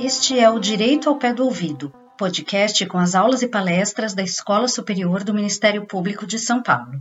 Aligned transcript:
Este 0.00 0.38
é 0.38 0.50
o 0.50 0.58
Direito 0.58 1.08
ao 1.08 1.16
Pé 1.16 1.32
do 1.32 1.44
Ouvido, 1.44 1.92
podcast 2.18 2.84
com 2.86 2.98
as 2.98 3.14
aulas 3.14 3.42
e 3.42 3.48
palestras 3.48 4.14
da 4.14 4.22
Escola 4.22 4.68
Superior 4.68 5.24
do 5.24 5.34
Ministério 5.34 5.86
Público 5.86 6.26
de 6.26 6.38
São 6.38 6.62
Paulo. 6.62 7.00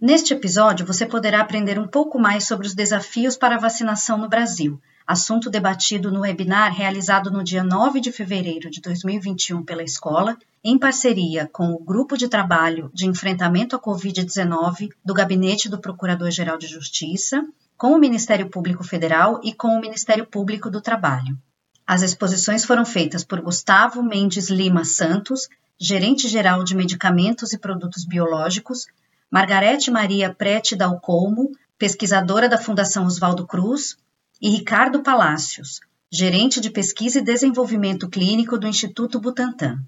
Neste 0.00 0.32
episódio, 0.32 0.86
você 0.86 1.04
poderá 1.04 1.40
aprender 1.40 1.78
um 1.78 1.86
pouco 1.86 2.18
mais 2.18 2.46
sobre 2.46 2.66
os 2.66 2.74
desafios 2.74 3.36
para 3.36 3.56
a 3.56 3.60
vacinação 3.60 4.16
no 4.16 4.28
Brasil, 4.28 4.80
assunto 5.08 5.48
debatido 5.48 6.12
no 6.12 6.20
webinar 6.20 6.70
realizado 6.70 7.30
no 7.30 7.42
dia 7.42 7.64
9 7.64 7.98
de 7.98 8.12
fevereiro 8.12 8.70
de 8.70 8.78
2021 8.82 9.64
pela 9.64 9.82
escola, 9.82 10.36
em 10.62 10.78
parceria 10.78 11.48
com 11.50 11.72
o 11.72 11.82
Grupo 11.82 12.14
de 12.14 12.28
Trabalho 12.28 12.90
de 12.92 13.06
Enfrentamento 13.06 13.74
à 13.74 13.80
Covid-19 13.80 14.90
do 15.02 15.14
Gabinete 15.14 15.66
do 15.66 15.80
Procurador-Geral 15.80 16.58
de 16.58 16.66
Justiça, 16.66 17.42
com 17.74 17.92
o 17.92 17.98
Ministério 17.98 18.50
Público 18.50 18.84
Federal 18.84 19.40
e 19.42 19.54
com 19.54 19.68
o 19.68 19.80
Ministério 19.80 20.26
Público 20.26 20.68
do 20.68 20.82
Trabalho. 20.82 21.38
As 21.86 22.02
exposições 22.02 22.66
foram 22.66 22.84
feitas 22.84 23.24
por 23.24 23.40
Gustavo 23.40 24.02
Mendes 24.02 24.50
Lima 24.50 24.84
Santos, 24.84 25.48
gerente-geral 25.80 26.62
de 26.62 26.76
medicamentos 26.76 27.54
e 27.54 27.58
produtos 27.58 28.04
biológicos, 28.04 28.86
Margarete 29.30 29.90
Maria 29.90 30.34
Prete 30.34 30.76
Dalcolmo, 30.76 31.50
pesquisadora 31.78 32.46
da 32.46 32.58
Fundação 32.58 33.06
Oswaldo 33.06 33.46
Cruz, 33.46 33.96
e 34.40 34.50
Ricardo 34.50 35.02
Palácios, 35.02 35.80
gerente 36.10 36.60
de 36.60 36.70
pesquisa 36.70 37.18
e 37.18 37.22
desenvolvimento 37.22 38.08
clínico 38.08 38.56
do 38.56 38.68
Instituto 38.68 39.18
Butantan. 39.18 39.78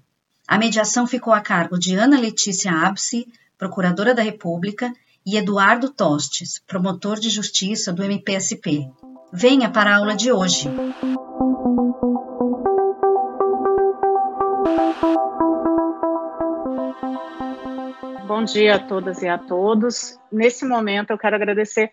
A 0.47 0.57
mediação 0.57 1.07
ficou 1.07 1.33
a 1.33 1.39
cargo 1.39 1.79
de 1.79 1.95
Ana 1.95 2.19
Letícia 2.19 2.71
Abse, 2.71 3.27
procuradora 3.57 4.13
da 4.13 4.21
República, 4.21 4.93
e 5.25 5.37
Eduardo 5.37 5.89
Tostes, 5.89 6.61
promotor 6.67 7.19
de 7.19 7.29
justiça 7.29 7.93
do 7.93 8.03
MPSP. 8.03 8.89
Venha 9.31 9.69
para 9.69 9.91
a 9.91 9.97
aula 9.97 10.15
de 10.15 10.31
hoje. 10.31 10.67
Bom 18.27 18.43
dia 18.43 18.75
a 18.75 18.79
todas 18.79 19.21
e 19.21 19.27
a 19.27 19.37
todos. 19.37 20.17
Nesse 20.31 20.65
momento, 20.65 21.11
eu 21.11 21.17
quero 21.17 21.35
agradecer 21.35 21.91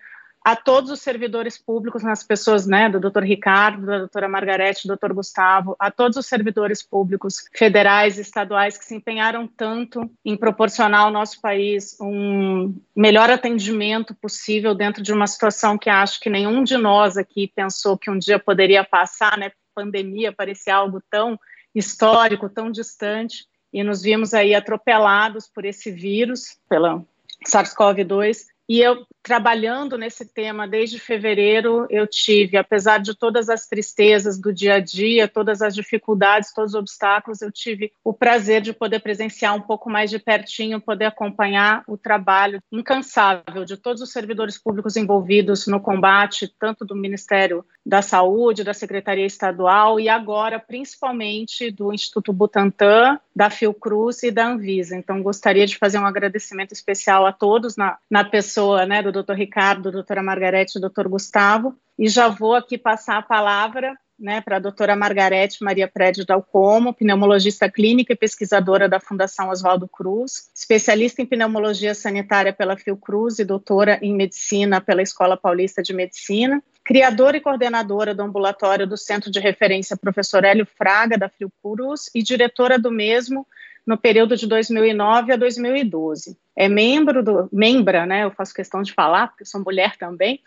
a 0.48 0.56
todos 0.56 0.90
os 0.90 1.02
servidores 1.02 1.58
públicos, 1.58 2.02
nas 2.02 2.22
pessoas 2.22 2.66
né, 2.66 2.88
do 2.88 2.98
Dr. 2.98 3.22
Ricardo, 3.22 3.84
da 3.84 3.98
doutora 3.98 4.26
Margarete, 4.26 4.88
do 4.88 4.96
Dr. 4.96 5.12
Gustavo, 5.12 5.76
a 5.78 5.90
todos 5.90 6.16
os 6.16 6.24
servidores 6.24 6.82
públicos 6.82 7.44
federais 7.54 8.16
e 8.16 8.22
estaduais 8.22 8.78
que 8.78 8.84
se 8.86 8.94
empenharam 8.94 9.46
tanto 9.46 10.10
em 10.24 10.38
proporcionar 10.38 11.02
ao 11.02 11.10
nosso 11.10 11.38
país 11.42 11.98
um 12.00 12.74
melhor 12.96 13.28
atendimento 13.28 14.14
possível 14.14 14.74
dentro 14.74 15.02
de 15.02 15.12
uma 15.12 15.26
situação 15.26 15.76
que 15.76 15.90
acho 15.90 16.18
que 16.18 16.30
nenhum 16.30 16.64
de 16.64 16.78
nós 16.78 17.18
aqui 17.18 17.52
pensou 17.54 17.98
que 17.98 18.10
um 18.10 18.18
dia 18.18 18.38
poderia 18.38 18.82
passar, 18.82 19.36
né? 19.36 19.52
Pandemia 19.74 20.32
parecia 20.32 20.74
algo 20.74 21.02
tão 21.10 21.38
histórico, 21.74 22.48
tão 22.48 22.70
distante, 22.70 23.44
e 23.70 23.84
nos 23.84 24.00
vimos 24.00 24.32
aí 24.32 24.54
atropelados 24.54 25.46
por 25.46 25.66
esse 25.66 25.90
vírus, 25.90 26.56
pela 26.70 27.04
SARS-CoV-2, 27.46 28.46
e 28.68 28.82
eu, 28.82 29.06
trabalhando 29.28 29.98
nesse 29.98 30.24
tema 30.24 30.66
desde 30.66 30.98
fevereiro, 30.98 31.86
eu 31.90 32.06
tive, 32.06 32.56
apesar 32.56 32.96
de 32.96 33.14
todas 33.14 33.50
as 33.50 33.66
tristezas 33.66 34.40
do 34.40 34.54
dia 34.54 34.76
a 34.76 34.80
dia, 34.80 35.28
todas 35.28 35.60
as 35.60 35.74
dificuldades, 35.74 36.50
todos 36.54 36.72
os 36.72 36.80
obstáculos, 36.80 37.42
eu 37.42 37.52
tive 37.52 37.92
o 38.02 38.14
prazer 38.14 38.62
de 38.62 38.72
poder 38.72 39.00
presenciar 39.00 39.54
um 39.54 39.60
pouco 39.60 39.90
mais 39.90 40.08
de 40.08 40.18
pertinho, 40.18 40.80
poder 40.80 41.04
acompanhar 41.04 41.84
o 41.86 41.98
trabalho 41.98 42.58
incansável 42.72 43.66
de 43.66 43.76
todos 43.76 44.00
os 44.00 44.10
servidores 44.10 44.56
públicos 44.56 44.96
envolvidos 44.96 45.66
no 45.66 45.78
combate, 45.78 46.50
tanto 46.58 46.86
do 46.86 46.96
Ministério 46.96 47.62
da 47.84 48.00
Saúde, 48.00 48.64
da 48.64 48.72
Secretaria 48.72 49.26
Estadual 49.26 50.00
e 50.00 50.08
agora, 50.08 50.58
principalmente, 50.58 51.70
do 51.70 51.92
Instituto 51.92 52.32
Butantan, 52.32 53.20
da 53.36 53.50
Fiocruz 53.50 54.22
e 54.22 54.30
da 54.30 54.48
Anvisa. 54.48 54.96
Então, 54.96 55.22
gostaria 55.22 55.66
de 55.66 55.76
fazer 55.76 55.98
um 55.98 56.06
agradecimento 56.06 56.72
especial 56.72 57.26
a 57.26 57.32
todos 57.32 57.76
na, 57.76 57.98
na 58.10 58.24
pessoa 58.24 58.86
né, 58.86 59.02
do 59.02 59.17
Dr. 59.22 59.34
Ricardo, 59.34 59.92
doutora 59.92 60.22
Margarete 60.22 60.78
e 60.78 60.80
doutor 60.80 61.08
Gustavo, 61.08 61.76
e 61.98 62.08
já 62.08 62.28
vou 62.28 62.54
aqui 62.54 62.78
passar 62.78 63.18
a 63.18 63.22
palavra 63.22 63.96
né, 64.18 64.40
para 64.40 64.56
a 64.56 64.60
doutora 64.60 64.96
Margarete 64.96 65.62
Maria 65.62 65.86
Prédio 65.86 66.26
Dalcomo, 66.26 66.92
pneumologista 66.92 67.70
clínica 67.70 68.12
e 68.12 68.16
pesquisadora 68.16 68.88
da 68.88 68.98
Fundação 68.98 69.48
Oswaldo 69.48 69.86
Cruz, 69.86 70.50
especialista 70.54 71.22
em 71.22 71.26
pneumologia 71.26 71.94
sanitária 71.94 72.52
pela 72.52 72.76
Fiocruz 72.76 73.38
e 73.38 73.44
doutora 73.44 73.98
em 74.02 74.14
medicina 74.14 74.80
pela 74.80 75.02
Escola 75.02 75.36
Paulista 75.36 75.82
de 75.82 75.94
Medicina, 75.94 76.62
criadora 76.84 77.36
e 77.36 77.40
coordenadora 77.40 78.14
do 78.14 78.22
ambulatório 78.22 78.86
do 78.86 78.96
Centro 78.96 79.30
de 79.30 79.38
Referência 79.38 79.96
Professor 79.96 80.44
Hélio 80.44 80.66
Fraga, 80.66 81.16
da 81.16 81.28
Fiocruz, 81.28 82.10
e 82.14 82.22
diretora 82.22 82.78
do 82.78 82.90
mesmo 82.90 83.46
no 83.86 83.96
período 83.96 84.36
de 84.36 84.46
2009 84.46 85.32
a 85.32 85.36
2012. 85.36 86.36
É 86.60 86.68
membro 86.68 87.22
do, 87.22 87.48
membra, 87.52 88.04
né, 88.04 88.24
eu 88.24 88.32
faço 88.32 88.52
questão 88.52 88.82
de 88.82 88.92
falar, 88.92 89.28
porque 89.28 89.44
sou 89.44 89.62
mulher 89.62 89.96
também, 89.96 90.40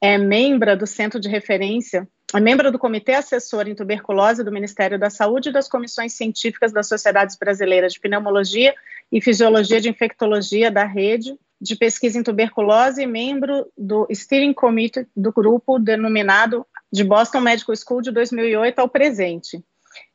é 0.00 0.16
membro 0.16 0.76
do 0.76 0.86
Centro 0.86 1.18
de 1.18 1.28
Referência, 1.28 2.08
é 2.32 2.38
membro 2.38 2.70
do 2.70 2.78
Comitê 2.78 3.14
Assessor 3.14 3.66
em 3.66 3.74
Tuberculose 3.74 4.44
do 4.44 4.52
Ministério 4.52 4.96
da 4.96 5.10
Saúde 5.10 5.48
e 5.48 5.52
das 5.52 5.68
comissões 5.68 6.12
científicas 6.12 6.72
das 6.72 6.86
Sociedades 6.86 7.36
Brasileiras 7.36 7.94
de 7.94 8.00
Pneumologia 8.00 8.76
e 9.10 9.20
Fisiologia 9.20 9.80
de 9.80 9.88
Infectologia 9.88 10.70
da 10.70 10.84
Rede 10.84 11.36
de 11.60 11.74
Pesquisa 11.74 12.16
em 12.16 12.22
Tuberculose 12.22 13.02
e 13.02 13.06
membro 13.06 13.66
do 13.76 14.06
Steering 14.12 14.54
Committee 14.54 15.08
do 15.16 15.32
grupo 15.32 15.80
denominado 15.80 16.64
de 16.92 17.02
Boston 17.02 17.40
Medical 17.40 17.74
School 17.74 18.02
de 18.02 18.12
2008 18.12 18.78
ao 18.78 18.88
presente. 18.88 19.60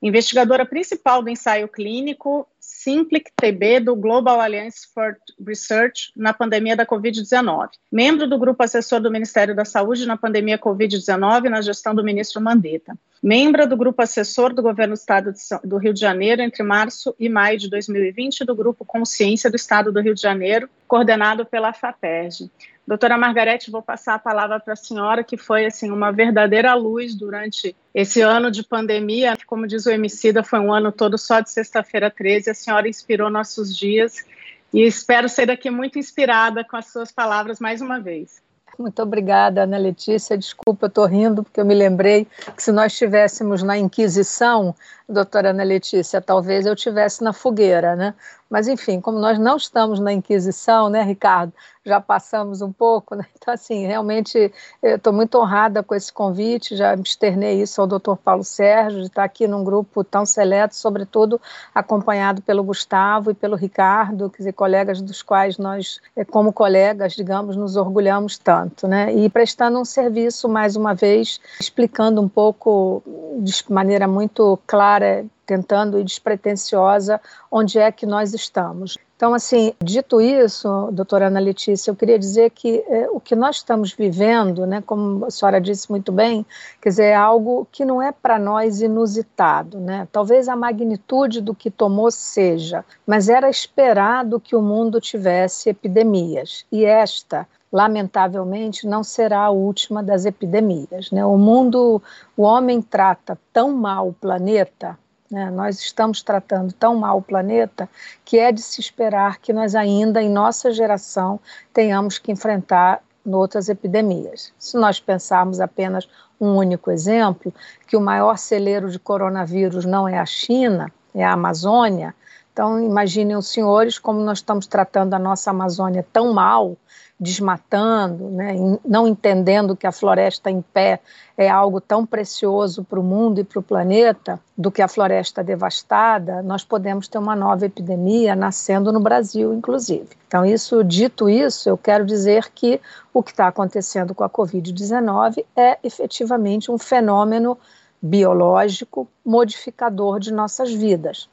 Investigadora 0.02 0.66
principal 0.66 1.22
do 1.22 1.30
ensaio 1.30 1.68
clínico 1.68 2.48
Simplic 2.84 3.30
TB 3.40 3.82
do 3.82 3.96
Global 3.96 4.42
Alliance 4.42 4.88
for 4.92 5.16
Research 5.46 6.12
na 6.16 6.34
pandemia 6.34 6.76
da 6.76 6.84
Covid-19. 6.84 7.70
Membro 7.92 8.28
do 8.28 8.40
grupo 8.40 8.64
assessor 8.64 9.00
do 9.00 9.12
Ministério 9.12 9.56
da 9.56 9.64
Saúde 9.64 10.08
na 10.08 10.18
pandemia 10.18 10.58
Covid-19 10.58 11.44
na 11.44 11.62
gestão 11.62 11.94
do 11.94 12.04
ministro 12.04 12.42
Mandetta. 12.42 12.98
Membro 13.24 13.68
do 13.68 13.78
grupo 13.78 14.02
assessor 14.02 14.52
do 14.52 14.64
governo 14.64 14.96
do 14.96 14.98
estado 14.98 15.32
do 15.64 15.78
Rio 15.78 15.94
de 15.94 16.00
Janeiro 16.00 16.42
entre 16.42 16.64
março 16.64 17.14
e 17.20 17.30
maio 17.30 17.56
de 17.56 17.70
2020 17.70 18.44
do 18.44 18.56
grupo 18.56 18.84
Consciência 18.84 19.48
do 19.48 19.56
Estado 19.56 19.92
do 19.92 20.02
Rio 20.02 20.16
de 20.16 20.22
Janeiro, 20.22 20.68
coordenado 20.88 21.46
pela 21.46 21.72
FAPERJ. 21.72 22.50
Doutora 22.88 23.20
Margarete, 23.20 23.70
vou 23.70 23.84
passar 23.84 24.16
a 24.16 24.20
palavra 24.20 24.60
para 24.60 24.74
a 24.74 24.76
senhora, 24.76 25.24
que 25.24 25.38
foi 25.38 25.68
assim 25.68 25.92
uma 25.92 26.12
verdadeira 26.12 26.74
luz 26.74 27.14
durante 27.14 27.76
esse 27.94 28.22
ano 28.22 28.50
de 28.50 28.64
pandemia. 28.64 29.38
Como 29.46 29.68
diz 29.68 29.86
o 29.86 29.92
Emicida, 29.92 30.44
foi 30.44 30.60
um 30.60 30.74
ano 30.74 30.92
todo 30.92 31.16
só 31.16 31.42
de 31.42 31.52
sexta-feira 31.52 32.10
13. 32.10 32.50
A 32.50 32.56
senhora 32.56 32.90
inspirou 32.90 33.30
nossos 33.30 33.78
dias 33.78 34.26
e 34.74 34.82
espero 34.82 35.30
ser 35.30 35.46
daqui 35.46 35.70
muito 35.70 36.00
inspirada 36.00 36.64
com 36.64 36.76
as 36.76 36.88
suas 36.88 37.12
palavras 37.12 37.60
mais 37.60 37.82
uma 37.82 38.00
vez. 38.00 38.42
Muito 38.78 39.02
obrigada, 39.02 39.64
Ana 39.64 39.78
Letícia. 39.78 40.38
Desculpa, 40.38 40.86
eu 40.86 40.88
estou 40.88 41.06
rindo 41.06 41.44
porque 41.44 41.60
eu 41.60 41.66
me 41.66 41.74
lembrei 41.74 42.28
que 42.56 42.64
se 42.64 42.72
nós 42.72 42.94
estivéssemos 42.94 43.62
na 43.64 43.78
Inquisição, 43.78 44.76
doutora 45.08 45.52
Ana 45.52 45.64
Letícia, 45.64 46.22
talvez 46.22 46.66
eu 46.66 46.74
estivesse 46.74 47.24
na 47.24 47.34
fogueira, 47.34 47.96
né? 47.96 48.14
Mas, 48.52 48.68
enfim, 48.68 49.00
como 49.00 49.18
nós 49.18 49.40
não 49.40 49.56
estamos 49.56 49.98
na 49.98 50.12
Inquisição, 50.12 50.90
né, 50.90 51.04
Ricardo? 51.04 51.54
Já 51.86 52.02
passamos 52.02 52.62
um 52.62 52.72
pouco, 52.72 53.16
né? 53.16 53.26
Então, 53.38 53.54
assim, 53.54 53.88
realmente 53.88 54.54
estou 54.84 55.14
muito 55.14 55.40
honrada 55.40 55.82
com 55.82 55.96
esse 55.96 56.12
convite, 56.12 56.76
já 56.76 56.94
externei 56.94 57.62
isso 57.62 57.80
ao 57.80 57.88
doutor 57.88 58.18
Paulo 58.18 58.44
Sérgio, 58.44 59.00
de 59.00 59.08
estar 59.08 59.24
aqui 59.24 59.48
num 59.48 59.64
grupo 59.64 60.04
tão 60.04 60.26
seleto, 60.26 60.76
sobretudo 60.76 61.40
acompanhado 61.74 62.42
pelo 62.42 62.62
Gustavo 62.62 63.32
e 63.32 63.34
pelo 63.34 63.56
Ricardo, 63.56 64.30
quer 64.30 64.40
dizer, 64.40 64.54
colegas 64.54 65.02
dos 65.02 65.24
quais 65.24 65.58
nós, 65.58 66.02
eh, 66.16 66.26
como 66.26 66.52
colegas, 66.52 67.14
digamos, 67.14 67.56
nos 67.56 67.78
orgulhamos 67.78 68.38
tanto, 68.38 68.86
né? 68.86 69.14
E 69.16 69.30
prestando 69.30 69.80
um 69.80 69.86
serviço, 69.86 70.50
mais 70.50 70.76
uma 70.76 70.94
vez, 70.94 71.40
explicando 71.60 72.22
um 72.22 72.28
pouco, 72.28 73.02
de 73.40 73.64
maneira 73.70 74.10
muito 74.10 74.60
clara, 74.68 75.26
tentando 75.46 76.00
e 76.00 76.04
despretensiosa 76.04 77.20
onde 77.52 77.80
é 77.80 77.92
que 77.92 78.06
nós 78.06 78.34
estamos. 78.34 78.98
Então, 79.22 79.36
assim, 79.36 79.72
dito 79.80 80.20
isso, 80.20 80.90
doutora 80.92 81.28
Ana 81.28 81.40
Letícia, 81.40 81.92
eu 81.92 81.96
queria 81.96 82.18
dizer 82.18 82.50
que 82.50 82.84
é, 82.88 83.08
o 83.12 83.20
que 83.20 83.36
nós 83.36 83.58
estamos 83.58 83.94
vivendo, 83.94 84.66
né, 84.66 84.82
como 84.84 85.26
a 85.26 85.30
senhora 85.30 85.62
disse 85.62 85.92
muito 85.92 86.12
bem, 86.12 86.44
quer 86.82 86.90
dizer, 86.90 87.04
é 87.04 87.16
algo 87.16 87.68
que 87.72 87.86
não 87.86 88.02
é 88.02 88.12
para 88.12 88.40
nós 88.40 88.82
inusitado, 88.82 89.80
né? 89.80 90.08
Talvez 90.12 90.50
a 90.50 90.56
magnitude 90.56 91.40
do 91.40 91.54
que 91.54 91.70
tomou 91.70 92.10
seja, 92.10 92.84
mas 93.06 93.30
era 93.30 93.48
esperado 93.48 94.40
que 94.40 94.56
o 94.56 94.62
mundo 94.62 95.00
tivesse 95.00 95.70
epidemias. 95.70 96.66
E 96.72 96.84
esta, 96.84 97.48
lamentavelmente, 97.72 98.88
não 98.88 99.04
será 99.04 99.42
a 99.42 99.52
última 99.52 100.02
das 100.02 100.26
epidemias. 100.26 101.12
Né? 101.12 101.24
O 101.24 101.38
mundo, 101.38 102.02
o 102.36 102.42
homem 102.42 102.82
trata 102.82 103.38
tão 103.54 103.72
mal 103.72 104.08
o 104.08 104.14
planeta 104.14 104.98
Né? 105.32 105.50
Nós 105.50 105.80
estamos 105.80 106.22
tratando 106.22 106.74
tão 106.74 106.96
mal 106.96 107.18
o 107.18 107.22
planeta 107.22 107.90
que 108.26 108.38
é 108.38 108.52
de 108.52 108.62
se 108.62 108.82
esperar 108.82 109.38
que 109.38 109.54
nós 109.54 109.74
ainda, 109.74 110.22
em 110.22 110.30
nossa 110.30 110.72
geração, 110.72 111.40
tenhamos 111.74 112.18
que 112.18 112.32
enfrentar 112.32 113.02
outras 113.26 113.70
epidemias. 113.70 114.52
Se 114.60 114.78
nós 114.78 115.00
pensarmos 115.00 115.62
apenas 115.62 116.10
um 116.40 116.56
único 116.56 116.92
exemplo, 116.92 117.54
que 117.88 117.96
o 117.96 118.02
maior 118.02 118.38
celeiro 118.38 118.90
de 118.90 119.00
coronavírus 119.00 119.86
não 119.86 120.08
é 120.08 120.18
a 120.18 120.26
China, 120.26 120.92
é 121.14 121.24
a 121.24 121.34
Amazônia, 121.34 122.16
então 122.52 122.84
imaginem 122.84 123.38
os 123.38 123.48
senhores 123.48 123.98
como 123.98 124.20
nós 124.20 124.40
estamos 124.40 124.68
tratando 124.68 125.14
a 125.14 125.20
nossa 125.20 125.52
Amazônia 125.52 126.06
tão 126.12 126.34
mal, 126.34 126.76
desmatando, 127.22 128.32
né, 128.32 128.56
não 128.84 129.08
entendendo 129.08 129.76
que 129.76 129.86
a 129.86 129.92
floresta 129.92 130.50
em 130.50 130.60
pé 130.60 131.00
é 131.38 131.48
algo 131.48 131.80
tão 131.80 132.04
precioso 132.04 132.84
para 132.84 133.00
o 133.00 133.04
mundo 133.04 133.40
e 133.40 133.44
para 133.44 133.60
o 133.60 133.64
planeta, 133.64 134.40
do 134.58 134.72
que 134.72 134.82
a 134.82 134.88
floresta 134.88 135.44
devastada, 135.44 136.42
nós 136.42 136.64
podemos 136.64 137.08
ter 137.08 137.20
uma 137.20 137.36
nova 137.36 137.64
epidemia 137.64 138.36
nascendo 138.36 138.92
no 138.92 139.00
Brasil, 139.00 139.54
inclusive. 139.54 140.10
Então, 140.28 140.44
isso 140.44 140.84
dito 140.84 141.30
isso, 141.30 141.70
eu 141.70 141.78
quero 141.78 142.06
dizer 142.06 142.50
que 142.50 142.82
o 143.14 143.22
que 143.22 143.32
está 143.32 143.48
acontecendo 143.48 144.16
com 144.16 144.24
a 144.24 144.30
Covid-19 144.30 145.46
é 145.56 145.78
efetivamente 145.84 146.72
um 146.72 146.78
fenômeno 146.80 147.56
biológico 148.02 149.08
modificador 149.24 150.20
de 150.20 150.34
nossas 150.34 150.74
vidas. 150.74 151.30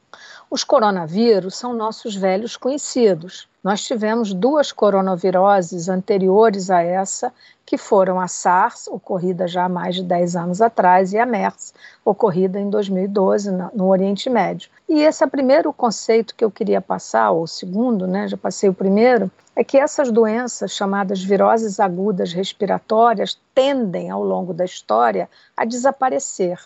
Os 0.51 0.65
coronavírus 0.65 1.57
são 1.57 1.75
nossos 1.75 2.17
velhos 2.17 2.57
conhecidos. 2.57 3.47
Nós 3.63 3.83
tivemos 3.83 4.33
duas 4.33 4.73
coronaviroses 4.73 5.91
anteriores 5.91 6.71
a 6.71 6.81
essa, 6.81 7.35
que 7.67 7.77
foram 7.77 8.19
a 8.19 8.27
SARS, 8.27 8.89
ocorrida 8.89 9.47
já 9.47 9.67
há 9.67 9.69
mais 9.69 9.97
de 9.97 10.03
10 10.03 10.37
anos 10.37 10.63
atrás, 10.63 11.13
e 11.13 11.19
a 11.19 11.27
MERS, 11.27 11.75
ocorrida 12.03 12.59
em 12.59 12.71
2012 12.71 13.51
no 13.75 13.89
Oriente 13.89 14.31
Médio. 14.31 14.71
E 14.89 15.03
esse 15.03 15.23
é 15.23 15.27
o 15.27 15.31
primeiro 15.31 15.71
conceito 15.71 16.35
que 16.35 16.43
eu 16.43 16.51
queria 16.51 16.81
passar, 16.81 17.31
ou 17.31 17.43
o 17.43 17.47
segundo, 17.47 18.07
né, 18.07 18.27
já 18.27 18.39
passei 18.39 18.71
o 18.71 18.75
primeiro, 18.75 19.31
é 19.55 19.63
que 19.63 19.77
essas 19.77 20.11
doenças 20.11 20.73
chamadas 20.73 21.23
viroses 21.23 21.79
agudas 21.79 22.33
respiratórias 22.33 23.39
tendem, 23.55 24.09
ao 24.09 24.25
longo 24.25 24.55
da 24.55 24.65
história, 24.65 25.29
a 25.55 25.67
desaparecer. 25.67 26.59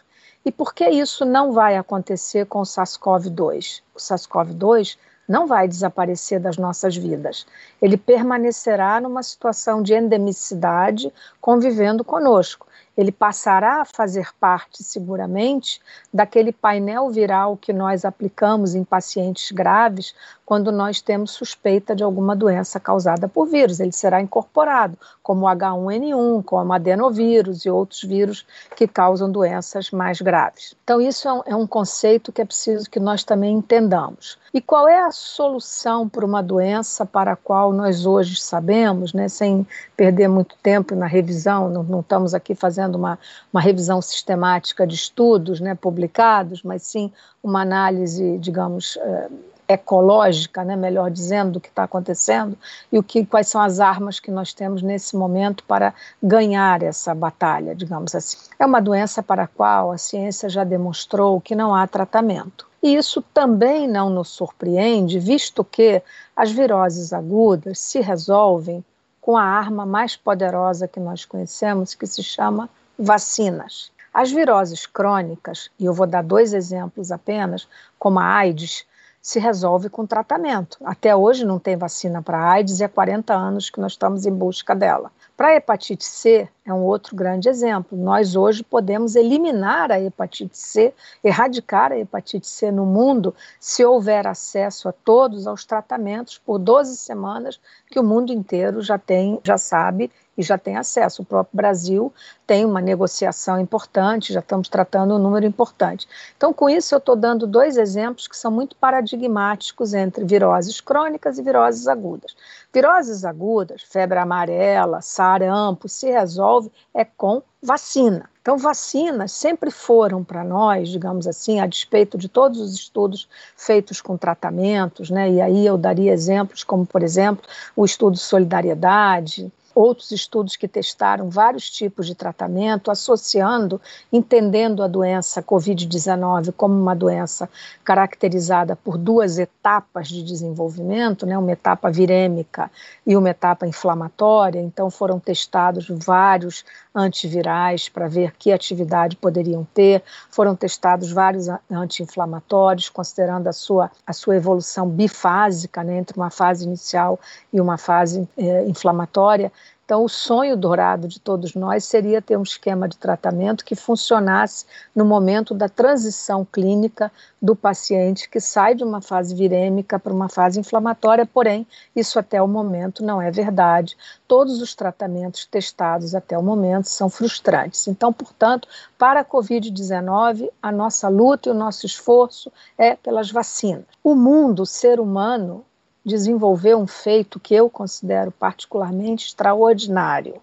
E 0.45 0.51
por 0.51 0.75
que 0.75 0.89
isso 0.89 1.25
não 1.25 1.53
vai 1.53 1.77
acontecer 1.77 2.47
com 2.47 2.61
o 2.61 2.65
SARS-CoV-2? 2.65 3.83
O 3.95 3.99
SARS-CoV-2 3.99 4.97
não 5.29 5.47
vai 5.47 5.69
desaparecer 5.69 6.41
das 6.41 6.57
nossas 6.57 6.97
vidas. 6.97 7.47
Ele 7.81 7.97
permanecerá 7.97 9.01
numa 9.01 9.23
situação 9.23 9.83
de 9.83 9.95
endemicidade 9.95 11.13
convivendo 11.41 12.05
conosco 12.05 12.67
ele 12.97 13.11
passará 13.11 13.81
a 13.81 13.85
fazer 13.85 14.29
parte, 14.39 14.83
seguramente, 14.83 15.81
daquele 16.13 16.53
painel 16.53 17.11
viral 17.11 17.57
que 17.57 17.73
nós 17.73 18.05
aplicamos 18.05 18.75
em 18.75 18.85
pacientes 18.85 19.51
graves 19.51 20.15
quando 20.45 20.71
nós 20.71 21.01
temos 21.01 21.31
suspeita 21.31 21.97
de 21.97 22.03
alguma 22.03 22.37
doença 22.37 22.79
causada 22.79 23.27
por 23.27 23.47
vírus. 23.47 23.81
Ele 23.81 23.93
será 23.93 24.21
incorporado, 24.21 24.99
como 25.23 25.47
o 25.47 25.49
H1N1, 25.49 26.45
como 26.45 26.73
adenovírus 26.73 27.65
e 27.65 27.71
outros 27.71 28.03
vírus 28.03 28.45
que 28.77 28.87
causam 28.87 29.33
doenças 29.33 29.91
mais 29.91 30.21
graves. 30.21 30.75
Então, 30.85 31.01
isso 31.01 31.27
é 31.27 31.33
um, 31.33 31.43
é 31.47 31.57
um 31.57 31.67
conceito 31.67 32.31
que 32.31 32.43
é 32.43 32.45
preciso 32.45 32.91
que 32.91 33.01
nós 33.01 33.25
também 33.25 33.57
entendamos. 33.57 34.37
E 34.53 34.61
qual 34.61 34.87
é 34.87 35.01
a 35.01 35.11
solução 35.11 36.07
para 36.07 36.27
uma 36.27 36.43
doença 36.43 37.07
para 37.07 37.33
a 37.33 37.37
qual 37.37 37.73
nós 37.73 38.05
hoje 38.05 38.37
sabemos, 38.37 39.15
né, 39.15 39.29
sem 39.29 39.67
perder 39.97 40.29
muito 40.29 40.55
tempo 40.63 40.95
na 40.95 41.07
revisão, 41.07 41.71
não, 41.71 41.83
não 41.83 42.01
estamos 42.01 42.35
aqui 42.35 42.55
fazendo 42.55 42.82
uma, 42.97 43.19
uma 43.53 43.61
revisão 43.61 44.01
sistemática 44.03 44.87
de 44.87 44.95
estudos 44.95 45.61
né, 45.61 45.75
publicados, 45.75 46.63
mas 46.63 46.83
sim 46.83 47.13
uma 47.43 47.63
análise, 47.63 48.39
digamos, 48.39 48.97
eh, 49.01 49.29
ecológica, 49.69 50.65
né, 50.65 50.77
melhor 50.77 51.11
dizendo, 51.11 51.53
do 51.53 51.61
que 51.61 51.69
está 51.69 51.85
acontecendo 51.85 52.57
e 52.91 52.99
o 52.99 53.03
que, 53.03 53.25
quais 53.25 53.49
são 53.49 53.61
as 53.61 53.81
armas 53.81 54.21
que 54.21 54.31
nós 54.31 54.53
temos 54.53 54.83
nesse 54.83 55.17
momento 55.17 55.65
para 55.65 55.95
ganhar 56.23 56.83
essa 56.83 57.15
batalha, 57.15 57.75
digamos 57.75 58.15
assim. 58.15 58.37
É 58.59 58.67
uma 58.67 58.81
doença 58.81 59.23
para 59.23 59.45
a 59.45 59.49
qual 59.49 59.93
a 59.93 59.99
ciência 59.99 60.49
já 60.49 60.65
demonstrou 60.65 61.41
que 61.41 61.55
não 61.55 61.75
há 61.75 61.87
tratamento. 61.87 62.67
E 62.83 62.97
isso 62.97 63.23
também 63.33 63.87
não 63.87 64.11
nos 64.11 64.29
surpreende, 64.29 65.19
visto 65.19 65.63
que 65.63 66.03
as 66.35 66.51
viroses 66.51 67.13
agudas 67.13 67.79
se 67.79 68.01
resolvem 68.01 68.85
com 69.23 69.37
a 69.37 69.45
arma 69.45 69.87
mais 69.87 70.17
poderosa 70.17 70.89
que 70.89 70.99
nós 70.99 71.25
conhecemos, 71.25 71.95
que 71.95 72.07
se 72.09 72.25
chama 72.25 72.69
vacinas. 72.99 73.93
As 74.13 74.33
viroses 74.33 74.85
crônicas, 74.85 75.71
e 75.79 75.87
eu 75.87 75.95
vou 75.95 76.07
dar 76.09 76.23
dois 76.23 76.53
exemplos 76.53 77.13
apenas, 77.13 77.67
como 77.99 78.19
a 78.19 78.25
AIDS, 78.25 78.85
se 79.23 79.39
resolve 79.39 79.89
com 79.89 80.05
tratamento. 80.05 80.77
Até 80.85 81.15
hoje 81.15 81.47
não 81.47 81.61
tem 81.61 81.77
vacina 81.77 82.21
para 82.21 82.51
AIDS 82.51 82.81
e 82.81 82.85
há 82.85 82.89
40 82.89 83.33
anos 83.33 83.71
que 83.71 83.81
nós 83.81 83.93
estamos 83.93 84.27
em 84.27 84.33
busca 84.33 84.75
dela. 84.75 85.13
Para 85.37 85.49
a 85.49 85.55
hepatite 85.55 86.05
C, 86.05 86.49
é 86.65 86.73
um 86.73 86.85
outro 86.85 87.17
grande 87.17 87.49
exemplo. 87.49 87.99
Nós 87.99 88.37
hoje 88.37 88.63
podemos 88.63 89.17
eliminar 89.17 89.91
a 89.91 90.01
hepatite 90.01 90.57
C, 90.57 90.95
erradicar 91.23 91.91
a 91.91 91.99
hepatite 91.99 92.47
C 92.47 92.71
no 92.71 92.87
mundo, 92.87 93.35
se 93.59 93.85
houver 93.85 94.27
acesso 94.27 94.89
a 94.89 94.93
todos 94.93 95.47
aos 95.47 95.65
tratamentos 95.65 96.39
por 96.39 96.59
12 96.59 96.97
semanas 96.97 97.61
que 97.91 97.99
o 97.99 98.05
mundo 98.05 98.33
inteiro 98.33 98.81
já 98.81 98.97
tem, 98.97 99.41
já 99.43 99.59
sabe 99.59 100.11
e 100.37 100.43
já 100.43 100.57
tem 100.57 100.77
acesso. 100.77 101.23
O 101.23 101.25
próprio 101.25 101.57
Brasil 101.57 102.13
tem 102.47 102.65
uma 102.65 102.81
negociação 102.81 103.61
importante, 103.61 104.33
já 104.33 104.41
estamos 104.41 104.69
tratando 104.69 105.15
um 105.15 105.19
número 105.19 105.45
importante. 105.45 106.09
Então, 106.37 106.53
com 106.53 106.71
isso, 106.71 106.95
eu 106.95 106.99
estou 106.99 107.17
dando 107.17 107.47
dois 107.47 107.77
exemplos 107.77 108.29
que 108.29 108.37
são 108.37 108.51
muito 108.51 108.77
paradigmáticos 108.77 109.95
entre 109.95 110.25
viroses 110.25 110.81
crônicas 110.81 111.39
e 111.39 111.43
viroses 111.43 111.87
agudas. 111.89 112.35
Viroses 112.73 113.25
agudas, 113.25 113.83
febre 113.83 114.19
amarela, 114.19 115.03
sarampo, 115.03 115.89
se 115.89 116.11
resolve 116.11 116.73
é 116.95 117.05
com 117.05 117.43
vacina. 117.63 118.31
Então, 118.41 118.59
vacinas 118.59 119.31
sempre 119.31 119.71
foram 119.71 120.25
para 120.25 120.43
nós, 120.43 120.89
digamos 120.89 121.29
assim, 121.29 121.61
a 121.61 121.67
despeito 121.67 122.19
de 122.19 122.29
todos 122.29 122.61
os 122.61 122.75
estudos 122.75 123.29
feitos 123.57 124.01
com 124.01 124.17
tratamentos, 124.17 125.11
né? 125.11 125.31
E 125.31 125.41
aí 125.41 125.65
eu 125.65 125.79
daria 125.79 126.13
exemplos 126.13 126.65
como, 126.65 126.85
por 126.85 127.03
exemplo, 127.03 127.45
o 127.77 127.85
estudo 127.85 128.17
Solidariedade, 128.17 129.53
outros 129.75 130.11
estudos 130.11 130.57
que 130.57 130.69
testaram 130.69 131.31
vários 131.31 131.71
tipos 131.71 132.07
de 132.07 132.15
tratamento, 132.15 132.91
associando, 132.91 133.81
entendendo 134.13 134.83
a 134.83 134.89
doença 134.89 135.43
Covid-19 135.43 136.53
como 136.57 136.75
uma 136.75 136.95
doença 136.95 137.49
caracterizada 137.85 138.77
por 138.77 138.97
duas 138.97 139.39
etapas 139.39 140.09
de 140.09 140.23
desenvolvimento, 140.23 141.27
né, 141.27 141.37
uma 141.37 141.53
etapa 141.53 141.91
virêmica 141.91 142.71
e 143.07 143.17
uma 143.17 143.31
etapa 143.31 143.67
inflamatória. 143.67 144.61
Então, 144.61 144.91
foram 144.91 145.19
testados 145.19 145.87
vários 145.89 146.65
antivirais 146.95 147.89
para 147.89 148.07
ver 148.09 148.35
que 148.39 148.53
atividade 148.53 149.17
poderiam 149.17 149.67
ter, 149.73 150.03
foram 150.31 150.55
testados 150.55 151.11
vários 151.11 151.49
anti-inflamatórios, 151.71 152.89
considerando 152.89 153.49
a 153.49 153.53
sua, 153.53 153.91
a 154.07 154.13
sua 154.13 154.37
evolução 154.37 154.89
bifásica, 154.89 155.83
né, 155.83 155.99
entre 155.99 156.17
uma 156.17 156.31
fase 156.31 156.65
inicial 156.65 157.19
e 157.53 157.61
uma 157.61 157.79
fase 157.79 158.29
eh, 158.37 158.65
inflamatória. 158.67 159.51
Então, 159.85 160.05
o 160.05 160.09
sonho 160.09 160.57
dourado 160.57 161.09
de 161.09 161.21
todos 161.21 161.55
nós 161.55 161.85
seria 161.85 162.23
ter 162.23 162.37
um 162.37 162.43
esquema 162.43 162.89
de 162.89 162.97
tratamento 162.97 163.65
que 163.65 163.75
funcionasse 163.75 164.65
no 164.95 165.05
momento 165.05 165.53
da 165.53 165.69
transição 165.69 166.45
clínica 166.45 167.11
do 167.41 167.57
paciente 167.57 168.31
que 168.31 168.39
sai 168.39 168.77
de 168.77 168.85
uma 168.85 169.01
fase 169.01 169.35
virêmica 169.35 169.99
para 169.99 170.13
uma 170.13 170.29
fase 170.29 170.61
inflamatória, 170.61 171.27
porém, 171.27 171.67
isso 171.97 172.19
até 172.19 172.41
o 172.41 172.47
momento 172.47 173.05
não 173.05 173.21
é 173.21 173.31
verdade. 173.31 173.97
Todos 174.29 174.63
os 174.63 174.75
tratamentos 174.75 175.45
testados 175.47 176.15
até 176.15 176.39
o 176.39 176.43
momento 176.43 176.89
são 176.89 177.11
frustrantes. 177.11 177.89
Então, 177.89 178.13
portanto, 178.13 178.69
para 178.97 179.21
a 179.21 179.25
Covid-19, 179.25 180.49
a 180.63 180.71
nossa 180.71 181.09
luta 181.09 181.49
e 181.49 181.53
o 181.53 181.57
nosso 181.57 181.85
esforço 181.85 182.53
é 182.79 182.95
pelas 182.95 183.31
vacinas. 183.33 183.85
O 184.03 184.15
mundo, 184.15 184.63
o 184.63 184.67
ser 184.67 185.01
humano, 185.01 185.65
desenvolveu 186.05 186.79
um 186.79 186.87
feito 186.87 187.41
que 187.41 187.55
eu 187.55 187.71
considero 187.71 188.31
particularmente 188.31 189.27
extraordinário. 189.27 190.37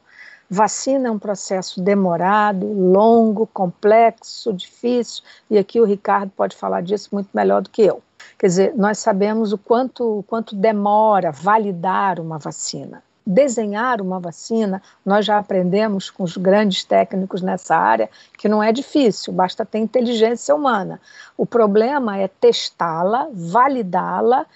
Vacina 0.50 1.10
é 1.10 1.12
um 1.12 1.20
processo 1.20 1.80
demorado, 1.80 2.66
longo, 2.66 3.46
complexo, 3.46 4.52
difícil, 4.52 5.24
e 5.50 5.60
aqui 5.60 5.80
o 5.80 5.86
Ricardo 5.86 6.32
pode 6.36 6.56
falar 6.56 6.82
disso 6.82 7.10
muito 7.12 7.30
melhor 7.34 7.62
do 7.62 7.70
que 7.70 7.84
eu. 7.84 8.02
Quer 8.38 8.48
dizer, 8.48 8.74
nós 8.76 8.98
sabemos 8.98 9.54
o 9.54 9.58
quanto, 9.58 10.20
o 10.20 10.24
quanto 10.24 10.56
demora 10.56 11.32
validar 11.32 12.20
uma 12.20 12.40
vacina. 12.40 13.04
Desenhar 13.28 14.02
uma 14.02 14.20
vacina, 14.20 14.82
nós 15.06 15.24
já 15.24 15.38
aprendemos 15.38 16.10
com 16.10 16.24
os 16.24 16.36
grandes 16.36 16.84
técnicos 16.84 17.44
nessa 17.44 17.76
área 17.76 18.10
que 18.36 18.50
não 18.50 18.64
é 18.64 18.72
difícil, 18.72 19.32
basta 19.32 19.64
ter 19.64 19.78
inteligência 19.78 20.56
humana. 20.56 21.00
O 21.38 21.46
problema 21.46 22.18
é 22.18 22.28
testá-la, 22.28 23.28
validá-la 23.32 24.48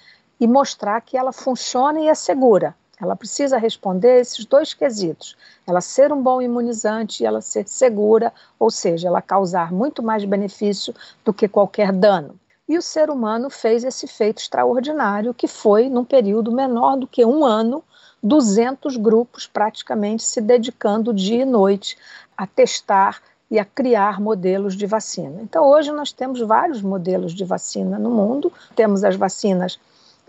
e 0.44 0.48
mostrar 0.48 1.00
que 1.00 1.16
ela 1.16 1.32
funciona 1.32 2.02
e 2.02 2.10
é 2.10 2.14
segura. 2.14 2.76
Ela 3.00 3.16
precisa 3.16 3.58
responder 3.58 4.20
esses 4.20 4.44
dois 4.44 4.74
quesitos: 4.74 5.38
ela 5.66 5.80
ser 5.80 6.12
um 6.12 6.22
bom 6.22 6.42
imunizante 6.42 7.24
e 7.24 7.26
ela 7.26 7.40
ser 7.40 7.66
segura, 7.66 8.34
ou 8.60 8.70
seja, 8.70 9.08
ela 9.08 9.22
causar 9.22 9.72
muito 9.72 10.04
mais 10.04 10.26
benefício 10.26 10.94
do 11.24 11.34
que 11.34 11.48
qualquer 11.48 11.94
dano. 11.94 12.36
E 12.68 12.78
o 12.78 12.82
ser 12.82 13.10
humano 13.10 13.50
fez 13.50 13.86
esse 13.86 14.06
feito 14.06 14.40
extraordinário, 14.40 15.34
que 15.34 15.48
foi, 15.48 15.88
num 15.88 16.04
período 16.04 16.52
menor 16.52 16.98
do 16.98 17.08
que 17.08 17.24
um 17.24 17.46
ano, 17.46 17.82
200 18.22 18.98
grupos 18.98 19.48
praticamente 19.48 20.24
se 20.24 20.42
dedicando 20.42 21.14
dia 21.14 21.44
e 21.44 21.46
noite 21.46 21.98
a 22.38 22.46
testar 22.46 23.22
e 23.50 23.58
a 23.58 23.64
criar 23.64 24.20
modelos 24.20 24.76
de 24.76 24.86
vacina. 24.86 25.42
Então, 25.42 25.66
hoje 25.66 25.90
nós 25.94 26.12
temos 26.12 26.42
vários 26.42 26.82
modelos 26.82 27.34
de 27.34 27.46
vacina 27.46 27.98
no 27.98 28.10
mundo. 28.10 28.52
Temos 28.76 29.06
as 29.06 29.16
vacinas 29.16 29.80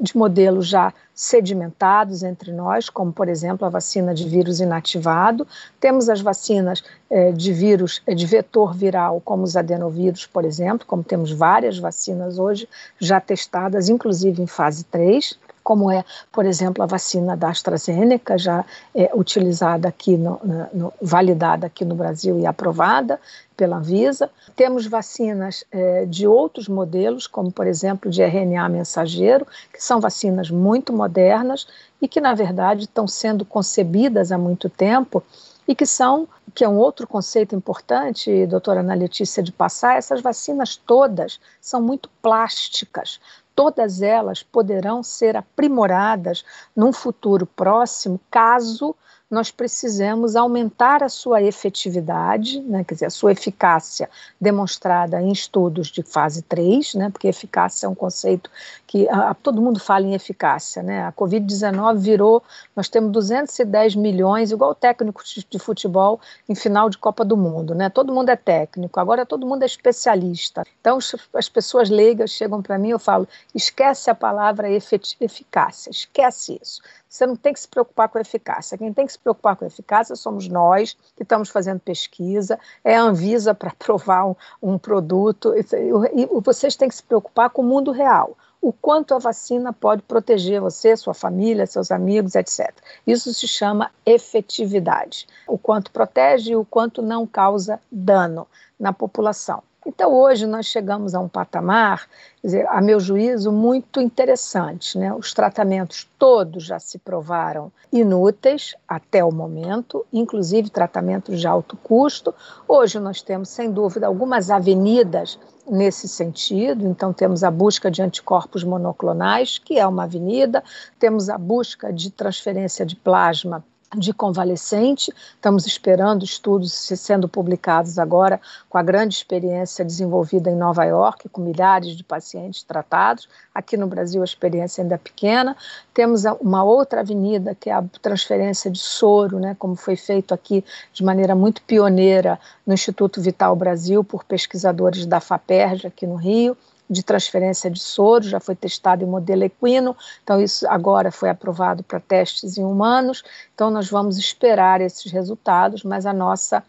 de 0.00 0.16
modelos 0.16 0.66
já 0.66 0.92
sedimentados 1.14 2.22
entre 2.22 2.52
nós, 2.52 2.90
como, 2.90 3.12
por 3.12 3.28
exemplo, 3.28 3.66
a 3.66 3.70
vacina 3.70 4.12
de 4.12 4.28
vírus 4.28 4.60
inativado. 4.60 5.46
Temos 5.78 6.08
as 6.08 6.20
vacinas 6.20 6.82
eh, 7.08 7.30
de 7.32 7.52
vírus, 7.52 8.02
eh, 8.06 8.14
de 8.14 8.26
vetor 8.26 8.74
viral, 8.74 9.20
como 9.20 9.44
os 9.44 9.56
adenovírus, 9.56 10.26
por 10.26 10.44
exemplo, 10.44 10.86
como 10.86 11.04
temos 11.04 11.30
várias 11.30 11.78
vacinas 11.78 12.38
hoje 12.38 12.68
já 12.98 13.20
testadas, 13.20 13.88
inclusive 13.88 14.42
em 14.42 14.46
fase 14.46 14.84
3 14.84 15.38
como 15.64 15.90
é, 15.90 16.04
por 16.30 16.44
exemplo, 16.44 16.84
a 16.84 16.86
vacina 16.86 17.34
da 17.34 17.48
AstraZeneca, 17.48 18.36
já 18.36 18.64
é 18.94 19.10
utilizada 19.14 19.88
aqui, 19.88 20.14
no, 20.18 20.38
no, 20.74 20.92
validada 21.00 21.66
aqui 21.66 21.86
no 21.86 21.94
Brasil 21.94 22.38
e 22.38 22.44
aprovada 22.44 23.18
pela 23.56 23.78
Anvisa. 23.78 24.30
Temos 24.54 24.86
vacinas 24.86 25.64
é, 25.72 26.04
de 26.04 26.26
outros 26.26 26.68
modelos, 26.68 27.26
como, 27.26 27.50
por 27.50 27.66
exemplo, 27.66 28.10
de 28.10 28.22
RNA 28.22 28.68
mensageiro, 28.68 29.46
que 29.72 29.82
são 29.82 30.00
vacinas 30.00 30.50
muito 30.50 30.92
modernas 30.92 31.66
e 32.00 32.06
que, 32.06 32.20
na 32.20 32.34
verdade, 32.34 32.84
estão 32.84 33.08
sendo 33.08 33.42
concebidas 33.44 34.30
há 34.30 34.36
muito 34.36 34.68
tempo 34.68 35.22
e 35.66 35.74
que 35.74 35.86
são, 35.86 36.28
que 36.54 36.62
é 36.62 36.68
um 36.68 36.76
outro 36.76 37.06
conceito 37.06 37.56
importante, 37.56 38.46
doutora 38.46 38.80
Ana 38.80 38.94
Letícia, 38.94 39.42
de 39.42 39.50
passar, 39.50 39.96
essas 39.96 40.20
vacinas 40.20 40.76
todas 40.76 41.40
são 41.58 41.80
muito 41.80 42.10
plásticas 42.20 43.18
todas 43.54 44.02
elas 44.02 44.42
poderão 44.42 45.02
ser 45.02 45.36
aprimoradas 45.36 46.44
num 46.74 46.92
futuro 46.92 47.46
próximo, 47.46 48.20
caso 48.30 48.94
nós 49.34 49.50
precisamos 49.50 50.36
aumentar 50.36 51.02
a 51.02 51.08
sua 51.08 51.42
efetividade, 51.42 52.60
né, 52.60 52.84
quer 52.84 52.94
dizer, 52.94 53.06
a 53.06 53.10
sua 53.10 53.32
eficácia 53.32 54.08
demonstrada 54.40 55.20
em 55.20 55.32
estudos 55.32 55.88
de 55.88 56.02
fase 56.02 56.42
3, 56.42 56.94
né, 56.94 57.10
porque 57.10 57.26
eficácia 57.26 57.86
é 57.86 57.88
um 57.88 57.94
conceito 57.94 58.48
que 58.86 59.08
a, 59.08 59.34
todo 59.34 59.60
mundo 59.60 59.80
fala 59.80 60.06
em 60.06 60.14
eficácia. 60.14 60.82
Né, 60.82 61.04
a 61.04 61.12
Covid-19 61.12 61.96
virou, 61.98 62.42
nós 62.76 62.88
temos 62.88 63.10
210 63.10 63.96
milhões, 63.96 64.52
igual 64.52 64.74
técnico 64.74 65.22
de 65.50 65.58
futebol 65.58 66.20
em 66.48 66.54
final 66.54 66.88
de 66.88 66.96
Copa 66.96 67.24
do 67.24 67.36
Mundo. 67.36 67.74
Né, 67.74 67.90
todo 67.90 68.14
mundo 68.14 68.28
é 68.28 68.36
técnico, 68.36 69.00
agora 69.00 69.26
todo 69.26 69.46
mundo 69.46 69.64
é 69.64 69.66
especialista. 69.66 70.64
Então, 70.80 70.98
as 71.34 71.48
pessoas 71.48 71.90
leigas 71.90 72.30
chegam 72.30 72.62
para 72.62 72.78
mim 72.78 72.90
eu 72.90 72.98
falo, 73.00 73.26
esquece 73.52 74.08
a 74.10 74.14
palavra 74.14 74.68
eficácia, 74.70 75.90
esquece 75.90 76.58
isso. 76.62 76.80
Você 77.14 77.28
não 77.28 77.36
tem 77.36 77.52
que 77.52 77.60
se 77.60 77.68
preocupar 77.68 78.08
com 78.08 78.18
a 78.18 78.22
eficácia. 78.22 78.76
Quem 78.76 78.92
tem 78.92 79.06
que 79.06 79.12
se 79.12 79.18
preocupar 79.20 79.54
com 79.54 79.64
eficácia 79.64 80.16
somos 80.16 80.48
nós, 80.48 80.96
que 81.16 81.22
estamos 81.22 81.48
fazendo 81.48 81.78
pesquisa, 81.78 82.58
é 82.82 82.96
a 82.96 83.02
Anvisa 83.02 83.54
para 83.54 83.70
aprovar 83.78 84.26
um, 84.26 84.34
um 84.60 84.76
produto. 84.76 85.54
E, 85.54 86.22
e 86.22 86.26
vocês 86.40 86.74
têm 86.74 86.88
que 86.88 86.94
se 86.96 87.04
preocupar 87.04 87.50
com 87.50 87.62
o 87.62 87.64
mundo 87.64 87.92
real 87.92 88.36
o 88.60 88.72
quanto 88.72 89.14
a 89.14 89.18
vacina 89.18 89.72
pode 89.72 90.02
proteger 90.02 90.60
você, 90.60 90.96
sua 90.96 91.14
família, 91.14 91.66
seus 91.66 91.92
amigos, 91.92 92.34
etc. 92.34 92.74
Isso 93.06 93.32
se 93.32 93.46
chama 93.46 93.92
efetividade. 94.04 95.28
O 95.46 95.56
quanto 95.56 95.92
protege 95.92 96.52
e 96.52 96.56
o 96.56 96.64
quanto 96.64 97.00
não 97.00 97.26
causa 97.26 97.78
dano 97.92 98.48
na 98.80 98.92
população. 98.92 99.62
Então, 99.86 100.12
hoje 100.14 100.46
nós 100.46 100.66
chegamos 100.66 101.14
a 101.14 101.20
um 101.20 101.28
patamar, 101.28 102.08
dizer, 102.42 102.66
a 102.68 102.80
meu 102.80 102.98
juízo, 102.98 103.52
muito 103.52 104.00
interessante. 104.00 104.98
Né? 104.98 105.12
Os 105.12 105.34
tratamentos 105.34 106.08
todos 106.18 106.64
já 106.64 106.78
se 106.78 106.98
provaram 106.98 107.70
inúteis 107.92 108.74
até 108.88 109.22
o 109.22 109.30
momento, 109.30 110.04
inclusive 110.12 110.70
tratamentos 110.70 111.38
de 111.38 111.46
alto 111.46 111.76
custo. 111.76 112.34
Hoje 112.66 112.98
nós 112.98 113.20
temos, 113.20 113.50
sem 113.50 113.70
dúvida, 113.70 114.06
algumas 114.06 114.50
avenidas 114.50 115.38
nesse 115.70 116.08
sentido. 116.08 116.86
Então, 116.86 117.12
temos 117.12 117.44
a 117.44 117.50
busca 117.50 117.90
de 117.90 118.02
anticorpos 118.02 118.64
monoclonais, 118.64 119.58
que 119.58 119.78
é 119.78 119.86
uma 119.86 120.04
avenida, 120.04 120.64
temos 120.98 121.28
a 121.28 121.36
busca 121.36 121.92
de 121.92 122.10
transferência 122.10 122.86
de 122.86 122.96
plasma 122.96 123.64
de 123.96 124.12
convalescente. 124.12 125.12
Estamos 125.34 125.66
esperando 125.66 126.24
estudos 126.24 126.72
sendo 126.72 127.28
publicados 127.28 127.98
agora 127.98 128.40
com 128.68 128.78
a 128.78 128.82
grande 128.82 129.14
experiência 129.14 129.84
desenvolvida 129.84 130.50
em 130.50 130.56
Nova 130.56 130.84
York, 130.84 131.28
com 131.28 131.40
milhares 131.40 131.96
de 131.96 132.04
pacientes 132.04 132.62
tratados. 132.62 133.28
Aqui 133.54 133.76
no 133.76 133.86
Brasil 133.86 134.22
a 134.22 134.24
experiência 134.24 134.82
ainda 134.82 134.94
é 134.94 134.98
pequena. 134.98 135.56
Temos 135.92 136.24
uma 136.40 136.64
outra 136.64 137.00
avenida 137.00 137.54
que 137.54 137.70
é 137.70 137.72
a 137.72 137.84
transferência 138.02 138.70
de 138.70 138.78
soro, 138.78 139.38
né, 139.38 139.56
como 139.58 139.76
foi 139.76 139.96
feito 139.96 140.34
aqui 140.34 140.64
de 140.92 141.04
maneira 141.04 141.34
muito 141.34 141.62
pioneira 141.62 142.38
no 142.66 142.74
Instituto 142.74 143.20
Vital 143.20 143.54
Brasil 143.54 144.02
por 144.02 144.24
pesquisadores 144.24 145.06
da 145.06 145.20
FAPERJ 145.20 145.86
aqui 145.86 146.06
no 146.06 146.16
Rio 146.16 146.56
de 146.88 147.02
transferência 147.02 147.70
de 147.70 147.80
soro, 147.80 148.24
já 148.24 148.38
foi 148.38 148.54
testado 148.54 149.02
em 149.02 149.06
modelo 149.06 149.44
equino, 149.44 149.96
então 150.22 150.40
isso 150.40 150.66
agora 150.68 151.10
foi 151.10 151.30
aprovado 151.30 151.82
para 151.82 151.98
testes 151.98 152.58
em 152.58 152.64
humanos, 152.64 153.22
então 153.54 153.70
nós 153.70 153.88
vamos 153.88 154.18
esperar 154.18 154.80
esses 154.80 155.10
resultados, 155.10 155.82
mas 155.82 156.06
a 156.06 156.12
nossa 156.12 156.62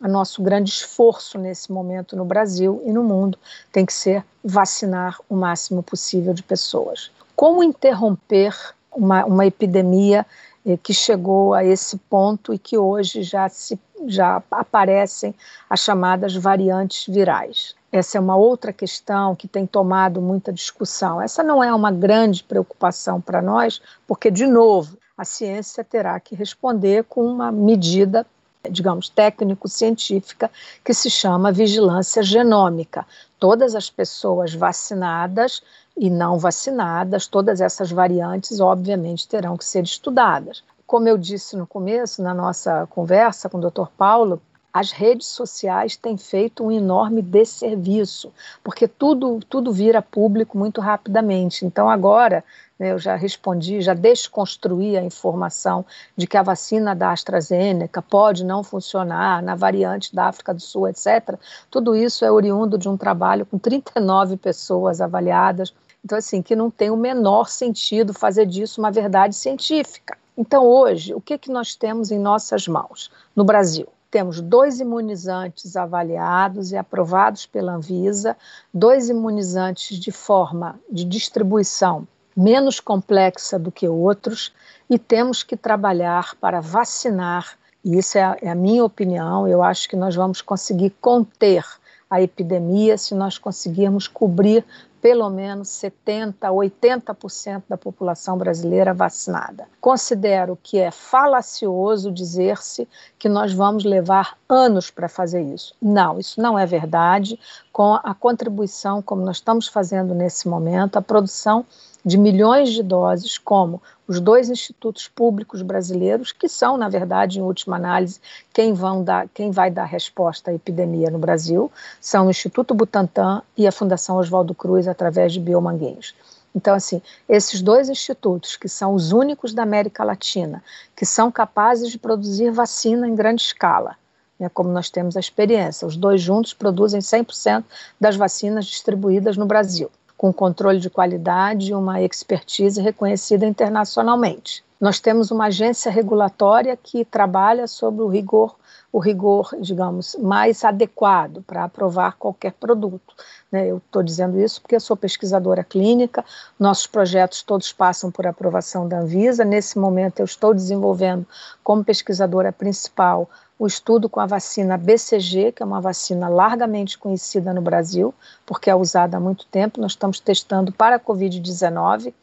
a 0.00 0.06
nosso 0.06 0.40
grande 0.42 0.70
esforço 0.70 1.38
nesse 1.38 1.72
momento 1.72 2.14
no 2.14 2.24
Brasil 2.24 2.80
e 2.86 2.92
no 2.92 3.02
mundo 3.02 3.36
tem 3.72 3.84
que 3.84 3.92
ser 3.92 4.24
vacinar 4.44 5.18
o 5.28 5.34
máximo 5.34 5.82
possível 5.82 6.32
de 6.32 6.42
pessoas. 6.42 7.10
Como 7.34 7.64
interromper 7.64 8.54
uma, 8.92 9.24
uma 9.24 9.46
epidemia 9.46 10.24
eh, 10.64 10.76
que 10.76 10.94
chegou 10.94 11.52
a 11.52 11.64
esse 11.64 11.96
ponto 11.96 12.54
e 12.54 12.58
que 12.58 12.78
hoje 12.78 13.22
já, 13.22 13.48
se, 13.48 13.78
já 14.06 14.42
aparecem 14.50 15.34
as 15.68 15.80
chamadas 15.80 16.34
variantes 16.36 17.12
virais? 17.12 17.74
Essa 17.90 18.18
é 18.18 18.20
uma 18.20 18.36
outra 18.36 18.72
questão 18.72 19.34
que 19.34 19.48
tem 19.48 19.66
tomado 19.66 20.20
muita 20.20 20.52
discussão. 20.52 21.20
Essa 21.20 21.42
não 21.42 21.64
é 21.64 21.72
uma 21.74 21.90
grande 21.90 22.44
preocupação 22.44 23.20
para 23.20 23.40
nós, 23.40 23.80
porque, 24.06 24.30
de 24.30 24.46
novo, 24.46 24.98
a 25.16 25.24
ciência 25.24 25.82
terá 25.82 26.20
que 26.20 26.34
responder 26.34 27.04
com 27.04 27.24
uma 27.24 27.50
medida, 27.50 28.26
digamos, 28.70 29.08
técnico-científica, 29.08 30.50
que 30.84 30.92
se 30.92 31.08
chama 31.08 31.50
vigilância 31.50 32.22
genômica. 32.22 33.06
Todas 33.38 33.74
as 33.74 33.88
pessoas 33.88 34.52
vacinadas 34.52 35.62
e 35.96 36.10
não 36.10 36.38
vacinadas, 36.38 37.26
todas 37.26 37.60
essas 37.60 37.90
variantes, 37.90 38.60
obviamente, 38.60 39.26
terão 39.26 39.56
que 39.56 39.64
ser 39.64 39.82
estudadas. 39.82 40.62
Como 40.86 41.08
eu 41.08 41.18
disse 41.18 41.56
no 41.56 41.66
começo, 41.66 42.22
na 42.22 42.34
nossa 42.34 42.86
conversa 42.86 43.48
com 43.48 43.58
o 43.58 43.70
Dr. 43.70 43.88
Paulo, 43.96 44.40
as 44.72 44.90
redes 44.92 45.26
sociais 45.26 45.96
têm 45.96 46.16
feito 46.16 46.64
um 46.64 46.70
enorme 46.70 47.22
desserviço, 47.22 48.32
porque 48.62 48.86
tudo, 48.86 49.40
tudo 49.48 49.72
vira 49.72 50.02
público 50.02 50.58
muito 50.58 50.80
rapidamente. 50.80 51.64
Então, 51.64 51.88
agora, 51.88 52.44
né, 52.78 52.92
eu 52.92 52.98
já 52.98 53.16
respondi, 53.16 53.80
já 53.80 53.94
desconstruí 53.94 54.96
a 54.96 55.02
informação 55.02 55.84
de 56.16 56.26
que 56.26 56.36
a 56.36 56.42
vacina 56.42 56.94
da 56.94 57.12
AstraZeneca 57.12 58.00
pode 58.02 58.44
não 58.44 58.62
funcionar 58.62 59.42
na 59.42 59.54
variante 59.54 60.14
da 60.14 60.26
África 60.26 60.52
do 60.52 60.60
Sul, 60.60 60.88
etc. 60.88 61.36
Tudo 61.70 61.96
isso 61.96 62.24
é 62.24 62.30
oriundo 62.30 62.78
de 62.78 62.88
um 62.88 62.96
trabalho 62.96 63.46
com 63.46 63.58
39 63.58 64.36
pessoas 64.36 65.00
avaliadas. 65.00 65.74
Então, 66.04 66.16
assim, 66.16 66.40
que 66.40 66.54
não 66.54 66.70
tem 66.70 66.90
o 66.90 66.96
menor 66.96 67.48
sentido 67.48 68.14
fazer 68.14 68.46
disso 68.46 68.80
uma 68.80 68.90
verdade 68.90 69.34
científica. 69.34 70.16
Então, 70.36 70.64
hoje, 70.64 71.12
o 71.14 71.20
que, 71.20 71.36
que 71.36 71.50
nós 71.50 71.74
temos 71.74 72.12
em 72.12 72.18
nossas 72.18 72.68
mãos 72.68 73.10
no 73.34 73.42
Brasil? 73.42 73.88
Temos 74.10 74.40
dois 74.40 74.80
imunizantes 74.80 75.76
avaliados 75.76 76.72
e 76.72 76.76
aprovados 76.76 77.46
pela 77.46 77.74
Anvisa, 77.74 78.36
dois 78.72 79.08
imunizantes 79.08 79.98
de 79.98 80.10
forma 80.10 80.78
de 80.90 81.04
distribuição 81.04 82.06
menos 82.38 82.78
complexa 82.78 83.58
do 83.58 83.72
que 83.72 83.88
outros, 83.88 84.54
e 84.88 84.96
temos 84.96 85.42
que 85.42 85.56
trabalhar 85.56 86.36
para 86.36 86.60
vacinar. 86.60 87.58
E 87.84 87.98
isso 87.98 88.16
é 88.16 88.22
a, 88.22 88.36
é 88.40 88.48
a 88.48 88.54
minha 88.54 88.84
opinião. 88.84 89.48
Eu 89.48 89.60
acho 89.60 89.88
que 89.88 89.96
nós 89.96 90.14
vamos 90.14 90.40
conseguir 90.40 90.90
conter 91.00 91.64
a 92.08 92.22
epidemia 92.22 92.96
se 92.96 93.12
nós 93.12 93.36
conseguirmos 93.38 94.06
cobrir 94.06 94.64
pelo 95.00 95.30
menos 95.30 95.68
70, 95.68 96.48
80% 96.48 97.62
da 97.68 97.76
população 97.76 98.36
brasileira 98.36 98.92
vacinada. 98.92 99.66
Considero 99.80 100.58
que 100.62 100.78
é 100.78 100.90
falacioso 100.90 102.10
dizer-se 102.10 102.88
que 103.18 103.28
nós 103.28 103.52
vamos 103.52 103.84
levar 103.84 104.36
anos 104.48 104.90
para 104.90 105.08
fazer 105.08 105.42
isso. 105.42 105.74
Não, 105.80 106.18
isso 106.18 106.40
não 106.40 106.58
é 106.58 106.66
verdade. 106.66 107.38
Com 107.78 107.94
a 107.94 108.12
contribuição, 108.12 109.00
como 109.00 109.24
nós 109.24 109.36
estamos 109.36 109.68
fazendo 109.68 110.12
nesse 110.12 110.48
momento, 110.48 110.96
a 110.96 111.00
produção 111.00 111.64
de 112.04 112.18
milhões 112.18 112.70
de 112.70 112.82
doses, 112.82 113.38
como 113.38 113.80
os 114.08 114.18
dois 114.18 114.50
institutos 114.50 115.06
públicos 115.06 115.62
brasileiros, 115.62 116.32
que 116.32 116.48
são, 116.48 116.76
na 116.76 116.88
verdade, 116.88 117.38
em 117.38 117.42
última 117.42 117.76
análise, 117.76 118.20
quem, 118.52 118.72
vão 118.72 119.04
dar, 119.04 119.28
quem 119.28 119.52
vai 119.52 119.70
dar 119.70 119.84
resposta 119.84 120.50
à 120.50 120.54
epidemia 120.54 121.08
no 121.08 121.20
Brasil, 121.20 121.70
são 122.00 122.26
o 122.26 122.30
Instituto 122.30 122.74
Butantan 122.74 123.42
e 123.56 123.64
a 123.64 123.70
Fundação 123.70 124.16
Oswaldo 124.16 124.56
Cruz, 124.56 124.88
através 124.88 125.32
de 125.32 125.38
Biomanguinhos. 125.38 126.16
Então, 126.52 126.74
assim, 126.74 127.00
esses 127.28 127.62
dois 127.62 127.88
institutos, 127.88 128.56
que 128.56 128.68
são 128.68 128.92
os 128.92 129.12
únicos 129.12 129.54
da 129.54 129.62
América 129.62 130.02
Latina, 130.02 130.64
que 130.96 131.06
são 131.06 131.30
capazes 131.30 131.92
de 131.92 131.98
produzir 132.00 132.50
vacina 132.50 133.06
em 133.06 133.14
grande 133.14 133.42
escala, 133.42 133.94
né, 134.38 134.48
como 134.48 134.70
nós 134.70 134.90
temos 134.90 135.16
a 135.16 135.20
experiência, 135.20 135.86
os 135.86 135.96
dois 135.96 136.20
juntos 136.20 136.54
produzem 136.54 137.00
100% 137.00 137.64
das 138.00 138.16
vacinas 138.16 138.66
distribuídas 138.66 139.36
no 139.36 139.46
Brasil 139.46 139.90
com 140.18 140.32
controle 140.32 140.80
de 140.80 140.90
qualidade 140.90 141.70
e 141.70 141.74
uma 141.74 142.02
expertise 142.02 142.82
reconhecida 142.82 143.46
internacionalmente. 143.46 144.64
Nós 144.80 144.98
temos 144.98 145.30
uma 145.30 145.46
agência 145.46 145.90
regulatória 145.90 146.76
que 146.76 147.04
trabalha 147.04 147.68
sobre 147.68 148.02
o 148.02 148.08
rigor, 148.08 148.56
o 148.92 148.98
rigor, 148.98 149.50
digamos, 149.60 150.16
mais 150.16 150.64
adequado 150.64 151.42
para 151.46 151.64
aprovar 151.64 152.16
qualquer 152.16 152.52
produto. 152.52 153.14
Né? 153.50 153.68
Eu 153.68 153.78
estou 153.78 154.02
dizendo 154.02 154.40
isso 154.40 154.60
porque 154.60 154.74
eu 154.74 154.80
sou 154.80 154.96
pesquisadora 154.96 155.62
clínica, 155.62 156.24
nossos 156.58 156.86
projetos 156.86 157.42
todos 157.42 157.72
passam 157.72 158.10
por 158.10 158.26
aprovação 158.26 158.88
da 158.88 159.00
Anvisa. 159.00 159.44
Nesse 159.44 159.78
momento, 159.78 160.18
eu 160.18 160.24
estou 160.24 160.52
desenvolvendo, 160.52 161.26
como 161.62 161.84
pesquisadora 161.84 162.52
principal, 162.52 163.28
o 163.58 163.66
estudo 163.66 164.08
com 164.08 164.20
a 164.20 164.26
vacina 164.26 164.76
BCG, 164.76 165.52
que 165.52 165.62
é 165.62 165.66
uma 165.66 165.80
vacina 165.80 166.28
largamente 166.28 166.96
conhecida 166.96 167.52
no 167.52 167.60
Brasil, 167.60 168.14
porque 168.46 168.70
é 168.70 168.74
usada 168.74 169.16
há 169.16 169.20
muito 169.20 169.46
tempo. 169.46 169.80
Nós 169.80 169.92
estamos 169.92 170.20
testando 170.20 170.70
para 170.70 170.96
a 170.96 171.00
Covid-19 171.00 172.14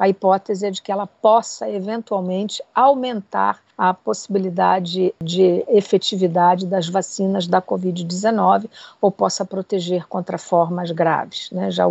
a 0.00 0.08
hipótese 0.08 0.64
é 0.64 0.70
de 0.70 0.80
que 0.80 0.90
ela 0.90 1.06
possa 1.06 1.68
eventualmente 1.68 2.62
aumentar 2.74 3.60
a 3.76 3.92
possibilidade 3.92 5.14
de 5.22 5.62
efetividade 5.68 6.66
das 6.66 6.88
vacinas 6.88 7.46
da 7.46 7.60
Covid-19 7.60 8.66
ou 8.98 9.10
possa 9.10 9.44
proteger 9.44 10.06
contra 10.08 10.38
formas 10.38 10.90
graves. 10.90 11.50
Né? 11.50 11.70
Já, 11.70 11.84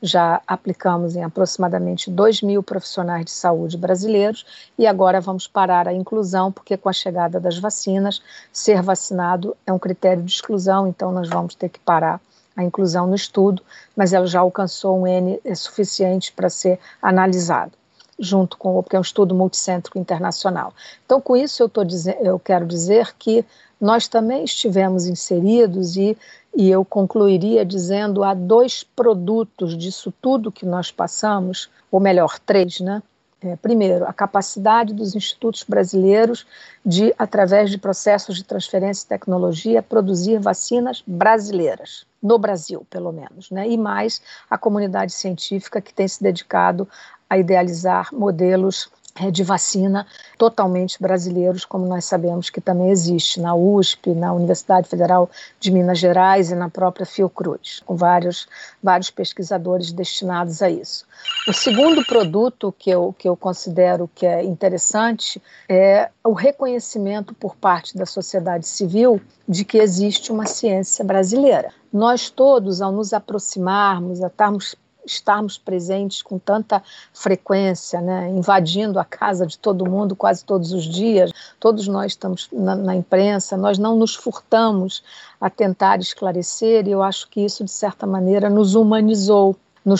já 0.00 0.40
aplicamos 0.46 1.16
em 1.16 1.22
aproximadamente 1.22 2.10
2 2.10 2.40
mil 2.40 2.62
profissionais 2.62 3.26
de 3.26 3.30
saúde 3.30 3.76
brasileiros 3.76 4.46
e 4.78 4.86
agora 4.86 5.20
vamos 5.20 5.46
parar 5.46 5.86
a 5.86 5.92
inclusão, 5.92 6.50
porque 6.50 6.78
com 6.78 6.88
a 6.88 6.94
chegada 6.94 7.38
das 7.38 7.58
vacinas, 7.58 8.22
ser 8.50 8.80
vacinado 8.80 9.54
é 9.66 9.72
um 9.72 9.78
critério 9.78 10.22
de 10.22 10.32
exclusão, 10.32 10.86
então 10.86 11.12
nós 11.12 11.28
vamos 11.28 11.54
ter 11.54 11.68
que 11.68 11.78
parar 11.78 12.20
a 12.56 12.62
inclusão 12.62 13.06
no 13.06 13.14
estudo, 13.14 13.62
mas 13.96 14.12
ela 14.12 14.26
já 14.26 14.40
alcançou 14.40 15.00
um 15.00 15.06
N 15.06 15.40
suficiente 15.54 16.32
para 16.32 16.50
ser 16.50 16.78
analisado 17.00 17.72
junto 18.20 18.58
com 18.58 18.80
porque 18.82 18.94
é 18.94 18.98
um 18.98 19.02
estudo 19.02 19.34
multicêntrico 19.34 19.98
internacional. 19.98 20.74
Então, 21.06 21.20
com 21.20 21.34
isso 21.34 21.62
eu, 21.62 21.68
tô 21.68 21.82
dizer, 21.82 22.18
eu 22.20 22.38
quero 22.38 22.66
dizer 22.66 23.14
que 23.18 23.44
nós 23.80 24.06
também 24.06 24.44
estivemos 24.44 25.06
inseridos 25.06 25.96
e, 25.96 26.16
e 26.54 26.70
eu 26.70 26.84
concluiria 26.84 27.64
dizendo 27.64 28.22
há 28.22 28.34
dois 28.34 28.84
produtos 28.84 29.76
disso 29.76 30.12
tudo 30.20 30.52
que 30.52 30.66
nós 30.66 30.92
passamos, 30.92 31.70
ou 31.90 31.98
melhor, 31.98 32.38
três, 32.38 32.78
né? 32.80 33.02
É, 33.42 33.56
primeiro, 33.56 34.06
a 34.06 34.12
capacidade 34.12 34.92
dos 34.92 35.14
institutos 35.14 35.64
brasileiros 35.66 36.46
de, 36.84 37.14
através 37.18 37.70
de 37.70 37.78
processos 37.78 38.36
de 38.36 38.44
transferência 38.44 39.02
de 39.02 39.08
tecnologia, 39.08 39.82
produzir 39.82 40.38
vacinas 40.38 41.02
brasileiras, 41.06 42.06
no 42.22 42.38
Brasil, 42.38 42.86
pelo 42.90 43.10
menos, 43.12 43.50
né? 43.50 43.66
e 43.66 43.78
mais 43.78 44.20
a 44.48 44.58
comunidade 44.58 45.12
científica 45.12 45.80
que 45.80 45.94
tem 45.94 46.06
se 46.06 46.22
dedicado 46.22 46.86
a 47.30 47.38
idealizar 47.38 48.08
modelos 48.12 48.90
de 49.32 49.42
vacina 49.42 50.06
totalmente 50.38 51.00
brasileiros, 51.00 51.64
como 51.64 51.86
nós 51.86 52.04
sabemos 52.04 52.48
que 52.48 52.60
também 52.60 52.90
existe 52.90 53.40
na 53.40 53.54
USP, 53.54 54.14
na 54.14 54.32
Universidade 54.32 54.88
Federal 54.88 55.28
de 55.58 55.70
Minas 55.70 55.98
Gerais 55.98 56.50
e 56.50 56.54
na 56.54 56.70
própria 56.70 57.04
Fiocruz, 57.04 57.80
com 57.84 57.96
vários, 57.96 58.48
vários 58.82 59.10
pesquisadores 59.10 59.92
destinados 59.92 60.62
a 60.62 60.70
isso. 60.70 61.04
O 61.46 61.52
segundo 61.52 62.04
produto 62.04 62.74
que 62.78 62.90
eu, 62.90 63.14
que 63.18 63.28
eu 63.28 63.36
considero 63.36 64.08
que 64.14 64.24
é 64.24 64.42
interessante 64.44 65.42
é 65.68 66.10
o 66.24 66.32
reconhecimento 66.32 67.34
por 67.34 67.56
parte 67.56 67.96
da 67.96 68.06
sociedade 68.06 68.66
civil 68.66 69.20
de 69.48 69.64
que 69.64 69.78
existe 69.78 70.32
uma 70.32 70.46
ciência 70.46 71.04
brasileira. 71.04 71.72
Nós 71.92 72.30
todos, 72.30 72.80
ao 72.80 72.92
nos 72.92 73.12
aproximarmos, 73.12 74.22
a 74.22 74.28
estarmos 74.28 74.76
estarmos 75.04 75.58
presentes 75.58 76.22
com 76.22 76.38
tanta 76.38 76.82
frequência, 77.12 78.00
né, 78.00 78.28
invadindo 78.28 78.98
a 78.98 79.04
casa 79.04 79.46
de 79.46 79.58
todo 79.58 79.88
mundo 79.88 80.14
quase 80.14 80.44
todos 80.44 80.72
os 80.72 80.84
dias, 80.84 81.32
todos 81.58 81.86
nós 81.88 82.12
estamos 82.12 82.48
na, 82.52 82.74
na 82.74 82.94
imprensa, 82.94 83.56
nós 83.56 83.78
não 83.78 83.96
nos 83.96 84.14
furtamos 84.14 85.02
a 85.40 85.48
tentar 85.48 86.00
esclarecer, 86.00 86.86
e 86.86 86.90
eu 86.90 87.02
acho 87.02 87.28
que 87.28 87.40
isso, 87.40 87.64
de 87.64 87.70
certa 87.70 88.06
maneira, 88.06 88.50
nos 88.50 88.74
humanizou. 88.74 89.56
No, 89.84 89.94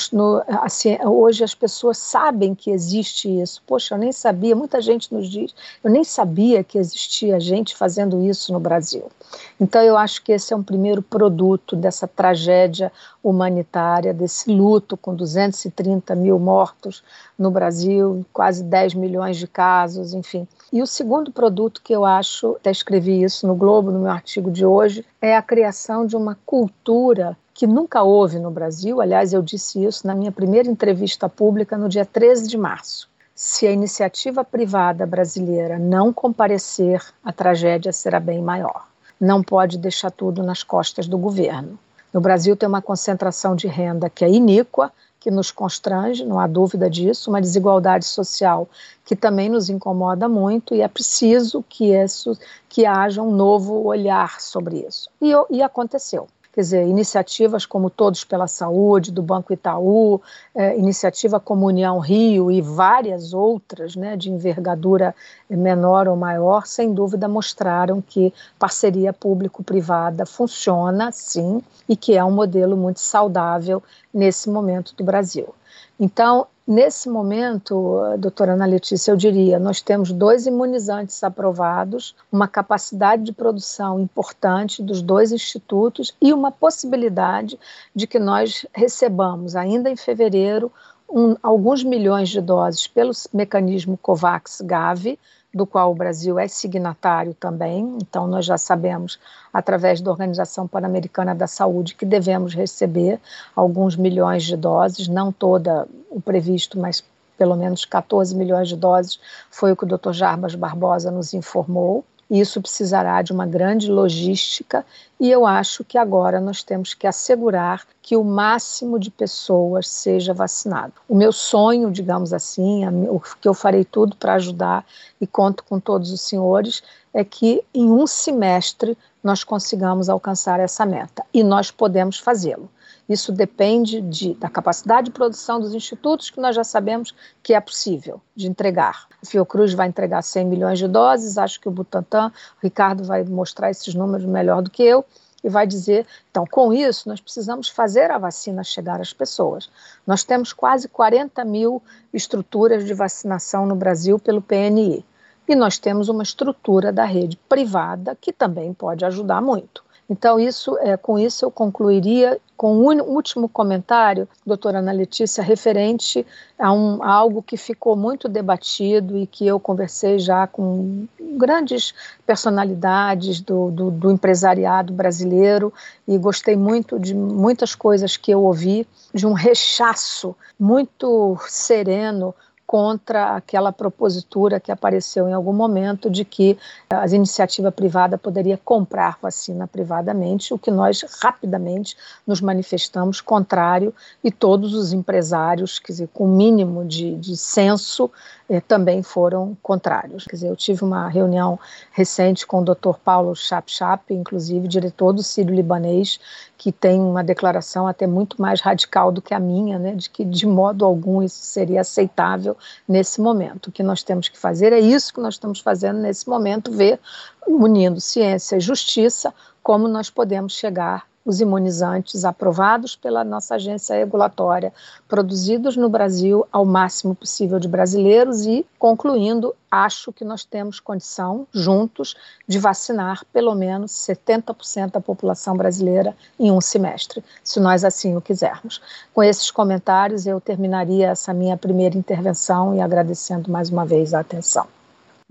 assim, 0.60 0.98
hoje 1.02 1.42
as 1.42 1.54
pessoas 1.54 1.96
sabem 1.96 2.54
que 2.54 2.70
existe 2.70 3.28
isso. 3.40 3.62
Poxa, 3.66 3.94
eu 3.94 3.98
nem 3.98 4.12
sabia, 4.12 4.54
muita 4.54 4.80
gente 4.80 5.12
nos 5.12 5.28
diz, 5.28 5.54
eu 5.82 5.90
nem 5.90 6.04
sabia 6.04 6.62
que 6.62 6.76
existia 6.76 7.40
gente 7.40 7.74
fazendo 7.74 8.22
isso 8.22 8.52
no 8.52 8.60
Brasil. 8.60 9.10
Então, 9.58 9.80
eu 9.82 9.96
acho 9.96 10.22
que 10.22 10.32
esse 10.32 10.52
é 10.52 10.56
um 10.56 10.62
primeiro 10.62 11.00
produto 11.00 11.76
dessa 11.76 12.06
tragédia 12.06 12.92
humanitária, 13.22 14.12
desse 14.12 14.50
luto 14.50 14.96
com 14.96 15.14
230 15.14 16.14
mil 16.14 16.38
mortos 16.38 17.02
no 17.38 17.50
Brasil, 17.50 18.24
quase 18.32 18.62
10 18.62 18.94
milhões 18.94 19.36
de 19.38 19.46
casos, 19.46 20.12
enfim. 20.12 20.46
E 20.72 20.82
o 20.82 20.86
segundo 20.86 21.32
produto 21.32 21.80
que 21.82 21.94
eu 21.94 22.04
acho, 22.04 22.56
até 22.56 22.70
escrevi 22.70 23.22
isso 23.22 23.46
no 23.46 23.54
Globo, 23.54 23.90
no 23.90 24.00
meu 24.00 24.10
artigo 24.10 24.50
de 24.50 24.64
hoje, 24.64 25.04
é 25.20 25.36
a 25.36 25.42
criação 25.42 26.06
de 26.06 26.16
uma 26.16 26.38
cultura 26.44 27.36
que 27.60 27.66
nunca 27.66 28.02
houve 28.02 28.38
no 28.38 28.50
Brasil. 28.50 29.02
Aliás, 29.02 29.34
eu 29.34 29.42
disse 29.42 29.84
isso 29.84 30.06
na 30.06 30.14
minha 30.14 30.32
primeira 30.32 30.66
entrevista 30.66 31.28
pública 31.28 31.76
no 31.76 31.90
dia 31.90 32.06
13 32.06 32.48
de 32.48 32.56
março. 32.56 33.06
Se 33.34 33.66
a 33.66 33.70
iniciativa 33.70 34.42
privada 34.42 35.04
brasileira 35.04 35.78
não 35.78 36.10
comparecer, 36.10 37.04
a 37.22 37.30
tragédia 37.30 37.92
será 37.92 38.18
bem 38.18 38.40
maior. 38.40 38.86
Não 39.20 39.42
pode 39.42 39.76
deixar 39.76 40.10
tudo 40.10 40.42
nas 40.42 40.62
costas 40.62 41.06
do 41.06 41.18
governo. 41.18 41.78
No 42.14 42.18
Brasil 42.22 42.56
tem 42.56 42.66
uma 42.66 42.80
concentração 42.80 43.54
de 43.54 43.66
renda 43.66 44.08
que 44.08 44.24
é 44.24 44.30
iníqua, 44.30 44.90
que 45.20 45.30
nos 45.30 45.50
constrange, 45.50 46.24
não 46.24 46.40
há 46.40 46.46
dúvida 46.46 46.88
disso, 46.88 47.28
uma 47.28 47.42
desigualdade 47.42 48.06
social 48.06 48.66
que 49.04 49.14
também 49.14 49.50
nos 49.50 49.68
incomoda 49.68 50.26
muito 50.30 50.74
e 50.74 50.80
é 50.80 50.88
preciso 50.88 51.62
que 51.68 51.92
isso, 51.92 52.38
que 52.70 52.86
haja 52.86 53.20
um 53.20 53.30
novo 53.30 53.86
olhar 53.86 54.40
sobre 54.40 54.86
isso. 54.88 55.10
E, 55.20 55.32
e 55.50 55.60
aconteceu 55.60 56.26
quer 56.60 56.62
dizer, 56.62 56.86
iniciativas 56.86 57.64
como 57.64 57.88
Todos 57.88 58.22
pela 58.22 58.46
Saúde, 58.46 59.10
do 59.10 59.22
Banco 59.22 59.50
Itaú, 59.50 60.20
é, 60.54 60.76
iniciativa 60.76 61.40
como 61.40 61.66
União 61.66 61.98
Rio 61.98 62.50
e 62.50 62.60
várias 62.60 63.32
outras, 63.32 63.96
né, 63.96 64.14
de 64.14 64.30
envergadura 64.30 65.14
menor 65.48 66.06
ou 66.06 66.16
maior, 66.16 66.66
sem 66.66 66.92
dúvida 66.92 67.26
mostraram 67.26 68.02
que 68.02 68.32
parceria 68.58 69.10
público-privada 69.10 70.26
funciona, 70.26 71.10
sim, 71.10 71.62
e 71.88 71.96
que 71.96 72.14
é 72.14 72.22
um 72.22 72.30
modelo 72.30 72.76
muito 72.76 73.00
saudável 73.00 73.82
nesse 74.12 74.50
momento 74.50 74.94
do 74.94 75.02
Brasil. 75.02 75.54
Então, 75.98 76.46
Nesse 76.66 77.08
momento, 77.08 78.00
doutora 78.18 78.52
Ana 78.52 78.66
Letícia, 78.66 79.10
eu 79.10 79.16
diria, 79.16 79.58
nós 79.58 79.80
temos 79.80 80.12
dois 80.12 80.46
imunizantes 80.46 81.24
aprovados, 81.24 82.14
uma 82.30 82.46
capacidade 82.46 83.24
de 83.24 83.32
produção 83.32 83.98
importante 83.98 84.82
dos 84.82 85.02
dois 85.02 85.32
institutos 85.32 86.14
e 86.20 86.32
uma 86.32 86.52
possibilidade 86.52 87.58
de 87.94 88.06
que 88.06 88.18
nós 88.18 88.66
recebamos, 88.72 89.56
ainda 89.56 89.90
em 89.90 89.96
fevereiro, 89.96 90.70
um, 91.08 91.34
alguns 91.42 91.82
milhões 91.82 92.28
de 92.28 92.40
doses 92.40 92.86
pelo 92.86 93.10
mecanismo 93.32 93.98
COVAX-GAVI, 93.98 95.18
do 95.52 95.66
qual 95.66 95.90
o 95.90 95.94
Brasil 95.94 96.38
é 96.38 96.46
signatário 96.46 97.34
também, 97.34 97.98
então 98.00 98.26
nós 98.26 98.44
já 98.44 98.56
sabemos, 98.56 99.18
através 99.52 100.00
da 100.00 100.10
Organização 100.10 100.66
Pan-Americana 100.68 101.34
da 101.34 101.46
Saúde, 101.46 101.94
que 101.94 102.06
devemos 102.06 102.54
receber 102.54 103.20
alguns 103.54 103.96
milhões 103.96 104.44
de 104.44 104.56
doses, 104.56 105.08
não 105.08 105.32
toda 105.32 105.88
o 106.08 106.20
previsto, 106.20 106.78
mas 106.78 107.02
pelo 107.36 107.56
menos 107.56 107.84
14 107.84 108.36
milhões 108.36 108.68
de 108.68 108.76
doses, 108.76 109.18
foi 109.50 109.72
o 109.72 109.76
que 109.76 109.84
o 109.84 109.86
Dr. 109.86 110.12
Jarbas 110.12 110.54
Barbosa 110.54 111.10
nos 111.10 111.32
informou. 111.32 112.04
Isso 112.30 112.62
precisará 112.62 113.20
de 113.22 113.32
uma 113.32 113.44
grande 113.44 113.90
logística 113.90 114.86
e 115.18 115.28
eu 115.28 115.44
acho 115.44 115.82
que 115.82 115.98
agora 115.98 116.40
nós 116.40 116.62
temos 116.62 116.94
que 116.94 117.06
assegurar 117.06 117.84
que 118.00 118.16
o 118.16 118.22
máximo 118.22 119.00
de 119.00 119.10
pessoas 119.10 119.88
seja 119.88 120.32
vacinado. 120.32 120.92
O 121.08 121.14
meu 121.14 121.32
sonho, 121.32 121.90
digamos 121.90 122.32
assim, 122.32 122.86
o 123.08 123.18
que 123.18 123.48
eu 123.48 123.52
farei 123.52 123.84
tudo 123.84 124.14
para 124.14 124.34
ajudar 124.34 124.86
e 125.20 125.26
conto 125.26 125.64
com 125.64 125.80
todos 125.80 126.12
os 126.12 126.20
senhores, 126.20 126.82
é 127.12 127.24
que 127.24 127.64
em 127.74 127.90
um 127.90 128.06
semestre 128.06 128.96
nós 129.22 129.42
consigamos 129.42 130.08
alcançar 130.08 130.60
essa 130.60 130.86
meta 130.86 131.24
e 131.34 131.42
nós 131.42 131.70
podemos 131.72 132.18
fazê-lo. 132.18 132.70
Isso 133.10 133.32
depende 133.32 134.00
de, 134.00 134.34
da 134.34 134.48
capacidade 134.48 135.06
de 135.06 135.10
produção 135.10 135.58
dos 135.58 135.74
institutos, 135.74 136.30
que 136.30 136.40
nós 136.40 136.54
já 136.54 136.62
sabemos 136.62 137.12
que 137.42 137.52
é 137.52 137.60
possível 137.60 138.20
de 138.36 138.46
entregar. 138.46 139.08
O 139.20 139.26
Fiocruz 139.26 139.74
vai 139.74 139.88
entregar 139.88 140.22
100 140.22 140.46
milhões 140.46 140.78
de 140.78 140.86
doses, 140.86 141.36
acho 141.36 141.60
que 141.60 141.66
o 141.66 141.72
Butantan, 141.72 142.28
o 142.28 142.62
Ricardo 142.62 143.02
vai 143.02 143.24
mostrar 143.24 143.68
esses 143.68 143.96
números 143.96 144.24
melhor 144.24 144.62
do 144.62 144.70
que 144.70 144.84
eu, 144.84 145.04
e 145.42 145.48
vai 145.48 145.66
dizer, 145.66 146.06
então, 146.30 146.46
com 146.48 146.72
isso, 146.72 147.08
nós 147.08 147.20
precisamos 147.20 147.68
fazer 147.68 148.12
a 148.12 148.18
vacina 148.18 148.62
chegar 148.62 149.00
às 149.00 149.12
pessoas. 149.12 149.68
Nós 150.06 150.22
temos 150.22 150.52
quase 150.52 150.86
40 150.86 151.44
mil 151.44 151.82
estruturas 152.14 152.84
de 152.84 152.94
vacinação 152.94 153.66
no 153.66 153.74
Brasil 153.74 154.20
pelo 154.20 154.40
PNI. 154.40 155.04
E 155.48 155.56
nós 155.56 155.78
temos 155.78 156.08
uma 156.08 156.22
estrutura 156.22 156.92
da 156.92 157.04
rede 157.04 157.36
privada 157.48 158.14
que 158.14 158.32
também 158.32 158.72
pode 158.72 159.04
ajudar 159.04 159.40
muito. 159.42 159.82
Então, 160.10 160.40
isso, 160.40 160.76
é, 160.80 160.96
com 160.96 161.16
isso 161.16 161.44
eu 161.44 161.52
concluiria 161.52 162.40
com 162.56 162.76
um 162.76 163.00
último 163.02 163.48
comentário, 163.48 164.28
doutora 164.44 164.80
Ana 164.80 164.90
Letícia, 164.90 165.42
referente 165.42 166.26
a, 166.58 166.72
um, 166.72 167.00
a 167.00 167.10
algo 167.10 167.40
que 167.42 167.56
ficou 167.56 167.94
muito 167.94 168.28
debatido 168.28 169.16
e 169.16 169.24
que 169.24 169.46
eu 169.46 169.60
conversei 169.60 170.18
já 170.18 170.48
com 170.48 171.06
grandes 171.38 171.94
personalidades 172.26 173.40
do, 173.40 173.70
do, 173.70 173.90
do 173.90 174.10
empresariado 174.10 174.92
brasileiro 174.92 175.72
e 176.08 176.18
gostei 176.18 176.56
muito 176.56 176.98
de 176.98 177.14
muitas 177.14 177.76
coisas 177.76 178.16
que 178.16 178.32
eu 178.32 178.42
ouvi, 178.42 178.86
de 179.14 179.26
um 179.28 179.32
rechaço 179.32 180.36
muito 180.58 181.38
sereno 181.48 182.34
contra 182.70 183.34
aquela 183.34 183.72
propositura 183.72 184.60
que 184.60 184.70
apareceu 184.70 185.28
em 185.28 185.32
algum 185.32 185.52
momento 185.52 186.08
de 186.08 186.24
que 186.24 186.56
a 186.88 187.04
iniciativa 187.08 187.72
privada 187.72 188.16
poderia 188.16 188.56
comprar 188.56 189.18
vacina 189.20 189.66
privadamente, 189.66 190.54
o 190.54 190.58
que 190.58 190.70
nós 190.70 191.04
rapidamente 191.20 191.96
nos 192.24 192.40
manifestamos 192.40 193.20
contrário 193.20 193.92
e 194.22 194.30
todos 194.30 194.72
os 194.72 194.92
empresários, 194.92 195.80
quer 195.80 195.90
dizer, 195.94 196.08
com 196.14 196.26
o 196.26 196.28
mínimo 196.28 196.84
de, 196.84 197.16
de 197.16 197.36
senso, 197.36 198.08
eh, 198.48 198.60
também 198.60 199.02
foram 199.02 199.56
contrários. 199.60 200.24
Quer 200.24 200.36
dizer, 200.36 200.48
eu 200.48 200.56
tive 200.56 200.84
uma 200.84 201.08
reunião 201.08 201.58
recente 201.90 202.46
com 202.46 202.60
o 202.60 202.64
Dr. 202.64 202.98
Paulo 203.04 203.34
Chap, 203.34 204.14
inclusive 204.14 204.68
diretor 204.68 205.12
do 205.12 205.24
Sírio 205.24 205.52
Libanês, 205.52 206.20
que 206.56 206.70
tem 206.70 207.00
uma 207.00 207.24
declaração 207.24 207.86
até 207.88 208.06
muito 208.06 208.40
mais 208.40 208.60
radical 208.60 209.10
do 209.10 209.22
que 209.22 209.34
a 209.34 209.40
minha, 209.40 209.78
né, 209.78 209.94
de 209.94 210.10
que 210.10 210.24
de 210.24 210.46
modo 210.46 210.84
algum 210.84 211.22
isso 211.22 211.42
seria 211.42 211.80
aceitável 211.80 212.56
nesse 212.86 213.20
momento. 213.20 213.68
O 213.68 213.72
que 213.72 213.82
nós 213.82 214.02
temos 214.02 214.28
que 214.28 214.38
fazer 214.38 214.72
é 214.72 214.80
isso 214.80 215.12
que 215.12 215.20
nós 215.20 215.34
estamos 215.34 215.60
fazendo 215.60 215.98
nesse 215.98 216.28
momento, 216.28 216.70
ver, 216.72 217.00
unindo 217.46 218.00
ciência 218.00 218.56
e 218.56 218.60
justiça, 218.60 219.34
como 219.62 219.88
nós 219.88 220.08
podemos 220.08 220.54
chegar 220.54 221.09
os 221.24 221.40
imunizantes 221.40 222.24
aprovados 222.24 222.96
pela 222.96 223.22
nossa 223.22 223.54
agência 223.54 223.94
regulatória, 223.94 224.72
produzidos 225.08 225.76
no 225.76 225.88
Brasil 225.88 226.46
ao 226.50 226.64
máximo 226.64 227.14
possível 227.14 227.58
de 227.58 227.68
brasileiros 227.68 228.46
e, 228.46 228.66
concluindo, 228.78 229.54
acho 229.70 230.12
que 230.12 230.24
nós 230.24 230.44
temos 230.44 230.80
condição, 230.80 231.46
juntos, 231.52 232.16
de 232.48 232.58
vacinar 232.58 233.24
pelo 233.32 233.54
menos 233.54 233.92
70% 233.92 234.92
da 234.92 235.00
população 235.00 235.56
brasileira 235.56 236.16
em 236.38 236.50
um 236.50 236.60
semestre, 236.60 237.22
se 237.44 237.60
nós 237.60 237.84
assim 237.84 238.16
o 238.16 238.20
quisermos. 238.20 238.80
Com 239.14 239.22
esses 239.22 239.50
comentários, 239.50 240.26
eu 240.26 240.40
terminaria 240.40 241.08
essa 241.10 241.32
minha 241.34 241.56
primeira 241.56 241.96
intervenção 241.96 242.74
e 242.74 242.80
agradecendo 242.80 243.50
mais 243.50 243.70
uma 243.70 243.84
vez 243.84 244.14
a 244.14 244.20
atenção. 244.20 244.66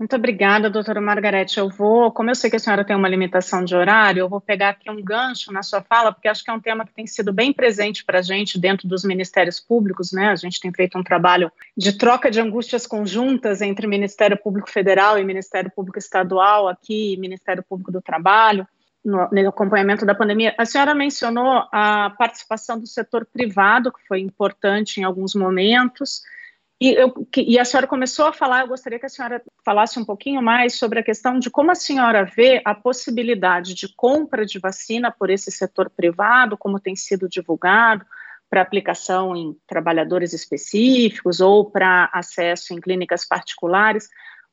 Muito 0.00 0.16
obrigada, 0.16 0.70
doutora 0.70 0.98
Margarete. 0.98 1.58
Eu 1.58 1.68
vou, 1.68 2.10
como 2.10 2.30
eu 2.30 2.34
sei 2.34 2.48
que 2.48 2.56
a 2.56 2.58
senhora 2.58 2.86
tem 2.86 2.96
uma 2.96 3.06
limitação 3.06 3.62
de 3.62 3.76
horário, 3.76 4.20
eu 4.20 4.30
vou 4.30 4.40
pegar 4.40 4.70
aqui 4.70 4.90
um 4.90 5.04
gancho 5.04 5.52
na 5.52 5.62
sua 5.62 5.82
fala, 5.82 6.10
porque 6.10 6.26
acho 6.26 6.42
que 6.42 6.50
é 6.50 6.54
um 6.54 6.58
tema 6.58 6.86
que 6.86 6.94
tem 6.94 7.06
sido 7.06 7.34
bem 7.34 7.52
presente 7.52 8.02
para 8.02 8.20
a 8.20 8.22
gente 8.22 8.58
dentro 8.58 8.88
dos 8.88 9.04
ministérios 9.04 9.60
públicos, 9.60 10.10
né? 10.10 10.30
A 10.30 10.36
gente 10.36 10.58
tem 10.58 10.72
feito 10.72 10.96
um 10.96 11.02
trabalho 11.02 11.52
de 11.76 11.98
troca 11.98 12.30
de 12.30 12.40
angústias 12.40 12.86
conjuntas 12.86 13.60
entre 13.60 13.86
Ministério 13.86 14.38
Público 14.38 14.70
Federal 14.70 15.18
e 15.18 15.24
Ministério 15.24 15.70
Público 15.70 15.98
Estadual 15.98 16.66
aqui, 16.66 17.18
Ministério 17.18 17.62
Público 17.62 17.92
do 17.92 18.00
Trabalho. 18.00 18.66
No, 19.04 19.28
no, 19.30 19.48
acompanhamento 19.48 20.06
da 20.06 20.14
pandemia. 20.14 20.54
A 20.58 20.64
senhora 20.66 20.94
mencionou 20.94 21.66
a 21.72 22.14
participação 22.18 22.78
do 22.78 22.86
setor 22.86 23.26
privado, 23.26 23.90
que 23.90 24.06
foi 24.06 24.20
importante 24.20 25.00
em 25.00 25.04
alguns 25.04 25.34
momentos, 25.34 26.22
e, 26.80 26.94
eu, 26.94 27.12
e, 27.36 27.58
a 27.58 27.64
senhora 27.64 27.86
começou 27.86 28.26
a 28.26 28.32
falar, 28.32 28.62
eu 28.62 28.68
gostaria 28.68 28.98
que 28.98 29.04
a 29.04 29.10
senhora 29.10 29.42
falasse 29.62 29.98
um 29.98 30.04
pouquinho 30.04 30.40
mais 30.40 30.74
sobre 30.74 30.98
a 30.98 31.02
questão 31.02 31.38
de 31.38 31.50
como 31.50 31.70
a 31.70 31.74
senhora 31.74 32.24
vê 32.24 32.62
a 32.64 32.74
possibilidade 32.74 33.74
de 33.74 33.94
compra 33.94 34.46
de 34.46 34.58
vacina 34.58 35.10
por 35.10 35.28
esse 35.28 35.50
setor 35.50 35.90
privado, 35.90 36.56
como 36.56 36.80
tem 36.80 36.96
sido 36.96 37.28
divulgado, 37.28 38.06
para 38.48 38.62
aplicação 38.62 39.36
em 39.36 39.54
trabalhadores 39.66 40.32
específicos 40.32 41.40
ou 41.40 41.70
para 41.70 42.08
acesso 42.12 42.72
em 42.72 42.80
clínicas 42.80 43.26
particulares 43.28 44.08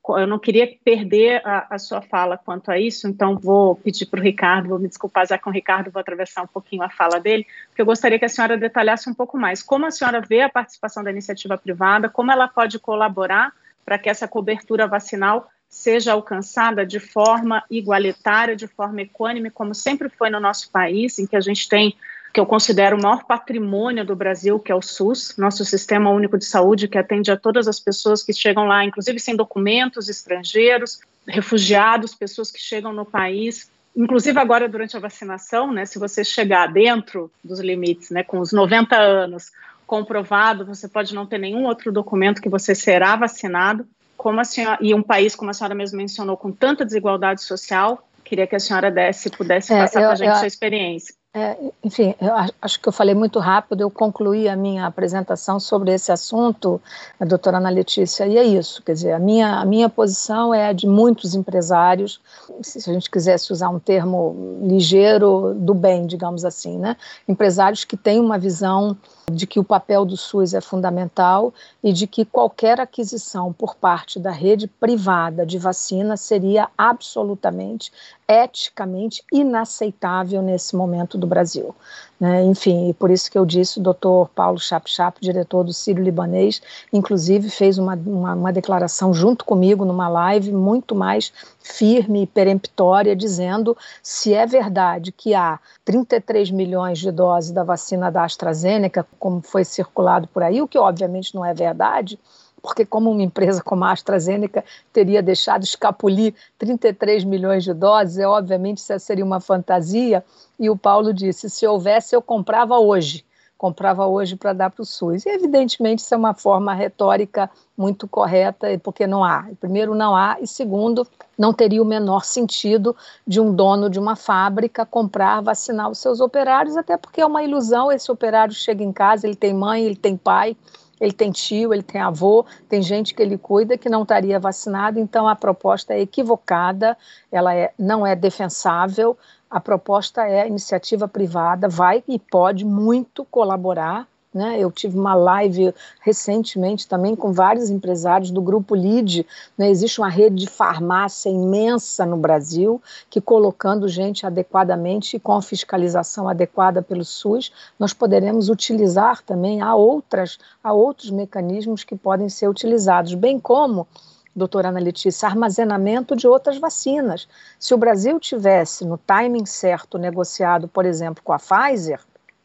eu 0.10 0.28
não 0.28 0.40
queria 0.40 0.68
perder 0.84 1.42
a, 1.46 1.68
a, 1.72 1.80
sua 1.80 2.02
fala 2.02 2.38
quanto 2.38 2.70
a 2.70 2.80
isso, 2.80 3.08
então 3.08 3.38
vou 3.38 3.76
pedir 3.76 4.06
para 4.06 4.20
o 4.20 4.24
Ricardo, 4.24 4.70
vou 4.70 4.80
me 4.80 4.88
desculpar 4.88 5.28
já 5.28 5.38
com 5.38 5.50
o 5.50 5.54
Ricardo, 5.54 5.92
vou 5.92 6.00
atravessar 6.00 6.44
um 6.44 6.48
pouquinho 6.48 6.84
a 6.84 6.90
fala 6.90 7.20
dele, 7.20 7.46
porque 7.68 7.82
eu 7.82 7.86
gostaria 7.86 8.20
que 8.20 8.26
a 8.26 8.30
senhora 8.30 8.58
detalhasse 8.58 9.10
um 9.10 9.14
pouco 9.14 9.38
mais 9.38 9.64
como 9.64 9.86
a 9.86 9.92
senhora 9.92 10.22
vê 10.22 10.42
a 10.42 10.50
participação 10.50 11.04
da 11.04 11.12
iniciativa 11.12 11.58
privada, 11.58 12.10
como 12.10 12.32
ela 12.32 12.48
pode 12.48 12.80
colaborar 12.80 13.52
para 13.84 13.98
que 13.98 14.10
essa 14.10 14.28
cobertura 14.28 14.88
vacinal 14.88 15.50
seja 15.70 16.14
alcançada 16.14 16.86
de 16.86 17.00
forma 17.00 17.64
igualitária, 17.70 18.56
de 18.56 18.68
forma 18.68 19.02
equânime, 19.02 19.50
como 19.50 19.74
sempre 19.76 20.10
foi 20.10 20.30
no 20.30 20.40
nosso 20.40 20.72
país, 20.72 21.20
em 21.20 21.28
que 21.28 21.36
a 21.36 21.42
gente 21.42 21.68
tem 21.68 21.96
que 22.34 22.40
eu 22.40 22.46
considero 22.46 22.98
o 22.98 23.02
maior 23.02 23.24
patrimônio 23.24 24.06
do 24.06 24.16
Brasil, 24.16 24.60
que 24.60 24.72
é 24.72 24.76
o 24.76 24.82
SUS, 24.82 25.36
nosso 25.38 25.64
Sistema 25.66 26.10
Único 26.10 26.38
de 26.38 26.46
Saúde, 26.46 26.88
que 26.88 26.98
atende 26.98 27.32
a 27.32 27.38
todas 27.38 27.68
as 27.68 27.80
pessoas 27.80 28.24
que 28.24 28.34
chegam 28.34 28.66
lá, 28.66 28.84
inclusive 28.86 29.20
sem 29.20 29.36
documentos, 29.36 30.10
estrangeiros, 30.10 31.00
refugiados, 31.28 32.14
pessoas 32.14 32.52
que 32.52 32.60
chegam 32.60 32.94
no 32.94 33.06
país. 33.06 33.72
Inclusive 33.96 34.40
agora 34.40 34.70
durante 34.70 34.96
a 34.96 35.00
vacinação, 35.00 35.72
né, 35.72 35.86
se 35.86 35.98
você 35.98 36.24
chegar 36.24 36.68
dentro 36.68 37.32
dos 37.44 37.60
limites, 37.60 38.12
né, 38.12 38.24
com 38.24 38.40
os 38.40 38.52
90 38.52 38.96
anos 38.96 39.52
comprovado, 39.88 40.66
você 40.66 40.88
pode 40.88 41.16
não 41.16 41.26
ter 41.26 41.38
nenhum 41.38 41.64
outro 41.64 41.92
documento 41.92 42.42
que 42.42 42.50
você 42.50 42.76
será 42.76 43.16
vacinado. 43.16 43.88
Como 44.18 44.40
a 44.40 44.44
senhora, 44.44 44.78
e 44.82 44.94
um 44.94 45.02
país, 45.02 45.36
como 45.36 45.50
a 45.50 45.54
senhora 45.54 45.74
mesmo 45.74 45.98
mencionou, 45.98 46.36
com 46.36 46.52
tanta 46.52 46.84
desigualdade 46.84 47.42
social, 47.42 48.06
queria 48.24 48.46
que 48.46 48.56
a 48.56 48.60
senhora 48.60 48.92
desse, 48.92 49.30
pudesse 49.30 49.74
é, 49.74 49.80
passar 49.80 50.02
para 50.02 50.12
a 50.12 50.16
gente 50.16 50.30
eu, 50.30 50.36
sua 50.36 50.48
experiência. 50.48 51.16
É, 51.38 51.56
enfim, 51.84 52.16
eu 52.20 52.34
acho 52.60 52.80
que 52.80 52.90
eu 52.90 52.92
falei 52.92 53.14
muito 53.14 53.38
rápido, 53.38 53.82
eu 53.82 53.92
concluí 53.92 54.50
a 54.50 54.56
minha 54.56 54.88
apresentação 54.88 55.60
sobre 55.60 55.94
esse 55.94 56.12
assunto, 56.12 56.82
a 57.20 57.26
doutora 57.26 57.58
Ana 57.58 57.70
Letícia, 57.70 58.26
e 58.26 58.40
é 58.40 58.44
isso, 58.44 58.82
quer 58.82 58.94
dizer, 58.94 59.12
a 59.12 59.20
minha, 59.20 59.60
a 59.60 59.64
minha 59.64 59.88
posição 59.88 60.52
é 60.52 60.66
a 60.66 60.74
de 60.74 60.88
muitos 60.88 61.36
empresários, 61.36 62.20
se 62.64 62.90
a 62.90 62.94
gente 62.94 63.12
quisesse 63.12 63.54
usar 63.54 63.70
um 63.70 63.78
termo 63.78 64.58
ligeiro, 64.64 65.54
do 65.54 65.76
bem, 65.76 66.08
digamos 66.08 66.44
assim, 66.44 66.76
né? 66.80 66.98
Empresários 67.28 67.84
que 67.84 67.96
têm 67.96 68.20
uma 68.20 68.40
visão 68.40 68.98
de 69.32 69.46
que 69.46 69.60
o 69.60 69.64
papel 69.64 70.06
do 70.06 70.18
SUS 70.18 70.54
é 70.54 70.62
fundamental 70.62 71.54
e 71.84 71.94
de 71.94 72.08
que 72.08 72.24
qualquer 72.26 72.80
aquisição 72.80 73.54
por 73.54 73.76
parte 73.76 74.20
da 74.20 74.32
rede 74.32 74.68
privada 74.68 75.46
de 75.46 75.60
vacina 75.60 76.18
seria 76.18 76.70
absolutamente 76.78 77.92
eticamente 78.28 79.24
inaceitável 79.32 80.42
nesse 80.42 80.76
momento 80.76 81.18
do 81.18 81.26
Brasil. 81.26 81.74
Né? 82.20 82.44
Enfim, 82.44 82.94
por 83.00 83.10
isso 83.10 83.32
que 83.32 83.38
eu 83.38 83.46
disse, 83.46 83.80
o 83.80 83.84
doutor 83.84 84.30
Paulo 84.36 84.60
Chap 84.60 84.90
Chap, 84.90 85.18
diretor 85.22 85.64
do 85.64 85.72
Sírio 85.72 86.04
Libanês, 86.04 86.62
inclusive 86.92 87.50
fez 87.50 87.78
uma, 87.78 87.96
uma, 87.96 88.34
uma, 88.34 88.52
declaração 88.52 89.14
junto 89.14 89.46
comigo 89.46 89.86
numa 89.86 90.10
live 90.10 90.52
muito 90.52 90.94
mais 90.94 91.32
firme 91.60 92.24
e 92.24 92.28
peremptória, 92.28 93.16
dizendo 93.16 93.78
se 94.02 94.34
é 94.34 94.46
verdade 94.46 95.12
que 95.12 95.34
há 95.34 95.60
33 95.86 96.52
milhões 96.52 96.98
de 97.00 97.12
doses 97.12 97.52
da 97.52 97.64
vacina 97.64 98.12
da 98.12 98.26
AstraZeneca, 98.26 99.08
como 99.20 99.42
foi 99.42 99.64
circulado 99.64 100.28
por 100.28 100.44
aí, 100.44 100.62
o 100.62 100.68
que 100.68 100.78
obviamente 100.78 101.34
não 101.34 101.46
é 101.46 101.54
verdade, 101.54 102.20
porque 102.68 102.86
como 102.86 103.10
uma 103.10 103.24
empresa 103.24 103.64
como 103.64 103.86
a 103.86 103.94
AstraZeneca 103.94 104.62
teria 104.92 105.24
deixado 105.24 105.64
escapulir 105.64 106.36
33 106.60 107.24
milhões 107.24 107.64
de 107.64 107.74
doses, 107.74 108.18
é 108.18 108.28
obviamente 108.28 108.80
isso 108.80 109.00
seria 109.00 109.24
uma 109.24 109.40
fantasia, 109.40 110.22
e 110.60 110.70
o 110.70 110.76
Paulo 110.76 111.14
disse, 111.14 111.50
se 111.50 111.66
houvesse 111.66 112.14
eu 112.14 112.22
comprava 112.22 112.78
hoje, 112.78 113.24
comprava 113.58 114.06
hoje 114.06 114.36
para 114.36 114.52
dar 114.52 114.70
para 114.70 114.82
o 114.82 114.86
SUS. 114.86 115.26
E 115.26 115.30
evidentemente 115.30 116.04
isso 116.04 116.14
é 116.14 116.18
uma 116.18 116.34
forma 116.34 116.74
retórica 116.74 117.50
muito 117.76 118.06
correta, 118.06 118.68
porque 118.84 119.08
não 119.08 119.24
há. 119.24 119.48
Primeiro, 119.62 119.96
não 119.96 120.14
há, 120.14 120.38
e 120.42 120.46
segundo, 120.46 121.08
não 121.38 121.54
teria 121.54 121.82
o 121.82 121.86
menor 121.86 122.26
sentido 122.26 122.94
de 123.26 123.40
um 123.40 123.54
dono 123.54 123.90
de 123.90 123.98
uma 123.98 124.18
fábrica 124.18 124.86
comprar, 124.86 125.42
vacinar 125.42 125.90
os 125.90 126.00
seus 126.00 126.20
operários, 126.20 126.76
até 126.76 126.98
porque 126.98 127.22
é 127.22 127.26
uma 127.26 127.44
ilusão. 127.44 127.92
Esse 127.92 128.12
operário 128.12 128.54
chega 128.54 128.84
em 128.84 128.92
casa, 128.92 129.26
ele 129.26 129.38
tem 129.38 129.54
mãe, 129.54 129.84
ele 129.86 129.96
tem 129.96 130.18
pai, 130.18 130.56
ele 131.00 131.14
tem 131.14 131.32
tio, 131.32 131.74
ele 131.74 131.84
tem 131.84 132.02
avô, 132.02 132.46
tem 132.68 132.82
gente 132.82 133.14
que 133.14 133.22
ele 133.22 133.38
cuida 133.38 133.78
que 133.78 133.90
não 133.90 134.04
estaria 134.04 134.40
vacinado, 134.40 135.00
então 135.00 135.28
a 135.28 135.36
proposta 135.36 135.94
é 135.94 136.02
equivocada, 136.02 136.98
ela 137.32 137.54
é, 137.56 137.72
não 137.78 138.06
é 138.06 138.16
defensável, 138.16 139.18
a 139.50 139.60
proposta 139.60 140.28
é 140.28 140.48
iniciativa 140.48 141.08
privada, 141.08 141.70
vai 141.70 142.04
e 142.08 142.20
pode 142.20 142.66
muito 142.66 143.24
colaborar 143.26 144.08
né? 144.38 144.60
Eu 144.60 144.72
tive 144.72 144.98
uma 144.98 145.16
live 145.16 145.74
recentemente 146.00 146.88
também 146.88 147.16
com 147.16 147.34
vários 147.34 147.70
empresários 147.70 148.32
do 148.32 148.42
grupo 148.42 148.76
LID. 148.76 149.26
Né? 149.58 149.70
Existe 149.70 150.00
uma 150.00 150.10
rede 150.10 150.36
de 150.36 150.48
farmácia 150.48 151.30
imensa 151.30 152.06
no 152.06 152.16
Brasil 152.16 152.82
que, 153.10 153.20
colocando 153.20 153.88
gente 153.88 154.26
adequadamente 154.26 155.18
e 155.18 155.20
com 155.20 155.34
a 155.34 155.42
fiscalização 155.42 156.30
adequada 156.30 156.82
pelo 156.82 157.04
SUS, 157.04 157.52
nós 157.80 157.94
poderemos 157.94 158.48
utilizar 158.48 159.24
também 159.24 159.62
a, 159.62 159.74
outras, 159.76 160.38
a 160.64 160.72
outros 160.72 161.10
mecanismos 161.10 161.84
que 161.84 161.96
podem 161.96 162.30
ser 162.30 162.48
utilizados, 162.48 163.16
bem 163.16 163.40
como 163.40 163.88
doutora 164.36 164.70
Ana 164.70 164.80
Letícia, 164.80 165.28
armazenamento 165.28 166.16
de 166.16 166.28
outras 166.28 166.60
vacinas. 166.60 167.28
Se 167.58 167.74
o 167.74 167.78
Brasil 167.78 168.20
tivesse 168.20 168.86
no 168.86 168.98
timing 168.98 169.48
certo 169.48 169.98
negociado, 169.98 170.68
por 170.68 170.86
exemplo, 170.86 171.24
com 171.24 171.34
a 171.34 171.40
Pfizer, 171.40 172.00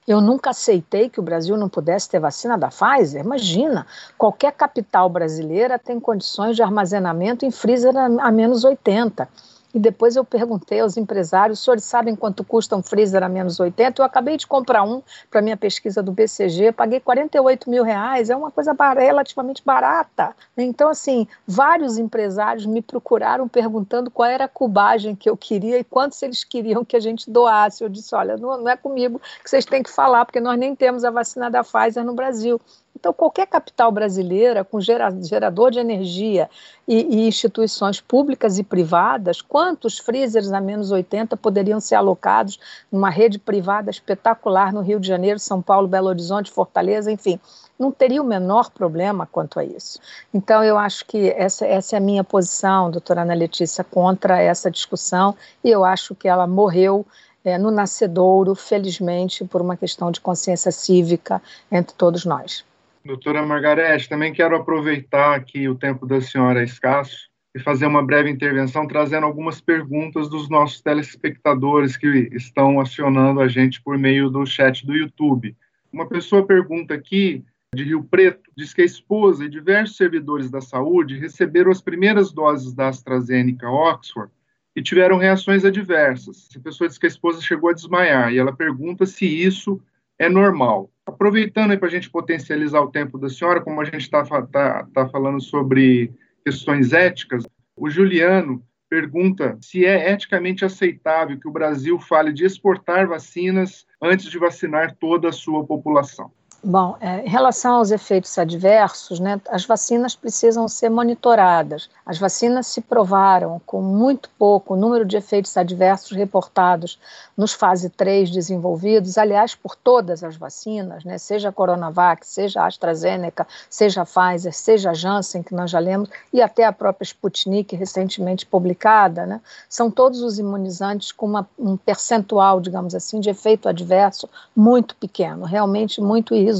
eu 0.06 0.20
nunca 0.20 0.50
aceitei 0.50 1.08
que 1.08 1.20
o 1.20 1.22
Brasil 1.22 1.56
não 1.56 1.68
pudesse 1.68 2.08
ter 2.08 2.18
vacina 2.18 2.58
da 2.58 2.68
Pfizer. 2.68 3.24
Imagina, 3.24 3.86
qualquer 4.18 4.52
capital 4.52 5.08
brasileira 5.08 5.78
tem 5.78 6.00
condições 6.00 6.56
de 6.56 6.62
armazenamento 6.62 7.44
em 7.44 7.50
freezer 7.50 7.96
a, 7.96 8.06
a 8.06 8.30
menos 8.32 8.64
80. 8.64 9.28
E 9.74 9.78
depois 9.78 10.16
eu 10.16 10.24
perguntei 10.24 10.80
aos 10.80 10.96
empresários, 10.96 11.58
os 11.58 11.64
senhores 11.64 11.84
sabem 11.84 12.14
quanto 12.14 12.44
custa 12.44 12.76
um 12.76 12.82
freezer 12.82 13.22
a 13.22 13.28
menos 13.28 13.58
80? 13.58 14.00
Eu 14.00 14.04
acabei 14.04 14.36
de 14.36 14.46
comprar 14.46 14.82
um 14.82 15.02
para 15.30 15.40
minha 15.40 15.56
pesquisa 15.56 16.02
do 16.02 16.12
BCG, 16.12 16.72
paguei 16.72 17.00
48 17.00 17.70
mil 17.70 17.82
reais, 17.82 18.28
é 18.28 18.36
uma 18.36 18.50
coisa 18.50 18.76
relativamente 18.98 19.62
barata. 19.64 20.36
Então, 20.56 20.88
assim, 20.90 21.26
vários 21.46 21.96
empresários 21.98 22.66
me 22.66 22.82
procuraram 22.82 23.48
perguntando 23.48 24.10
qual 24.10 24.28
era 24.28 24.44
a 24.44 24.48
cubagem 24.48 25.16
que 25.16 25.28
eu 25.28 25.36
queria 25.36 25.78
e 25.78 25.84
quantos 25.84 26.22
eles 26.22 26.44
queriam 26.44 26.84
que 26.84 26.96
a 26.96 27.00
gente 27.00 27.30
doasse. 27.30 27.82
Eu 27.82 27.88
disse, 27.88 28.14
olha, 28.14 28.36
não, 28.36 28.58
não 28.58 28.68
é 28.68 28.76
comigo 28.76 29.20
que 29.42 29.48
vocês 29.48 29.64
têm 29.64 29.82
que 29.82 29.90
falar, 29.90 30.24
porque 30.24 30.40
nós 30.40 30.58
nem 30.58 30.76
temos 30.76 31.04
a 31.04 31.10
vacina 31.10 31.50
da 31.50 31.64
Pfizer 31.64 32.04
no 32.04 32.14
Brasil. 32.14 32.60
Então, 33.02 33.12
qualquer 33.12 33.48
capital 33.48 33.90
brasileira 33.90 34.62
com 34.62 34.78
gerador 34.80 35.72
de 35.72 35.80
energia 35.80 36.48
e, 36.86 36.98
e, 37.00 37.26
instituições 37.26 38.00
públicas 38.00 38.60
e 38.60 38.62
privadas, 38.62 39.42
quantos 39.42 39.98
freezers 39.98 40.52
a 40.52 40.60
menos 40.60 40.92
80 40.92 41.36
poderiam 41.36 41.80
ser 41.80 41.96
alocados 41.96 42.60
numa 42.92 43.10
rede 43.10 43.40
privada 43.40 43.90
espetacular 43.90 44.72
no 44.72 44.82
Rio 44.82 45.00
de 45.00 45.08
Janeiro, 45.08 45.40
São 45.40 45.60
Paulo, 45.60 45.88
Belo 45.88 46.06
Horizonte, 46.06 46.52
Fortaleza, 46.52 47.10
enfim, 47.10 47.40
não 47.76 47.90
teria 47.90 48.22
o 48.22 48.24
menor 48.24 48.70
problema 48.70 49.26
quanto 49.26 49.58
a 49.58 49.64
isso. 49.64 49.98
Então, 50.32 50.62
eu 50.62 50.78
acho 50.78 51.04
que 51.04 51.30
essa, 51.30 51.66
essa 51.66 51.96
é 51.96 51.98
a 51.98 52.00
minha 52.00 52.22
posição, 52.22 52.88
doutora 52.88 53.22
Ana 53.22 53.34
Letícia, 53.34 53.82
contra 53.82 54.40
essa 54.40 54.70
discussão, 54.70 55.34
e 55.64 55.68
eu 55.68 55.84
acho 55.84 56.14
que 56.14 56.28
ela 56.28 56.46
morreu 56.46 57.04
é, 57.44 57.58
no 57.58 57.72
nascedouro, 57.72 58.54
felizmente, 58.54 59.44
por 59.44 59.60
uma 59.60 59.76
questão 59.76 60.12
de 60.12 60.20
consciência 60.20 60.70
cívica 60.70 61.42
entre 61.68 61.96
todos 61.96 62.24
nós. 62.24 62.64
Doutora 63.04 63.44
Margarete, 63.44 64.08
também 64.08 64.32
quero 64.32 64.54
aproveitar 64.54 65.42
que 65.44 65.68
o 65.68 65.74
tempo 65.74 66.06
da 66.06 66.20
senhora 66.20 66.60
é 66.60 66.64
escasso 66.64 67.28
e 67.54 67.58
fazer 67.58 67.86
uma 67.86 68.02
breve 68.02 68.30
intervenção 68.30 68.86
trazendo 68.86 69.26
algumas 69.26 69.60
perguntas 69.60 70.28
dos 70.28 70.48
nossos 70.48 70.80
telespectadores 70.80 71.96
que 71.96 72.30
estão 72.32 72.80
acionando 72.80 73.40
a 73.40 73.48
gente 73.48 73.82
por 73.82 73.98
meio 73.98 74.30
do 74.30 74.46
chat 74.46 74.86
do 74.86 74.94
YouTube. 74.94 75.56
Uma 75.92 76.08
pessoa 76.08 76.46
pergunta 76.46 76.94
aqui, 76.94 77.44
de 77.74 77.84
Rio 77.84 78.04
Preto, 78.04 78.50
diz 78.56 78.72
que 78.72 78.82
a 78.82 78.86
esposa 78.86 79.44
e 79.44 79.50
diversos 79.50 79.96
servidores 79.96 80.48
da 80.48 80.60
saúde 80.60 81.18
receberam 81.18 81.70
as 81.70 81.80
primeiras 81.80 82.32
doses 82.32 82.72
da 82.72 82.88
AstraZeneca 82.88 83.68
Oxford 83.68 84.30
e 84.76 84.82
tiveram 84.82 85.18
reações 85.18 85.64
adversas. 85.64 86.48
Essa 86.50 86.60
pessoa 86.60 86.88
diz 86.88 86.98
que 86.98 87.06
a 87.06 87.08
esposa 87.08 87.40
chegou 87.40 87.68
a 87.68 87.74
desmaiar 87.74 88.32
e 88.32 88.38
ela 88.38 88.52
pergunta 88.52 89.04
se 89.06 89.26
isso 89.26 89.80
é 90.22 90.28
normal. 90.28 90.88
Aproveitando 91.04 91.76
para 91.76 91.88
a 91.88 91.90
gente 91.90 92.08
potencializar 92.08 92.80
o 92.80 92.90
tempo 92.90 93.18
da 93.18 93.28
senhora, 93.28 93.60
como 93.60 93.80
a 93.80 93.84
gente 93.84 94.02
está 94.02 94.24
tá, 94.24 94.86
tá 94.94 95.08
falando 95.08 95.40
sobre 95.40 96.12
questões 96.44 96.92
éticas, 96.92 97.44
o 97.76 97.90
Juliano 97.90 98.62
pergunta 98.88 99.58
se 99.60 99.84
é 99.84 100.12
eticamente 100.12 100.64
aceitável 100.64 101.40
que 101.40 101.48
o 101.48 101.52
Brasil 101.52 101.98
fale 101.98 102.32
de 102.32 102.44
exportar 102.44 103.08
vacinas 103.08 103.84
antes 104.00 104.30
de 104.30 104.38
vacinar 104.38 104.94
toda 105.00 105.30
a 105.30 105.32
sua 105.32 105.66
população. 105.66 106.30
Bom, 106.64 106.96
é, 107.00 107.26
em 107.26 107.28
relação 107.28 107.74
aos 107.74 107.90
efeitos 107.90 108.38
adversos, 108.38 109.18
né, 109.18 109.40
as 109.48 109.64
vacinas 109.66 110.14
precisam 110.14 110.68
ser 110.68 110.90
monitoradas. 110.90 111.90
As 112.06 112.18
vacinas 112.18 112.68
se 112.68 112.80
provaram 112.80 113.60
com 113.66 113.82
muito 113.82 114.30
pouco 114.38 114.76
número 114.76 115.04
de 115.04 115.16
efeitos 115.16 115.56
adversos 115.56 116.16
reportados 116.16 117.00
nos 117.36 117.52
fase 117.52 117.90
3 117.90 118.30
desenvolvidos, 118.30 119.18
aliás, 119.18 119.56
por 119.56 119.74
todas 119.74 120.22
as 120.22 120.36
vacinas, 120.36 121.04
né, 121.04 121.18
seja 121.18 121.48
a 121.48 121.52
Coronavac, 121.52 122.24
seja 122.24 122.60
a 122.60 122.66
AstraZeneca, 122.66 123.44
seja 123.68 124.02
a 124.02 124.06
Pfizer, 124.06 124.54
seja 124.54 124.90
a 124.90 124.94
Janssen, 124.94 125.42
que 125.42 125.56
nós 125.56 125.68
já 125.68 125.80
lemos, 125.80 126.10
e 126.32 126.40
até 126.40 126.64
a 126.64 126.72
própria 126.72 127.04
Sputnik, 127.04 127.74
recentemente 127.74 128.46
publicada, 128.46 129.26
né, 129.26 129.40
são 129.68 129.90
todos 129.90 130.22
os 130.22 130.38
imunizantes 130.38 131.10
com 131.10 131.26
uma, 131.26 131.48
um 131.58 131.76
percentual, 131.76 132.60
digamos 132.60 132.94
assim, 132.94 133.18
de 133.18 133.30
efeito 133.30 133.68
adverso 133.68 134.28
muito 134.54 134.94
pequeno, 134.94 135.44
realmente 135.44 136.00
muito 136.00 136.32
irrisório 136.32 136.51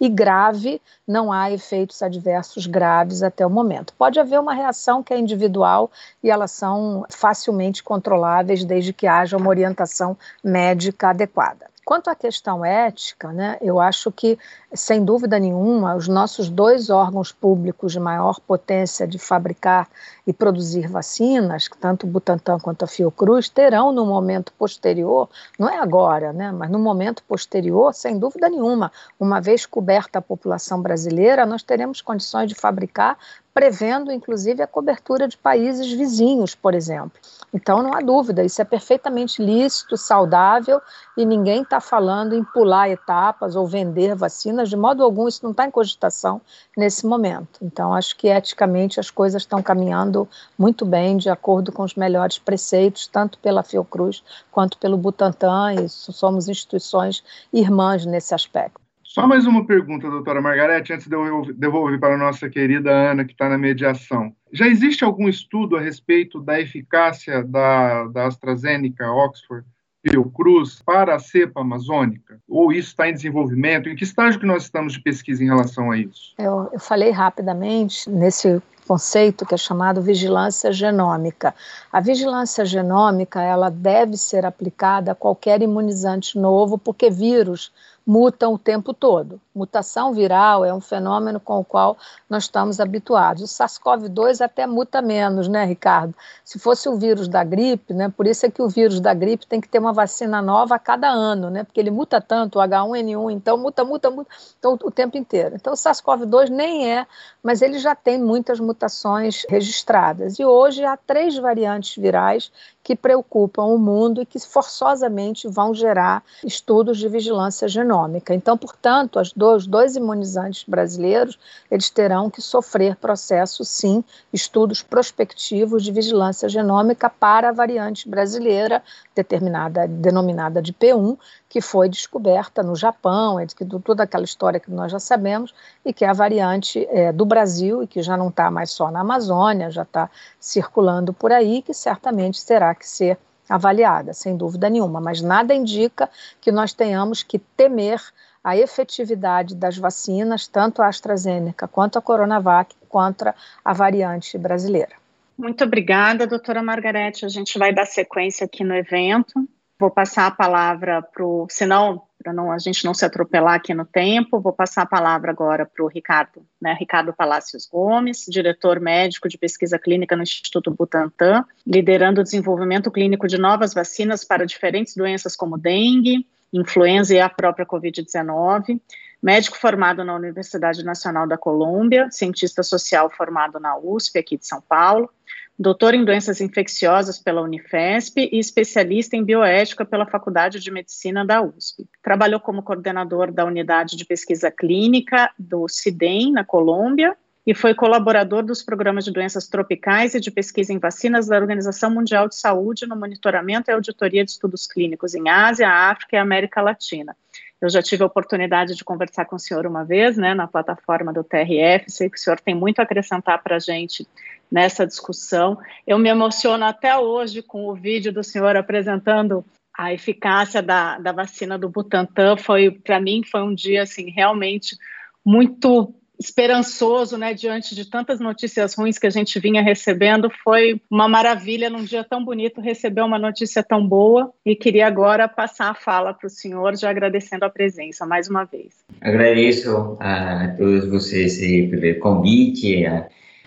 E 0.00 0.08
grave, 0.08 0.80
não 1.06 1.32
há 1.32 1.50
efeitos 1.50 2.02
adversos 2.02 2.66
graves 2.66 3.22
até 3.22 3.46
o 3.46 3.50
momento. 3.50 3.94
Pode 3.94 4.20
haver 4.20 4.38
uma 4.38 4.54
reação 4.54 5.02
que 5.02 5.12
é 5.12 5.18
individual 5.18 5.90
e 6.22 6.30
elas 6.30 6.50
são 6.50 7.04
facilmente 7.10 7.82
controláveis 7.82 8.64
desde 8.64 8.92
que 8.92 9.06
haja 9.06 9.36
uma 9.36 9.48
orientação 9.48 10.16
médica 10.44 11.10
adequada. 11.10 11.71
Quanto 11.84 12.08
à 12.08 12.14
questão 12.14 12.64
ética, 12.64 13.32
né, 13.32 13.58
eu 13.60 13.80
acho 13.80 14.12
que, 14.12 14.38
sem 14.72 15.04
dúvida 15.04 15.36
nenhuma, 15.40 15.96
os 15.96 16.06
nossos 16.06 16.48
dois 16.48 16.90
órgãos 16.90 17.32
públicos 17.32 17.90
de 17.90 17.98
maior 17.98 18.38
potência 18.38 19.04
de 19.04 19.18
fabricar 19.18 19.88
e 20.24 20.32
produzir 20.32 20.86
vacinas, 20.86 21.68
tanto 21.80 22.06
o 22.06 22.08
Butantan 22.08 22.60
quanto 22.60 22.84
a 22.84 22.86
Fiocruz, 22.86 23.48
terão 23.48 23.90
no 23.90 24.06
momento 24.06 24.52
posterior, 24.52 25.28
não 25.58 25.68
é 25.68 25.78
agora, 25.78 26.32
né, 26.32 26.52
mas 26.52 26.70
no 26.70 26.78
momento 26.78 27.20
posterior, 27.24 27.92
sem 27.92 28.16
dúvida 28.16 28.48
nenhuma, 28.48 28.92
uma 29.18 29.40
vez 29.40 29.66
coberta 29.66 30.20
a 30.20 30.22
população 30.22 30.80
brasileira, 30.80 31.44
nós 31.44 31.64
teremos 31.64 32.00
condições 32.00 32.48
de 32.48 32.54
fabricar 32.54 33.18
prevendo 33.54 34.10
inclusive 34.10 34.62
a 34.62 34.66
cobertura 34.66 35.28
de 35.28 35.36
países 35.36 35.90
vizinhos, 35.92 36.54
por 36.54 36.74
exemplo. 36.74 37.20
Então 37.52 37.82
não 37.82 37.94
há 37.94 38.00
dúvida, 38.00 38.42
isso 38.42 38.62
é 38.62 38.64
perfeitamente 38.64 39.42
lícito, 39.42 39.96
saudável 39.96 40.80
e 41.16 41.26
ninguém 41.26 41.62
está 41.62 41.80
falando 41.80 42.34
em 42.34 42.42
pular 42.42 42.88
etapas 42.88 43.54
ou 43.54 43.66
vender 43.66 44.14
vacinas, 44.14 44.70
de 44.70 44.76
modo 44.76 45.02
algum 45.02 45.28
isso 45.28 45.40
não 45.42 45.50
está 45.50 45.66
em 45.66 45.70
cogitação 45.70 46.40
nesse 46.76 47.06
momento. 47.06 47.60
Então 47.60 47.92
acho 47.92 48.16
que 48.16 48.28
eticamente 48.28 48.98
as 48.98 49.10
coisas 49.10 49.42
estão 49.42 49.62
caminhando 49.62 50.26
muito 50.58 50.86
bem, 50.86 51.18
de 51.18 51.28
acordo 51.28 51.70
com 51.70 51.82
os 51.82 51.94
melhores 51.94 52.38
preceitos, 52.38 53.06
tanto 53.06 53.38
pela 53.38 53.62
Fiocruz 53.62 54.22
quanto 54.50 54.78
pelo 54.78 54.96
Butantan, 54.96 55.74
e 55.74 55.88
somos 55.88 56.48
instituições 56.48 57.22
irmãs 57.52 58.06
nesse 58.06 58.34
aspecto. 58.34 58.81
Só 59.12 59.26
mais 59.26 59.46
uma 59.46 59.66
pergunta, 59.66 60.08
doutora 60.08 60.40
Margarete, 60.40 60.90
antes 60.90 61.06
de 61.06 61.14
eu 61.14 61.44
devolver 61.54 62.00
para 62.00 62.14
a 62.14 62.16
nossa 62.16 62.48
querida 62.48 62.90
Ana, 62.90 63.26
que 63.26 63.32
está 63.32 63.46
na 63.46 63.58
mediação. 63.58 64.32
Já 64.50 64.66
existe 64.66 65.04
algum 65.04 65.28
estudo 65.28 65.76
a 65.76 65.80
respeito 65.82 66.40
da 66.40 66.58
eficácia 66.58 67.44
da, 67.44 68.04
da 68.04 68.26
AstraZeneca, 68.26 69.12
Oxford, 69.12 69.66
Fiocruz 70.02 70.80
para 70.82 71.14
a 71.14 71.18
cepa 71.18 71.60
amazônica? 71.60 72.40
Ou 72.48 72.72
isso 72.72 72.88
está 72.88 73.06
em 73.06 73.12
desenvolvimento? 73.12 73.86
Em 73.86 73.94
que 73.94 74.02
estágio 74.02 74.40
que 74.40 74.46
nós 74.46 74.62
estamos 74.62 74.94
de 74.94 75.02
pesquisa 75.02 75.44
em 75.44 75.46
relação 75.46 75.90
a 75.90 75.98
isso? 75.98 76.32
Eu, 76.38 76.70
eu 76.72 76.80
falei 76.80 77.10
rapidamente 77.10 78.08
nesse 78.08 78.62
conceito 78.88 79.44
que 79.44 79.54
é 79.54 79.58
chamado 79.58 80.00
vigilância 80.00 80.72
genômica. 80.72 81.54
A 81.92 82.00
vigilância 82.00 82.64
genômica 82.64 83.42
ela 83.42 83.70
deve 83.70 84.16
ser 84.16 84.46
aplicada 84.46 85.12
a 85.12 85.14
qualquer 85.14 85.60
imunizante 85.60 86.38
novo, 86.38 86.78
porque 86.78 87.10
vírus 87.10 87.70
mutam 88.06 88.54
o 88.54 88.58
tempo 88.58 88.92
todo. 88.92 89.40
Mutação 89.54 90.12
viral 90.12 90.64
é 90.64 90.72
um 90.72 90.80
fenômeno 90.80 91.38
com 91.38 91.60
o 91.60 91.64
qual 91.64 91.96
nós 92.28 92.44
estamos 92.44 92.80
habituados. 92.80 93.42
O 93.42 93.46
SARS-CoV-2 93.46 94.40
até 94.40 94.66
muta 94.66 95.00
menos, 95.00 95.46
né, 95.46 95.64
Ricardo? 95.64 96.14
Se 96.44 96.58
fosse 96.58 96.88
o 96.88 96.96
vírus 96.96 97.28
da 97.28 97.44
gripe, 97.44 97.92
né, 97.92 98.08
por 98.08 98.26
isso 98.26 98.46
é 98.46 98.50
que 98.50 98.62
o 98.62 98.68
vírus 98.68 98.98
da 98.98 99.12
gripe 99.14 99.46
tem 99.46 99.60
que 99.60 99.68
ter 99.68 99.78
uma 99.78 99.92
vacina 99.92 100.40
nova 100.40 100.74
a 100.74 100.78
cada 100.78 101.08
ano, 101.08 101.50
né, 101.50 101.64
porque 101.64 101.78
ele 101.78 101.90
muta 101.90 102.20
tanto, 102.20 102.58
o 102.58 102.62
H1N1, 102.62 103.30
então 103.30 103.56
muta, 103.58 103.84
muta, 103.84 104.10
muta 104.10 104.30
então, 104.58 104.78
o 104.82 104.90
tempo 104.90 105.16
inteiro. 105.16 105.54
Então 105.54 105.74
o 105.74 105.76
SARS-CoV-2 105.76 106.48
nem 106.48 106.90
é, 106.90 107.06
mas 107.42 107.62
ele 107.62 107.78
já 107.78 107.94
tem 107.94 108.18
muitas 108.18 108.58
mutações 108.58 109.44
registradas. 109.48 110.38
E 110.38 110.44
hoje 110.44 110.84
há 110.84 110.96
três 110.96 111.36
variantes 111.36 112.00
virais 112.00 112.50
que 112.82 112.96
preocupam 112.96 113.64
o 113.64 113.78
mundo 113.78 114.22
e 114.22 114.26
que 114.26 114.38
forçosamente 114.40 115.46
vão 115.48 115.72
gerar 115.72 116.22
estudos 116.44 116.98
de 116.98 117.08
vigilância 117.08 117.68
genômica. 117.68 118.34
Então, 118.34 118.58
portanto, 118.58 119.20
os 119.20 119.32
dois, 119.32 119.66
dois 119.66 119.94
imunizantes 119.94 120.64
brasileiros, 120.66 121.38
eles 121.70 121.90
terão 121.90 122.28
que 122.28 122.42
sofrer 122.42 122.96
processos, 122.96 123.68
sim, 123.68 124.02
estudos 124.32 124.82
prospectivos 124.82 125.84
de 125.84 125.92
vigilância 125.92 126.48
genômica 126.48 127.08
para 127.08 127.50
a 127.50 127.52
variante 127.52 128.08
brasileira, 128.08 128.82
determinada, 129.14 129.86
denominada 129.86 130.60
de 130.60 130.72
P1, 130.72 131.16
que 131.52 131.60
foi 131.60 131.86
descoberta 131.86 132.62
no 132.62 132.74
Japão, 132.74 133.38
é 133.38 133.44
que 133.44 133.62
toda 133.84 134.04
aquela 134.04 134.24
história 134.24 134.58
que 134.58 134.70
nós 134.70 134.90
já 134.90 134.98
sabemos, 134.98 135.54
e 135.84 135.92
que 135.92 136.02
é 136.02 136.08
a 136.08 136.14
variante 136.14 136.88
é, 136.90 137.12
do 137.12 137.26
Brasil 137.26 137.82
e 137.82 137.86
que 137.86 138.00
já 138.00 138.16
não 138.16 138.28
está 138.28 138.50
mais 138.50 138.70
só 138.70 138.90
na 138.90 139.00
Amazônia, 139.00 139.70
já 139.70 139.82
está 139.82 140.08
circulando 140.40 141.12
por 141.12 141.30
aí, 141.30 141.60
que 141.60 141.74
certamente 141.74 142.42
terá 142.46 142.74
que 142.74 142.88
ser 142.88 143.18
avaliada, 143.46 144.14
sem 144.14 144.34
dúvida 144.34 144.70
nenhuma. 144.70 144.98
Mas 144.98 145.20
nada 145.20 145.52
indica 145.52 146.08
que 146.40 146.50
nós 146.50 146.72
tenhamos 146.72 147.22
que 147.22 147.38
temer 147.38 148.00
a 148.42 148.56
efetividade 148.56 149.54
das 149.54 149.76
vacinas, 149.76 150.46
tanto 150.46 150.80
a 150.80 150.88
AstraZeneca 150.88 151.68
quanto 151.68 151.98
a 151.98 152.02
Coronavac, 152.02 152.74
contra 152.88 153.34
a 153.62 153.74
variante 153.74 154.38
brasileira. 154.38 154.96
Muito 155.36 155.62
obrigada, 155.64 156.26
doutora 156.26 156.62
Margarete. 156.62 157.26
A 157.26 157.28
gente 157.28 157.58
vai 157.58 157.74
dar 157.74 157.84
sequência 157.84 158.46
aqui 158.46 158.64
no 158.64 158.74
evento. 158.74 159.46
Vou 159.82 159.90
passar 159.90 160.28
a 160.28 160.30
palavra 160.30 161.02
para 161.02 161.26
o, 161.26 161.44
senão, 161.50 162.02
para 162.22 162.32
não, 162.32 162.52
a 162.52 162.58
gente 162.58 162.84
não 162.84 162.94
se 162.94 163.04
atropelar 163.04 163.54
aqui 163.54 163.74
no 163.74 163.84
tempo, 163.84 164.38
vou 164.38 164.52
passar 164.52 164.82
a 164.82 164.86
palavra 164.86 165.32
agora 165.32 165.66
para 165.66 165.84
o 165.84 165.88
Ricardo, 165.88 166.46
né, 166.60 166.76
Ricardo 166.78 167.12
Palacios 167.12 167.66
Gomes, 167.66 168.24
diretor 168.28 168.78
médico 168.78 169.28
de 169.28 169.36
pesquisa 169.36 169.80
clínica 169.80 170.14
no 170.14 170.22
Instituto 170.22 170.70
Butantan, 170.70 171.44
liderando 171.66 172.20
o 172.20 172.22
desenvolvimento 172.22 172.92
clínico 172.92 173.26
de 173.26 173.36
novas 173.36 173.74
vacinas 173.74 174.22
para 174.22 174.46
diferentes 174.46 174.94
doenças 174.94 175.34
como 175.34 175.58
dengue, 175.58 176.28
influenza 176.52 177.12
e 177.12 177.20
a 177.20 177.28
própria 177.28 177.66
Covid-19, 177.66 178.80
médico 179.22 179.56
formado 179.56 180.02
na 180.02 180.14
Universidade 180.14 180.84
Nacional 180.84 181.26
da 181.28 181.38
Colômbia, 181.38 182.10
cientista 182.10 182.62
social 182.62 183.08
formado 183.08 183.60
na 183.60 183.78
USP, 183.78 184.18
aqui 184.18 184.36
de 184.36 184.46
São 184.46 184.60
Paulo, 184.60 185.08
doutor 185.56 185.94
em 185.94 186.04
doenças 186.04 186.40
infecciosas 186.40 187.18
pela 187.18 187.40
Unifesp 187.40 188.28
e 188.32 188.38
especialista 188.38 189.16
em 189.16 189.22
bioética 189.22 189.84
pela 189.84 190.06
Faculdade 190.06 190.58
de 190.58 190.70
Medicina 190.72 191.24
da 191.24 191.40
USP. 191.40 191.86
Trabalhou 192.02 192.40
como 192.40 192.62
coordenador 192.62 193.30
da 193.30 193.44
unidade 193.44 193.96
de 193.96 194.04
pesquisa 194.04 194.50
clínica 194.50 195.30
do 195.38 195.68
CIDEM, 195.68 196.32
na 196.32 196.44
Colômbia, 196.44 197.16
e 197.44 197.54
foi 197.54 197.74
colaborador 197.74 198.44
dos 198.44 198.62
programas 198.62 199.04
de 199.04 199.12
doenças 199.12 199.48
tropicais 199.48 200.14
e 200.14 200.20
de 200.20 200.30
pesquisa 200.30 200.72
em 200.72 200.78
vacinas 200.78 201.26
da 201.26 201.36
Organização 201.36 201.90
Mundial 201.90 202.28
de 202.28 202.36
Saúde 202.36 202.86
no 202.86 202.96
monitoramento 202.96 203.68
e 203.68 203.74
auditoria 203.74 204.24
de 204.24 204.30
estudos 204.30 204.66
clínicos 204.66 205.14
em 205.14 205.28
Ásia, 205.28 205.68
África 205.68 206.16
e 206.16 206.18
América 206.18 206.62
Latina. 206.62 207.16
Eu 207.62 207.70
já 207.70 207.80
tive 207.80 208.02
a 208.02 208.06
oportunidade 208.06 208.74
de 208.74 208.82
conversar 208.82 209.24
com 209.24 209.36
o 209.36 209.38
senhor 209.38 209.64
uma 209.68 209.84
vez, 209.84 210.16
né, 210.16 210.34
na 210.34 210.48
plataforma 210.48 211.12
do 211.12 211.22
TRF, 211.22 211.88
sei 211.88 212.10
que 212.10 212.16
o 212.16 212.20
senhor 212.20 212.40
tem 212.40 212.56
muito 212.56 212.80
a 212.80 212.82
acrescentar 212.82 213.40
para 213.40 213.54
a 213.54 213.58
gente 213.60 214.04
nessa 214.50 214.84
discussão. 214.84 215.56
Eu 215.86 215.96
me 215.96 216.08
emociono 216.08 216.64
até 216.64 216.98
hoje 216.98 217.40
com 217.40 217.68
o 217.68 217.74
vídeo 217.74 218.12
do 218.12 218.24
senhor 218.24 218.56
apresentando 218.56 219.44
a 219.72 219.92
eficácia 219.92 220.60
da, 220.60 220.98
da 220.98 221.12
vacina 221.12 221.56
do 221.56 221.68
Butantan. 221.68 222.36
Foi, 222.36 222.68
para 222.68 223.00
mim, 223.00 223.22
foi 223.24 223.42
um 223.42 223.54
dia, 223.54 223.84
assim, 223.84 224.10
realmente 224.10 224.76
muito 225.24 225.94
esperançoso, 226.24 227.18
né, 227.18 227.34
diante 227.34 227.74
de 227.74 227.88
tantas 227.88 228.20
notícias 228.20 228.74
ruins 228.74 228.98
que 228.98 229.06
a 229.06 229.10
gente 229.10 229.38
vinha 229.40 229.62
recebendo, 229.62 230.30
foi 230.42 230.80
uma 230.90 231.08
maravilha 231.08 231.68
num 231.68 231.84
dia 231.84 232.04
tão 232.04 232.24
bonito 232.24 232.60
receber 232.60 233.02
uma 233.02 233.18
notícia 233.18 233.62
tão 233.62 233.86
boa 233.86 234.32
e 234.44 234.54
queria 234.54 234.86
agora 234.86 235.28
passar 235.28 235.70
a 235.70 235.74
fala 235.74 236.14
para 236.14 236.26
o 236.26 236.30
senhor, 236.30 236.76
já 236.76 236.90
agradecendo 236.90 237.44
a 237.44 237.50
presença 237.50 238.06
mais 238.06 238.28
uma 238.28 238.44
vez. 238.44 238.84
Agradeço 239.00 239.96
a 240.00 240.54
todos 240.56 240.88
vocês 240.88 241.38
pelo 241.38 241.98
convite, 242.00 242.84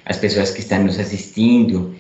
as 0.06 0.18
pessoas 0.18 0.52
que 0.52 0.60
estão 0.60 0.84
nos 0.84 1.00
assistindo, 1.00 1.96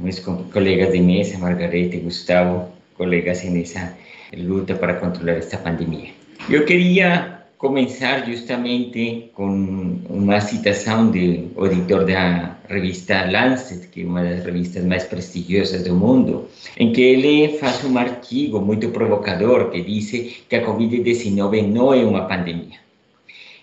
meus 0.00 0.18
colegas 0.18 0.92
de 0.92 1.00
mesa, 1.00 1.38
Margarete 1.38 1.96
e 1.96 2.00
Gustavo, 2.00 2.68
colegas 2.94 3.42
nessa 3.44 3.96
luta 4.36 4.74
para 4.74 4.94
controlar 4.94 5.32
esta 5.32 5.56
pandemia. 5.56 6.10
Eu 6.48 6.64
queria 6.64 7.39
começar 7.60 8.24
justamente 8.24 9.30
com 9.34 10.00
uma 10.08 10.40
citação 10.40 11.10
do 11.10 11.18
editor 11.66 12.06
da 12.06 12.56
revista 12.68 13.30
Lancet, 13.30 13.86
que 13.88 14.00
é 14.00 14.04
uma 14.06 14.24
das 14.24 14.44
revistas 14.44 14.84
mais 14.84 15.04
prestigiosas 15.04 15.84
do 15.84 15.94
mundo, 15.94 16.48
em 16.78 16.90
que 16.90 17.02
ele 17.02 17.58
faz 17.58 17.84
um 17.84 17.98
artigo 17.98 18.60
muito 18.60 18.88
provocador 18.88 19.70
que 19.70 19.82
diz 19.82 20.10
que 20.48 20.56
a 20.56 20.66
Covid-19 20.66 21.66
não 21.68 21.92
é 21.92 22.02
uma 22.02 22.26
pandemia 22.26 22.80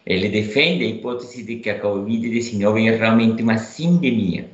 ele 0.07 0.29
defende 0.29 0.85
a 0.85 0.87
hipótese 0.87 1.43
de 1.43 1.57
que 1.57 1.69
a 1.69 1.81
Covid-19 1.81 2.87
é 2.87 2.95
realmente 2.95 3.43
uma 3.43 3.57
sindemia. 3.57 4.49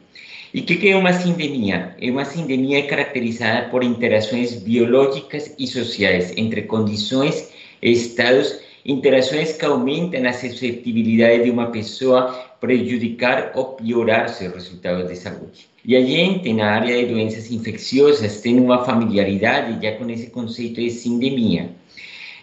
E 0.51 0.61
o 0.61 0.63
que, 0.63 0.77
que 0.77 0.89
é 0.89 0.95
uma 0.95 1.13
sindemia? 1.13 1.95
É 2.01 2.09
uma 2.09 2.25
sindemia 2.25 2.87
caracterizada 2.87 3.69
por 3.69 3.83
interações 3.83 4.55
biológicas 4.55 5.53
e 5.59 5.67
sociais 5.67 6.33
entre 6.35 6.63
condições 6.63 7.51
e 7.83 7.91
estados, 7.91 8.59
interações 8.85 9.53
que 9.53 9.65
aumentam 9.65 10.25
a 10.25 10.33
suscetibilidade 10.33 11.43
de 11.43 11.51
uma 11.51 11.67
pessoa 11.67 12.31
prejudicar 12.59 13.51
ou 13.55 13.73
piorar 13.73 14.29
seus 14.29 14.53
resultados 14.53 15.07
de 15.09 15.15
saúde. 15.15 15.67
E 15.85 15.95
a 15.95 16.01
gente, 16.01 16.53
na 16.53 16.71
área 16.71 16.97
de 16.97 17.13
doenças 17.13 17.51
infecciosas, 17.51 18.41
tem 18.41 18.59
uma 18.59 18.85
familiaridade 18.85 19.81
já 19.81 19.93
com 19.97 20.09
esse 20.09 20.29
conceito 20.29 20.81
de 20.81 20.89
sindemia, 20.89 21.71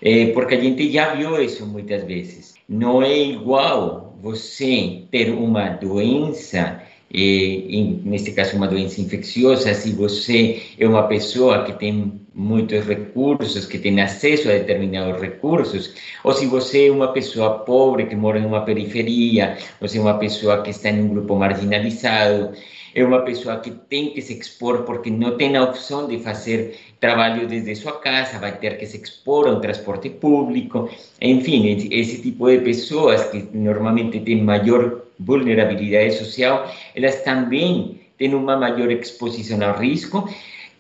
é, 0.03 0.27
porque 0.27 0.55
a 0.55 0.61
gente 0.61 0.91
já 0.91 1.15
viu 1.15 1.43
isso 1.43 1.67
muitas 1.67 2.05
vezes. 2.05 2.55
Não 2.69 3.03
é 3.03 3.19
igual 3.19 4.15
você 4.23 5.05
ter 5.11 5.31
uma 5.31 5.71
doença, 5.71 6.83
e, 7.13 8.01
neste 8.05 8.31
caso 8.33 8.57
uma 8.57 8.69
doença 8.69 9.01
infecciosa, 9.01 9.75
se 9.75 9.93
você 9.93 10.63
é 10.79 10.87
uma 10.87 11.05
pessoa 11.05 11.65
que 11.65 11.73
tem 11.73 12.21
muitos 12.33 12.87
recursos, 12.87 13.67
que 13.67 13.79
tem 13.79 14.01
acesso 14.01 14.49
a 14.49 14.53
determinados 14.53 15.21
recursos, 15.21 15.93
ou 16.23 16.33
se 16.33 16.47
você 16.47 16.87
é 16.87 16.93
uma 16.93 17.09
pessoa 17.09 17.59
pobre 17.61 18.07
que 18.07 18.15
mora 18.15 18.39
em 18.39 18.47
uma 18.47 18.65
periferia, 18.65 19.59
ou 19.81 19.89
se 19.89 19.99
é 19.99 20.01
uma 20.01 20.19
pessoa 20.19 20.63
que 20.63 20.71
está 20.71 20.91
em 20.91 21.03
um 21.03 21.09
grupo 21.09 21.35
marginalizado, 21.35 22.53
é 22.95 23.05
uma 23.05 23.23
pessoa 23.23 23.59
que 23.59 23.71
tem 23.71 24.11
que 24.13 24.23
se 24.23 24.39
expor 24.39 24.83
porque 24.83 25.11
não 25.11 25.37
tem 25.37 25.57
a 25.57 25.65
opção 25.65 26.09
de 26.09 26.19
fazer 26.19 26.77
trabalho 27.01 27.47
desde 27.47 27.75
sua 27.75 27.99
casa, 28.01 28.39
vai 28.39 28.57
ter 28.57 28.79
que 28.79 28.87
se 28.87 28.97
expor 28.97 29.49
a 29.49 29.53
um 29.53 29.61
transporte 29.61 30.11
público, 30.11 30.89
enfim, 31.21 31.89
esse 31.91 32.23
tipo 32.23 32.49
de 32.49 32.59
pessoas 32.59 33.25
que 33.25 33.49
normalmente 33.53 34.21
têm 34.21 34.43
maior 34.43 35.10
vulnerabilidade 35.21 36.15
social, 36.15 36.69
elas 36.97 37.23
também 37.23 38.01
têm 38.19 38.35
uma 38.35 38.57
maior 38.57 38.91
exposição 38.91 39.63
ao 39.63 39.79
risco 39.79 40.29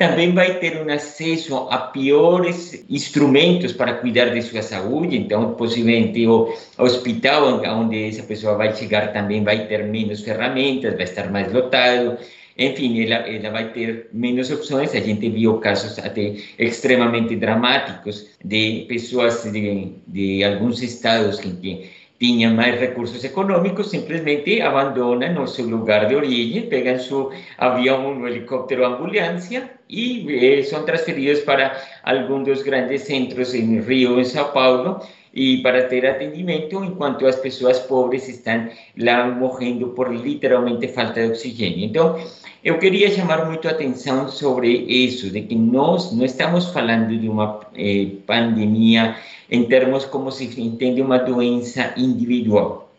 também 0.00 0.33
vai 0.33 0.59
ter 0.59 0.81
um 0.81 0.90
acesso 0.90 1.68
a 1.68 1.76
piores 1.76 2.87
instrumentos 2.88 3.74
para 3.74 3.92
cuidar 3.92 4.31
de 4.31 4.40
sua 4.40 4.62
saúde, 4.62 5.14
então 5.14 5.53
possivelmente 5.53 6.26
o 6.26 6.55
hospital 6.79 7.61
onde 7.62 8.09
essa 8.09 8.22
pessoa 8.22 8.55
vai 8.57 8.74
chegar 8.74 9.12
também 9.12 9.44
vai 9.44 9.66
ter 9.66 9.85
menos 9.85 10.22
ferramentas, 10.22 10.94
vai 10.94 11.05
estar 11.05 11.31
mais 11.31 11.53
lotado, 11.53 12.16
enfim, 12.57 13.05
ela, 13.05 13.29
ela 13.29 13.50
vai 13.50 13.72
ter 13.72 14.09
menos 14.11 14.50
opções. 14.50 14.94
A 14.94 15.00
gente 15.00 15.29
viu 15.29 15.59
casos 15.59 15.98
até 15.98 16.35
extremamente 16.59 17.37
dramáticos 17.37 18.26
de 18.42 18.87
pessoas 18.88 19.42
de, 19.44 19.92
de 20.09 20.42
estados 20.83 21.40
que, 21.40 21.50
que 21.57 21.90
tinham 22.20 22.54
mais 22.54 22.78
recursos 22.78 23.24
econômicos, 23.24 23.90
simplesmente 23.90 24.61
abandonam 24.61 25.42
o 25.42 25.46
seu 25.48 25.66
lugar 25.66 26.06
de 26.06 26.14
origem, 26.14 26.68
pegam 26.68 26.98
seu 26.98 27.33
avião, 27.56 28.12
um 28.12 28.28
helicóptero, 28.28 28.85
ambulância 28.85 29.70
e 29.88 30.26
eh, 30.28 30.62
são 30.62 30.85
transferidos 30.85 31.40
para 31.40 31.80
algum 32.04 32.42
dos 32.42 32.62
grandes 32.62 33.02
centros 33.02 33.54
em 33.54 33.80
Rio, 33.80 34.20
em 34.20 34.24
São 34.24 34.52
Paulo, 34.52 35.00
e 35.33 35.62
para 35.62 35.85
ter 35.85 36.04
atendimento, 36.06 36.85
enquanto 36.85 37.26
as 37.26 37.37
pessoas 37.37 37.78
pobres 37.78 38.28
estão 38.28 38.68
lá 38.98 39.26
morrendo 39.26 39.88
por 39.88 40.12
literalmente 40.12 40.88
falta 40.88 41.22
de 41.22 41.28
oxigênio. 41.28 41.87
Então, 41.87 42.20
eu 42.62 42.78
queria 42.78 43.11
chamar 43.11 43.46
muito 43.46 43.66
a 43.66 43.70
atenção 43.70 44.28
sobre 44.28 44.68
isso, 44.68 45.30
de 45.30 45.40
que 45.40 45.54
nós 45.54 46.12
não 46.12 46.26
estamos 46.26 46.66
falando 46.70 47.16
de 47.16 47.28
uma 47.28 47.61
eh, 47.74 48.09
pandemia 48.26 49.16
em 49.50 49.64
termos 49.64 50.04
como 50.04 50.30
se 50.30 50.44
entende 50.60 51.02
uma 51.02 51.18
doença 51.18 51.92
individual. 51.96 52.92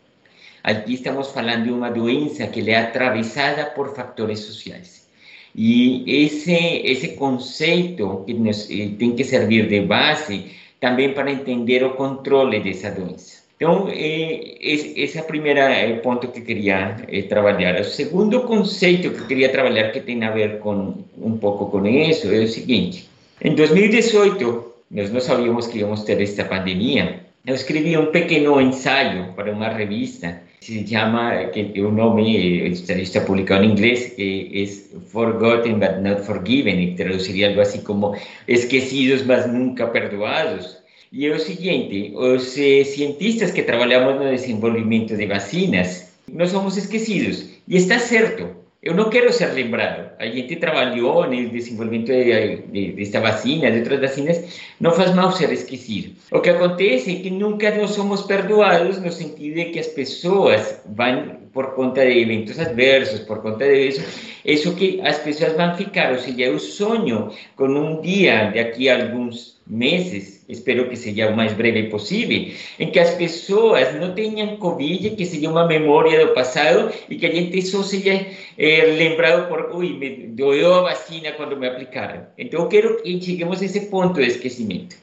Aqui 0.62 0.94
estamos 0.94 1.32
falando 1.32 1.64
de 1.64 1.70
uma 1.70 1.90
doença 1.90 2.46
que 2.46 2.70
é 2.70 2.78
atravessada 2.78 3.66
por 3.66 3.94
fatores 3.94 4.40
sociais. 4.40 5.08
E 5.54 6.04
esse, 6.06 6.52
esse 6.84 7.08
conceito 7.16 8.22
que 8.26 8.34
nos, 8.34 8.70
eh, 8.70 8.90
tem 8.98 9.14
que 9.14 9.24
servir 9.24 9.68
de 9.68 9.80
base 9.80 10.46
também 10.78 11.12
para 11.12 11.30
entender 11.30 11.84
o 11.84 11.94
controle 11.94 12.60
dessa 12.60 12.90
doença. 12.90 13.42
Então, 13.56 13.88
é, 13.88 14.56
esse 14.60 15.16
é 15.18 15.20
o 15.20 15.24
primeiro 15.24 15.60
ponto 16.02 16.26
que 16.28 16.40
queria 16.40 16.96
é, 17.06 17.22
trabalhar. 17.22 17.80
O 17.80 17.84
segundo 17.84 18.40
conceito 18.42 19.10
que 19.10 19.26
queria 19.26 19.50
trabalhar, 19.50 19.92
que 19.92 20.00
tem 20.00 20.24
a 20.24 20.32
ver 20.32 20.58
com 20.58 20.94
um 21.16 21.36
pouco 21.38 21.66
com 21.66 21.86
isso, 21.86 22.26
é 22.32 22.40
o 22.40 22.48
seguinte: 22.48 23.08
em 23.40 23.54
2018, 23.54 24.71
nós 24.92 25.10
não 25.12 25.20
sabíamos 25.20 25.66
que 25.66 25.78
íamos 25.78 26.04
ter 26.04 26.20
esta 26.20 26.44
pandemia. 26.44 27.20
Eu 27.46 27.54
escrevi 27.54 27.96
um 27.96 28.06
pequeno 28.06 28.60
ensaio 28.60 29.32
para 29.34 29.50
uma 29.50 29.68
revista 29.68 30.40
se 30.62 30.86
chama, 30.86 31.44
que 31.46 31.80
o 31.80 31.90
nome 31.90 32.68
está 32.68 33.20
publicado 33.22 33.64
em 33.64 33.72
inglês, 33.72 34.12
que 34.14 34.48
é 34.54 35.00
Forgotten 35.08 35.80
but 35.80 35.98
Not 36.00 36.22
Forgiven, 36.22 36.80
e 36.80 36.94
traduziria 36.94 37.48
algo 37.48 37.60
assim 37.60 37.80
como 37.82 38.16
Esquecidos 38.46 39.26
mas 39.26 39.52
nunca 39.52 39.88
perdoados. 39.88 40.78
E 41.12 41.26
é 41.26 41.34
o 41.34 41.38
seguinte, 41.38 42.12
os 42.14 42.56
eh, 42.56 42.84
cientistas 42.84 43.50
que 43.50 43.64
trabalhamos 43.64 44.14
no 44.14 44.30
desenvolvimento 44.30 45.16
de 45.16 45.26
vacinas, 45.26 46.14
nós 46.32 46.50
somos 46.50 46.76
esquecidos. 46.76 47.44
E 47.68 47.76
está 47.76 47.98
certo, 47.98 48.48
eu 48.82 48.94
não 48.94 49.08
quero 49.08 49.32
ser 49.32 49.52
lembrado. 49.52 50.10
A 50.18 50.26
gente 50.26 50.56
trabalhou 50.56 51.24
no 51.28 51.48
desenvolvimento 51.50 52.08
de, 52.08 52.56
de, 52.66 52.92
desta 52.92 53.20
vacina, 53.20 53.70
de 53.70 53.78
outras 53.78 54.00
vacinas, 54.00 54.60
não 54.80 54.90
faz 54.90 55.14
mal 55.14 55.30
ser 55.30 55.52
esquecido. 55.52 56.16
O 56.32 56.40
que 56.40 56.50
acontece 56.50 57.12
é 57.12 57.20
que 57.20 57.30
nunca 57.30 57.70
nós 57.76 57.92
somos 57.92 58.22
perdoados 58.22 59.00
no 59.00 59.12
sentido 59.12 59.54
de 59.54 59.64
que 59.66 59.78
as 59.78 59.86
pessoas 59.86 60.82
vão, 60.86 61.36
por 61.52 61.74
conta 61.74 62.04
de 62.04 62.22
eventos 62.22 62.58
adversos, 62.58 63.20
por 63.20 63.40
conta 63.40 63.64
de 63.64 63.86
isso, 63.86 64.02
isso 64.44 64.74
que 64.74 65.00
as 65.02 65.18
pessoas 65.18 65.52
vão 65.52 65.76
ficar. 65.76 66.10
Ou 66.10 66.18
seja, 66.18 66.42
eu 66.42 66.58
sonho 66.58 67.30
com 67.54 67.66
um 67.66 68.00
dia, 68.00 68.50
daqui 68.52 68.88
a 68.88 69.00
alguns 69.00 69.60
meses, 69.64 70.31
espero 70.48 70.88
que 70.88 70.96
seja 70.96 71.28
o 71.30 71.36
mais 71.36 71.52
breve 71.52 71.84
possível, 71.84 72.52
em 72.78 72.90
que 72.90 72.98
as 72.98 73.14
pessoas 73.14 73.94
não 73.94 74.14
tenham 74.14 74.56
Covid, 74.56 75.10
que 75.10 75.24
seja 75.24 75.48
uma 75.48 75.66
memória 75.66 76.26
do 76.26 76.34
passado 76.34 76.92
e 77.08 77.16
que 77.16 77.26
a 77.26 77.32
gente 77.32 77.62
só 77.62 77.82
seja 77.82 78.26
lembrado 78.58 79.48
por, 79.48 79.74
ui, 79.74 79.92
me 79.94 80.28
doeu 80.28 80.74
a 80.74 80.82
vacina 80.82 81.32
quando 81.32 81.56
me 81.56 81.66
aplicaram. 81.66 82.26
Então, 82.36 82.62
eu 82.62 82.68
quero 82.68 83.02
que 83.02 83.20
cheguemos 83.20 83.60
a 83.62 83.64
esse 83.64 83.82
ponto 83.86 84.20
de 84.20 84.26
esquecimento 84.26 85.01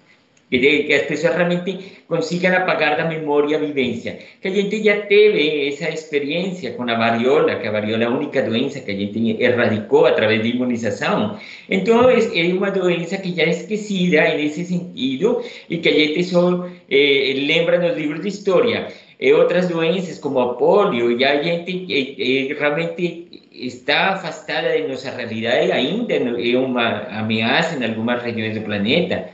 que, 0.50 0.84
que 0.84 0.93
as 0.93 1.24
realmente 1.24 2.04
consigam 2.08 2.56
apagar 2.56 2.97
da 2.97 3.06
memória 3.06 3.58
a 3.58 3.60
vivência. 3.60 4.18
Que 4.41 4.47
a 4.47 4.52
gente 4.52 4.84
já 4.84 5.02
teve 5.02 5.68
essa 5.68 5.89
experiência 5.89 6.72
com 6.72 6.84
a 6.89 6.95
variola, 6.95 7.56
que 7.58 7.68
a 7.68 7.72
variola 7.72 8.04
é 8.04 8.08
a 8.08 8.10
única 8.10 8.41
doença 8.41 8.80
que 8.80 8.91
a 8.91 8.95
gente 8.95 9.38
erradicou 9.39 10.08
através 10.08 10.41
de 10.41 10.50
imunização. 10.50 11.38
Então, 11.70 12.10
é 12.10 12.54
uma 12.54 12.72
doença 12.72 13.18
que 13.18 13.36
já 13.36 13.43
é 13.43 13.50
esquecida 13.50 14.22
nesse 14.36 14.66
sentido 14.66 15.43
e 15.70 15.78
que 15.78 15.89
a 15.89 15.93
gente 15.93 16.24
só 16.24 16.68
eh, 16.89 17.34
lembra 17.36 17.78
nos 17.80 17.95
livros 17.95 18.22
de 18.22 18.30
história. 18.30 18.88
E 19.20 19.34
outras 19.34 19.68
doenças, 19.68 20.18
como 20.18 20.39
a 20.39 20.54
polio, 20.56 21.20
já 21.20 21.34
a 21.34 21.43
gente 21.43 21.86
eh, 21.93 22.16
eh, 22.18 22.56
realmente 22.58 23.28
está 23.52 24.14
afastada 24.14 24.72
de 24.72 24.88
nossa 24.88 25.12
realidade, 25.12 25.72
ainda 25.72 26.14
é 26.16 26.58
uma 26.58 27.02
ameaça 27.20 27.76
em 27.78 27.86
algumas 27.86 28.24
regiões 28.24 28.56
do 28.56 28.62
planeta 28.62 29.30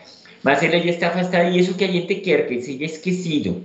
mas 0.46 0.62
ela 0.62 0.78
já 0.78 0.92
está 0.92 1.08
afastada 1.08 1.50
e 1.50 1.58
isso 1.58 1.74
que 1.74 1.84
a 1.84 1.88
gente 1.88 2.14
quer, 2.16 2.48
que 2.48 2.62
seja 2.62 2.86
esquecido. 2.86 3.64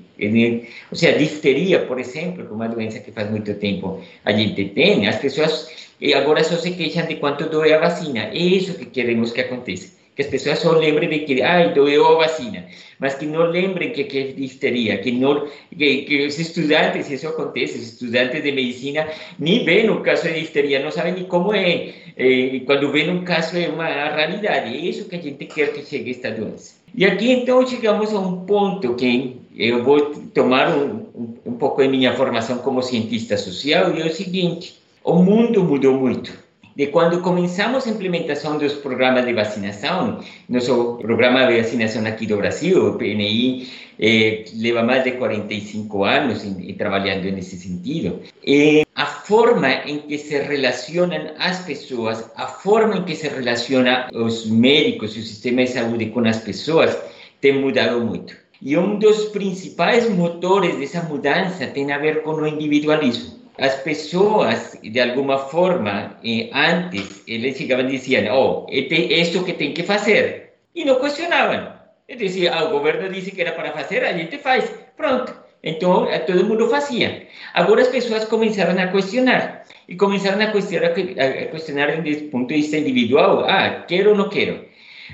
Ou 0.90 0.96
seja, 0.96 1.18
difteria, 1.18 1.80
por 1.80 2.00
exemplo, 2.00 2.46
que 2.46 2.50
é 2.50 2.54
uma 2.54 2.68
doença 2.68 2.98
que 3.00 3.12
faz 3.12 3.30
muito 3.30 3.52
tempo 3.54 4.00
a 4.24 4.32
gente 4.32 4.64
tem, 4.70 5.06
as 5.06 5.16
pessoas 5.16 5.68
agora 6.16 6.42
só 6.42 6.56
se 6.56 6.70
queixam 6.70 7.06
de 7.06 7.16
quanto 7.16 7.50
doe 7.50 7.74
a 7.74 7.78
vacina. 7.78 8.30
É 8.32 8.38
isso 8.38 8.78
que 8.78 8.86
queremos 8.86 9.30
que 9.30 9.42
aconteça 9.42 9.99
que 10.20 10.26
as 10.26 10.26
pessoas 10.26 10.58
só 10.58 10.72
lembrem 10.72 11.08
de 11.08 11.20
que, 11.20 11.42
ai, 11.42 11.72
doeu 11.72 12.06
a 12.06 12.26
vacina, 12.26 12.66
mas 12.98 13.14
que 13.14 13.26
não 13.26 13.50
lembrem 13.50 13.90
que, 13.92 14.04
que 14.04 14.18
é 14.18 14.22
difteria, 14.32 14.98
que, 14.98 15.12
não, 15.12 15.46
que, 15.76 16.02
que 16.02 16.26
os 16.26 16.38
estudantes, 16.38 17.10
isso 17.10 17.28
acontece, 17.28 17.78
os 17.78 17.92
estudantes 17.92 18.42
de 18.42 18.52
medicina 18.52 19.08
nem 19.38 19.64
veem 19.64 19.88
o 19.88 20.00
caso 20.00 20.28
de 20.28 20.40
difteria, 20.40 20.82
não 20.82 20.90
sabem 20.90 21.14
nem 21.14 21.24
como 21.24 21.54
é, 21.54 21.94
eh, 22.16 22.60
quando 22.66 22.92
vêem 22.92 23.10
um 23.10 23.24
caso 23.24 23.56
é 23.56 23.68
uma 23.68 23.86
realidade, 23.86 24.74
é 24.74 24.78
isso 24.78 25.08
que 25.08 25.16
a 25.16 25.20
gente 25.20 25.46
quer 25.46 25.72
que 25.72 25.84
chegue 25.84 26.10
esta 26.10 26.30
doença. 26.30 26.74
E 26.94 27.06
aqui 27.06 27.32
então 27.32 27.66
chegamos 27.66 28.12
a 28.12 28.18
um 28.18 28.44
ponto 28.44 28.94
que 28.94 29.36
eu 29.56 29.82
vou 29.82 30.00
tomar 30.34 30.68
um, 30.76 31.06
um, 31.14 31.34
um 31.46 31.52
pouco 31.52 31.82
de 31.82 31.88
minha 31.88 32.12
formação 32.12 32.58
como 32.58 32.82
cientista 32.82 33.38
social, 33.38 33.94
e 33.94 34.02
é 34.02 34.06
o 34.06 34.12
seguinte, 34.12 34.74
o 35.02 35.14
mundo 35.14 35.64
mudou 35.64 35.94
muito 35.94 36.49
de 36.80 36.86
quando 36.86 37.20
começamos 37.20 37.86
a 37.86 37.90
implementação 37.90 38.56
dos 38.56 38.72
programas 38.72 39.26
de 39.26 39.34
vacinação, 39.34 40.18
nosso 40.48 40.96
programa 40.96 41.46
de 41.46 41.60
vacinação 41.60 42.06
aqui 42.06 42.24
do 42.24 42.38
Brasil, 42.38 42.86
o 42.86 42.94
PNI, 42.94 43.68
eh, 43.98 44.46
leva 44.56 44.82
mais 44.82 45.04
de 45.04 45.10
45 45.10 46.04
anos 46.04 46.42
em, 46.42 46.70
em, 46.70 46.74
trabalhando 46.74 47.30
nesse 47.32 47.58
sentido. 47.58 48.20
E 48.42 48.86
a 48.96 49.04
forma 49.04 49.70
em 49.84 49.98
que 49.98 50.16
se 50.16 50.38
relacionam 50.38 51.32
as 51.38 51.58
pessoas, 51.66 52.30
a 52.34 52.46
forma 52.46 52.96
em 52.96 53.04
que 53.04 53.14
se 53.14 53.28
relaciona 53.28 54.08
os 54.14 54.46
médicos 54.46 55.14
e 55.14 55.20
o 55.20 55.22
sistema 55.22 55.64
de 55.64 55.72
saúde 55.72 56.06
com 56.06 56.26
as 56.26 56.38
pessoas 56.38 56.96
tem 57.42 57.60
mudado 57.60 58.00
muito. 58.00 58.34
E 58.62 58.74
um 58.78 58.98
dos 58.98 59.26
principais 59.26 60.08
motores 60.08 60.78
dessa 60.78 61.02
mudança 61.02 61.66
tem 61.66 61.92
a 61.92 61.98
ver 61.98 62.22
com 62.22 62.30
o 62.30 62.46
individualismo 62.46 63.39
as 63.60 63.74
pessoas, 63.82 64.78
de 64.82 64.98
alguma 65.00 65.36
forma, 65.36 66.16
eh, 66.24 66.48
antes, 66.52 67.22
eles 67.28 67.58
chegavam 67.58 67.90
e 67.90 68.00
oh, 68.30 68.66
é 68.70 69.20
isto 69.20 69.44
que 69.44 69.52
tem 69.52 69.74
que 69.74 69.82
fazer. 69.82 70.54
E 70.74 70.82
não 70.84 70.98
questionavam. 70.98 71.74
Eles 72.08 72.32
diziam, 72.32 72.54
ah, 72.54 72.64
o 72.64 72.70
governo 72.70 73.10
disse 73.10 73.32
que 73.32 73.42
era 73.42 73.52
para 73.52 73.72
fazer, 73.72 74.02
a 74.02 74.14
gente 74.14 74.38
faz. 74.38 74.64
Pronto. 74.96 75.34
Então, 75.62 76.08
todo 76.26 76.46
mundo 76.46 76.70
fazia. 76.70 77.26
Agora 77.52 77.82
as 77.82 77.88
pessoas 77.88 78.24
começaram 78.24 78.80
a 78.82 78.86
questionar. 78.88 79.64
E 79.86 79.94
começaram 79.94 80.40
a 80.40 80.50
questionar, 80.50 80.92
a 80.92 81.46
questionar 81.52 82.00
desde 82.00 82.24
o 82.24 82.30
ponto 82.30 82.48
de 82.48 82.54
vista 82.54 82.78
individual. 82.78 83.44
Ah, 83.44 83.84
quero 83.86 84.10
ou 84.10 84.16
não 84.16 84.30
quero. 84.30 84.64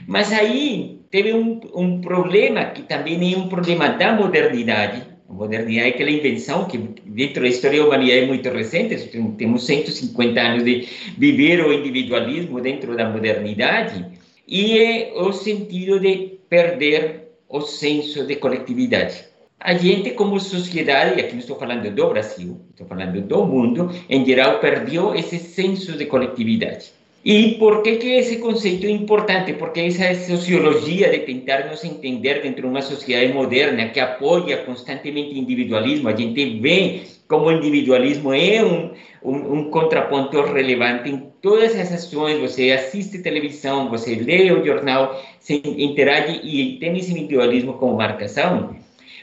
Mas 0.06 0.32
aí 0.32 1.00
teve 1.10 1.32
um, 1.32 1.60
um 1.74 2.00
problema 2.00 2.66
que 2.66 2.82
também 2.82 3.34
é 3.34 3.36
um 3.36 3.48
problema 3.48 3.88
da 3.88 4.12
modernidade, 4.12 5.02
modernidade 5.28 5.88
aquela 5.88 6.10
invenção 6.10 6.66
que, 6.66 6.78
dentro 7.04 7.42
da 7.42 7.48
história 7.48 7.80
da 7.80 7.86
humanidade, 7.86 8.20
é 8.20 8.26
muito 8.26 8.48
recente. 8.48 8.96
Temos 9.36 9.66
150 9.66 10.40
anos 10.40 10.64
de 10.64 10.88
viver 11.18 11.64
o 11.64 11.72
individualismo 11.72 12.60
dentro 12.60 12.96
da 12.96 13.08
modernidade. 13.08 14.04
E 14.46 14.78
é 14.78 15.12
o 15.14 15.32
sentido 15.32 15.98
de 15.98 16.38
perder 16.48 17.32
o 17.48 17.60
senso 17.60 18.24
de 18.26 18.36
coletividade. 18.36 19.24
A 19.58 19.74
gente, 19.74 20.10
como 20.10 20.38
sociedade, 20.38 21.20
aqui 21.20 21.32
não 21.32 21.40
estou 21.40 21.58
falando 21.58 21.90
do 21.90 22.08
Brasil, 22.08 22.60
estou 22.70 22.86
falando 22.86 23.20
do 23.20 23.46
mundo, 23.46 23.90
em 24.08 24.24
geral, 24.24 24.60
perdeu 24.60 25.14
esse 25.14 25.38
senso 25.38 25.92
de 25.96 26.06
coletividade. 26.06 26.92
E 27.26 27.56
por 27.58 27.82
que, 27.82 27.90
esse 27.90 28.36
conceito 28.36 28.86
é 28.86 28.90
importante? 28.90 29.52
Porque 29.54 29.80
essa 29.80 30.14
sociologia 30.14 31.10
de 31.10 31.18
tentar 31.26 31.68
nos 31.68 31.82
entender 31.82 32.40
dentro 32.40 32.62
de 32.62 32.68
uma 32.68 32.80
sociedade 32.80 33.32
moderna 33.32 33.88
que 33.88 33.98
apoia 33.98 34.58
constantemente 34.58 35.34
o 35.34 35.38
individualismo, 35.38 36.08
a 36.08 36.14
gente 36.14 36.60
vê 36.60 37.02
como 37.26 37.46
o 37.46 37.52
individualismo 37.52 38.32
é 38.32 38.64
um, 38.64 38.92
um, 39.24 39.70
contraponto 39.72 40.40
relevante 40.40 41.10
em 41.10 41.18
todas 41.42 41.74
as 41.74 41.90
ações. 41.92 42.38
Você 42.38 42.70
assiste 42.70 43.18
televisão, 43.18 43.90
você 43.90 44.14
lê 44.14 44.52
o 44.52 44.64
jornal, 44.64 45.20
se 45.40 45.60
interage 45.64 46.40
e 46.44 46.78
tem 46.78 46.96
esse 46.96 47.10
individualismo 47.10 47.72
como 47.72 47.96
marcação. 47.96 48.76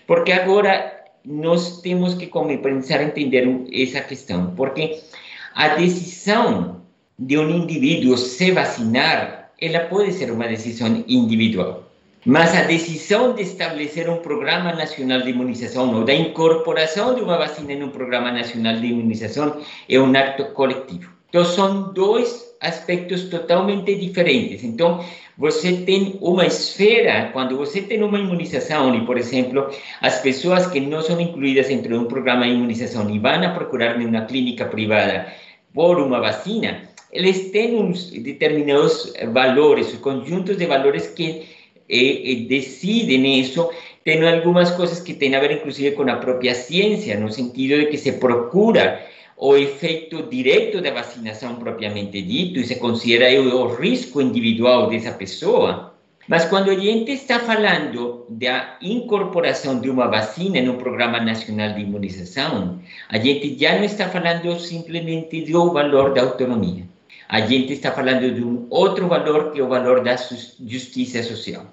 Porque 0.06 0.34
agora 0.34 1.06
nós 1.24 1.80
temos 1.80 2.16
que 2.16 2.28
começar 2.28 3.00
a 3.00 3.04
entender 3.04 3.48
essa 3.72 4.02
questão, 4.02 4.54
porque 4.58 5.00
a 5.56 5.70
decisão 5.70 6.83
de 7.18 7.38
um 7.38 7.50
indivíduo 7.50 8.18
se 8.18 8.52
vacinar, 8.52 9.52
ela 9.62 9.82
pode 9.82 10.14
ser 10.14 10.32
uma 10.32 10.48
decisão 10.48 11.04
individual. 11.08 11.84
Mas 12.26 12.56
a 12.56 12.64
decisão 12.64 13.34
de 13.34 13.42
estabelecer 13.42 14.10
um 14.10 14.18
programa 14.18 14.74
nacional 14.74 15.22
de 15.22 15.32
imunização 15.32 15.94
ou 15.94 16.06
da 16.06 16.14
incorporação 16.14 17.14
de 17.16 17.22
uma 17.22 17.38
vacina 17.38 17.74
em 17.74 17.84
um 17.84 17.90
programa 17.90 18.32
nacional 18.32 18.78
de 18.78 18.88
imunização 18.88 19.62
é 19.90 20.00
um 20.00 20.16
acto 20.16 20.46
coletivo. 20.54 21.12
Então, 21.28 21.44
são 21.44 21.92
dois 21.94 22.56
aspectos 22.62 23.24
totalmente 23.24 23.94
diferentes. 23.96 24.64
Então, 24.64 25.04
você 25.38 25.74
tem 25.78 26.18
uma 26.22 26.46
esfera, 26.46 27.30
quando 27.34 27.58
você 27.58 27.82
tem 27.82 28.02
uma 28.04 28.20
imunização, 28.20 28.96
e, 28.96 29.06
por 29.06 29.18
exemplo, 29.18 29.70
as 30.00 30.20
pessoas 30.20 30.68
que 30.68 30.80
não 30.80 31.02
são 31.02 31.20
incluídas 31.20 31.68
dentro 31.68 31.90
de 31.90 32.00
um 32.00 32.06
programa 32.06 32.46
de 32.46 32.52
imunização 32.52 33.10
e 33.10 33.20
vão 33.20 33.44
a 33.44 33.50
procurar 33.50 34.00
em 34.00 34.06
uma 34.06 34.26
clínica 34.26 34.66
privada 34.66 35.28
por 35.74 36.00
uma 36.00 36.22
vacina, 36.22 36.84
eles 37.14 37.52
têm 37.52 37.76
uns 37.76 38.10
determinados 38.10 39.14
valores, 39.32 39.94
conjuntos 39.98 40.58
de 40.58 40.66
valores 40.66 41.08
que 41.08 41.48
eh, 41.88 42.32
eh, 42.32 42.36
decidem 42.48 43.40
isso. 43.40 43.70
Tem 44.04 44.28
algumas 44.28 44.72
coisas 44.72 45.00
que 45.00 45.14
têm 45.14 45.36
a 45.36 45.40
ver, 45.40 45.52
inclusive, 45.52 45.96
com 45.96 46.10
a 46.10 46.18
própria 46.18 46.56
ciência, 46.56 47.20
no 47.20 47.32
sentido 47.32 47.80
de 47.80 47.86
que 47.86 47.98
se 47.98 48.14
procura 48.14 49.06
o 49.38 49.56
efeito 49.56 50.24
direto 50.24 50.82
da 50.82 50.92
vacinação 50.92 51.56
propriamente 51.56 52.22
dito 52.22 52.60
e 52.60 52.66
se 52.66 52.76
considera 52.78 53.42
o 53.42 53.76
risco 53.76 54.20
individual 54.20 54.90
dessa 54.90 55.12
pessoa. 55.12 55.94
Mas 56.28 56.46
quando 56.46 56.72
a 56.72 56.76
gente 56.76 57.12
está 57.12 57.40
falando 57.40 58.26
da 58.30 58.78
incorporação 58.82 59.80
de 59.82 59.90
uma 59.90 60.08
vacina 60.08 60.62
no 60.62 60.76
Programa 60.76 61.20
Nacional 61.20 61.74
de 61.74 61.82
Imunização, 61.82 62.80
a 63.10 63.18
gente 63.18 63.60
já 63.60 63.76
não 63.76 63.84
está 63.84 64.08
falando 64.08 64.58
simplesmente 64.60 65.42
do 65.42 65.74
valor 65.74 66.14
da 66.14 66.22
autonomia. 66.22 66.93
A 67.34 67.40
gente 67.42 67.74
está 67.74 67.92
falando 67.92 68.32
de 68.32 68.44
um 68.44 68.68
outro 68.70 69.08
valor 69.08 69.52
que 69.52 69.60
é 69.60 69.64
o 69.64 69.68
valor 69.68 70.04
da 70.04 70.16
justiça 70.74 71.24
social. 71.24 71.66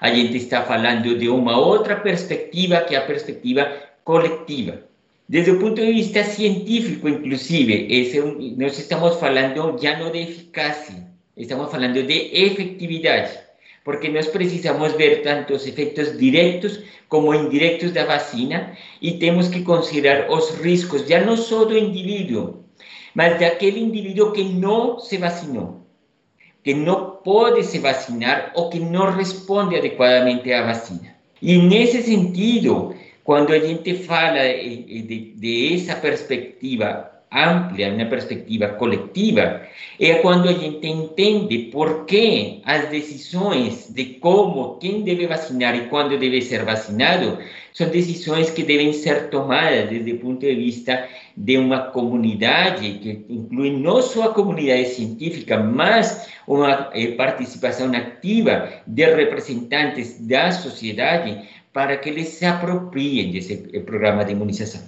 A 0.00 0.08
gente 0.10 0.36
está 0.36 0.64
falando 0.64 1.16
de 1.16 1.28
uma 1.28 1.56
outra 1.56 1.94
perspectiva 1.94 2.80
que 2.80 2.96
é 2.96 2.98
a 2.98 3.06
perspectiva 3.06 3.62
coletiva. 4.02 4.82
Desde 5.28 5.52
o 5.52 5.60
ponto 5.60 5.76
de 5.76 5.92
vista 5.92 6.24
científico, 6.24 7.08
inclusive, 7.08 7.86
esse, 7.88 8.20
nós 8.58 8.76
estamos 8.76 9.14
falando 9.20 9.78
já 9.80 9.96
não 9.98 10.10
de 10.10 10.18
eficácia, 10.18 11.06
estamos 11.36 11.70
falando 11.70 12.02
de 12.02 12.18
efetividade 12.34 13.38
porque 13.84 14.08
nós 14.10 14.26
precisamos 14.26 14.92
ver 14.94 15.22
tanto 15.22 15.54
os 15.54 15.66
efeitos 15.66 16.18
diretos 16.18 16.80
como 17.08 17.34
indiretos 17.34 17.92
da 17.92 18.04
vacina 18.04 18.76
e 19.00 19.12
temos 19.12 19.48
que 19.48 19.62
considerar 19.62 20.30
os 20.30 20.50
riscos, 20.60 21.08
já 21.08 21.24
não 21.24 21.38
só 21.38 21.64
do 21.64 21.78
indivíduo, 21.78 22.67
mas 23.18 23.36
daquele 23.40 23.80
indivíduo 23.80 24.30
que 24.30 24.44
não 24.44 25.00
se 25.00 25.16
vacinou, 25.16 25.80
que 26.62 26.72
não 26.72 27.16
pode 27.24 27.64
se 27.64 27.80
vacinar 27.80 28.52
ou 28.54 28.70
que 28.70 28.78
não 28.78 29.10
responde 29.10 29.76
adequadamente 29.76 30.52
à 30.52 30.64
vacina. 30.64 31.16
E 31.42 31.58
nesse 31.58 32.00
sentido, 32.00 32.94
quando 33.24 33.52
a 33.52 33.58
gente 33.58 33.92
fala 34.04 34.38
de, 34.44 35.34
de 35.34 35.74
essa 35.74 35.96
perspectiva 35.96 37.10
ampla, 37.32 37.88
uma 37.88 38.06
perspectiva 38.06 38.68
coletiva, 38.68 39.62
é 39.98 40.14
quando 40.22 40.48
a 40.48 40.52
gente 40.52 40.86
entende 40.86 41.70
por 41.72 42.06
que 42.06 42.62
as 42.64 42.88
decisões 42.88 43.92
de 43.92 44.04
como, 44.20 44.78
quem 44.78 45.02
deve 45.02 45.26
vacinar 45.26 45.74
e 45.74 45.88
quando 45.88 46.16
deve 46.16 46.40
ser 46.40 46.64
vacinado, 46.64 47.38
são 47.78 47.88
decisões 47.90 48.50
que 48.50 48.64
devem 48.64 48.92
ser 48.92 49.30
tomadas 49.30 49.88
desde 49.88 50.10
o 50.14 50.18
ponto 50.18 50.40
de 50.40 50.52
vista 50.52 51.08
de 51.36 51.56
uma 51.56 51.78
comunidade, 51.78 52.98
que 52.98 53.24
inclui 53.30 53.70
não 53.70 54.02
só 54.02 54.24
a 54.24 54.34
comunidade 54.34 54.86
científica, 54.86 55.56
mas 55.56 56.28
uma 56.44 56.90
eh, 56.92 57.12
participação 57.12 57.94
ativa 57.94 58.68
de 58.84 59.14
representantes 59.14 60.18
da 60.26 60.50
sociedade 60.50 61.48
para 61.72 61.96
que 61.96 62.08
eles 62.08 62.26
se 62.30 62.44
apropriem 62.44 63.30
desse 63.30 63.70
eh, 63.72 63.78
programa 63.78 64.24
de 64.24 64.32
imunização. 64.32 64.82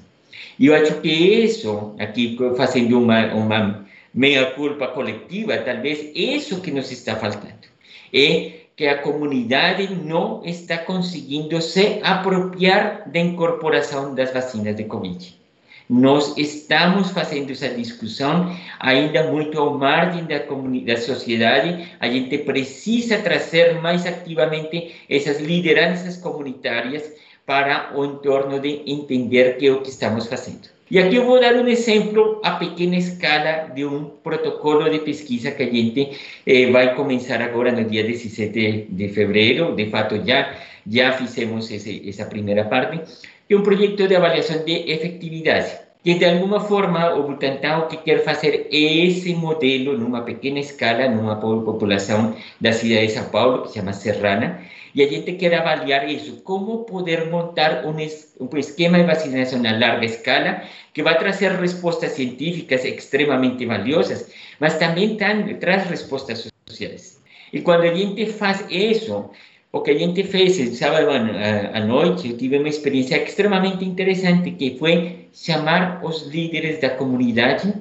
E 0.58 0.66
eu 0.66 0.74
acho 0.74 1.00
que 1.00 1.12
isso, 1.12 1.94
aqui 1.96 2.36
fazendo 2.56 3.00
uma, 3.00 3.32
uma 3.32 3.86
meia-culpa 4.12 4.88
coletiva, 4.88 5.58
talvez 5.58 6.10
isso 6.12 6.60
que 6.60 6.72
nos 6.72 6.90
está 6.90 7.14
faltando. 7.14 7.70
É 8.12 8.59
que 8.80 8.88
a 8.88 8.96
comunidade 8.96 9.94
não 9.94 10.40
está 10.42 10.78
conseguindo 10.78 11.60
se 11.60 12.00
apropriar 12.02 13.02
da 13.10 13.18
incorporação 13.18 14.14
das 14.14 14.32
vacinas 14.32 14.74
de 14.74 14.84
Covid. 14.84 15.38
Nós 15.86 16.34
estamos 16.38 17.10
fazendo 17.10 17.52
essa 17.52 17.68
discussão 17.68 18.56
ainda 18.78 19.24
muito 19.24 19.60
ao 19.60 19.76
margem 19.76 20.24
da, 20.24 20.38
da 20.38 20.98
sociedade. 20.98 21.90
A 22.00 22.08
gente 22.08 22.38
precisa 22.38 23.18
trazer 23.18 23.82
mais 23.82 24.06
ativamente 24.06 24.94
essas 25.10 25.40
lideranças 25.40 26.16
comunitárias 26.16 27.12
para 27.44 27.92
o 27.94 28.02
entorno 28.06 28.58
de 28.58 28.80
entender 28.86 29.58
que 29.58 29.66
é 29.66 29.72
o 29.72 29.82
que 29.82 29.90
estamos 29.90 30.26
fazendo. 30.26 30.79
E 30.90 30.98
aqui 30.98 31.16
eu 31.16 31.24
vou 31.24 31.38
dar 31.38 31.54
um 31.54 31.68
exemplo 31.68 32.40
a 32.42 32.58
pequena 32.58 32.96
escala 32.96 33.70
de 33.72 33.84
um 33.84 34.06
protocolo 34.24 34.90
de 34.90 34.98
pesquisa 34.98 35.52
que 35.52 35.62
a 35.62 35.70
gente 35.70 36.18
eh, 36.44 36.68
vai 36.72 36.96
começar 36.96 37.40
agora 37.40 37.70
no 37.70 37.84
dia 37.84 38.02
17 38.02 38.88
de 38.90 39.08
fevereiro. 39.08 39.76
De 39.76 39.86
fato, 39.86 40.20
já, 40.26 40.52
já 40.84 41.12
fizemos 41.12 41.70
esse, 41.70 42.02
essa 42.08 42.26
parte, 42.68 43.00
é 43.48 43.56
um 43.56 43.62
projeto 43.62 44.08
de 44.08 44.16
avaliação 44.16 44.64
de 44.64 44.90
efetividade. 44.90 45.78
Que 46.02 46.14
de 46.14 46.24
alguma 46.24 46.58
forma 46.58 47.14
o 47.14 47.22
Butantan 47.22 47.86
que 47.86 47.98
quer 47.98 48.24
fazer 48.24 48.66
esse 48.72 49.32
modelo 49.32 49.96
numa 49.96 50.22
pequena 50.22 50.58
escala, 50.58 51.08
numa 51.08 51.36
população 51.36 52.34
da 52.60 52.72
cidade 52.72 53.06
de 53.06 53.12
São 53.12 53.30
Paulo, 53.30 53.62
que 53.62 53.68
se 53.68 53.74
chama 53.78 53.92
Serrana, 53.92 54.58
e 54.94 55.02
a 55.02 55.08
gente 55.08 55.32
quer 55.32 55.54
avaliar 55.54 56.08
isso, 56.08 56.42
como 56.42 56.84
poder 56.84 57.26
montar 57.30 57.84
um, 57.84 57.94
um 57.94 58.58
esquema 58.58 58.98
de 58.98 59.04
vacinação 59.04 59.60
a 59.64 59.78
larga 59.78 60.04
escala 60.04 60.62
que 60.92 61.02
vai 61.02 61.18
trazer 61.18 61.52
respostas 61.52 62.12
científicas 62.12 62.84
extremamente 62.84 63.64
valiosas, 63.66 64.32
mas 64.58 64.78
também 64.78 65.16
traz 65.16 65.88
respostas 65.88 66.50
sociais. 66.68 67.20
E 67.52 67.60
quando 67.60 67.82
a 67.82 67.94
gente 67.94 68.26
faz 68.26 68.64
isso, 68.70 69.30
o 69.72 69.80
que 69.80 69.92
a 69.92 69.98
gente 69.98 70.24
fez 70.24 70.56
sábado 70.76 71.08
à 71.10 71.80
noite, 71.80 72.30
eu 72.30 72.36
tive 72.36 72.58
uma 72.58 72.68
experiência 72.68 73.22
extremamente 73.22 73.84
interessante, 73.84 74.50
que 74.52 74.76
foi 74.78 75.28
chamar 75.32 76.04
os 76.04 76.26
líderes 76.26 76.80
da 76.80 76.90
comunidade, 76.90 77.72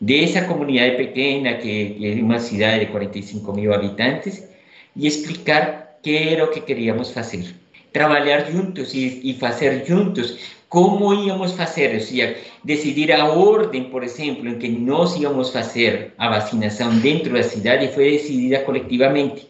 dessa 0.00 0.42
comunidade 0.42 0.96
pequena, 0.96 1.54
que 1.54 1.98
é 2.02 2.22
uma 2.22 2.40
cidade 2.40 2.86
de 2.86 2.92
45 2.92 3.52
mil 3.52 3.72
habitantes, 3.72 4.48
e 4.96 5.06
explicar 5.06 5.85
que 6.06 6.16
era 6.16 6.44
o 6.44 6.52
que 6.52 6.60
queríamos 6.60 7.10
fazer. 7.10 7.52
Trabalhar 7.92 8.48
juntos 8.48 8.94
e, 8.94 9.22
e 9.24 9.34
fazer 9.34 9.84
juntos 9.84 10.38
como 10.68 11.12
íamos 11.12 11.50
fazer, 11.50 11.94
ou 11.94 12.00
seja, 12.00 12.36
decidir 12.62 13.10
a 13.10 13.24
ordem, 13.24 13.90
por 13.90 14.04
exemplo, 14.04 14.48
em 14.48 14.56
que 14.56 14.68
nós 14.68 15.16
íamos 15.16 15.50
fazer 15.50 16.14
a 16.16 16.28
vacinação 16.28 16.96
dentro 17.00 17.32
da 17.32 17.42
cidade 17.42 17.92
foi 17.92 18.12
decidida 18.12 18.60
coletivamente. 18.60 19.48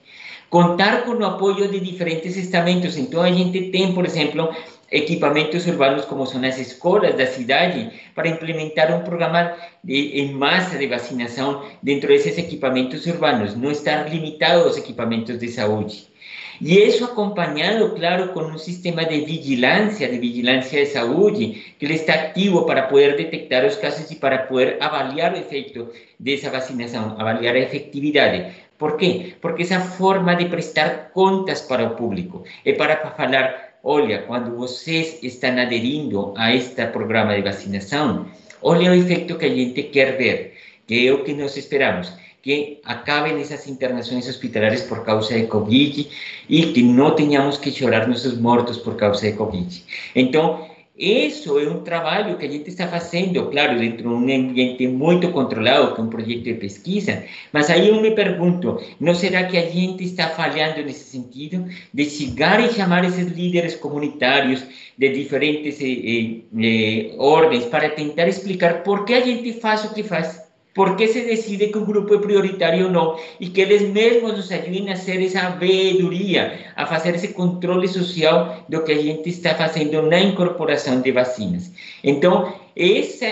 Contar 0.48 1.04
com 1.04 1.10
o 1.10 1.26
apoio 1.26 1.68
de 1.68 1.78
diferentes 1.78 2.38
estamentos. 2.38 2.96
Então, 2.96 3.20
a 3.20 3.30
gente 3.30 3.70
tem, 3.70 3.92
por 3.92 4.06
exemplo, 4.06 4.48
equipamentos 4.90 5.66
urbanos 5.66 6.06
como 6.06 6.24
são 6.24 6.42
as 6.42 6.58
escolas 6.58 7.14
da 7.16 7.26
cidade 7.26 7.90
para 8.14 8.28
implementar 8.28 8.96
um 8.96 9.04
programa 9.04 9.54
de, 9.84 10.22
em 10.22 10.32
massa 10.32 10.78
de 10.78 10.86
vacinação 10.86 11.66
dentro 11.82 12.08
desses 12.08 12.38
equipamentos 12.38 13.04
urbanos, 13.04 13.54
não 13.54 13.70
estar 13.70 14.08
limitado 14.08 14.64
aos 14.64 14.78
equipamentos 14.78 15.38
de 15.38 15.48
saúde. 15.48 16.15
E 16.60 16.78
isso 16.78 17.04
acompanhado, 17.04 17.90
claro, 17.94 18.28
com 18.28 18.40
um 18.40 18.58
sistema 18.58 19.04
de 19.04 19.20
vigilância, 19.20 20.08
de 20.08 20.18
vigilância 20.18 20.84
de 20.84 20.90
saúde, 20.90 21.74
que 21.78 21.84
ele 21.84 21.94
está 21.94 22.14
ativo 22.14 22.64
para 22.64 22.82
poder 22.82 23.16
detectar 23.16 23.64
os 23.64 23.76
casos 23.76 24.10
e 24.10 24.16
para 24.16 24.38
poder 24.38 24.78
avaliar 24.80 25.34
o 25.34 25.36
efeito 25.36 25.88
dessa 26.18 26.50
vacinação, 26.50 27.14
avaliar 27.18 27.54
a 27.54 27.60
efetividade. 27.60 28.54
Por 28.78 28.96
quê? 28.96 29.34
Porque 29.40 29.62
essa 29.62 29.80
forma 29.80 30.34
de 30.34 30.46
prestar 30.46 31.10
contas 31.12 31.62
para 31.62 31.84
o 31.84 31.96
público 31.96 32.44
é 32.64 32.72
para 32.72 32.96
falar, 32.96 33.78
olha, 33.82 34.22
quando 34.22 34.56
vocês 34.56 35.22
estão 35.22 35.58
aderindo 35.58 36.34
a 36.36 36.54
este 36.54 36.86
programa 36.86 37.34
de 37.34 37.42
vacinação, 37.42 38.26
olha 38.62 38.90
o 38.90 38.94
efeito 38.94 39.38
que 39.38 39.46
a 39.46 39.54
gente 39.54 39.82
quer 39.84 40.16
ver, 40.16 40.54
que 40.86 41.08
é 41.08 41.12
o 41.12 41.24
que 41.24 41.32
nós 41.32 41.56
esperamos 41.56 42.12
que 42.46 42.80
acaben 42.84 43.40
esas 43.40 43.66
internaciones 43.66 44.28
hospitalarias 44.28 44.82
por 44.82 45.04
causa 45.04 45.34
de 45.34 45.48
COVID 45.48 46.06
y 46.48 46.72
que 46.72 46.82
no 46.84 47.16
tengamos 47.16 47.58
que 47.58 47.72
chorar 47.72 48.06
nuestros 48.06 48.38
muertos 48.38 48.78
por 48.78 48.96
causa 48.96 49.26
de 49.26 49.34
COVID. 49.34 49.66
Entonces, 50.14 50.70
isso 50.96 51.58
é 51.58 51.68
um 51.68 51.82
trabalho 51.82 52.38
que 52.38 52.46
a 52.46 52.48
gente 52.48 52.70
está 52.70 52.86
fazendo, 52.86 53.50
claro, 53.50 53.76
dentro 53.76 54.08
de 54.08 54.14
um 54.14 54.22
ambiente 54.32 54.86
muito 54.86 55.32
controlado, 55.32 55.92
que 55.92 56.00
é 56.00 56.04
um 56.04 56.08
projeto 56.08 56.44
de 56.44 56.54
pesquisa, 56.54 57.24
mas 57.52 57.68
aí 57.68 57.88
eu 57.88 58.00
me 58.00 58.12
pergunto, 58.12 58.80
não 59.00 59.14
será 59.14 59.42
que 59.44 59.58
a 59.58 59.66
gente 59.66 60.04
está 60.04 60.28
falhando 60.28 60.84
nesse 60.84 61.10
sentido 61.10 61.66
de 61.92 62.04
chegar 62.08 62.64
e 62.64 62.72
chamar 62.72 63.04
esses 63.04 63.26
líderes 63.26 63.74
comunitários 63.74 64.64
de 64.96 65.08
diferentes 65.08 65.80
eh, 65.80 66.42
eh, 66.62 67.14
ordens 67.18 67.64
para 67.64 67.90
tentar 67.90 68.28
explicar 68.28 68.84
por 68.84 69.04
que 69.04 69.14
a 69.14 69.20
gente 69.20 69.52
faz 69.54 69.84
o 69.84 69.92
que 69.92 70.04
faz? 70.04 70.45
¿Por 70.76 70.94
qué 70.96 71.08
se 71.08 71.24
decide 71.24 71.70
que 71.70 71.78
un 71.78 71.86
grupo 71.86 72.16
es 72.16 72.20
prioritario 72.20 72.88
o 72.88 72.90
no? 72.90 73.16
Y 73.38 73.48
que 73.54 73.62
ellos 73.62 73.84
mismos 73.94 74.36
nos 74.36 74.52
ayuden 74.52 74.90
a 74.90 74.92
hacer 74.92 75.22
esa 75.22 75.56
veeduría, 75.58 76.74
a 76.76 76.82
hacer 76.82 77.14
ese 77.14 77.32
control 77.32 77.88
social 77.88 78.62
de 78.68 78.76
lo 78.76 78.84
que 78.84 78.92
a 78.92 79.02
gente 79.02 79.30
está 79.30 79.52
haciendo 79.52 80.00
en 80.00 80.10
la 80.10 80.20
incorporación 80.20 81.02
de 81.02 81.12
vacinas. 81.12 81.72
Entonces, 82.02 82.54
esa 82.74 83.26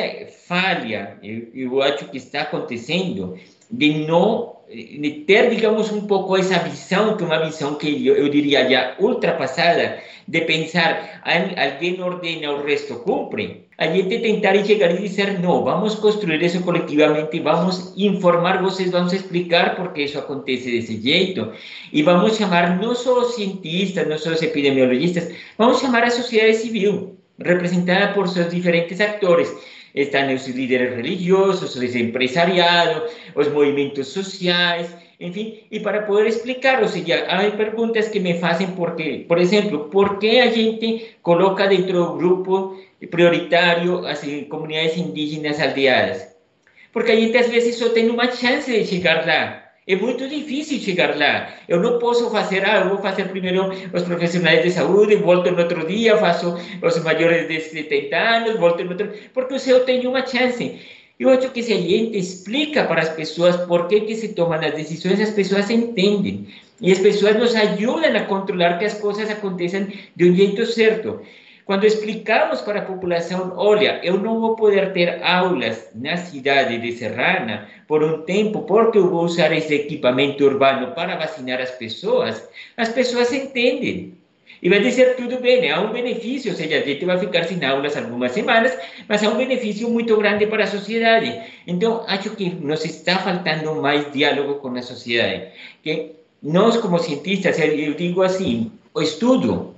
falha, 0.47 1.18
eu, 1.22 1.82
acho 1.82 2.11
que 2.11 2.16
está 2.16 2.42
acontecendo, 2.42 3.36
de 3.70 4.07
não 4.07 4.55
de 4.72 5.24
ter, 5.26 5.51
digamos, 5.51 5.92
um 5.92 6.07
pouco 6.07 6.36
essa 6.36 6.59
visão, 6.59 7.16
que 7.16 7.22
é 7.22 7.26
uma 7.26 7.45
visão 7.45 7.74
que 7.74 8.07
eu 8.07 8.28
diria 8.30 8.68
já 8.68 8.97
ultrapassada, 8.99 9.99
de 10.26 10.40
pensar, 10.40 11.20
alguém 11.22 12.01
ordena, 12.01 12.53
o 12.53 12.64
resto 12.64 12.97
cumpre, 13.01 13.63
a 13.76 13.86
gente 13.88 14.18
tentar 14.18 14.54
chegar 14.64 14.92
e 14.92 15.02
dizer, 15.02 15.40
não, 15.40 15.64
vamos 15.64 15.96
construir 15.96 16.42
isso 16.42 16.62
coletivamente, 16.62 17.40
vamos 17.40 17.92
informar 17.96 18.62
vocês, 18.62 18.90
vamos 18.90 19.12
explicar 19.12 19.74
por 19.76 19.92
que 19.92 20.02
isso 20.02 20.18
acontece 20.18 20.70
desse 20.70 21.00
jeito, 21.00 21.52
e 21.92 22.02
vamos 22.02 22.36
chamar 22.36 22.78
não 22.80 22.94
só 22.94 23.20
os 23.20 23.34
cientistas, 23.34 24.08
não 24.08 24.18
só 24.18 24.30
os 24.30 24.42
epidemiologistas, 24.42 25.34
vamos 25.58 25.80
chamar 25.80 26.04
a 26.04 26.10
sociedade 26.10 26.58
civil, 26.58 27.16
representada 27.38 28.12
por 28.14 28.28
seus 28.28 28.50
diferentes 28.50 29.00
atores, 29.00 29.52
estão 29.94 30.32
os 30.32 30.46
líderes 30.46 30.96
religiosos, 30.96 31.74
os 31.74 31.94
empresariados, 31.94 33.12
os 33.34 33.48
movimentos 33.48 34.08
sociais, 35.14 35.20
enfim, 35.20 35.60
e 35.70 35.80
para 35.80 36.02
poder 36.02 36.28
explicar, 36.28 36.82
ou 36.82 36.88
seja, 36.88 37.24
há 37.28 37.50
perguntas 37.52 38.08
que 38.08 38.20
me 38.20 38.34
fazem 38.38 38.68
porque, 38.68 39.24
por 39.28 39.38
exemplo, 39.38 39.88
por 39.90 40.18
que 40.18 40.40
a 40.40 40.50
gente 40.50 41.16
coloca 41.22 41.66
dentro 41.66 42.04
do 42.04 42.16
grupo 42.16 42.78
prioritário 43.10 44.06
as 44.06 44.20
comunidades 44.48 44.96
indígenas 44.96 45.60
aldeadas? 45.60 46.34
Porque 46.92 47.12
a 47.12 47.16
gente 47.16 47.36
às 47.36 47.48
vezes 47.48 47.76
só 47.76 47.88
tem 47.90 48.08
uma 48.08 48.30
chance 48.30 48.70
de 48.70 48.86
chegar 48.86 49.26
lá. 49.26 49.62
É 49.86 49.96
muito 49.96 50.26
difícil 50.26 50.78
chegar 50.80 51.14
lá. 51.18 51.52
Eu 51.68 51.78
não 51.78 51.98
posso 51.98 52.30
fazer, 52.30 52.64
ah, 52.64 52.80
eu 52.80 52.88
vou 52.88 52.98
fazer 52.98 53.28
primeiro 53.28 53.68
os 53.92 54.02
profissionais 54.02 54.62
de 54.62 54.70
saúde, 54.70 55.16
volto 55.16 55.50
no 55.50 55.60
outro 55.60 55.86
dia, 55.86 56.16
faço 56.16 56.56
os 56.80 57.04
maiores 57.04 57.48
de 57.48 57.60
70 57.60 58.16
anos, 58.16 58.58
volto 58.58 58.82
no 58.82 58.92
outro... 58.92 59.12
Porque 59.34 59.56
eu 59.70 59.84
tenho 59.84 60.08
uma 60.08 60.24
chance. 60.24 60.80
Eu 61.24 61.30
acho 61.30 61.48
que 61.52 61.62
se 61.62 61.72
a 61.72 61.80
gente 61.80 62.18
explica 62.18 62.84
para 62.84 63.00
as 63.00 63.08
pessoas 63.08 63.56
por 63.64 63.88
que, 63.88 64.02
que 64.02 64.14
se 64.14 64.34
tomam 64.34 64.60
as 64.60 64.74
decisões, 64.74 65.18
as 65.18 65.30
pessoas 65.30 65.70
entendem. 65.70 66.46
E 66.82 66.92
as 66.92 66.98
pessoas 66.98 67.34
nos 67.38 67.54
ajudam 67.54 68.14
a 68.14 68.24
controlar 68.24 68.78
que 68.78 68.84
as 68.84 69.00
coisas 69.00 69.30
aconteçam 69.30 69.88
de 70.14 70.30
um 70.30 70.36
jeito 70.36 70.66
certo. 70.66 71.22
Quando 71.64 71.86
explicamos 71.86 72.60
para 72.60 72.80
a 72.80 72.84
população, 72.84 73.54
olha, 73.56 74.00
eu 74.04 74.18
não 74.18 74.38
vou 74.38 74.54
poder 74.54 74.92
ter 74.92 75.22
aulas 75.22 75.88
na 75.94 76.14
cidade 76.18 76.76
de 76.76 76.92
Serrana 76.92 77.68
por 77.88 78.04
um 78.04 78.20
tempo, 78.20 78.60
porque 78.64 78.98
eu 78.98 79.08
vou 79.08 79.24
usar 79.24 79.50
esse 79.50 79.74
equipamento 79.74 80.44
urbano 80.44 80.94
para 80.94 81.16
vacinar 81.16 81.58
as 81.58 81.70
pessoas, 81.70 82.46
as 82.76 82.90
pessoas 82.90 83.32
entendem. 83.32 84.12
E 84.64 84.68
vai 84.70 84.80
dizer, 84.80 85.14
tudo 85.16 85.40
bem, 85.40 85.70
há 85.70 85.78
um 85.82 85.92
benefício, 85.92 86.50
ou 86.50 86.56
seja, 86.56 86.78
a 86.78 86.80
gente 86.80 87.04
vai 87.04 87.18
ficar 87.18 87.44
sem 87.44 87.62
aulas 87.62 87.94
algumas 87.98 88.32
semanas, 88.32 88.72
mas 89.06 89.22
há 89.22 89.28
um 89.28 89.36
benefício 89.36 89.90
muito 89.90 90.16
grande 90.16 90.46
para 90.46 90.64
a 90.64 90.66
sociedade. 90.66 91.38
Então, 91.66 92.02
acho 92.08 92.30
que 92.30 92.48
nos 92.48 92.82
está 92.82 93.18
faltando 93.18 93.74
mais 93.82 94.10
diálogo 94.10 94.54
com 94.54 94.68
a 94.74 94.80
sociedade. 94.80 95.48
Que 95.82 96.12
nós, 96.42 96.78
como 96.78 96.98
cientistas, 96.98 97.58
eu 97.58 97.92
digo 97.92 98.22
assim, 98.22 98.72
o 98.94 99.02
estudo 99.02 99.74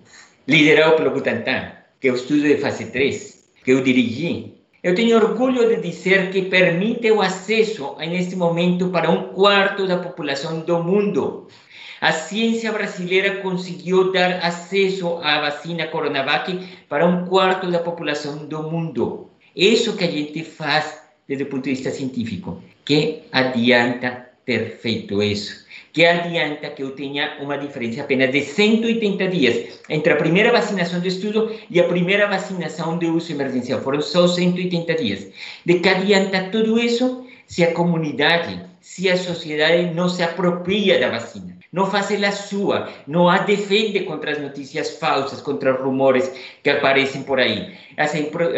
liderado 0.47 0.95
pelo 0.95 1.11
Butantan, 1.11 1.73
que 2.01 2.07
é 2.07 2.13
o 2.13 2.17
de 2.17 2.57
fase 2.59 2.87
3, 2.87 3.51
que 3.65 3.73
eu 3.73 3.83
dirigi, 3.83 4.55
eu 4.85 4.95
tenho 4.95 5.17
orgulho 5.17 5.69
de 5.69 5.81
dizer 5.81 6.31
que 6.31 6.43
permite 6.43 7.11
o 7.11 7.21
acesso, 7.21 7.97
neste 7.99 8.37
momento, 8.37 8.91
para 8.91 9.11
um 9.11 9.33
quarto 9.33 9.85
da 9.85 9.97
população 9.97 10.61
do 10.61 10.81
mundo. 10.81 11.49
A 12.01 12.13
ciência 12.13 12.73
brasileira 12.73 13.37
conseguiu 13.37 14.13
dar 14.13 14.45
acesso 14.45 15.19
à 15.23 15.41
vacina 15.41 15.87
Coronavac 15.87 16.59
para 16.89 17.07
um 17.07 17.27
quarto 17.27 17.71
da 17.71 17.79
população 17.79 18.47
do 18.47 18.63
mundo. 18.65 19.31
Isso 19.55 19.97
que 19.97 20.05
a 20.05 20.11
gente 20.11 20.45
faz 20.45 21.03
desde 21.27 21.45
o 21.45 21.47
ponto 21.47 21.65
de 21.65 21.71
vista 21.71 21.91
científico. 21.91 22.63
Que 22.85 23.23
adianta 23.33 24.27
ter 24.45 24.79
feito 24.79 25.23
isso? 25.23 25.67
que 25.97 26.05
adianta 26.05 26.69
que 26.69 26.83
eu 26.83 26.91
tenha 26.91 27.39
uma 27.41 27.57
diferença 27.57 28.03
apenas 28.03 28.31
de 28.31 28.43
180 28.43 29.29
dias 29.29 29.81
entre 29.89 30.13
a 30.13 30.17
primeira 30.17 30.53
vacinação 30.53 31.01
de 31.01 31.09
estudo 31.09 31.51
e 31.71 31.81
a 31.81 31.89
primeira 31.89 32.27
vacinação 32.27 32.99
de 32.99 33.07
uso 33.07 33.33
emergencial. 33.33 33.81
Foram 33.81 34.03
só 34.03 34.29
180 34.29 34.95
dias. 34.95 35.27
De 35.65 35.81
que 35.81 35.89
adianta 35.89 36.51
tudo 36.53 36.79
isso 36.79 37.27
se 37.47 37.65
a 37.65 37.73
comunidade, 37.73 38.61
se 38.79 39.09
a 39.09 39.17
sociedade 39.17 39.95
não 39.95 40.07
se 40.07 40.23
apropria 40.23 41.01
da 41.01 41.09
vacina? 41.09 41.56
Não 41.77 41.85
faz 41.85 42.11
ela 42.11 42.33
sua, 42.33 42.89
não 43.07 43.29
a 43.29 43.37
defende 43.37 44.01
contra 44.01 44.31
as 44.33 44.41
notícias 44.41 44.97
falsas, 44.97 45.43
contra 45.43 45.75
os 45.75 45.81
rumores 45.83 46.33
que 46.63 46.71
aparecem 46.71 47.23
por 47.23 47.39
aí. 47.39 47.75
A 47.99 48.07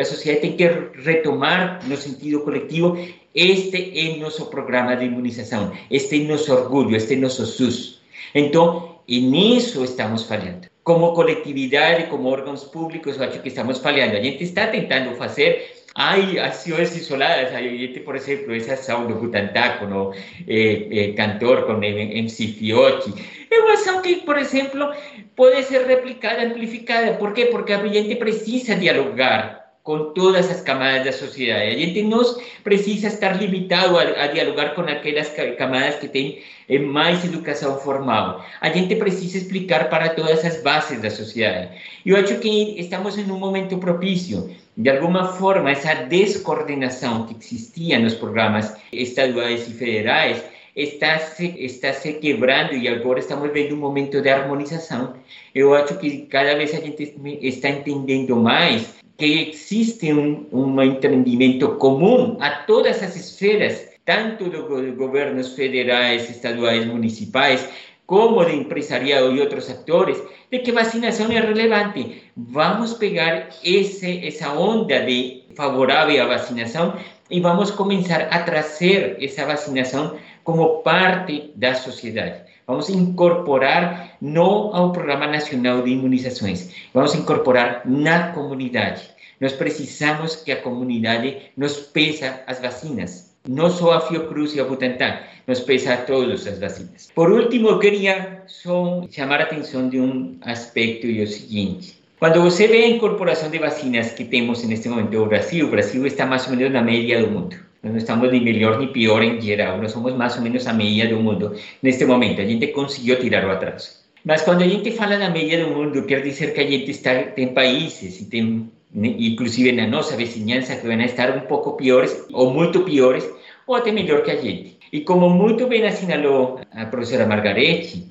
sociedade 0.04 0.42
tem 0.42 0.56
que 0.56 0.68
retomar, 1.02 1.80
no 1.88 1.96
sentido 1.96 2.42
coletivo, 2.42 2.96
este 3.34 3.98
é 3.98 4.16
nosso 4.18 4.46
programa 4.46 4.94
de 4.94 5.06
imunização, 5.06 5.72
este 5.90 6.22
é 6.22 6.28
nosso 6.28 6.52
orgulho, 6.52 6.94
este 6.94 7.14
é 7.14 7.16
nosso 7.16 7.44
SUS. 7.44 8.00
Então, 8.36 9.00
e 9.08 9.20
nisso 9.20 9.82
estamos 9.82 10.22
falhando. 10.22 10.68
Como 10.84 11.12
coletividade, 11.12 12.06
como 12.06 12.28
órgãos 12.28 12.62
públicos, 12.62 13.16
eu 13.16 13.24
acho 13.24 13.42
que 13.42 13.48
estamos 13.48 13.78
falhando. 13.78 14.16
A 14.16 14.22
gente 14.22 14.44
está 14.44 14.68
tentando 14.68 15.16
fazer 15.16 15.77
Hay 16.00 16.38
acciones 16.38 16.96
isoladas, 16.96 17.52
hay, 17.52 17.88
por 18.06 18.14
exemplo, 18.14 18.54
essa 18.54 18.74
ação 18.74 19.08
do 19.08 19.16
Butantan 19.16 19.78
com 19.80 20.12
eh, 20.46 20.86
eh, 20.92 21.12
cantor, 21.16 21.66
com 21.66 21.82
MC 21.82 22.54
Fiochi. 22.54 23.12
É 23.50 23.58
uma 23.58 23.72
ação 23.72 24.00
que, 24.00 24.22
por 24.22 24.38
exemplo, 24.38 24.92
pode 25.34 25.64
ser 25.64 25.88
replicada, 25.88 26.44
amplificada. 26.44 27.14
Por 27.14 27.32
quê? 27.32 27.46
Porque 27.46 27.72
a 27.72 27.84
gente 27.84 28.14
precisa 28.14 28.76
dialogar 28.76 29.58
com 29.82 30.12
todas 30.12 30.48
as 30.48 30.60
camadas 30.60 31.04
da 31.04 31.12
sociedade. 31.12 31.74
A 31.74 31.78
gente 31.78 32.02
não 32.02 32.22
precisa 32.62 33.08
estar 33.08 33.32
limitado 33.32 33.98
a, 33.98 34.02
a 34.02 34.26
dialogar 34.28 34.76
com 34.76 34.82
aquelas 34.82 35.30
camadas 35.58 35.96
que 35.96 36.06
têm 36.06 36.44
eh, 36.68 36.78
mais 36.78 37.24
educação 37.24 37.76
formal. 37.80 38.44
A 38.60 38.68
gente 38.68 38.94
precisa 38.94 39.38
explicar 39.38 39.90
para 39.90 40.10
todas 40.10 40.44
as 40.44 40.62
bases 40.62 41.00
da 41.02 41.10
sociedade. 41.10 41.70
Eu 42.06 42.16
acho 42.16 42.38
que 42.38 42.78
estamos 42.78 43.18
em 43.18 43.24
um 43.32 43.38
momento 43.38 43.78
propício. 43.78 44.54
De 44.78 44.90
alguma 44.90 45.24
forma, 45.32 45.72
essa 45.72 45.92
descoordenação 46.04 47.26
que 47.26 47.34
existia 47.34 47.98
nos 47.98 48.14
programas 48.14 48.76
estaduais 48.92 49.66
e 49.66 49.72
federais 49.72 50.44
está 50.76 51.18
se, 51.18 51.52
está 51.58 51.92
se 51.92 52.12
quebrando 52.12 52.74
e 52.74 52.86
agora 52.86 53.18
estamos 53.18 53.52
vendo 53.52 53.74
um 53.74 53.78
momento 53.78 54.22
de 54.22 54.28
harmonização. 54.30 55.14
Eu 55.52 55.74
acho 55.74 55.98
que 55.98 56.26
cada 56.26 56.54
vez 56.54 56.72
a 56.72 56.80
gente 56.80 57.12
está 57.42 57.70
entendendo 57.70 58.36
mais 58.36 58.94
que 59.16 59.50
existe 59.50 60.12
um, 60.12 60.46
um 60.52 60.80
entendimento 60.80 61.74
comum 61.78 62.36
a 62.38 62.62
todas 62.62 63.02
as 63.02 63.16
esferas, 63.16 63.88
tanto 64.04 64.44
dos 64.44 64.94
governos 64.94 65.54
federais, 65.54 66.30
estaduais, 66.30 66.86
municipais, 66.86 67.68
como 68.08 68.42
de 68.42 68.56
empresariado 68.56 69.36
e 69.36 69.40
outros 69.40 69.68
atores, 69.68 70.16
de 70.50 70.60
que 70.60 70.72
vacinação 70.72 71.30
é 71.30 71.40
relevante. 71.40 72.22
Vamos 72.34 72.94
pegar 72.94 73.50
esse, 73.62 74.26
essa 74.26 74.50
onda 74.54 75.04
de 75.04 75.44
favorável 75.54 76.24
à 76.24 76.26
vacinação 76.26 76.96
e 77.30 77.38
vamos 77.38 77.70
começar 77.70 78.22
a 78.30 78.38
trazer 78.44 79.18
essa 79.20 79.44
vacinação 79.44 80.16
como 80.42 80.82
parte 80.82 81.52
da 81.54 81.74
sociedade. 81.74 82.48
Vamos 82.66 82.88
incorporar 82.88 84.16
não 84.22 84.74
ao 84.74 84.90
Programa 84.90 85.26
Nacional 85.26 85.82
de 85.82 85.90
Imunizações, 85.90 86.74
vamos 86.94 87.14
incorporar 87.14 87.82
na 87.84 88.32
comunidade. 88.32 89.02
Nós 89.38 89.52
precisamos 89.52 90.34
que 90.34 90.50
a 90.50 90.62
comunidade 90.62 91.52
nos 91.58 91.76
peça 91.76 92.42
as 92.46 92.58
vacinas, 92.58 93.27
não 93.48 93.70
só 93.70 93.94
a 93.94 94.00
Fiocruz 94.00 94.54
e 94.54 94.60
a 94.60 94.64
Butantan, 94.64 95.20
nos 95.46 95.60
peça 95.60 95.94
a 95.94 95.96
todas 95.96 96.46
as 96.46 96.60
vacinas. 96.60 97.08
Por 97.14 97.32
último, 97.32 97.68
eu 97.70 97.78
queria 97.78 98.42
só 98.46 99.02
chamar 99.10 99.40
a 99.40 99.44
de 99.46 99.98
um 99.98 100.36
aspecto 100.42 101.06
e 101.06 101.22
o 101.22 101.26
seguinte. 101.26 101.98
Quando 102.18 102.42
você 102.42 102.68
vê 102.68 102.84
a 102.84 102.88
incorporação 102.88 103.48
de 103.48 103.58
vacinas 103.58 104.12
que 104.12 104.24
temos 104.24 104.62
neste 104.64 104.88
momento 104.88 105.16
no 105.16 105.26
Brasil, 105.26 105.66
o 105.66 105.70
Brasil 105.70 106.06
está 106.06 106.26
mais 106.26 106.46
ou 106.46 106.54
menos 106.54 106.72
na 106.72 106.82
média 106.82 107.20
do 107.20 107.30
mundo. 107.30 107.56
Não 107.82 107.96
estamos 107.96 108.30
nem 108.30 108.42
melhor 108.42 108.78
nem 108.78 108.88
pior 108.88 109.22
em 109.22 109.40
geral, 109.40 109.78
nós 109.78 109.92
somos 109.92 110.14
mais 110.14 110.36
ou 110.36 110.42
menos 110.42 110.66
a 110.66 110.72
média 110.74 111.08
do 111.08 111.16
mundo 111.16 111.54
neste 111.82 112.04
momento. 112.04 112.42
A 112.42 112.44
gente 112.44 112.66
conseguiu 112.68 113.18
tirar 113.18 113.46
o 113.46 113.50
atraso. 113.50 113.88
Mas 114.24 114.42
quando 114.42 114.62
a 114.62 114.68
gente 114.68 114.90
fala 114.90 115.16
da 115.16 115.30
média 115.30 115.64
do 115.64 115.70
mundo, 115.70 116.02
quer 116.02 116.20
dizer 116.20 116.52
que 116.52 116.60
a 116.60 116.66
gente 116.66 116.90
está, 116.90 117.14
tem 117.22 117.54
países 117.54 118.20
e 118.20 118.24
tem 118.26 118.68
inclusive 118.94 119.72
na 119.72 119.86
nossa 119.86 120.16
vizinhança, 120.16 120.76
que 120.76 120.86
vão 120.86 121.00
estar 121.00 121.36
um 121.36 121.40
pouco 121.40 121.76
piores, 121.76 122.24
ou 122.32 122.52
muito 122.52 122.80
piores, 122.80 123.28
ou 123.68 123.76
até 123.76 123.92
melhor 123.92 124.22
que 124.22 124.30
a 124.30 124.36
gente. 124.36 124.78
E 124.92 125.02
como 125.02 125.28
muito 125.28 125.66
bem 125.66 125.86
assinalou 125.86 126.60
a 126.72 126.86
professora 126.86 127.26
Margarete, 127.26 128.08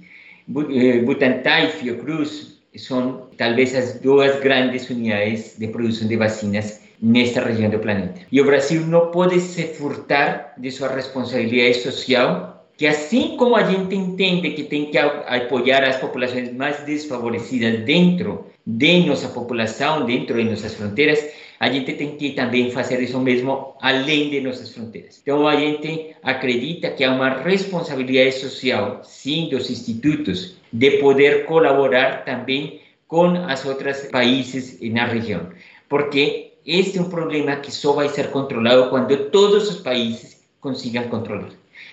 eh, 0.47 0.99
Butantan 0.99 1.59
e 1.65 1.71
Fiocruz 1.71 2.57
são 2.75 3.27
talvez 3.35 3.75
as 3.75 3.99
duas 3.99 4.39
grandes 4.39 4.87
unidades 4.89 5.57
de 5.57 5.67
produção 5.67 6.07
de 6.07 6.15
vacinas 6.15 6.83
nesta 7.01 7.41
região 7.41 7.71
do 7.71 7.79
planeta. 7.79 8.21
E 8.31 8.39
o 8.39 8.45
Brasil 8.45 8.81
não 8.85 9.11
pode 9.11 9.39
se 9.39 9.63
furtar 9.73 10.53
de 10.57 10.69
sua 10.71 10.89
responsabilidade 10.89 11.79
social, 11.81 12.65
que 12.77 12.85
assim 12.85 13.35
como 13.37 13.55
a 13.55 13.63
gente 13.63 13.95
entende 13.95 14.51
que 14.51 14.63
tem 14.63 14.85
que 14.91 14.97
apoiar 14.99 15.83
as 15.83 15.97
populações 15.97 16.53
mais 16.53 16.77
desfavorecidas 16.83 17.83
dentro 17.83 18.45
de 18.65 19.07
nossa 19.07 19.29
população, 19.29 20.05
dentro 20.05 20.37
de 20.37 20.49
nossas 20.49 20.75
fronteiras, 20.75 21.19
a 21.59 21.69
gente 21.69 21.93
tem 21.93 22.15
que 22.17 22.31
também 22.31 22.69
fazer 22.71 23.01
isso 23.01 23.19
mesmo 23.19 23.75
além 23.81 24.29
de 24.29 24.41
nossas 24.41 24.73
fronteiras. 24.73 25.19
Então, 25.21 25.47
a 25.47 25.55
gente 25.55 26.15
acredita 26.21 26.91
que 26.91 27.03
há 27.03 27.11
uma 27.11 27.41
responsabilidade 27.41 28.33
social, 28.33 29.01
sim, 29.03 29.49
dos 29.49 29.69
institutos, 29.69 30.55
de 30.71 30.91
poder 30.99 31.45
colaborar 31.45 32.23
também 32.25 32.81
com 33.07 33.33
os 33.45 33.65
outros 33.65 34.03
países 34.11 34.79
na 34.81 35.05
região, 35.05 35.49
porque 35.87 36.51
este 36.65 36.97
é 36.97 37.01
um 37.01 37.09
problema 37.09 37.55
que 37.55 37.71
só 37.71 37.93
vai 37.93 38.09
ser 38.09 38.29
controlado 38.31 38.89
quando 38.89 39.29
todos 39.29 39.69
os 39.69 39.77
países 39.77 40.43
consigam 40.59 41.07
controlar. 41.07 41.51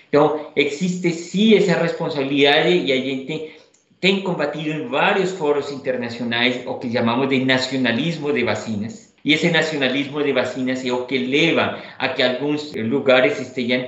Então, 0.09 0.51
existe 0.57 1.11
sim 1.12 1.55
essa 1.55 1.79
responsabilidade 1.81 2.71
e 2.71 2.93
a 2.93 2.97
gente 2.97 3.55
tem 4.01 4.23
combatido 4.23 4.71
em 4.71 4.89
vários 4.89 5.33
foros 5.33 5.71
internacionais 5.73 6.67
o 6.67 6.75
que 6.75 6.93
chamamos 6.93 7.29
de 7.29 7.45
nacionalismo 7.45 8.33
de 8.33 8.45
vacinas, 8.45 9.04
E 9.25 9.33
esse 9.33 9.51
nacionalismo 9.51 10.22
de 10.22 10.93
o 10.93 11.07
que 11.07 11.18
leva 11.18 11.83
a 11.99 12.09
que 12.11 12.22
alguns 12.22 12.75
lugares 12.75 13.41
estejam 13.41 13.87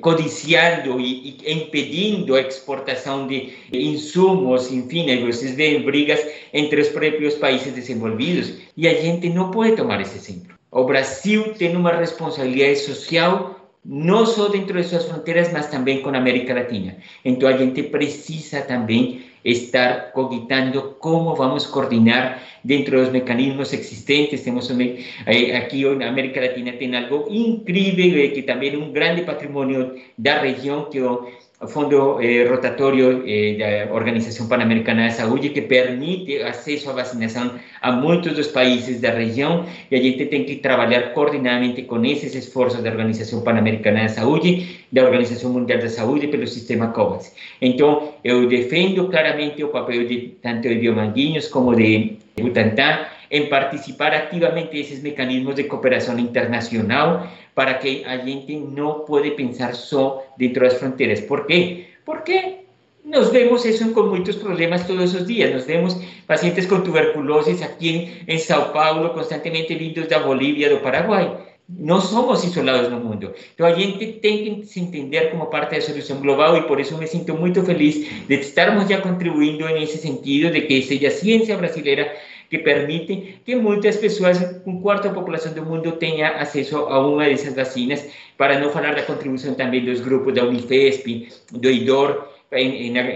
codiciando 0.00 1.00
e, 1.00 1.38
impedindo 1.44 2.36
a 2.36 2.40
exportação 2.40 3.26
de 3.26 3.52
insumos, 3.72 4.72
enfim, 4.72 5.24
vocês 5.24 5.56
veem 5.56 5.82
brigas 5.82 6.24
entre 6.52 6.80
os 6.80 6.88
próprios 6.88 7.34
países 7.34 7.74
desenvolvidos 7.74 8.54
e 8.76 8.86
a 8.86 8.94
gente 8.94 9.28
não 9.28 9.50
pode 9.50 9.74
tomar 9.74 10.00
esse 10.00 10.16
exemplo. 10.18 10.54
O 10.70 10.84
Brasil 10.84 11.54
tem 11.54 11.74
uma 11.76 11.92
responsabilidade 11.92 12.78
social 12.78 13.56
não 13.84 14.26
só 14.26 14.48
dentro 14.48 14.80
de 14.80 14.86
suas 14.86 15.04
fronteiras, 15.04 15.52
mas 15.52 15.68
também 15.68 16.02
com 16.02 16.10
a 16.10 16.18
América 16.18 16.54
Latina. 16.54 16.96
Então 17.24 17.48
a 17.48 17.56
gente 17.56 17.84
precisa 17.84 18.60
também 18.62 19.25
estar 19.46 20.12
cogitando 20.12 20.96
como 20.98 21.34
vamos 21.34 21.66
coordinar 21.66 22.42
dentro 22.64 23.00
dos 23.00 23.10
mecanismos 23.10 23.72
existentes. 23.72 24.42
Temos 24.42 24.68
eh, 24.70 25.56
aqui 25.56 25.84
na 25.94 26.08
América 26.08 26.40
Latina 26.40 26.72
tem 26.72 26.94
algo 26.96 27.26
incrível 27.30 28.18
eh, 28.18 28.28
que 28.28 28.42
também 28.42 28.74
é 28.74 28.76
um 28.76 28.90
grande 28.90 29.22
patrimônio 29.22 29.94
da 30.18 30.40
região 30.40 30.90
que 30.90 31.00
o 31.00 31.28
Fundo 31.64 32.20
eh, 32.20 32.44
Rotatório 32.44 33.24
eh, 33.26 33.56
da 33.56 33.94
Organização 33.94 34.46
Pan-Americana 34.46 35.04
da 35.04 35.10
Saúde, 35.10 35.48
que 35.48 35.62
permite 35.62 36.42
acesso 36.42 36.90
à 36.90 36.92
vacinação 36.92 37.50
a 37.80 37.92
muitos 37.92 38.34
dos 38.34 38.48
países 38.48 39.00
da 39.00 39.08
região, 39.08 39.64
e 39.90 39.96
a 39.96 40.02
gente 40.02 40.26
tem 40.26 40.44
que 40.44 40.56
trabalhar 40.56 41.14
coordenadamente 41.14 41.82
com 41.84 42.04
esses 42.04 42.34
esforços 42.34 42.82
da 42.82 42.90
Organização 42.90 43.40
Pan-Americana 43.40 44.02
da 44.02 44.08
Saúde, 44.08 44.84
da 44.92 45.04
Organização 45.04 45.50
Mundial 45.50 45.78
da 45.78 45.88
Saúde, 45.88 46.28
pelo 46.28 46.46
sistema 46.46 46.88
COVAX. 46.88 47.34
Então, 47.62 48.12
eu 48.22 48.46
defendo 48.46 49.08
claramente 49.08 49.64
o 49.64 49.68
papel 49.68 50.06
de 50.06 50.36
tanto 50.42 50.68
de 50.68 50.74
Biomanguinhos 50.74 51.48
como 51.48 51.74
de 51.74 52.18
Butantan 52.38 53.15
em 53.30 53.48
participar 53.48 54.14
ativamente 54.14 54.72
desses 54.72 55.02
mecanismos 55.02 55.54
de 55.54 55.64
cooperação 55.64 56.18
internacional 56.18 57.26
para 57.54 57.74
que 57.74 58.04
a 58.04 58.18
gente 58.18 58.54
não 58.56 59.00
pode 59.00 59.30
pensar 59.32 59.74
só 59.74 60.24
dentro 60.36 60.62
das 60.62 60.74
fronteiras. 60.74 61.20
Por 61.20 61.46
quê? 61.46 61.86
Porque 62.04 62.66
nos 63.06 63.30
vemos 63.30 63.64
isso 63.64 63.92
com 63.92 64.02
muitos 64.02 64.34
problemas 64.36 64.84
todos 64.84 65.14
os 65.14 65.26
dias. 65.26 65.52
Nos 65.52 65.64
vemos 65.64 65.96
pacientes 66.26 66.66
com 66.66 66.80
tuberculose 66.80 67.62
aqui 67.62 67.88
em, 67.88 68.34
em 68.34 68.38
São 68.38 68.72
Paulo, 68.72 69.10
constantemente 69.10 69.74
vindos 69.76 70.08
da 70.08 70.18
Bolívia, 70.18 70.68
do 70.68 70.80
Paraguai. 70.80 71.46
Não 71.68 72.00
somos 72.00 72.44
isolados 72.44 72.90
no 72.90 72.98
mundo. 73.00 73.32
Então 73.54 73.66
a 73.66 73.72
gente 73.72 74.06
tem 74.20 74.60
que 74.60 74.66
se 74.66 74.80
entender 74.80 75.30
como 75.30 75.46
parte 75.46 75.76
da 75.76 75.80
solução 75.80 76.20
global 76.20 76.56
e 76.56 76.62
por 76.62 76.80
isso 76.80 76.98
me 76.98 77.06
sinto 77.06 77.34
muito 77.34 77.62
feliz 77.64 77.94
de 78.26 78.34
estarmos 78.34 78.88
já 78.88 79.00
contribuindo 79.00 79.66
nesse 79.66 79.98
sentido 79.98 80.50
de 80.50 80.62
que 80.62 80.82
seja 80.82 81.08
a 81.08 81.10
ciência 81.10 81.56
brasileira 81.56 82.12
que 82.50 82.58
permite 82.58 83.40
que 83.44 83.56
muitas 83.56 83.96
pessoas, 83.96 84.38
um 84.66 84.80
quarto 84.80 85.08
da 85.08 85.14
população 85.14 85.52
do 85.52 85.64
mundo, 85.64 85.92
tenha 85.92 86.36
acesso 86.36 86.76
a 86.76 87.06
uma 87.06 87.24
dessas 87.24 87.54
vacinas, 87.54 88.06
para 88.36 88.58
não 88.58 88.70
falar 88.70 88.94
da 88.94 89.02
contribuição 89.02 89.54
também 89.54 89.84
dos 89.84 90.00
grupos 90.00 90.34
da 90.34 90.44
Unifesp, 90.44 91.28
do 91.52 91.70
IDOR, 91.70 92.28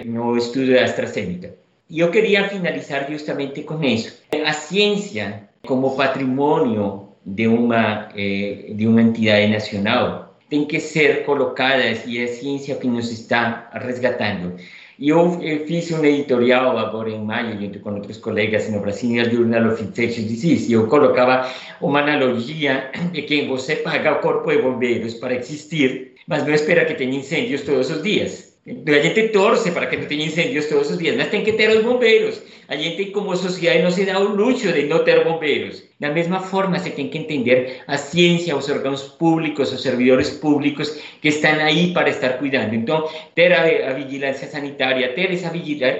no 0.07 0.37
estudo 0.37 0.73
da 0.73 0.85
AstraZeneca. 0.85 1.55
E 1.89 2.01
eu 2.01 2.11
queria 2.11 2.49
finalizar 2.49 3.11
justamente 3.11 3.63
com 3.63 3.83
isso. 3.83 4.23
A 4.45 4.53
ciência, 4.53 5.49
como 5.67 5.97
patrimônio 5.97 7.09
de 7.25 7.47
uma, 7.47 8.09
eh, 8.17 8.73
de 8.75 8.87
uma 8.87 9.03
entidade 9.03 9.49
nacional, 9.49 10.37
tem 10.49 10.65
que 10.65 10.81
ser 10.81 11.25
colocada, 11.25 11.83
e 12.07 12.23
a 12.23 12.29
ciência 12.29 12.75
que 12.75 12.87
nos 12.87 13.11
está 13.11 13.71
resgatando. 13.73 14.57
Eu, 15.01 15.41
eu, 15.41 15.67
fiz 15.67 15.91
um 15.93 16.05
editorial 16.05 16.77
agora 16.77 17.09
em 17.09 17.25
maio, 17.25 17.59
junto 17.59 17.81
com 17.81 17.95
outros 17.95 18.19
colegas 18.19 18.69
no 18.69 18.81
Brazilian 18.81 19.31
Journal 19.31 19.73
of 19.73 19.83
Infectious 19.83 20.29
Disease, 20.29 20.71
e 20.71 20.75
eu 20.75 20.89
colocava 20.89 21.51
uma 21.81 22.01
analogia 22.01 22.91
de 23.11 23.23
que 23.23 23.47
você 23.47 23.77
paga 23.77 24.13
o 24.13 24.21
corpo 24.21 24.51
de 24.51 24.61
bombeiros 24.61 25.15
para 25.15 25.37
existir, 25.37 26.13
mas 26.27 26.45
não 26.45 26.53
espera 26.53 26.85
que 26.85 26.93
tenha 26.93 27.17
incêndios 27.17 27.63
todos 27.63 27.91
os 27.91 28.03
dias. 28.03 28.59
A 28.67 29.01
gente 29.01 29.29
torce 29.29 29.71
para 29.71 29.87
que 29.87 29.97
não 29.97 30.05
tenha 30.05 30.27
incêndios 30.27 30.67
todos 30.67 30.91
os 30.91 30.99
dias, 30.99 31.17
mas 31.17 31.29
tem 31.29 31.43
que 31.43 31.55
ter 31.55 31.71
os 31.71 31.83
bombeiros. 31.83 32.43
A 32.71 32.77
gente, 32.77 33.07
como 33.07 33.35
sociedade, 33.35 33.83
não 33.83 33.91
se 33.91 34.07
dá 34.07 34.17
o 34.21 34.37
luxo 34.37 34.73
de 34.73 34.85
não 34.85 35.03
ter 35.03 35.25
bombeiros. 35.25 35.83
Da 35.99 36.09
mesma 36.13 36.39
forma, 36.39 36.79
se 36.79 36.91
tem 36.91 37.09
que 37.09 37.19
entender 37.19 37.83
a 37.85 37.97
ciência, 37.97 38.57
os 38.57 38.69
órgãos 38.69 39.03
públicos, 39.03 39.73
os 39.73 39.83
servidores 39.83 40.31
públicos 40.31 40.89
que 41.21 41.31
estão 41.31 41.51
aí 41.51 41.93
para 41.93 42.09
estar 42.09 42.39
cuidando. 42.39 42.73
Então, 42.77 43.09
ter 43.35 43.53
a, 43.53 43.91
a 43.91 43.93
vigilância 43.95 44.47
sanitária, 44.47 45.13
ter 45.15 45.33
essa, 45.33 45.51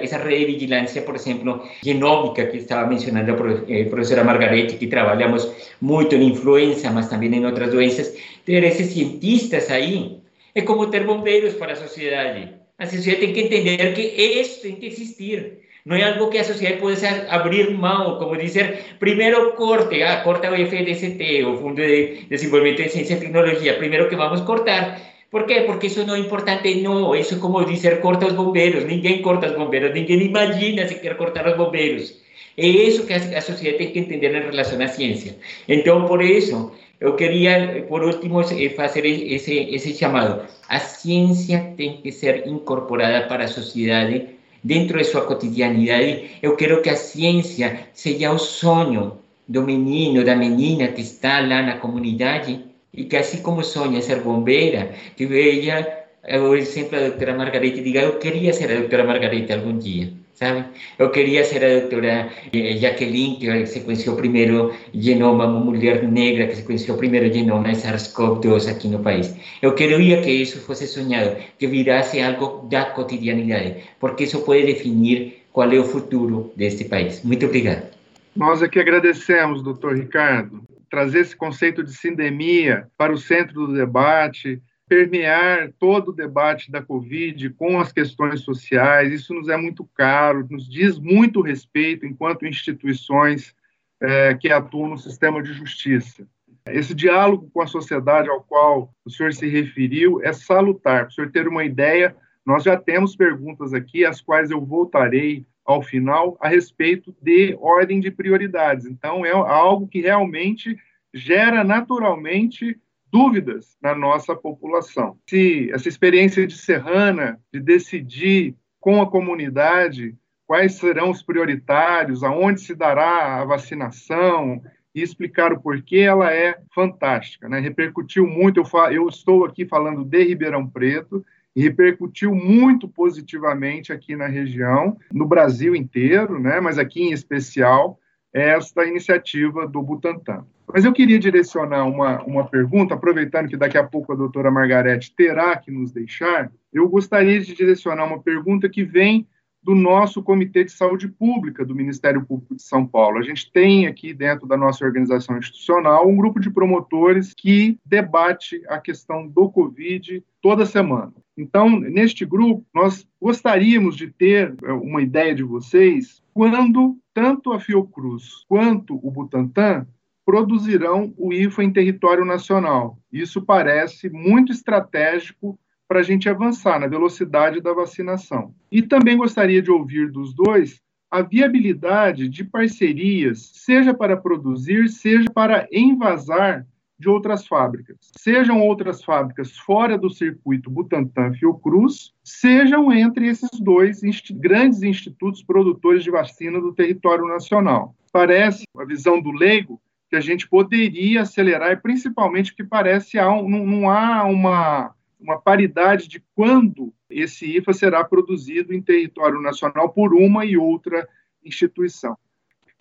essa 0.01 0.17
rede 0.19 0.45
de 0.45 0.53
vigilância, 0.53 1.01
por 1.01 1.15
exemplo, 1.15 1.61
genômica, 1.83 2.45
que 2.45 2.55
estava 2.55 2.87
mencionando 2.87 3.33
a 3.33 3.69
eh, 3.69 3.83
professora 3.89 4.23
Margarete, 4.23 4.77
que 4.77 4.87
trabalhamos 4.87 5.51
muito 5.81 6.15
em 6.15 6.29
influenza, 6.29 6.89
mas 6.89 7.09
também 7.09 7.35
em 7.35 7.45
outras 7.45 7.69
doenças, 7.69 8.15
ter 8.45 8.63
esses 8.63 8.93
cientistas 8.93 9.69
aí 9.69 10.21
é 10.55 10.61
como 10.61 10.87
ter 10.87 11.03
bombeiros 11.03 11.53
para 11.55 11.73
a 11.73 11.75
sociedade. 11.75 12.53
A 12.79 12.85
sociedade 12.85 13.25
tem 13.25 13.33
que 13.33 13.41
entender 13.41 13.93
que 13.93 14.01
isso 14.01 14.61
tem 14.61 14.75
que 14.77 14.85
existir. 14.85 15.59
Não 15.85 15.95
é 15.95 16.03
algo 16.03 16.29
que 16.29 16.37
a 16.37 16.43
sociedade 16.43 16.79
pode 16.79 17.03
abrir 17.29 17.71
mão, 17.71 18.19
como 18.19 18.37
dizer, 18.37 18.97
primeiro 18.99 19.53
corte, 19.53 20.03
ah, 20.03 20.21
corta 20.21 20.51
o 20.51 20.55
FDCT, 20.55 21.43
o 21.43 21.57
Fundo 21.57 21.81
de 21.81 22.25
Desenvolvimento 22.29 22.83
de 22.83 22.89
Ciência 22.89 23.15
e 23.15 23.19
Tecnologia, 23.19 23.73
primeiro 23.73 24.07
que 24.07 24.15
vamos 24.15 24.41
cortar. 24.41 25.01
Por 25.31 25.45
quê? 25.45 25.61
Porque 25.61 25.87
isso 25.87 26.05
não 26.05 26.15
é 26.15 26.19
importante, 26.19 26.81
não. 26.81 27.15
Isso 27.15 27.35
é 27.35 27.37
como 27.39 27.65
dizer, 27.65 28.01
corta 28.01 28.27
os 28.27 28.33
bombeiros. 28.33 28.83
Ninguém 28.83 29.21
corta 29.21 29.47
os 29.47 29.55
bombeiros, 29.55 29.93
ninguém 29.93 30.21
imagina 30.21 30.87
se 30.87 30.95
quer 30.95 31.15
cortar 31.17 31.47
os 31.47 31.57
bombeiros. 31.57 32.21
É 32.57 32.67
isso 32.67 33.07
que 33.07 33.13
a 33.13 33.41
sociedade 33.41 33.77
tem 33.77 33.91
que 33.91 33.99
entender 33.99 34.35
em 34.35 34.51
relação 34.51 34.79
à 34.81 34.87
ciência. 34.87 35.37
Então, 35.67 36.05
por 36.05 36.21
isso, 36.21 36.73
eu 36.99 37.15
queria, 37.15 37.85
por 37.87 38.03
último, 38.03 38.43
fazer 38.75 39.05
esse, 39.05 39.53
esse 39.73 39.93
chamado. 39.93 40.45
A 40.67 40.79
ciência 40.79 41.73
tem 41.77 42.01
que 42.01 42.11
ser 42.11 42.45
incorporada 42.45 43.25
para 43.27 43.45
a 43.45 43.47
sociedade 43.47 44.40
dentro 44.63 44.97
de 44.97 45.03
sua 45.03 45.21
cotidianidade. 45.21 46.31
Eu 46.41 46.55
quero 46.55 46.81
que 46.81 46.89
a 46.89 46.95
ciência 46.95 47.87
seja 47.93 48.31
o 48.31 48.37
sonho 48.37 49.17
do 49.47 49.61
menino, 49.63 50.23
da 50.23 50.35
menina 50.35 50.87
que 50.89 51.01
está 51.01 51.39
lá 51.39 51.61
na 51.61 51.77
comunidade 51.77 52.63
e 52.93 53.05
que, 53.05 53.17
assim 53.17 53.41
como 53.41 53.63
sonha 53.63 54.01
ser 54.01 54.21
bombeira, 54.21 54.93
que 55.15 55.25
veja, 55.25 56.00
por 56.21 56.57
exemplo, 56.57 56.97
a 56.97 57.01
doutora 57.09 57.35
Margarete 57.35 57.81
diga: 57.81 58.01
Eu 58.01 58.19
queria 58.19 58.53
ser 58.53 58.71
a 58.71 58.79
doutora 58.79 59.03
Margarete 59.03 59.51
algum 59.53 59.77
dia 59.77 60.21
sabe? 60.41 60.65
Eu 60.97 61.11
queria 61.11 61.43
ser 61.43 61.63
a 61.63 61.79
doutora 61.81 62.31
eh, 62.51 62.75
Jacqueline, 62.77 63.37
que 63.37 63.65
sequenciou 63.67 64.15
o 64.15 64.17
primeiro 64.17 64.73
genoma, 64.91 65.45
uma 65.45 65.59
mulher 65.59 66.03
negra 66.03 66.47
que 66.47 66.55
sequenciou 66.55 66.95
o 66.97 66.99
primeiro 66.99 67.31
genoma 67.31 67.71
SARS-CoV-2 67.71 68.67
aqui 68.67 68.87
no 68.87 68.99
país. 68.99 69.35
Eu 69.61 69.75
queria 69.75 70.19
que 70.21 70.31
isso 70.31 70.59
fosse 70.61 70.87
sonhado, 70.87 71.37
que 71.59 71.67
virasse 71.67 72.19
algo 72.19 72.67
da 72.67 72.85
cotidianidade, 72.85 73.83
porque 73.99 74.23
isso 74.23 74.41
pode 74.41 74.65
definir 74.65 75.43
qual 75.53 75.71
é 75.71 75.77
o 75.77 75.83
futuro 75.83 76.51
deste 76.55 76.85
país. 76.85 77.23
Muito 77.23 77.45
obrigado. 77.45 77.91
Nós 78.35 78.63
aqui 78.63 78.79
agradecemos, 78.79 79.61
doutor 79.61 79.95
Ricardo, 79.95 80.63
trazer 80.89 81.19
esse 81.19 81.35
conceito 81.35 81.83
de 81.83 81.93
sindemia 81.93 82.87
para 82.97 83.13
o 83.13 83.17
centro 83.17 83.67
do 83.67 83.73
debate, 83.73 84.59
permear 84.91 85.71
todo 85.79 86.09
o 86.09 86.13
debate 86.13 86.69
da 86.69 86.81
Covid 86.81 87.51
com 87.51 87.79
as 87.79 87.93
questões 87.93 88.41
sociais. 88.41 89.13
Isso 89.13 89.33
nos 89.33 89.47
é 89.47 89.55
muito 89.55 89.89
caro, 89.95 90.45
nos 90.49 90.69
diz 90.69 90.99
muito 90.99 91.39
respeito 91.39 92.05
enquanto 92.05 92.45
instituições 92.45 93.55
é, 94.01 94.33
que 94.35 94.51
atuam 94.51 94.89
no 94.89 94.97
sistema 94.97 95.41
de 95.41 95.53
justiça. 95.53 96.27
Esse 96.65 96.93
diálogo 96.93 97.49
com 97.53 97.61
a 97.61 97.67
sociedade 97.67 98.27
ao 98.27 98.43
qual 98.43 98.93
o 99.05 99.09
senhor 99.09 99.31
se 99.31 99.47
referiu 99.47 100.21
é 100.21 100.33
salutar. 100.33 101.03
Para 101.03 101.07
o 101.07 101.11
senhor 101.13 101.31
ter 101.31 101.47
uma 101.47 101.63
ideia, 101.63 102.13
nós 102.45 102.63
já 102.63 102.75
temos 102.75 103.15
perguntas 103.15 103.73
aqui, 103.73 104.03
as 104.03 104.19
quais 104.19 104.51
eu 104.51 104.59
voltarei 104.59 105.45
ao 105.63 105.81
final, 105.81 106.37
a 106.41 106.49
respeito 106.49 107.15
de 107.21 107.55
ordem 107.61 108.01
de 108.01 108.11
prioridades. 108.11 108.85
Então, 108.85 109.25
é 109.25 109.31
algo 109.31 109.87
que 109.87 110.01
realmente 110.01 110.77
gera 111.13 111.63
naturalmente 111.63 112.77
dúvidas 113.11 113.75
na 113.81 113.93
nossa 113.93 114.35
população. 114.35 115.17
Se 115.29 115.69
essa 115.71 115.89
experiência 115.89 116.45
de 116.47 116.57
Serrana, 116.57 117.39
de 117.53 117.59
decidir 117.59 118.55
com 118.79 119.01
a 119.01 119.09
comunidade 119.09 120.15
quais 120.47 120.73
serão 120.75 121.09
os 121.09 121.21
prioritários, 121.21 122.23
aonde 122.23 122.61
se 122.61 122.75
dará 122.75 123.41
a 123.41 123.45
vacinação 123.45 124.61
e 124.93 125.01
explicar 125.01 125.53
o 125.53 125.61
porquê, 125.61 125.99
ela 125.99 126.33
é 126.33 126.57
fantástica. 126.73 127.47
Né? 127.47 127.59
Repercutiu 127.59 128.27
muito, 128.27 128.59
eu, 128.59 128.91
eu 128.91 129.07
estou 129.07 129.45
aqui 129.45 129.65
falando 129.65 130.03
de 130.03 130.23
Ribeirão 130.23 130.67
Preto, 130.67 131.25
e 131.55 131.61
repercutiu 131.61 132.33
muito 132.33 132.87
positivamente 132.87 133.91
aqui 133.91 134.15
na 134.15 134.27
região, 134.27 134.97
no 135.11 135.25
Brasil 135.25 135.75
inteiro, 135.75 136.39
né? 136.39 136.59
mas 136.59 136.77
aqui 136.77 137.01
em 137.01 137.11
especial, 137.11 137.99
esta 138.33 138.85
iniciativa 138.85 139.67
do 139.67 139.81
Butantan. 139.81 140.45
Mas 140.73 140.85
eu 140.85 140.93
queria 140.93 141.19
direcionar 141.19 141.85
uma, 141.85 142.23
uma 142.23 142.47
pergunta, 142.47 142.93
aproveitando 142.93 143.49
que 143.49 143.57
daqui 143.57 143.77
a 143.77 143.83
pouco 143.83 144.13
a 144.13 144.15
doutora 144.15 144.49
Margarete 144.49 145.13
terá 145.13 145.57
que 145.57 145.69
nos 145.69 145.91
deixar, 145.91 146.51
eu 146.71 146.87
gostaria 146.87 147.41
de 147.41 147.53
direcionar 147.53 148.05
uma 148.05 148.21
pergunta 148.21 148.69
que 148.69 148.83
vem 148.83 149.27
do 149.63 149.75
nosso 149.75 150.23
Comitê 150.23 150.63
de 150.63 150.71
Saúde 150.71 151.07
Pública 151.07 151.63
do 151.63 151.75
Ministério 151.75 152.25
Público 152.25 152.55
de 152.55 152.63
São 152.63 152.85
Paulo. 152.85 153.19
A 153.19 153.21
gente 153.21 153.51
tem 153.51 153.85
aqui 153.85 154.13
dentro 154.13 154.47
da 154.47 154.57
nossa 154.57 154.83
organização 154.83 155.37
institucional 155.37 156.07
um 156.07 156.15
grupo 156.15 156.39
de 156.39 156.49
promotores 156.49 157.33
que 157.35 157.77
debate 157.85 158.61
a 158.67 158.79
questão 158.79 159.27
do 159.27 159.49
Covid 159.51 160.23
toda 160.41 160.65
semana. 160.65 161.13
Então, 161.37 161.69
neste 161.79 162.25
grupo, 162.25 162.65
nós 162.73 163.07
gostaríamos 163.21 163.95
de 163.95 164.07
ter 164.07 164.55
é, 164.63 164.71
uma 164.71 165.01
ideia 165.01 165.33
de 165.33 165.43
vocês 165.43 166.21
quando 166.33 166.97
tanto 167.13 167.51
a 167.51 167.59
Fiocruz 167.59 168.45
quanto 168.47 168.95
o 168.95 169.11
Butantan 169.11 169.85
produzirão 170.25 171.13
o 171.17 171.33
IFA 171.33 171.63
em 171.63 171.73
território 171.73 172.23
nacional. 172.23 172.97
Isso 173.11 173.41
parece 173.41 174.09
muito 174.09 174.51
estratégico 174.51 175.59
para 175.87 175.99
a 175.99 176.03
gente 176.03 176.29
avançar 176.29 176.79
na 176.79 176.87
velocidade 176.87 177.59
da 177.59 177.73
vacinação. 177.73 178.55
E 178.71 178.81
também 178.81 179.17
gostaria 179.17 179.61
de 179.61 179.69
ouvir 179.69 180.09
dos 180.09 180.33
dois 180.33 180.81
a 181.09 181.21
viabilidade 181.21 182.29
de 182.29 182.45
parcerias, 182.45 183.51
seja 183.53 183.93
para 183.93 184.15
produzir, 184.15 184.87
seja 184.87 185.29
para 185.29 185.67
envasar 185.69 186.65
de 187.01 187.09
outras 187.09 187.47
fábricas. 187.47 187.97
Sejam 188.15 188.61
outras 188.61 189.03
fábricas 189.03 189.57
fora 189.57 189.97
do 189.97 190.09
circuito 190.09 190.69
Butantan 190.69 191.33
Fiocruz, 191.33 192.13
sejam 192.23 192.93
entre 192.93 193.27
esses 193.27 193.59
dois 193.59 194.03
inst 194.03 194.31
grandes 194.33 194.83
institutos 194.83 195.43
produtores 195.43 196.03
de 196.03 196.11
vacina 196.11 196.61
do 196.61 196.73
território 196.73 197.27
nacional. 197.27 197.95
Parece, 198.13 198.63
a 198.77 198.85
visão 198.85 199.19
do 199.19 199.31
leigo, 199.31 199.81
que 200.09 200.15
a 200.15 200.21
gente 200.21 200.47
poderia 200.47 201.21
acelerar, 201.21 201.71
e 201.71 201.77
principalmente 201.77 202.51
porque 202.51 202.63
parece 202.63 203.11
que 203.11 203.17
não, 203.17 203.47
não 203.47 203.89
há 203.89 204.23
uma, 204.25 204.93
uma 205.19 205.41
paridade 205.41 206.07
de 206.07 206.23
quando 206.35 206.93
esse 207.09 207.57
IFA 207.57 207.73
será 207.73 208.03
produzido 208.03 208.73
em 208.73 208.81
território 208.81 209.41
nacional 209.41 209.89
por 209.89 210.13
uma 210.13 210.45
e 210.45 210.55
outra 210.55 211.07
instituição. 211.43 212.15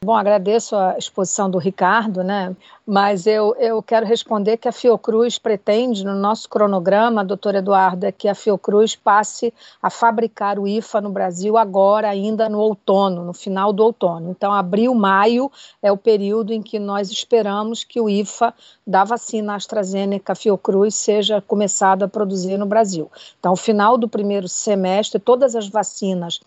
Bom, 0.02 0.16
agradeço 0.16 0.74
a 0.76 0.96
exposição 0.96 1.50
do 1.50 1.58
Ricardo, 1.58 2.24
né? 2.24 2.56
Mas 2.86 3.26
eu, 3.26 3.54
eu 3.56 3.82
quero 3.82 4.06
responder 4.06 4.56
que 4.56 4.66
a 4.66 4.72
Fiocruz 4.72 5.36
pretende, 5.36 6.06
no 6.06 6.14
nosso 6.14 6.48
cronograma, 6.48 7.22
doutor 7.22 7.54
Eduardo, 7.54 8.06
é 8.06 8.10
que 8.10 8.26
a 8.26 8.34
Fiocruz 8.34 8.96
passe 8.96 9.52
a 9.82 9.90
fabricar 9.90 10.58
o 10.58 10.66
IFA 10.66 11.02
no 11.02 11.10
Brasil 11.10 11.58
agora, 11.58 12.08
ainda 12.08 12.48
no 12.48 12.60
outono, 12.60 13.22
no 13.22 13.34
final 13.34 13.74
do 13.74 13.84
outono. 13.84 14.30
Então, 14.30 14.54
abril, 14.54 14.94
maio 14.94 15.52
é 15.82 15.92
o 15.92 15.98
período 15.98 16.54
em 16.54 16.62
que 16.62 16.78
nós 16.78 17.10
esperamos 17.10 17.84
que 17.84 18.00
o 18.00 18.08
IFA 18.08 18.54
da 18.86 19.04
vacina 19.04 19.54
AstraZeneca 19.54 20.34
Fiocruz 20.34 20.94
seja 20.94 21.42
começado 21.42 22.04
a 22.04 22.08
produzir 22.08 22.56
no 22.56 22.64
Brasil. 22.64 23.10
Então, 23.38 23.54
final 23.54 23.98
do 23.98 24.08
primeiro 24.08 24.48
semestre, 24.48 25.20
todas 25.20 25.54
as 25.54 25.68
vacinas 25.68 26.40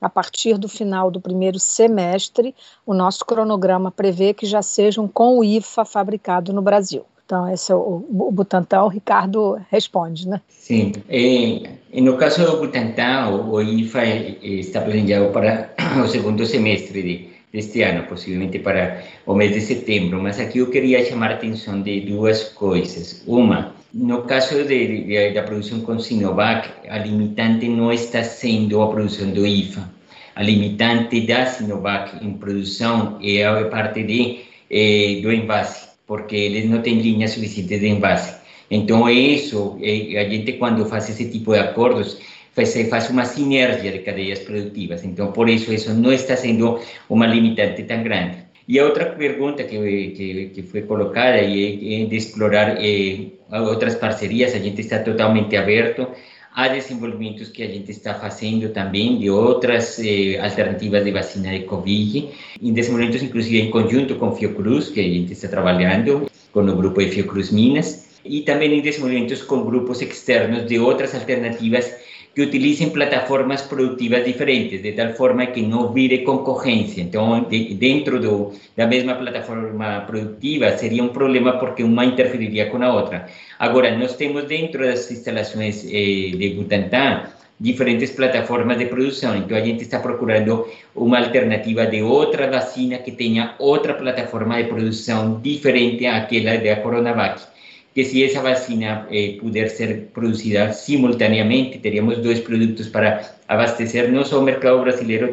a 0.00 0.08
partir 0.08 0.56
do 0.56 0.68
final 0.68 1.10
do 1.10 1.20
primeiro 1.20 1.58
semestre, 1.58 2.54
o 2.86 2.94
nosso 2.94 3.24
cronograma 3.24 3.90
prevê 3.90 4.32
que 4.32 4.46
já 4.46 4.62
sejam 4.62 5.06
com 5.06 5.38
o 5.38 5.44
IFA 5.44 5.84
fabricado 5.84 6.52
no 6.52 6.62
Brasil. 6.62 7.04
Então, 7.30 7.48
esse 7.48 7.70
é 7.70 7.74
o, 7.76 8.04
o 8.10 8.32
Butantan, 8.32 8.82
o 8.82 8.88
Ricardo 8.88 9.60
responde, 9.70 10.28
né? 10.28 10.40
Sim. 10.48 10.90
Eh, 11.08 11.62
no 12.00 12.16
caso 12.16 12.44
do 12.44 12.56
Butantan, 12.56 13.28
o, 13.28 13.62
IFA 13.62 14.04
está 14.42 14.80
planejado 14.80 15.30
para 15.30 15.70
o 16.02 16.08
segundo 16.08 16.44
semestre 16.44 17.00
de, 17.00 17.28
deste 17.52 17.82
ano, 17.82 18.04
possivelmente 18.08 18.58
para 18.58 19.04
o 19.26 19.34
mês 19.34 19.52
de 19.52 19.60
setembro. 19.60 20.20
Mas 20.20 20.40
aqui 20.40 20.58
eu 20.58 20.70
queria 20.70 21.04
chamar 21.04 21.30
a 21.30 21.34
atenção 21.34 21.80
de 21.80 22.00
duas 22.00 22.48
coisas. 22.48 23.22
Uma, 23.28 23.74
no 23.92 24.22
caso 24.22 24.64
de, 24.64 25.04
de, 25.04 25.32
da 25.32 25.42
produção 25.42 25.80
com 25.80 25.98
Sinovac, 25.98 26.68
a 26.88 26.98
limitante 26.98 27.68
não 27.68 27.92
está 27.92 28.22
sendo 28.22 28.80
a 28.82 28.88
produção 28.88 29.30
do 29.30 29.46
IFA. 29.46 29.90
A 30.36 30.42
limitante 30.42 31.22
da 31.22 31.46
Sinovac 31.46 32.24
em 32.24 32.34
produção 32.34 33.18
é 33.22 33.44
a 33.44 33.64
parte 33.64 34.02
de, 34.04 34.40
eh, 34.70 35.20
do 35.22 35.32
envase, 35.32 35.88
porque 36.06 36.36
eles 36.36 36.70
não 36.70 36.80
têm 36.82 37.00
linhas 37.00 37.32
suficientes 37.32 37.80
de 37.80 37.88
envase. 37.88 38.34
Então, 38.70 39.08
é 39.08 39.12
isso, 39.12 39.76
eh, 39.82 40.16
a 40.18 40.28
gente 40.28 40.52
quando 40.52 40.86
faz 40.86 41.10
esse 41.10 41.28
tipo 41.28 41.52
de 41.52 41.58
acordos, 41.58 42.18
faz, 42.54 42.74
faz 42.88 43.10
uma 43.10 43.24
sinergia 43.24 43.90
de 43.90 43.98
cadeias 44.00 44.38
produtivas. 44.38 45.04
Então, 45.04 45.32
por 45.32 45.48
isso, 45.48 45.72
isso 45.72 45.92
não 45.92 46.12
está 46.12 46.36
sendo 46.36 46.78
uma 47.08 47.26
limitante 47.26 47.82
tão 47.82 48.02
grande. 48.04 48.49
E 48.70 48.78
a 48.78 48.84
outra 48.84 49.06
pergunta 49.06 49.64
que, 49.64 49.78
que, 50.16 50.62
que 50.62 50.82
colocada 50.82 51.38
é, 51.38 52.02
é 52.02 52.06
de 52.06 52.16
explorar 52.16 52.76
eh, 52.78 53.32
outras 53.50 53.96
parcerias, 53.96 54.54
a 54.54 54.60
gente 54.60 54.80
está 54.82 55.00
totalmente 55.00 55.56
aberto 55.56 56.06
a 56.54 56.68
desenvolvimentos 56.68 57.48
que 57.48 57.64
a 57.64 57.66
gente 57.66 57.90
está 57.90 58.14
fazendo 58.14 58.68
também 58.68 59.18
de 59.18 59.28
outras 59.28 59.98
eh, 59.98 60.38
alternativas 60.38 61.02
de 61.02 61.10
vacina 61.10 61.50
de 61.50 61.64
Covid, 61.64 62.30
em 62.62 62.72
desenvolvimentos 62.72 63.24
inclusive 63.24 63.60
em 63.60 63.72
conjunto 63.72 64.14
com 64.14 64.36
Fiocruz, 64.36 64.88
que 64.88 65.00
a 65.00 65.02
gente 65.02 65.32
está 65.32 65.48
trabalhando 65.48 66.30
com 66.52 66.60
o 66.60 66.76
grupo 66.76 67.00
de 67.00 67.10
Fiocruz 67.10 67.50
Minas, 67.50 68.20
e 68.24 68.42
também 68.42 68.78
em 68.78 68.82
desenvolvimentos 68.82 69.42
com 69.42 69.64
grupos 69.64 70.00
externos 70.00 70.64
de 70.66 70.78
outras 70.78 71.12
alternativas 71.12 71.92
que 72.34 72.42
utilicen 72.42 72.92
plataformas 72.92 73.62
productivas 73.62 74.24
diferentes, 74.24 74.82
de 74.82 74.92
tal 74.92 75.14
forma 75.14 75.52
que 75.52 75.62
no 75.62 75.88
vire 75.88 76.22
concorrencia. 76.22 77.02
Entonces, 77.02 77.50
de, 77.50 77.76
dentro 77.76 78.20
de 78.20 78.58
la 78.76 78.86
misma 78.86 79.18
plataforma 79.18 80.06
productiva 80.06 80.76
sería 80.78 81.02
un 81.02 81.12
problema 81.12 81.58
porque 81.58 81.82
una 81.82 82.04
interferiría 82.04 82.70
con 82.70 82.82
la 82.82 82.94
otra. 82.94 83.26
Ahora, 83.58 83.96
no 83.96 84.04
estemos 84.04 84.48
dentro 84.48 84.84
de 84.84 84.90
las 84.90 85.10
instalaciones 85.10 85.84
eh, 85.90 86.32
de 86.38 86.54
Butantan, 86.56 87.30
diferentes 87.58 88.10
plataformas 88.12 88.78
de 88.78 88.86
producción, 88.86 89.36
entonces 89.36 89.62
a 89.62 89.66
gente 89.66 89.84
está 89.84 90.02
procurando 90.02 90.66
una 90.94 91.18
alternativa 91.18 91.84
de 91.84 92.02
otra 92.02 92.48
vacina 92.48 93.02
que 93.02 93.12
tenga 93.12 93.54
otra 93.58 93.98
plataforma 93.98 94.56
de 94.56 94.64
producción 94.64 95.42
diferente 95.42 96.08
a 96.08 96.22
aquella 96.22 96.56
de 96.58 96.70
la 96.70 96.82
Coronavac 96.82 97.49
que 97.94 98.04
si 98.04 98.22
esa 98.22 98.40
vacina 98.40 99.06
eh, 99.10 99.36
puder 99.40 99.68
ser 99.68 100.08
producida 100.12 100.72
simultaneamente, 100.72 101.78
teríamos 101.78 102.18
dois 102.18 102.40
produtos 102.40 102.88
para 102.88 103.20
abastecer 103.48 104.10
não 104.10 104.24
só 104.24 104.40
o 104.40 104.44
mercado 104.44 104.80
brasileiro, 104.80 105.32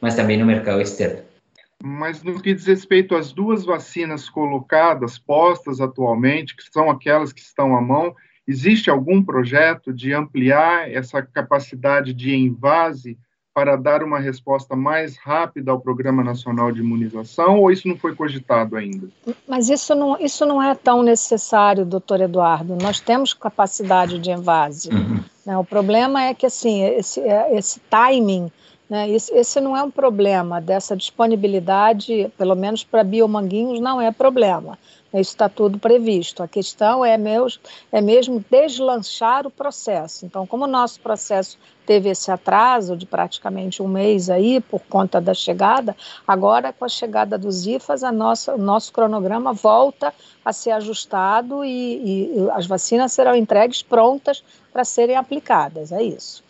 mas 0.00 0.14
também 0.14 0.42
o 0.42 0.46
mercado 0.46 0.80
externo. 0.80 1.20
Mas 1.82 2.22
no 2.22 2.40
que 2.40 2.54
diz 2.54 2.66
respeito 2.66 3.14
às 3.14 3.32
duas 3.32 3.64
vacinas 3.64 4.28
colocadas, 4.28 5.18
postas 5.18 5.80
atualmente, 5.80 6.56
que 6.56 6.62
são 6.72 6.90
aquelas 6.90 7.32
que 7.32 7.40
estão 7.40 7.76
à 7.76 7.82
mão, 7.82 8.14
existe 8.46 8.88
algum 8.88 9.22
projeto 9.22 9.92
de 9.92 10.14
ampliar 10.14 10.90
essa 10.90 11.20
capacidade 11.22 12.14
de 12.14 12.34
envase 12.34 13.18
para 13.56 13.74
dar 13.74 14.02
uma 14.02 14.18
resposta 14.18 14.76
mais 14.76 15.16
rápida 15.16 15.70
ao 15.72 15.80
Programa 15.80 16.22
Nacional 16.22 16.70
de 16.70 16.80
Imunização 16.80 17.58
ou 17.58 17.70
isso 17.70 17.88
não 17.88 17.96
foi 17.96 18.14
cogitado 18.14 18.76
ainda? 18.76 19.08
Mas 19.48 19.70
isso 19.70 19.94
não, 19.94 20.20
isso 20.20 20.44
não 20.44 20.62
é 20.62 20.74
tão 20.74 21.02
necessário, 21.02 21.86
doutor 21.86 22.20
Eduardo. 22.20 22.76
Nós 22.76 23.00
temos 23.00 23.32
capacidade 23.32 24.18
de 24.18 24.30
envase. 24.30 24.90
Uhum. 24.90 25.20
Né? 25.46 25.56
O 25.56 25.64
problema 25.64 26.22
é 26.22 26.34
que 26.34 26.44
assim, 26.44 26.84
esse, 26.84 27.18
é, 27.20 27.56
esse 27.56 27.80
timing, 27.88 28.52
né? 28.88 29.10
esse, 29.10 29.32
esse 29.34 29.60
não 29.60 29.76
é 29.76 29.82
um 29.82 29.90
problema 29.90 30.60
dessa 30.60 30.96
disponibilidade, 30.96 32.32
pelo 32.38 32.54
menos 32.54 32.84
para 32.84 33.02
biomanguinhos, 33.02 33.80
não 33.80 34.00
é 34.00 34.10
problema. 34.12 34.78
Isso 35.12 35.30
está 35.30 35.48
tudo 35.48 35.78
previsto. 35.78 36.42
A 36.42 36.48
questão 36.48 37.04
é, 37.04 37.16
meus, 37.16 37.58
é 37.90 38.00
mesmo 38.00 38.44
deslanchar 38.50 39.46
o 39.46 39.50
processo. 39.50 40.26
Então, 40.26 40.46
como 40.46 40.64
o 40.64 40.68
nosso 40.68 41.00
processo 41.00 41.58
teve 41.86 42.10
esse 42.10 42.30
atraso 42.30 42.96
de 42.96 43.06
praticamente 43.06 43.82
um 43.82 43.88
mês 43.88 44.28
aí 44.28 44.60
por 44.60 44.80
conta 44.80 45.20
da 45.20 45.32
chegada, 45.32 45.96
agora 46.26 46.72
com 46.72 46.84
a 46.84 46.88
chegada 46.88 47.38
dos 47.38 47.66
IFAs, 47.66 48.02
a 48.02 48.12
nossa, 48.12 48.54
o 48.54 48.58
nosso 48.58 48.92
cronograma 48.92 49.52
volta 49.52 50.12
a 50.44 50.52
ser 50.52 50.72
ajustado 50.72 51.64
e, 51.64 52.34
e 52.34 52.50
as 52.50 52.66
vacinas 52.66 53.12
serão 53.12 53.34
entregues 53.34 53.82
prontas 53.82 54.44
para 54.72 54.84
serem 54.84 55.16
aplicadas. 55.16 55.92
É 55.92 56.02
isso. 56.02 56.45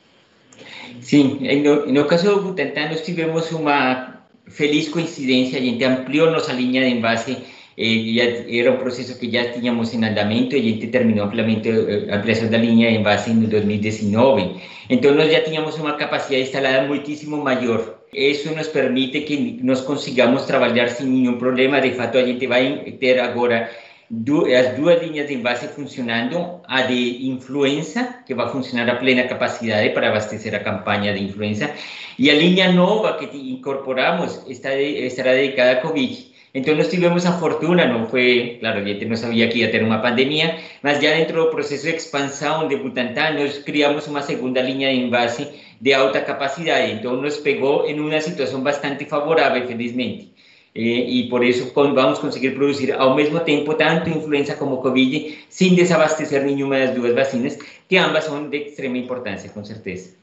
Sim, 1.01 1.39
no, 1.63 1.87
no 1.87 2.05
caso 2.07 2.35
do 2.35 2.43
Butantan, 2.43 2.89
nós 2.89 3.03
tivemos 3.03 3.53
uma 3.53 4.23
feliz 4.49 4.89
coincidência, 4.89 5.59
a 5.59 5.63
gente 5.63 5.85
ampliou 5.85 6.31
nossa 6.31 6.53
linha 6.53 6.83
de 6.83 6.91
envase 6.91 7.37
eh, 7.77 8.15
ya 8.15 8.25
era 8.49 8.71
un 8.71 8.79
proceso 8.79 9.19
que 9.19 9.29
ya 9.29 9.53
teníamos 9.53 9.93
en 9.93 10.05
andamento 10.05 10.57
y 10.57 10.63
gente 10.63 10.87
terminó 10.87 11.25
ampliamente 11.25 11.69
eh, 11.69 12.09
ampliación 12.11 12.51
de 12.51 12.57
la 12.57 12.65
línea 12.65 12.89
en 12.89 13.03
base 13.05 13.31
en 13.31 13.51
2019. 13.51 14.55
Entonces 14.89 15.31
ya 15.31 15.45
teníamos 15.45 15.79
una 15.79 15.97
capacidad 15.99 16.41
instalada 16.41 16.87
muchísimo 16.87 17.37
mayor. 17.37 18.07
Eso 18.15 18.51
nos 18.53 18.69
permite 18.69 19.27
que 19.27 19.59
nos 19.61 19.83
consigamos 19.83 20.47
trabajar 20.47 20.89
sin 20.89 21.13
ningún 21.13 21.39
problema. 21.39 21.81
De 21.81 21.93
fato, 21.93 22.19
a 22.19 22.23
gente 22.23 22.47
vai 22.47 22.97
ter 22.99 23.21
agora 23.21 23.69
as 24.09 24.77
duas 24.77 25.03
linhas 25.03 25.27
de 25.27 25.35
envase 25.35 25.67
funcionando, 25.69 26.63
a 26.69 26.83
de 26.83 27.27
influenza, 27.27 28.23
que 28.25 28.35
vai 28.35 28.49
funcionar 28.49 28.89
a 28.89 28.99
plena 28.99 29.27
capacidade 29.27 29.91
para 29.91 30.09
abastecer 30.09 30.55
a 30.55 30.63
campanha 30.63 31.13
de 31.13 31.23
influenza, 31.23 31.75
e 32.19 32.31
a 32.31 32.35
linha 32.35 32.71
nova 32.73 33.17
que 33.19 33.27
incorporamos 33.37 34.43
está, 34.47 34.75
estará 34.75 35.33
dedicada 35.33 35.73
a 35.73 35.81
COVID. 35.81 36.37
Entonces 36.55 36.89
tuvimos 36.89 37.25
esa 37.25 37.39
fortuna, 37.39 37.85
no 37.85 38.07
fue, 38.07 38.57
claro, 38.61 38.81
ya 38.81 39.07
no 39.07 39.17
sabía 39.17 39.51
que 39.51 39.59
iba 39.59 39.69
a 39.69 39.71
tener 39.71 39.87
una 39.87 40.01
pandemia, 40.01 40.57
mas 40.83 41.01
ya 41.01 41.11
dentro 41.11 41.43
del 41.43 41.51
proceso 41.51 41.87
de 41.87 41.93
expansión 41.93 42.69
de 42.69 42.77
Butantan 42.77 43.37
nos 43.37 43.59
creamos 43.59 44.09
una 44.09 44.23
segunda 44.23 44.63
línea 44.63 44.89
de 44.89 44.95
envase 44.95 45.53
de 45.81 45.95
alta 45.95 46.25
capacidade. 46.25 46.93
Então, 46.93 47.21
nos 47.21 47.37
pegou 47.39 47.87
em 47.87 48.01
uma 48.01 48.21
situação 48.23 48.63
bastante 48.63 49.05
favorável, 49.05 49.67
felizmente. 49.67 50.33
E, 50.77 51.21
e 51.21 51.29
por 51.31 51.43
isso 51.43 51.73
vamos 51.75 52.19
conseguir 52.19 52.51
produzir 52.51 52.93
ao 52.93 53.15
mesmo 53.15 53.41
tempo 53.41 53.75
tanto 53.75 54.11
influenza 54.11 54.55
como 54.55 54.83
Covid, 54.83 55.47
sem 55.49 55.75
desabastecer 55.75 56.45
nenhuma 56.45 56.79
das 56.79 56.95
duas 56.95 57.15
vacinas, 57.15 57.57
que 57.89 57.97
ambas 57.97 58.25
são 58.25 58.49
de 58.49 58.59
extrema 58.59 58.99
importância, 58.99 59.49
com 59.49 59.65
certeza. 59.65 60.15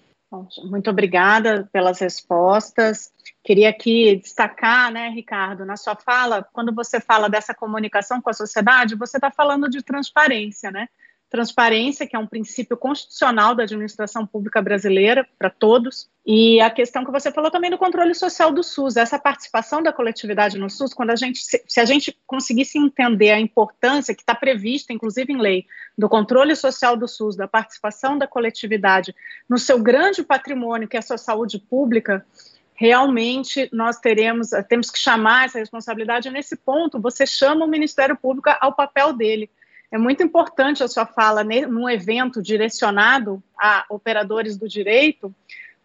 Muito 0.64 0.90
obrigada 0.90 1.70
pelas 1.72 2.00
respostas. 2.00 3.12
Queria 3.44 3.70
aqui 3.70 4.16
destacar, 4.16 4.92
né, 4.92 5.10
Ricardo, 5.10 5.66
na 5.66 5.76
sua 5.76 5.96
fala, 5.96 6.48
quando 6.54 6.74
você 6.74 7.00
fala 7.00 7.30
dessa 7.30 7.54
comunicação 7.54 8.22
com 8.22 8.30
a 8.30 8.34
sociedade, 8.34 8.96
você 8.96 9.18
está 9.18 9.30
falando 9.30 9.70
de 9.70 9.84
transparência, 9.84 10.72
né? 10.72 10.88
Transparência, 11.34 12.06
que 12.06 12.16
é 12.16 12.20
um 12.20 12.28
princípio 12.28 12.78
constitucional 12.78 13.56
da 13.56 13.64
administração 13.64 14.24
pública 14.24 14.62
brasileira 14.62 15.28
para 15.40 15.50
todos, 15.50 16.08
e 16.24 16.62
a 16.62 16.70
questão 16.70 17.04
que 17.04 17.12
você 17.12 17.32
falou 17.32 17.50
também 17.50 17.72
do 17.72 17.78
controle 17.78 18.14
social 18.14 18.52
do 18.52 18.62
SUS, 18.62 18.98
essa 18.98 19.18
participação 19.18 19.82
da 19.82 19.92
coletividade 19.92 20.60
no 20.60 20.70
SUS, 20.70 20.94
quando 20.94 21.10
a 21.10 21.16
gente, 21.16 21.40
se 21.44 21.80
a 21.80 21.86
gente 21.86 22.16
conseguisse 22.28 22.78
entender 22.78 23.32
a 23.32 23.40
importância 23.40 24.14
que 24.14 24.22
está 24.22 24.36
prevista, 24.36 24.94
inclusive 24.94 25.34
em 25.34 25.42
lei, 25.42 25.66
do 25.98 26.08
controle 26.08 26.56
social 26.56 26.96
do 26.96 27.08
SUS, 27.08 27.36
da 27.36 27.48
participação 27.48 28.16
da 28.16 28.28
coletividade 28.28 29.16
no 29.50 29.58
seu 29.58 29.82
grande 29.82 30.22
patrimônio, 30.22 30.88
que 30.88 30.98
é 30.98 31.00
a 31.00 31.02
sua 31.04 31.18
saúde 31.18 31.58
pública, 31.58 32.24
realmente 32.76 33.68
nós 33.74 33.98
teremos, 33.98 34.52
temos 34.70 34.92
que 34.92 35.00
chamar 35.00 35.46
essa 35.46 35.58
responsabilidade. 35.58 36.30
Nesse 36.30 36.56
ponto, 36.56 37.02
você 37.02 37.26
chama 37.26 37.66
o 37.66 37.68
Ministério 37.68 38.16
Público 38.16 38.52
ao 38.62 38.74
papel 38.74 39.14
dele 39.14 39.50
é 39.94 39.98
muito 40.00 40.24
importante 40.24 40.84
a 40.84 40.88
sua 40.88 41.06
fala 41.06 41.44
num 41.44 41.88
evento 41.88 42.42
direcionado 42.42 43.44
a 43.56 43.86
operadores 43.88 44.58
do 44.58 44.68
direito, 44.68 45.34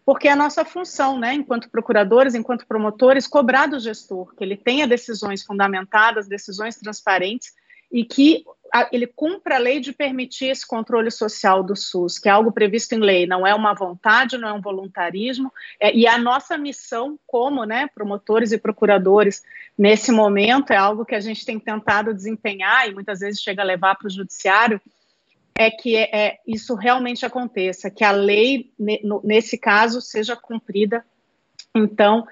porque 0.03 0.27
é 0.27 0.31
a 0.31 0.35
nossa 0.35 0.65
função, 0.65 1.19
né, 1.19 1.35
enquanto 1.35 1.69
procuradores, 1.69 2.33
enquanto 2.33 2.65
promotores, 2.65 3.27
cobrar 3.27 3.67
do 3.67 3.79
gestor 3.79 4.33
que 4.35 4.43
ele 4.43 4.57
tenha 4.57 4.87
decisões 4.87 5.43
fundamentadas, 5.43 6.27
decisões 6.27 6.75
transparentes 6.75 7.53
e 7.91 8.05
que 8.05 8.43
ele 8.91 9.07
cumpra 9.07 9.55
a 9.55 9.59
lei 9.59 9.79
de 9.79 9.91
permitir 9.91 10.45
esse 10.45 10.65
controle 10.65 11.09
social 11.09 11.63
do 11.63 11.75
SUS, 11.75 12.19
que 12.19 12.29
é 12.29 12.31
algo 12.31 12.51
previsto 12.51 12.93
em 12.93 12.99
lei, 12.99 13.25
não 13.25 13.45
é 13.45 13.53
uma 13.53 13.73
vontade, 13.73 14.37
não 14.37 14.47
é 14.47 14.53
um 14.53 14.61
voluntarismo, 14.61 15.51
é, 15.79 15.95
e 15.95 16.05
a 16.05 16.17
nossa 16.17 16.57
missão 16.57 17.19
como 17.25 17.63
né, 17.63 17.89
promotores 17.93 18.51
e 18.51 18.57
procuradores 18.57 19.41
nesse 19.77 20.11
momento 20.11 20.71
é 20.71 20.77
algo 20.77 21.05
que 21.05 21.15
a 21.15 21.19
gente 21.19 21.45
tem 21.45 21.59
tentado 21.59 22.13
desempenhar 22.13 22.87
e 22.87 22.93
muitas 22.93 23.21
vezes 23.21 23.41
chega 23.41 23.61
a 23.61 23.65
levar 23.65 23.95
para 23.95 24.07
o 24.07 24.11
judiciário, 24.11 24.79
é 25.55 25.69
que 25.69 25.95
é, 25.95 26.09
é, 26.13 26.39
isso 26.47 26.75
realmente 26.75 27.25
aconteça, 27.25 27.89
que 27.89 28.03
a 28.03 28.11
lei, 28.11 28.71
nesse 29.23 29.57
caso, 29.57 29.99
seja 29.99 30.35
cumprida. 30.35 31.03
Então, 31.75 32.25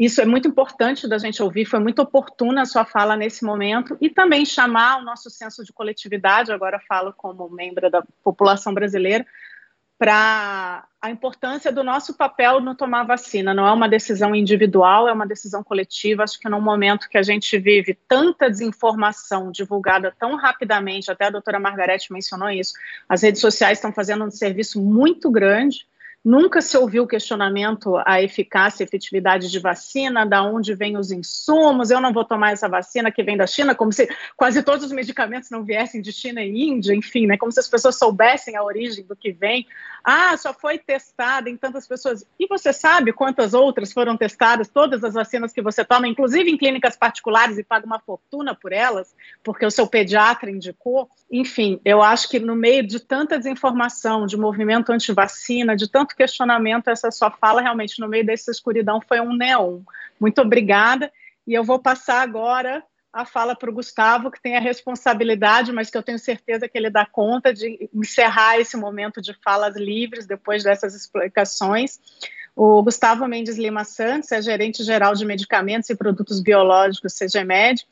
isso 0.00 0.18
é 0.22 0.24
muito 0.24 0.48
importante 0.48 1.06
da 1.06 1.18
gente 1.18 1.42
ouvir, 1.42 1.66
foi 1.66 1.78
muito 1.78 2.00
oportuna 2.00 2.62
a 2.62 2.64
sua 2.64 2.86
fala 2.86 3.14
nesse 3.18 3.44
momento 3.44 3.98
e 4.00 4.08
também 4.08 4.46
chamar 4.46 4.98
o 4.98 5.04
nosso 5.04 5.28
senso 5.28 5.62
de 5.62 5.74
coletividade, 5.74 6.50
agora 6.50 6.80
falo 6.88 7.12
como 7.12 7.50
membro 7.50 7.90
da 7.90 8.02
população 8.24 8.72
brasileira, 8.72 9.26
para 9.98 10.88
a 11.02 11.10
importância 11.10 11.70
do 11.70 11.84
nosso 11.84 12.14
papel 12.16 12.62
no 12.62 12.74
tomar 12.74 13.04
vacina. 13.04 13.52
Não 13.52 13.66
é 13.66 13.72
uma 13.72 13.86
decisão 13.86 14.34
individual, 14.34 15.06
é 15.06 15.12
uma 15.12 15.26
decisão 15.26 15.62
coletiva. 15.62 16.22
Acho 16.22 16.40
que 16.40 16.48
num 16.48 16.62
momento 16.62 17.06
que 17.06 17.18
a 17.18 17.22
gente 17.22 17.58
vive 17.58 17.98
tanta 18.08 18.48
desinformação 18.48 19.52
divulgada 19.52 20.16
tão 20.18 20.36
rapidamente, 20.36 21.10
até 21.10 21.26
a 21.26 21.30
doutora 21.30 21.60
Margarete 21.60 22.10
mencionou 22.10 22.48
isso, 22.48 22.72
as 23.06 23.22
redes 23.22 23.42
sociais 23.42 23.76
estão 23.76 23.92
fazendo 23.92 24.24
um 24.24 24.30
serviço 24.30 24.80
muito 24.80 25.30
grande 25.30 25.86
Nunca 26.22 26.60
se 26.60 26.76
ouviu 26.76 27.06
questionamento 27.06 27.96
à 28.04 28.20
eficácia 28.22 28.82
e 28.82 28.86
efetividade 28.86 29.50
de 29.50 29.58
vacina, 29.58 30.26
da 30.26 30.42
onde 30.42 30.74
vêm 30.74 30.98
os 30.98 31.10
insumos, 31.10 31.90
eu 31.90 31.98
não 31.98 32.12
vou 32.12 32.26
tomar 32.26 32.52
essa 32.52 32.68
vacina 32.68 33.10
que 33.10 33.22
vem 33.22 33.38
da 33.38 33.46
China, 33.46 33.74
como 33.74 33.90
se 33.90 34.06
quase 34.36 34.62
todos 34.62 34.84
os 34.84 34.92
medicamentos 34.92 35.48
não 35.48 35.64
viessem 35.64 36.02
de 36.02 36.12
China 36.12 36.42
e 36.42 36.62
Índia, 36.62 36.94
enfim, 36.94 37.26
né, 37.26 37.38
como 37.38 37.50
se 37.50 37.58
as 37.58 37.68
pessoas 37.68 37.96
soubessem 37.96 38.54
a 38.54 38.62
origem 38.62 39.02
do 39.06 39.16
que 39.16 39.32
vem. 39.32 39.66
Ah, 40.04 40.36
só 40.36 40.52
foi 40.52 40.76
testada 40.76 41.48
em 41.48 41.56
tantas 41.56 41.86
pessoas. 41.86 42.22
E 42.38 42.46
você 42.46 42.70
sabe 42.70 43.14
quantas 43.14 43.54
outras 43.54 43.90
foram 43.90 44.14
testadas, 44.14 44.68
todas 44.68 45.02
as 45.02 45.14
vacinas 45.14 45.54
que 45.54 45.62
você 45.62 45.82
toma, 45.86 46.06
inclusive 46.06 46.50
em 46.50 46.56
clínicas 46.58 46.96
particulares 46.96 47.56
e 47.56 47.64
paga 47.64 47.86
uma 47.86 47.98
fortuna 47.98 48.54
por 48.54 48.72
elas, 48.72 49.14
porque 49.42 49.64
o 49.64 49.70
seu 49.70 49.86
pediatra 49.86 50.50
indicou? 50.50 51.08
Enfim, 51.30 51.80
eu 51.82 52.02
acho 52.02 52.28
que 52.28 52.38
no 52.38 52.54
meio 52.54 52.86
de 52.86 53.00
tanta 53.00 53.38
desinformação, 53.38 54.26
de 54.26 54.36
movimento 54.36 54.90
anti-vacina, 54.90 55.76
de 55.76 55.88
tanto 55.88 56.09
questionamento, 56.16 56.88
essa 56.88 57.10
sua 57.10 57.30
fala 57.30 57.60
realmente 57.60 58.00
no 58.00 58.08
meio 58.08 58.24
dessa 58.24 58.50
escuridão 58.50 59.00
foi 59.00 59.20
um 59.20 59.34
neon. 59.34 59.80
Muito 60.18 60.40
obrigada. 60.40 61.12
E 61.46 61.54
eu 61.54 61.64
vou 61.64 61.78
passar 61.78 62.22
agora 62.22 62.82
a 63.12 63.24
fala 63.24 63.56
para 63.56 63.68
o 63.68 63.72
Gustavo, 63.72 64.30
que 64.30 64.40
tem 64.40 64.56
a 64.56 64.60
responsabilidade, 64.60 65.72
mas 65.72 65.90
que 65.90 65.98
eu 65.98 66.02
tenho 66.02 66.18
certeza 66.18 66.68
que 66.68 66.78
ele 66.78 66.90
dá 66.90 67.04
conta 67.04 67.52
de 67.52 67.90
encerrar 67.92 68.58
esse 68.58 68.76
momento 68.76 69.20
de 69.20 69.34
falas 69.42 69.76
livres 69.76 70.26
depois 70.26 70.62
dessas 70.62 70.94
explicações. 70.94 71.98
O 72.54 72.82
Gustavo 72.82 73.26
Mendes 73.26 73.56
Lima 73.56 73.84
Santos 73.84 74.30
é 74.32 74.40
gerente 74.40 74.84
geral 74.84 75.14
de 75.14 75.24
medicamentos 75.24 75.90
e 75.90 75.96
produtos 75.96 76.40
biológicos 76.40 77.14
CGMED, 77.14 77.84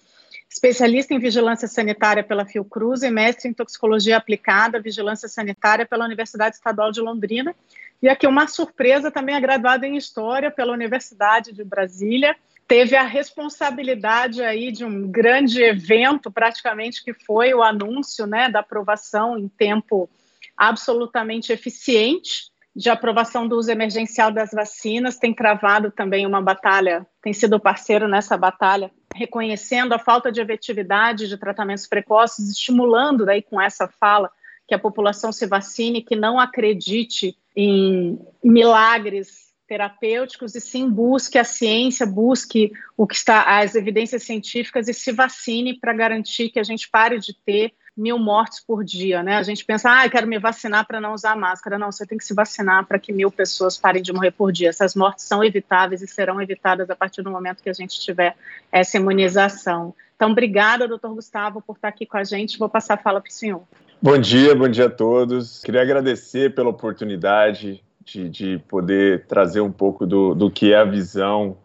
especialista 0.48 1.12
em 1.12 1.18
vigilância 1.18 1.66
sanitária 1.66 2.22
pela 2.22 2.46
Fiocruz 2.46 3.02
e 3.02 3.10
mestre 3.10 3.48
em 3.48 3.52
toxicologia 3.52 4.16
aplicada, 4.16 4.80
vigilância 4.80 5.28
sanitária 5.28 5.84
pela 5.84 6.04
Universidade 6.04 6.56
Estadual 6.56 6.92
de 6.92 7.00
Londrina. 7.00 7.54
E 8.02 8.08
aqui 8.08 8.26
uma 8.26 8.46
surpresa, 8.46 9.10
também 9.10 9.34
é 9.34 9.40
graduado 9.40 9.84
em 9.84 9.96
História 9.96 10.50
pela 10.50 10.72
Universidade 10.72 11.52
de 11.52 11.64
Brasília. 11.64 12.36
Teve 12.66 12.94
a 12.94 13.02
responsabilidade 13.02 14.42
aí 14.42 14.70
de 14.70 14.84
um 14.84 15.10
grande 15.10 15.62
evento, 15.62 16.30
praticamente, 16.30 17.02
que 17.02 17.12
foi 17.12 17.52
o 17.54 17.62
anúncio 17.62 18.26
né, 18.26 18.48
da 18.48 18.60
aprovação 18.60 19.38
em 19.38 19.48
tempo 19.48 20.08
absolutamente 20.56 21.52
eficiente 21.52 22.50
de 22.78 22.88
aprovação 22.88 23.48
do 23.48 23.56
uso 23.56 23.72
emergencial 23.72 24.30
das 24.30 24.52
vacinas, 24.52 25.18
tem 25.18 25.34
travado 25.34 25.90
também 25.90 26.24
uma 26.24 26.40
batalha, 26.40 27.04
tem 27.20 27.32
sido 27.32 27.58
parceiro 27.58 28.06
nessa 28.06 28.36
batalha, 28.36 28.88
reconhecendo 29.16 29.94
a 29.94 29.98
falta 29.98 30.30
de 30.30 30.40
efetividade 30.40 31.26
de 31.26 31.36
tratamentos 31.36 31.88
precoces, 31.88 32.48
estimulando 32.50 33.26
daí 33.26 33.42
com 33.42 33.60
essa 33.60 33.88
fala 33.88 34.30
que 34.68 34.74
a 34.74 34.78
população 34.78 35.32
se 35.32 35.46
vacine, 35.46 36.02
que 36.02 36.14
não 36.14 36.38
acredite 36.38 37.36
em 37.56 38.20
milagres 38.44 39.48
terapêuticos 39.66 40.54
e 40.54 40.60
sim 40.60 40.88
busque 40.88 41.38
a 41.38 41.44
ciência, 41.44 42.06
busque 42.06 42.72
o 42.96 43.06
que 43.06 43.14
está 43.14 43.60
as 43.60 43.74
evidências 43.74 44.22
científicas 44.22 44.88
e 44.88 44.94
se 44.94 45.10
vacine 45.10 45.78
para 45.78 45.92
garantir 45.92 46.50
que 46.50 46.58
a 46.58 46.62
gente 46.62 46.88
pare 46.88 47.18
de 47.18 47.34
ter 47.34 47.72
mil 47.96 48.18
mortes 48.18 48.60
por 48.60 48.84
dia, 48.84 49.22
né? 49.22 49.36
A 49.36 49.42
gente 49.42 49.64
pensa, 49.64 49.90
ah, 49.90 50.08
quero 50.08 50.26
me 50.26 50.38
vacinar 50.38 50.86
para 50.86 51.00
não 51.00 51.14
usar 51.14 51.34
máscara. 51.34 51.78
Não, 51.78 51.90
você 51.90 52.06
tem 52.06 52.16
que 52.16 52.24
se 52.24 52.32
vacinar 52.32 52.86
para 52.86 52.98
que 52.98 53.12
mil 53.12 53.30
pessoas 53.30 53.76
parem 53.76 54.02
de 54.02 54.12
morrer 54.12 54.30
por 54.30 54.52
dia. 54.52 54.68
Essas 54.68 54.94
mortes 54.94 55.24
são 55.24 55.42
evitáveis 55.42 56.00
e 56.00 56.06
serão 56.06 56.40
evitadas 56.40 56.88
a 56.90 56.96
partir 56.96 57.22
do 57.22 57.30
momento 57.30 57.62
que 57.62 57.68
a 57.68 57.74
gente 57.74 58.00
tiver 58.00 58.36
essa 58.70 58.96
imunização. 58.98 59.94
Então, 60.14 60.30
obrigada, 60.30 60.86
doutor 60.86 61.12
Gustavo, 61.14 61.60
por 61.60 61.74
estar 61.74 61.88
aqui 61.88 62.06
com 62.06 62.16
a 62.16 62.24
gente. 62.24 62.58
Vou 62.58 62.68
passar 62.68 62.94
a 62.94 62.98
fala 62.98 63.20
para 63.20 63.30
o 63.30 63.32
senhor. 63.32 63.62
Bom 64.00 64.16
dia, 64.16 64.54
bom 64.54 64.68
dia 64.68 64.86
a 64.86 64.90
todos. 64.90 65.60
Queria 65.60 65.82
agradecer 65.82 66.54
pela 66.54 66.68
oportunidade 66.68 67.82
de, 68.04 68.28
de 68.28 68.58
poder 68.68 69.26
trazer 69.26 69.60
um 69.60 69.72
pouco 69.72 70.06
do, 70.06 70.36
do 70.36 70.48
que 70.48 70.72
é 70.72 70.76
a 70.76 70.84
visão 70.84 71.56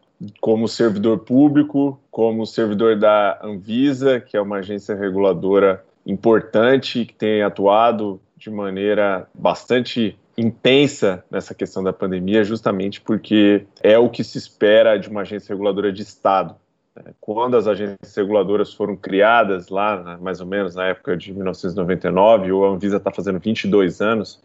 como 0.42 0.68
servidor 0.68 1.20
público, 1.20 2.00
como 2.10 2.44
servidor 2.48 2.98
da 2.98 3.40
Anvisa, 3.44 4.20
que 4.20 4.36
é 4.36 4.42
uma 4.42 4.58
agência 4.58 4.96
reguladora 4.96 5.86
importante 6.08 7.06
que 7.06 7.14
tem 7.14 7.44
atuado 7.44 8.20
de 8.36 8.50
maneira 8.50 9.28
bastante 9.32 10.18
intensa 10.36 11.24
nessa 11.30 11.54
questão 11.54 11.84
da 11.84 11.94
pandemia, 11.94 12.44
justamente 12.44 13.00
porque 13.00 13.68
é 13.84 13.96
o 14.00 14.10
que 14.10 14.24
se 14.24 14.40
espera 14.40 14.98
de 14.98 15.08
uma 15.08 15.22
agência 15.22 15.54
reguladora 15.54 15.94
de 15.94 16.02
Estado. 16.02 16.56
Quando 17.20 17.58
as 17.58 17.68
agências 17.68 18.16
reguladoras 18.16 18.74
foram 18.74 18.96
criadas, 18.96 19.70
lá 19.70 20.18
mais 20.22 20.40
ou 20.40 20.46
menos 20.46 20.76
na 20.76 20.88
época 20.88 21.18
de 21.18 21.34
1999, 21.34 22.52
ou 22.52 22.66
a 22.66 22.70
Anvisa 22.70 22.98
está 22.98 23.12
fazendo 23.12 23.40
22 23.40 24.02
anos, 24.02 24.42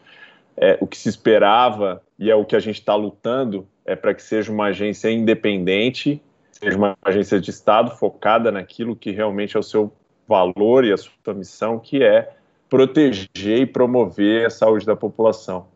é, 0.57 0.79
o 0.81 0.87
que 0.87 0.97
se 0.97 1.09
esperava 1.09 2.03
e 2.19 2.31
é 2.31 2.35
o 2.35 2.45
que 2.45 2.57
a 2.57 2.61
gente 2.61 2.81
está 2.81 2.95
lutando 2.95 3.67
é 3.85 3.95
para 3.95 4.13
que 4.15 4.23
seja 4.23 4.51
uma 4.51 4.67
agência 4.67 5.11
independente, 5.11 6.21
seja 6.51 6.77
uma 6.77 6.97
agência 7.03 7.41
de 7.41 7.51
Estado 7.51 7.91
focada 7.97 8.51
naquilo 8.51 8.97
que 8.97 9.11
realmente 9.11 9.57
é 9.57 9.61
o 9.61 9.63
seu 9.63 9.93
valor 10.27 10.85
e 10.85 10.93
a 10.93 10.97
sua 10.97 11.35
missão, 11.35 11.79
que 11.79 12.03
é 12.03 12.33
proteger 12.69 13.61
e 13.61 13.67
promover 13.67 14.47
a 14.47 14.51
saúde 14.51 14.85
da 14.85 14.97
população. 14.97 15.67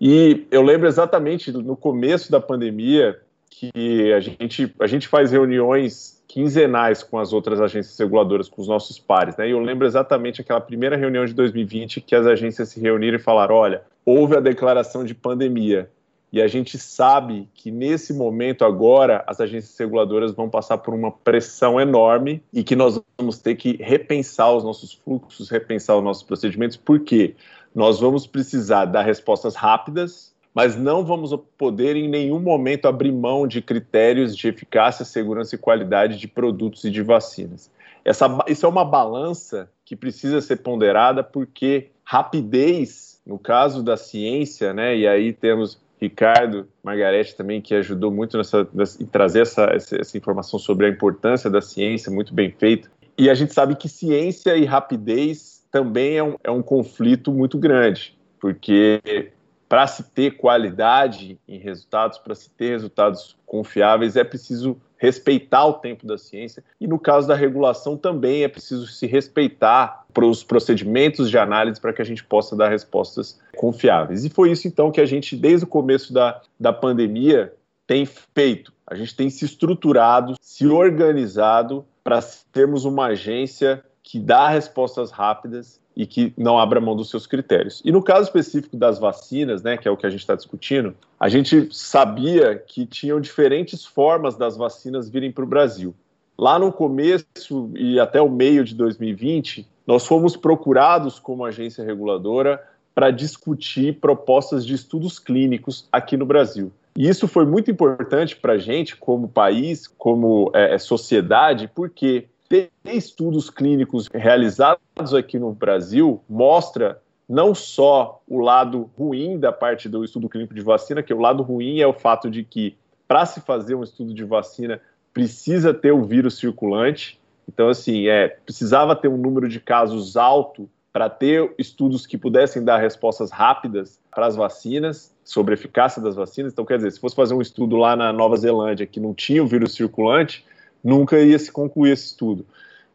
E 0.00 0.46
eu 0.50 0.62
lembro 0.62 0.86
exatamente 0.86 1.52
no 1.52 1.76
começo 1.76 2.30
da 2.32 2.40
pandemia 2.40 3.20
que 3.50 4.12
a 4.12 4.20
gente, 4.20 4.72
a 4.80 4.86
gente 4.86 5.08
faz 5.08 5.32
reuniões 5.32 6.22
quinzenais 6.30 7.02
com 7.02 7.18
as 7.18 7.32
outras 7.32 7.60
agências 7.60 7.98
reguladoras, 7.98 8.48
com 8.48 8.62
os 8.62 8.68
nossos 8.68 9.00
pares. 9.00 9.36
Né? 9.36 9.48
E 9.48 9.50
eu 9.50 9.58
lembro 9.58 9.84
exatamente 9.84 10.40
aquela 10.40 10.60
primeira 10.60 10.96
reunião 10.96 11.26
de 11.26 11.34
2020 11.34 12.00
que 12.00 12.14
as 12.14 12.24
agências 12.24 12.68
se 12.68 12.80
reuniram 12.80 13.16
e 13.16 13.20
falaram: 13.20 13.56
olha, 13.56 13.82
houve 14.06 14.36
a 14.36 14.40
declaração 14.40 15.04
de 15.04 15.14
pandemia. 15.14 15.90
e 16.32 16.40
a 16.40 16.46
gente 16.46 16.78
sabe 16.78 17.48
que 17.52 17.72
nesse 17.72 18.14
momento 18.14 18.64
agora 18.64 19.24
as 19.26 19.40
agências 19.40 19.76
reguladoras 19.76 20.32
vão 20.32 20.48
passar 20.48 20.78
por 20.78 20.94
uma 20.94 21.10
pressão 21.10 21.80
enorme 21.80 22.40
e 22.52 22.62
que 22.62 22.76
nós 22.76 23.00
vamos 23.18 23.38
ter 23.38 23.56
que 23.56 23.76
repensar 23.82 24.54
os 24.54 24.62
nossos 24.62 24.92
fluxos, 24.92 25.50
repensar 25.50 25.96
os 25.96 26.04
nossos 26.04 26.22
procedimentos, 26.22 26.76
porque 26.76 27.34
nós 27.74 27.98
vamos 27.98 28.26
precisar 28.26 28.84
dar 28.84 29.02
respostas 29.02 29.56
rápidas, 29.56 30.29
mas 30.54 30.76
não 30.76 31.04
vamos 31.04 31.34
poder 31.56 31.96
em 31.96 32.08
nenhum 32.08 32.40
momento 32.40 32.86
abrir 32.86 33.12
mão 33.12 33.46
de 33.46 33.62
critérios 33.62 34.36
de 34.36 34.48
eficácia, 34.48 35.04
segurança 35.04 35.54
e 35.54 35.58
qualidade 35.58 36.16
de 36.16 36.26
produtos 36.26 36.84
e 36.84 36.90
de 36.90 37.02
vacinas. 37.02 37.70
Essa, 38.04 38.26
isso 38.48 38.66
é 38.66 38.68
uma 38.68 38.84
balança 38.84 39.70
que 39.84 39.94
precisa 39.94 40.40
ser 40.40 40.56
ponderada 40.56 41.22
porque 41.22 41.90
rapidez, 42.04 43.20
no 43.24 43.38
caso 43.38 43.82
da 43.82 43.96
ciência, 43.96 44.72
né, 44.72 44.96
e 44.96 45.06
aí 45.06 45.32
temos 45.32 45.80
Ricardo 46.00 46.66
Margarete 46.82 47.36
também, 47.36 47.60
que 47.60 47.74
ajudou 47.74 48.10
muito 48.10 48.38
nessa, 48.38 48.66
nessa, 48.72 49.02
em 49.02 49.06
trazer 49.06 49.42
essa, 49.42 49.64
essa, 49.64 50.16
informação 50.16 50.58
sobre 50.58 50.86
a 50.86 50.88
importância 50.88 51.50
da 51.50 51.60
ciência, 51.60 52.10
muito 52.10 52.32
bem 52.32 52.50
feito. 52.50 52.90
E 53.18 53.28
a 53.28 53.34
gente 53.34 53.52
sabe 53.52 53.76
que 53.76 53.86
ciência 53.86 54.56
e 54.56 54.64
rapidez 54.64 55.62
também 55.70 56.16
é 56.16 56.22
um, 56.22 56.36
é 56.42 56.50
um 56.50 56.62
conflito 56.62 57.30
muito 57.30 57.58
grande, 57.58 58.16
porque 58.40 59.30
para 59.70 59.86
se 59.86 60.02
ter 60.02 60.32
qualidade 60.32 61.38
em 61.46 61.56
resultados, 61.56 62.18
para 62.18 62.34
se 62.34 62.50
ter 62.50 62.70
resultados 62.70 63.36
confiáveis, 63.46 64.16
é 64.16 64.24
preciso 64.24 64.76
respeitar 64.96 65.64
o 65.64 65.74
tempo 65.74 66.04
da 66.04 66.18
ciência. 66.18 66.64
E 66.80 66.88
no 66.88 66.98
caso 66.98 67.28
da 67.28 67.36
regulação 67.36 67.96
também 67.96 68.42
é 68.42 68.48
preciso 68.48 68.88
se 68.88 69.06
respeitar 69.06 70.04
para 70.12 70.26
os 70.26 70.42
procedimentos 70.42 71.30
de 71.30 71.38
análise 71.38 71.80
para 71.80 71.92
que 71.92 72.02
a 72.02 72.04
gente 72.04 72.24
possa 72.24 72.56
dar 72.56 72.68
respostas 72.68 73.38
confiáveis. 73.56 74.24
E 74.24 74.28
foi 74.28 74.50
isso 74.50 74.66
então 74.66 74.90
que 74.90 75.00
a 75.00 75.06
gente, 75.06 75.36
desde 75.36 75.64
o 75.64 75.68
começo 75.68 76.12
da, 76.12 76.42
da 76.58 76.72
pandemia, 76.72 77.54
tem 77.86 78.04
feito. 78.04 78.72
A 78.84 78.96
gente 78.96 79.14
tem 79.14 79.30
se 79.30 79.44
estruturado, 79.44 80.34
se 80.40 80.66
organizado 80.66 81.86
para 82.02 82.18
termos 82.50 82.84
uma 82.84 83.06
agência 83.06 83.84
que 84.02 84.18
dá 84.18 84.48
respostas 84.48 85.12
rápidas 85.12 85.80
e 86.00 86.06
que 86.06 86.32
não 86.34 86.58
abra 86.58 86.80
mão 86.80 86.96
dos 86.96 87.10
seus 87.10 87.26
critérios. 87.26 87.82
E 87.84 87.92
no 87.92 88.02
caso 88.02 88.22
específico 88.22 88.74
das 88.74 88.98
vacinas, 88.98 89.62
né, 89.62 89.76
que 89.76 89.86
é 89.86 89.90
o 89.90 89.98
que 89.98 90.06
a 90.06 90.10
gente 90.10 90.20
está 90.20 90.34
discutindo, 90.34 90.94
a 91.18 91.28
gente 91.28 91.68
sabia 91.70 92.56
que 92.56 92.86
tinham 92.86 93.20
diferentes 93.20 93.84
formas 93.84 94.34
das 94.34 94.56
vacinas 94.56 95.10
virem 95.10 95.30
para 95.30 95.44
o 95.44 95.46
Brasil. 95.46 95.94
Lá 96.38 96.58
no 96.58 96.72
começo 96.72 97.70
e 97.76 98.00
até 98.00 98.18
o 98.18 98.30
meio 98.30 98.64
de 98.64 98.74
2020, 98.74 99.68
nós 99.86 100.06
fomos 100.06 100.38
procurados 100.38 101.18
como 101.18 101.44
agência 101.44 101.84
reguladora 101.84 102.58
para 102.94 103.10
discutir 103.10 104.00
propostas 104.00 104.64
de 104.64 104.72
estudos 104.72 105.18
clínicos 105.18 105.86
aqui 105.92 106.16
no 106.16 106.24
Brasil. 106.24 106.72
E 106.96 107.06
isso 107.06 107.28
foi 107.28 107.44
muito 107.44 107.70
importante 107.70 108.34
para 108.36 108.54
a 108.54 108.58
gente, 108.58 108.96
como 108.96 109.28
país, 109.28 109.86
como 109.86 110.50
é, 110.54 110.78
sociedade, 110.78 111.70
porque 111.74 112.26
ter 112.50 112.72
estudos 112.84 113.48
clínicos 113.48 114.08
realizados 114.12 115.14
aqui 115.16 115.38
no 115.38 115.52
Brasil 115.52 116.20
mostra 116.28 117.00
não 117.28 117.54
só 117.54 118.20
o 118.28 118.40
lado 118.40 118.90
ruim 118.98 119.38
da 119.38 119.52
parte 119.52 119.88
do 119.88 120.04
estudo 120.04 120.28
clínico 120.28 120.52
de 120.52 120.60
vacina, 120.60 121.00
que 121.00 121.14
o 121.14 121.20
lado 121.20 121.44
ruim 121.44 121.78
é 121.78 121.86
o 121.86 121.92
fato 121.92 122.28
de 122.28 122.42
que, 122.42 122.76
para 123.06 123.24
se 123.24 123.40
fazer 123.40 123.76
um 123.76 123.84
estudo 123.84 124.12
de 124.12 124.24
vacina, 124.24 124.80
precisa 125.14 125.72
ter 125.72 125.92
o 125.92 126.02
vírus 126.02 126.38
circulante. 126.38 127.20
Então, 127.48 127.68
assim, 127.68 128.08
é, 128.08 128.26
precisava 128.44 128.96
ter 128.96 129.06
um 129.06 129.16
número 129.16 129.48
de 129.48 129.60
casos 129.60 130.16
alto 130.16 130.68
para 130.92 131.08
ter 131.08 131.54
estudos 131.56 132.04
que 132.04 132.18
pudessem 132.18 132.64
dar 132.64 132.78
respostas 132.78 133.30
rápidas 133.30 134.00
para 134.10 134.26
as 134.26 134.34
vacinas, 134.34 135.14
sobre 135.22 135.54
a 135.54 135.56
eficácia 135.56 136.02
das 136.02 136.16
vacinas. 136.16 136.52
Então, 136.52 136.64
quer 136.64 136.78
dizer, 136.78 136.90
se 136.90 136.98
fosse 136.98 137.14
fazer 137.14 137.32
um 137.32 137.40
estudo 137.40 137.76
lá 137.76 137.94
na 137.94 138.12
Nova 138.12 138.36
Zelândia 138.36 138.88
que 138.88 138.98
não 138.98 139.14
tinha 139.14 139.40
o 139.40 139.46
vírus 139.46 139.74
circulante, 139.74 140.44
nunca 140.82 141.18
ia 141.20 141.38
se 141.38 141.50
concluir 141.50 141.92
esse 141.92 142.06
estudo. 142.06 142.46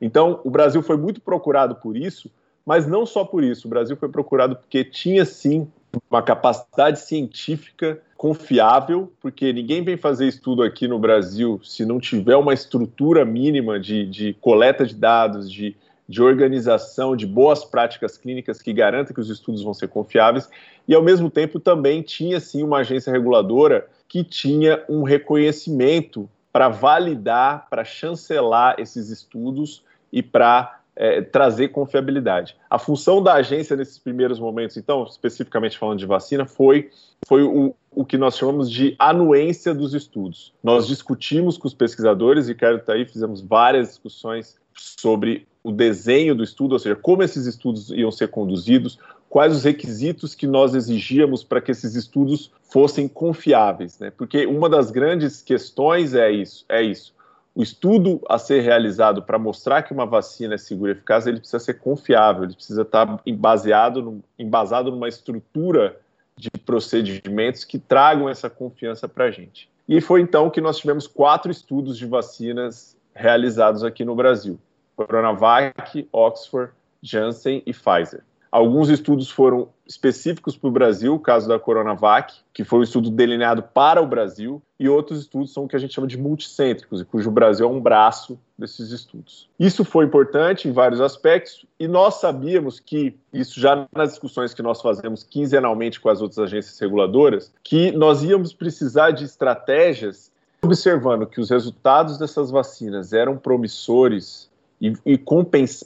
Então, 0.02 0.40
o 0.44 0.50
Brasil 0.50 0.82
foi 0.82 0.98
muito 0.98 1.22
procurado 1.22 1.76
por 1.76 1.96
isso, 1.96 2.30
mas 2.66 2.88
não 2.88 3.06
só 3.06 3.24
por 3.24 3.44
isso. 3.44 3.68
O 3.68 3.70
Brasil 3.70 3.96
foi 3.96 4.10
procurado 4.10 4.56
porque 4.56 4.84
tinha 4.84 5.24
sim 5.24 5.68
uma 6.10 6.22
capacidade 6.22 7.00
científica 7.00 8.00
confiável, 8.18 9.12
porque 9.22 9.54
ninguém 9.54 9.84
vem 9.84 9.98
fazer 9.98 10.28
estudo 10.28 10.64
aqui 10.64 10.88
no 10.88 11.00
Brasil 11.00 11.60
se 11.64 11.86
não 11.86 12.00
tiver 12.00 12.36
uma 12.36 12.54
estrutura 12.54 13.24
mínima 13.24 13.80
de, 13.80 14.06
de 14.06 14.34
coleta 14.42 14.86
de 14.86 14.96
dados, 14.96 15.50
de, 15.50 15.76
de 16.08 16.22
organização, 16.22 17.16
de 17.16 17.26
boas 17.26 17.64
práticas 17.64 18.18
clínicas 18.18 18.62
que 18.62 18.74
garanta 18.74 19.14
que 19.14 19.20
os 19.20 19.30
estudos 19.30 19.64
vão 19.64 19.74
ser 19.74 19.88
confiáveis, 19.88 20.50
e 20.88 20.94
ao 20.94 21.02
mesmo 21.02 21.30
tempo 21.30 21.60
também 21.60 22.02
tinha 22.02 22.40
sim 22.40 22.64
uma 22.64 22.80
agência 22.80 23.12
reguladora 23.12 23.88
que 24.08 24.24
tinha 24.24 24.84
um 24.90 25.04
reconhecimento 25.04 26.30
para 26.56 26.70
validar, 26.70 27.68
para 27.70 27.84
chancelar 27.84 28.76
esses 28.80 29.10
estudos 29.10 29.84
e 30.10 30.24
para 30.24 30.80
é, 30.96 31.22
trazer 31.22 31.68
confiabilidade. 31.68 32.56
A 32.70 32.80
função 32.80 33.22
da 33.22 33.34
agência 33.34 33.76
nesses 33.76 34.00
primeiros 34.00 34.40
momentos, 34.40 34.78
então, 34.78 35.04
especificamente 35.04 35.78
falando 35.78 36.00
de 36.00 36.06
vacina, 36.06 36.46
foi, 36.46 36.92
foi 37.28 37.44
o, 37.44 37.76
o 37.92 38.06
que 38.06 38.18
nós 38.18 38.38
chamamos 38.38 38.72
de 38.72 38.96
anuência 38.98 39.74
dos 39.74 39.94
estudos. 39.94 40.54
Nós 40.64 40.88
discutimos 40.88 41.58
com 41.58 41.68
os 41.68 41.74
pesquisadores, 41.74 42.48
e 42.48 42.56
quero 42.56 42.78
estar 42.78 42.94
aí, 42.94 43.06
fizemos 43.06 43.42
várias 43.42 43.90
discussões 43.90 44.56
sobre 44.74 45.46
o 45.62 45.74
desenho 45.74 46.34
do 46.34 46.44
estudo, 46.44 46.72
ou 46.72 46.80
seja, 46.80 46.96
como 46.96 47.22
esses 47.22 47.48
estudos 47.48 47.90
iam 47.90 48.12
ser 48.12 48.30
conduzidos, 48.30 48.98
quais 49.36 49.54
os 49.54 49.66
requisitos 49.66 50.34
que 50.34 50.48
nós 50.48 50.74
exigíamos 50.74 51.44
para 51.44 51.60
que 51.60 51.70
esses 51.70 51.94
estudos 51.94 52.54
fossem 52.72 53.06
confiáveis, 53.06 54.00
né? 54.00 54.10
Porque 54.10 54.46
uma 54.46 54.70
das 54.70 54.90
grandes 54.92 55.42
questões 55.42 56.14
é 56.14 56.32
isso, 56.32 56.64
é 56.70 56.82
isso. 56.82 57.14
O 57.54 57.62
estudo 57.62 58.22
a 58.30 58.38
ser 58.38 58.62
realizado 58.62 59.22
para 59.22 59.38
mostrar 59.38 59.84
que 59.84 59.92
uma 59.92 60.06
vacina 60.06 60.54
é 60.54 60.58
segura 60.58 60.94
e 60.94 60.96
eficaz, 60.96 61.28
ele 61.28 61.40
precisa 61.40 61.60
ser 61.60 61.74
confiável, 61.74 62.46
ele 62.46 62.56
precisa 62.56 62.84
estar 62.84 63.20
embasado, 63.26 64.02
no, 64.02 64.24
embasado 64.40 64.90
numa 64.90 65.10
estrutura 65.10 66.00
de 66.38 66.50
procedimentos 66.66 67.66
que 67.66 67.78
tragam 67.78 68.30
essa 68.30 68.50
confiança 68.50 69.06
para 69.06 69.26
a 69.26 69.32
gente. 69.32 69.70
E 69.86 70.00
foi 70.00 70.22
então 70.22 70.50
que 70.50 70.62
nós 70.62 70.78
tivemos 70.78 71.08
quatro 71.08 71.52
estudos 71.52 71.98
de 71.98 72.06
vacinas 72.06 72.96
realizados 73.14 73.84
aqui 73.84 74.06
no 74.06 74.16
Brasil: 74.16 74.58
Coronavac, 74.96 76.08
Oxford, 76.14 76.72
Janssen 77.04 77.62
e 77.66 77.74
Pfizer. 77.74 78.24
Alguns 78.56 78.88
estudos 78.88 79.30
foram 79.30 79.68
específicos 79.86 80.56
para 80.56 80.70
o 80.70 80.72
Brasil, 80.72 81.14
o 81.14 81.20
caso 81.20 81.46
da 81.46 81.60
Coronavac, 81.60 82.36
que 82.54 82.64
foi 82.64 82.80
um 82.80 82.84
estudo 82.84 83.12
delineado 83.12 83.62
para 83.62 84.02
o 84.02 84.08
Brasil, 84.08 84.62
e 84.80 84.88
outros 84.88 85.20
estudos 85.20 85.52
são 85.52 85.66
o 85.66 85.68
que 85.68 85.76
a 85.76 85.80
gente 85.80 85.94
chama 85.94 86.08
de 86.08 86.18
multicêntricos, 86.18 87.02
e 87.02 87.04
cujo 87.04 87.30
Brasil 87.30 87.68
é 87.68 87.70
um 87.70 87.82
braço 87.82 88.40
desses 88.58 88.92
estudos. 88.92 89.50
Isso 89.60 89.84
foi 89.84 90.06
importante 90.06 90.70
em 90.70 90.72
vários 90.72 91.02
aspectos, 91.02 91.66
e 91.78 91.86
nós 91.86 92.22
sabíamos 92.22 92.80
que, 92.80 93.14
isso 93.34 93.60
já 93.60 93.86
nas 93.94 94.12
discussões 94.12 94.54
que 94.54 94.62
nós 94.62 94.82
fazemos 94.82 95.22
quinzenalmente 95.22 96.00
com 96.00 96.08
as 96.08 96.22
outras 96.22 96.40
agências 96.40 96.80
reguladoras, 96.80 97.52
que 97.62 97.92
nós 97.92 98.24
íamos 98.24 98.54
precisar 98.54 99.12
de 99.12 99.26
estratégias, 99.26 100.32
observando 100.64 101.28
que 101.28 101.42
os 101.42 101.50
resultados 101.50 102.18
dessas 102.18 102.52
vacinas 102.52 103.12
eram 103.12 103.36
promissores 103.36 104.50
e, 104.80 104.94
e, 105.06 105.20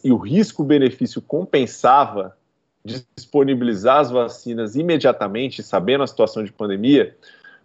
e 0.04 0.12
o 0.12 0.18
risco-benefício 0.18 1.20
compensava 1.20 2.38
disponibilizar 2.84 4.00
as 4.00 4.12
vacinas 4.12 4.76
imediatamente, 4.76 5.62
sabendo 5.62 6.04
a 6.04 6.08
situação 6.08 6.44
de 6.44 6.52
pandemia, 6.52 7.16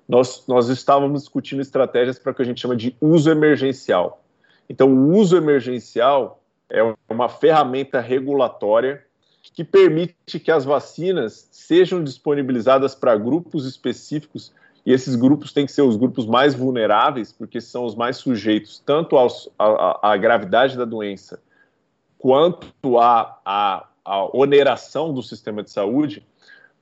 nós, 0.09 0.45
nós 0.47 0.69
estávamos 0.69 1.23
discutindo 1.23 1.63
estratégias 1.63 2.19
para 2.19 2.33
o 2.33 2.35
que 2.35 2.43
a 2.43 2.45
gente 2.45 2.61
chama 2.61 2.77
de 2.77 2.97
uso 3.01 3.31
emergencial. 3.31 4.23
Então, 4.69 4.93
o 4.93 5.17
uso 5.17 5.37
emergencial 5.37 6.43
é 6.71 6.83
uma 7.09 7.29
ferramenta 7.29 8.01
regulatória 8.01 9.05
que 9.53 9.63
permite 9.63 10.41
que 10.41 10.51
as 10.51 10.65
vacinas 10.65 11.49
sejam 11.53 12.03
disponibilizadas 12.03 12.95
para 12.95 13.17
grupos 13.17 13.67
específicos, 13.67 14.53
e 14.85 14.93
esses 14.93 15.15
grupos 15.17 15.53
têm 15.53 15.65
que 15.65 15.73
ser 15.73 15.83
os 15.83 15.97
grupos 15.97 16.27
mais 16.27 16.55
vulneráveis, 16.55 17.33
porque 17.33 17.61
são 17.61 17.85
os 17.85 17.95
mais 17.95 18.17
sujeitos 18.17 18.83
tanto 18.85 19.17
à, 19.19 20.17
gravidade 20.17 20.77
da 20.77 20.85
doença 20.85 21.41
quanto 22.19 22.99
à 22.99 23.89
a 24.05 24.37
oneração 24.37 25.13
do 25.13 25.23
sistema 25.23 25.63
de 25.63 25.71
saúde, 25.71 26.27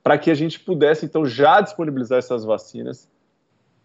para 0.03 0.17
que 0.17 0.29
a 0.29 0.35
gente 0.35 0.59
pudesse, 0.59 1.05
então, 1.05 1.25
já 1.25 1.61
disponibilizar 1.61 2.19
essas 2.19 2.43
vacinas, 2.43 3.09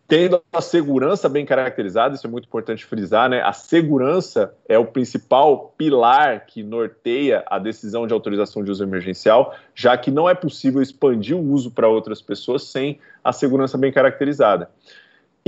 tendo 0.08 0.42
a 0.50 0.62
segurança 0.62 1.28
bem 1.28 1.44
caracterizada, 1.44 2.14
isso 2.14 2.26
é 2.26 2.30
muito 2.30 2.46
importante 2.46 2.84
frisar, 2.86 3.28
né? 3.28 3.42
A 3.42 3.52
segurança 3.52 4.54
é 4.66 4.78
o 4.78 4.86
principal 4.86 5.74
pilar 5.76 6.46
que 6.46 6.62
norteia 6.62 7.44
a 7.46 7.58
decisão 7.58 8.06
de 8.06 8.14
autorização 8.14 8.64
de 8.64 8.70
uso 8.70 8.82
emergencial, 8.82 9.54
já 9.74 9.96
que 9.98 10.10
não 10.10 10.26
é 10.26 10.34
possível 10.34 10.80
expandir 10.80 11.36
o 11.36 11.52
uso 11.52 11.70
para 11.70 11.86
outras 11.86 12.22
pessoas 12.22 12.64
sem 12.64 12.98
a 13.22 13.34
segurança 13.34 13.76
bem 13.76 13.92
caracterizada. 13.92 14.70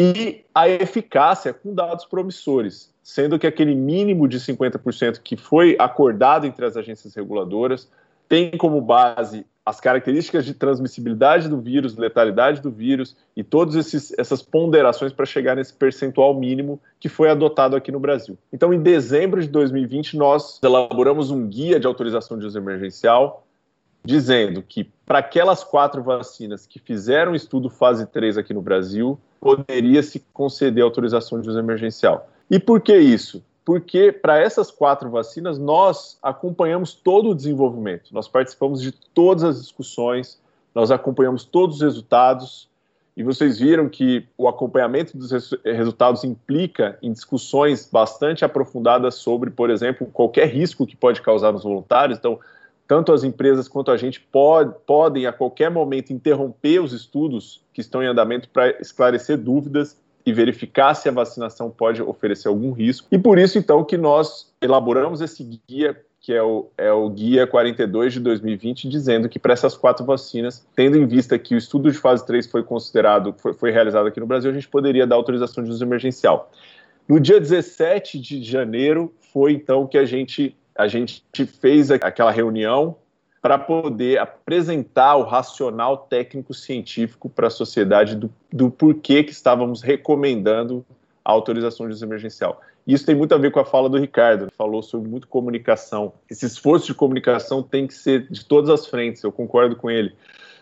E 0.02 0.44
a 0.55 0.68
eficácia 0.68 1.52
com 1.52 1.74
dados 1.74 2.06
promissores 2.06 2.90
sendo 3.10 3.40
que 3.40 3.47
aquele 3.47 3.74
mínimo 3.74 4.28
de 4.28 4.39
50% 4.39 5.20
que 5.22 5.36
foi 5.36 5.77
acordado 5.81 6.47
entre 6.47 6.64
as 6.64 6.77
agências 6.77 7.12
reguladoras 7.14 7.90
tem 8.28 8.52
como 8.56 8.81
base 8.81 9.44
as 9.66 9.81
características 9.81 10.44
de 10.44 10.55
transmissibilidade 10.55 11.48
do 11.48 11.60
vírus, 11.60 11.97
letalidade 11.97 12.60
do 12.60 12.70
vírus 12.70 13.16
e 13.36 13.43
todas 13.43 14.14
essas 14.16 14.43
ponderações 14.43 15.12
para 15.12 15.27
chegar 15.27 15.56
nesse 15.56 15.74
percentual 15.74 16.32
mínimo 16.39 16.81
que 17.01 17.09
foi 17.09 17.28
adotado 17.28 17.74
aqui 17.74 17.90
no 17.90 17.98
Brasil. 17.98 18.39
Então, 18.52 18.72
em 18.72 18.81
dezembro 18.81 19.40
de 19.40 19.48
2020, 19.48 20.16
nós 20.16 20.60
elaboramos 20.62 21.32
um 21.32 21.48
guia 21.48 21.81
de 21.81 21.89
autorização 21.89 22.39
de 22.39 22.47
uso 22.47 22.56
emergencial 22.56 23.44
dizendo 24.05 24.62
que 24.62 24.89
para 25.05 25.18
aquelas 25.18 25.64
quatro 25.64 26.02
vacinas 26.02 26.64
que 26.64 26.78
fizeram 26.78 27.35
estudo 27.35 27.68
fase 27.68 28.06
3 28.06 28.39
aqui 28.39 28.55
no 28.55 28.62
Brasil, 28.62 29.18
poderia 29.41 30.03
se 30.03 30.21
conceder 30.33 30.85
autorização 30.85 31.41
de 31.41 31.49
uso 31.49 31.59
emergencial. 31.59 32.29
E 32.51 32.59
por 32.59 32.81
que 32.81 32.97
isso? 32.97 33.43
Porque 33.65 34.12
para 34.12 34.39
essas 34.39 34.71
quatro 34.71 35.11
vacinas 35.11 35.59
nós 35.59 36.19
acompanhamos 36.23 36.93
todo 36.93 37.31
o 37.31 37.35
desenvolvimento, 37.35 38.12
nós 38.12 38.29
participamos 38.29 38.83
de 38.83 38.93
todas 38.93 39.45
as 39.45 39.61
discussões, 39.61 40.41
nós 40.75 40.91
acompanhamos 40.91 41.45
todos 41.45 41.77
os 41.77 41.83
resultados, 41.83 42.69
e 43.17 43.23
vocês 43.23 43.59
viram 43.59 43.89
que 43.89 44.27
o 44.39 44.49
acompanhamento 44.49 45.17
dos 45.19 45.31
resultados 45.65 46.25
implica 46.25 46.99
em 47.03 47.12
discussões 47.12 47.89
bastante 47.91 48.45
aprofundadas 48.45 49.17
sobre, 49.17 49.51
por 49.51 49.69
exemplo, 49.69 50.07
qualquer 50.07 50.49
risco 50.49 50.87
que 50.87 50.97
pode 50.97 51.21
causar 51.21 51.53
nos 51.53 51.65
voluntários. 51.65 52.19
Então, 52.19 52.39
tanto 52.91 53.12
as 53.12 53.23
empresas 53.23 53.69
quanto 53.69 53.93
a 53.93 53.97
gente 53.97 54.19
pode, 54.19 54.75
podem 54.85 55.25
a 55.25 55.33
qualquer 55.33 55.71
momento 55.71 56.12
interromper 56.12 56.81
os 56.81 56.93
estudos 56.93 57.62
que 57.73 57.81
estão 57.81 58.03
em 58.03 58.07
andamento 58.07 58.49
para 58.49 58.69
esclarecer 58.81 59.39
dúvidas 59.39 59.97
e 60.27 60.33
verificar 60.33 60.95
se 60.95 61.09
a 61.09 61.12
vacinação 61.12 61.71
pode 61.71 62.03
oferecer 62.03 62.49
algum 62.49 62.73
risco. 62.73 63.07
E 63.12 63.17
por 63.17 63.39
isso, 63.39 63.57
então, 63.57 63.85
que 63.85 63.97
nós 63.97 64.53
elaboramos 64.61 65.21
esse 65.21 65.49
guia, 65.69 65.97
que 66.21 66.33
é 66.33 66.43
o, 66.43 66.67
é 66.77 66.91
o 66.91 67.09
Guia 67.09 67.47
42 67.47 68.15
de 68.15 68.19
2020, 68.19 68.89
dizendo 68.89 69.29
que 69.29 69.39
para 69.39 69.53
essas 69.53 69.77
quatro 69.77 70.05
vacinas, 70.05 70.67
tendo 70.75 70.99
em 70.99 71.07
vista 71.07 71.39
que 71.39 71.55
o 71.55 71.59
estudo 71.59 71.93
de 71.93 71.97
fase 71.97 72.27
3 72.27 72.49
foi 72.49 72.65
considerado, 72.65 73.37
foi, 73.39 73.53
foi 73.53 73.71
realizado 73.71 74.09
aqui 74.09 74.19
no 74.19 74.27
Brasil, 74.27 74.51
a 74.51 74.55
gente 74.55 74.69
poderia 74.69 75.07
dar 75.07 75.15
autorização 75.15 75.62
de 75.62 75.71
uso 75.71 75.85
emergencial. 75.85 76.51
No 77.09 77.21
dia 77.21 77.39
17 77.39 78.19
de 78.19 78.43
janeiro, 78.43 79.15
foi 79.33 79.53
então 79.53 79.87
que 79.87 79.97
a 79.97 80.05
gente 80.05 80.57
a 80.81 80.89
gente 80.89 81.23
fez 81.61 81.90
aquela 81.90 82.31
reunião 82.31 82.97
para 83.43 83.59
poder 83.59 84.19
apresentar 84.19 85.16
o 85.16 85.24
racional 85.24 85.98
técnico-científico 85.98 87.28
para 87.28 87.48
a 87.48 87.51
sociedade 87.51 88.16
do, 88.16 88.32
do 88.51 88.70
porquê 88.70 89.23
que 89.23 89.31
estávamos 89.31 89.82
recomendando 89.82 90.85
a 91.23 91.32
autorização 91.32 91.86
de 91.86 91.93
uso 91.93 92.05
emergencial. 92.05 92.62
Isso 92.86 93.05
tem 93.05 93.15
muito 93.15 93.35
a 93.35 93.39
ver 93.39 93.51
com 93.51 93.61
a 93.61 93.65
fala 93.65 93.90
do 93.90 93.98
Ricardo, 93.98 94.44
ele 94.44 94.52
falou 94.57 94.82
sobre 94.82 95.09
muito 95.09 95.28
comunicação. 95.28 96.15
Esse 96.31 96.47
esforço 96.47 96.86
de 96.86 96.94
comunicação 96.94 97.62
tem 97.62 97.86
que 97.86 97.93
ser 97.93 98.27
de 98.31 98.43
todas 98.43 98.70
as 98.70 98.86
frentes, 98.86 99.23
eu 99.23 99.31
concordo 99.31 99.77
com 99.77 99.90
ele. 99.90 100.15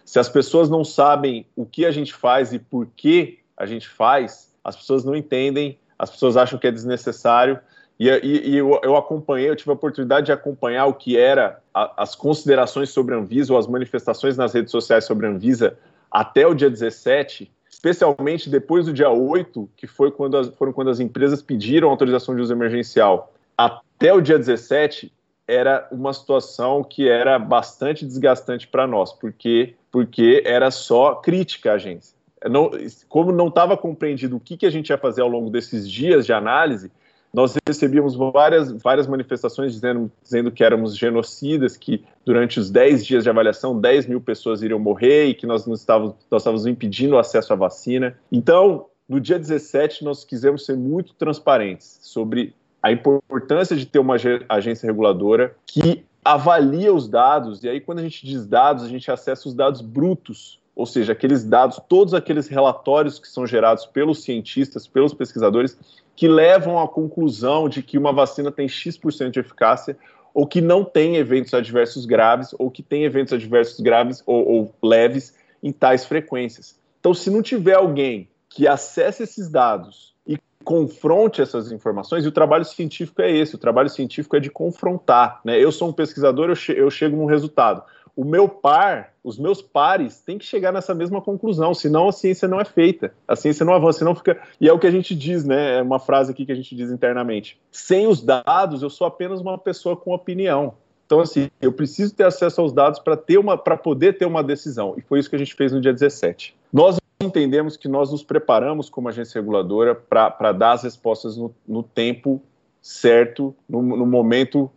Se 0.04 0.18
as 0.18 0.28
pessoas 0.28 0.68
não 0.68 0.82
sabem 0.82 1.46
o 1.54 1.64
que 1.64 1.86
a 1.86 1.92
gente 1.92 2.12
faz 2.12 2.52
e 2.52 2.58
por 2.58 2.88
que 2.96 3.38
a 3.56 3.66
gente 3.66 3.88
faz, 3.88 4.52
as 4.64 4.74
pessoas 4.74 5.04
não 5.04 5.14
entendem, 5.14 5.78
as 5.96 6.10
pessoas 6.10 6.36
acham 6.36 6.58
que 6.58 6.66
é 6.66 6.72
desnecessário 6.72 7.60
e, 7.98 8.08
e, 8.08 8.50
e 8.50 8.56
eu, 8.56 8.78
eu, 8.82 8.96
acompanhei, 8.96 9.50
eu 9.50 9.56
tive 9.56 9.70
a 9.70 9.74
oportunidade 9.74 10.26
de 10.26 10.32
acompanhar 10.32 10.86
o 10.86 10.94
que 10.94 11.16
era 11.16 11.60
a, 11.74 12.02
as 12.02 12.14
considerações 12.14 12.90
sobre 12.90 13.14
a 13.14 13.18
Anvisa 13.18 13.52
ou 13.52 13.58
as 13.58 13.66
manifestações 13.66 14.36
nas 14.36 14.54
redes 14.54 14.70
sociais 14.70 15.04
sobre 15.04 15.26
a 15.26 15.30
Anvisa 15.30 15.76
até 16.10 16.46
o 16.46 16.54
dia 16.54 16.70
17, 16.70 17.50
especialmente 17.68 18.48
depois 18.48 18.86
do 18.86 18.92
dia 18.92 19.10
8, 19.10 19.68
que 19.76 19.86
foi 19.86 20.10
quando 20.10 20.36
as, 20.36 20.48
foram 20.48 20.72
quando 20.72 20.90
as 20.90 21.00
empresas 21.00 21.42
pediram 21.42 21.90
autorização 21.90 22.34
de 22.36 22.40
uso 22.40 22.52
emergencial, 22.52 23.32
até 23.56 24.14
o 24.14 24.20
dia 24.20 24.38
17, 24.38 25.12
era 25.46 25.88
uma 25.90 26.12
situação 26.12 26.84
que 26.84 27.08
era 27.08 27.38
bastante 27.38 28.04
desgastante 28.04 28.68
para 28.68 28.86
nós, 28.86 29.12
porque, 29.12 29.74
porque 29.90 30.42
era 30.44 30.70
só 30.70 31.16
crítica 31.16 31.72
à 31.72 31.74
agência. 31.74 32.16
Não, 32.48 32.70
como 33.08 33.32
não 33.32 33.48
estava 33.48 33.76
compreendido 33.76 34.36
o 34.36 34.40
que, 34.40 34.56
que 34.56 34.66
a 34.66 34.70
gente 34.70 34.90
ia 34.90 34.98
fazer 34.98 35.22
ao 35.22 35.28
longo 35.28 35.50
desses 35.50 35.90
dias 35.90 36.24
de 36.24 36.32
análise, 36.32 36.92
nós 37.32 37.54
recebíamos 37.66 38.14
várias, 38.14 38.72
várias 38.72 39.06
manifestações 39.06 39.72
dizendo, 39.72 40.10
dizendo 40.22 40.50
que 40.50 40.64
éramos 40.64 40.96
genocidas, 40.96 41.76
que 41.76 42.04
durante 42.24 42.58
os 42.58 42.70
10 42.70 43.06
dias 43.06 43.24
de 43.24 43.30
avaliação, 43.30 43.78
10 43.78 44.06
mil 44.06 44.20
pessoas 44.20 44.62
iriam 44.62 44.78
morrer 44.78 45.26
e 45.26 45.34
que 45.34 45.46
nós, 45.46 45.66
não 45.66 45.74
estávamos, 45.74 46.14
nós 46.30 46.42
estávamos 46.42 46.66
impedindo 46.66 47.14
o 47.14 47.18
acesso 47.18 47.52
à 47.52 47.56
vacina. 47.56 48.16
Então, 48.32 48.86
no 49.08 49.20
dia 49.20 49.38
17, 49.38 50.04
nós 50.04 50.24
quisemos 50.24 50.64
ser 50.64 50.76
muito 50.76 51.14
transparentes 51.14 51.98
sobre 52.02 52.54
a 52.82 52.92
importância 52.92 53.76
de 53.76 53.86
ter 53.86 53.98
uma 53.98 54.16
agência 54.48 54.86
reguladora 54.86 55.54
que 55.66 56.04
avalia 56.24 56.92
os 56.92 57.08
dados, 57.08 57.62
e 57.64 57.68
aí 57.68 57.80
quando 57.80 58.00
a 58.00 58.02
gente 58.02 58.26
diz 58.26 58.46
dados, 58.46 58.84
a 58.84 58.88
gente 58.88 59.10
acessa 59.10 59.48
os 59.48 59.54
dados 59.54 59.80
brutos, 59.80 60.60
ou 60.78 60.86
seja, 60.86 61.10
aqueles 61.12 61.42
dados, 61.42 61.80
todos 61.88 62.14
aqueles 62.14 62.46
relatórios 62.46 63.18
que 63.18 63.26
são 63.26 63.44
gerados 63.44 63.84
pelos 63.84 64.22
cientistas, 64.22 64.86
pelos 64.86 65.12
pesquisadores, 65.12 65.76
que 66.14 66.28
levam 66.28 66.78
à 66.78 66.86
conclusão 66.86 67.68
de 67.68 67.82
que 67.82 67.98
uma 67.98 68.12
vacina 68.12 68.52
tem 68.52 68.68
X% 68.68 69.32
de 69.32 69.40
eficácia 69.40 69.98
ou 70.32 70.46
que 70.46 70.60
não 70.60 70.84
tem 70.84 71.16
eventos 71.16 71.52
adversos 71.52 72.06
graves 72.06 72.54
ou 72.60 72.70
que 72.70 72.80
tem 72.80 73.02
eventos 73.02 73.32
adversos 73.32 73.80
graves 73.80 74.22
ou, 74.24 74.48
ou 74.48 74.74
leves 74.80 75.34
em 75.60 75.72
tais 75.72 76.04
frequências. 76.04 76.78
Então, 77.00 77.12
se 77.12 77.28
não 77.28 77.42
tiver 77.42 77.74
alguém 77.74 78.28
que 78.48 78.68
acesse 78.68 79.24
esses 79.24 79.50
dados 79.50 80.14
e 80.24 80.38
confronte 80.62 81.42
essas 81.42 81.72
informações, 81.72 82.24
e 82.24 82.28
o 82.28 82.32
trabalho 82.32 82.64
científico 82.64 83.20
é 83.20 83.32
esse, 83.32 83.56
o 83.56 83.58
trabalho 83.58 83.88
científico 83.88 84.36
é 84.36 84.40
de 84.40 84.48
confrontar. 84.48 85.40
Né? 85.44 85.58
Eu 85.58 85.72
sou 85.72 85.88
um 85.88 85.92
pesquisador, 85.92 86.50
eu, 86.50 86.54
che 86.54 86.72
eu 86.72 86.88
chego 86.88 87.16
num 87.16 87.26
resultado 87.26 87.82
o 88.18 88.24
meu 88.24 88.48
par, 88.48 89.12
os 89.22 89.38
meus 89.38 89.62
pares, 89.62 90.20
têm 90.22 90.38
que 90.38 90.44
chegar 90.44 90.72
nessa 90.72 90.92
mesma 90.92 91.22
conclusão, 91.22 91.72
senão 91.72 92.08
a 92.08 92.12
ciência 92.12 92.48
não 92.48 92.60
é 92.60 92.64
feita, 92.64 93.14
a 93.28 93.36
ciência 93.36 93.64
não 93.64 93.72
avança, 93.72 94.04
não 94.04 94.12
fica. 94.12 94.42
E 94.60 94.68
é 94.68 94.72
o 94.72 94.78
que 94.80 94.88
a 94.88 94.90
gente 94.90 95.14
diz, 95.14 95.44
né? 95.44 95.78
É 95.78 95.82
uma 95.82 96.00
frase 96.00 96.32
aqui 96.32 96.44
que 96.44 96.50
a 96.50 96.54
gente 96.56 96.74
diz 96.74 96.90
internamente. 96.90 97.60
Sem 97.70 98.08
os 98.08 98.20
dados, 98.20 98.82
eu 98.82 98.90
sou 98.90 99.06
apenas 99.06 99.40
uma 99.40 99.56
pessoa 99.56 99.96
com 99.96 100.12
opinião. 100.12 100.74
Então, 101.06 101.20
assim, 101.20 101.48
eu 101.62 101.72
preciso 101.72 102.12
ter 102.12 102.24
acesso 102.24 102.60
aos 102.60 102.72
dados 102.72 102.98
para 102.98 103.16
ter 103.16 103.38
uma, 103.38 103.56
para 103.56 103.76
poder 103.76 104.18
ter 104.18 104.26
uma 104.26 104.42
decisão. 104.42 104.94
E 104.96 105.00
foi 105.00 105.20
isso 105.20 105.30
que 105.30 105.36
a 105.36 105.38
gente 105.38 105.54
fez 105.54 105.70
no 105.72 105.80
dia 105.80 105.92
17. 105.92 106.56
Nós 106.72 106.98
entendemos 107.22 107.76
que 107.76 107.86
nós 107.86 108.10
nos 108.10 108.24
preparamos 108.24 108.90
como 108.90 109.08
agência 109.08 109.40
reguladora 109.40 109.94
para 109.94 110.50
dar 110.50 110.72
as 110.72 110.82
respostas 110.82 111.36
no, 111.36 111.54
no 111.64 111.84
tempo 111.84 112.42
certo, 112.82 113.54
no, 113.68 113.80
no 113.80 114.06
momento 114.06 114.68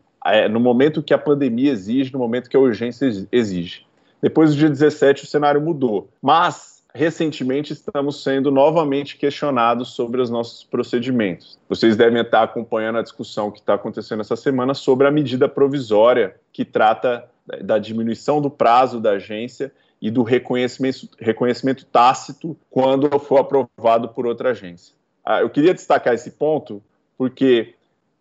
no 0.50 0.60
momento 0.60 1.02
que 1.02 1.14
a 1.14 1.18
pandemia 1.18 1.72
exige, 1.72 2.14
no 2.14 2.20
momento 2.20 2.50
que 2.50 2.56
a 2.56 2.60
urgência 2.60 3.10
exige. 3.32 3.86
Depois 4.22 4.52
do 4.52 4.58
dia 4.58 4.70
17, 4.70 5.24
o 5.24 5.28
cenário 5.28 5.60
mudou. 5.60 6.10
Mas, 6.22 6.84
recentemente, 6.94 7.74
estamos 7.74 8.24
sendo 8.24 8.52
novamente 8.52 9.18
questionados 9.18 9.90
sobre 9.90 10.22
os 10.22 10.30
nossos 10.30 10.64
procedimentos. 10.64 11.58
Vocês 11.68 11.98
devem 11.98 12.22
estar 12.22 12.44
acompanhando 12.44 13.00
a 13.00 13.02
discussão 13.02 13.50
que 13.50 13.60
está 13.60 13.74
acontecendo 13.74 14.20
essa 14.22 14.36
semana 14.36 14.76
sobre 14.76 15.08
a 15.08 15.12
medida 15.12 15.50
provisória 15.50 16.36
que 16.54 16.64
trata 16.64 17.28
da 17.64 17.80
diminuição 17.80 18.40
do 18.40 18.50
prazo 18.50 19.00
da 19.00 19.12
agência 19.12 19.72
e 20.00 20.12
do 20.12 20.22
reconhecimento, 20.22 21.10
reconhecimento 21.20 21.86
tácito 21.86 22.56
quando 22.70 23.20
for 23.20 23.40
aprovado 23.40 24.10
por 24.10 24.26
outra 24.28 24.52
agência. 24.52 24.96
Ah, 25.26 25.42
eu 25.42 25.50
queria 25.50 25.74
destacar 25.74 26.14
esse 26.14 26.32
ponto 26.32 26.82
porque 27.18 27.76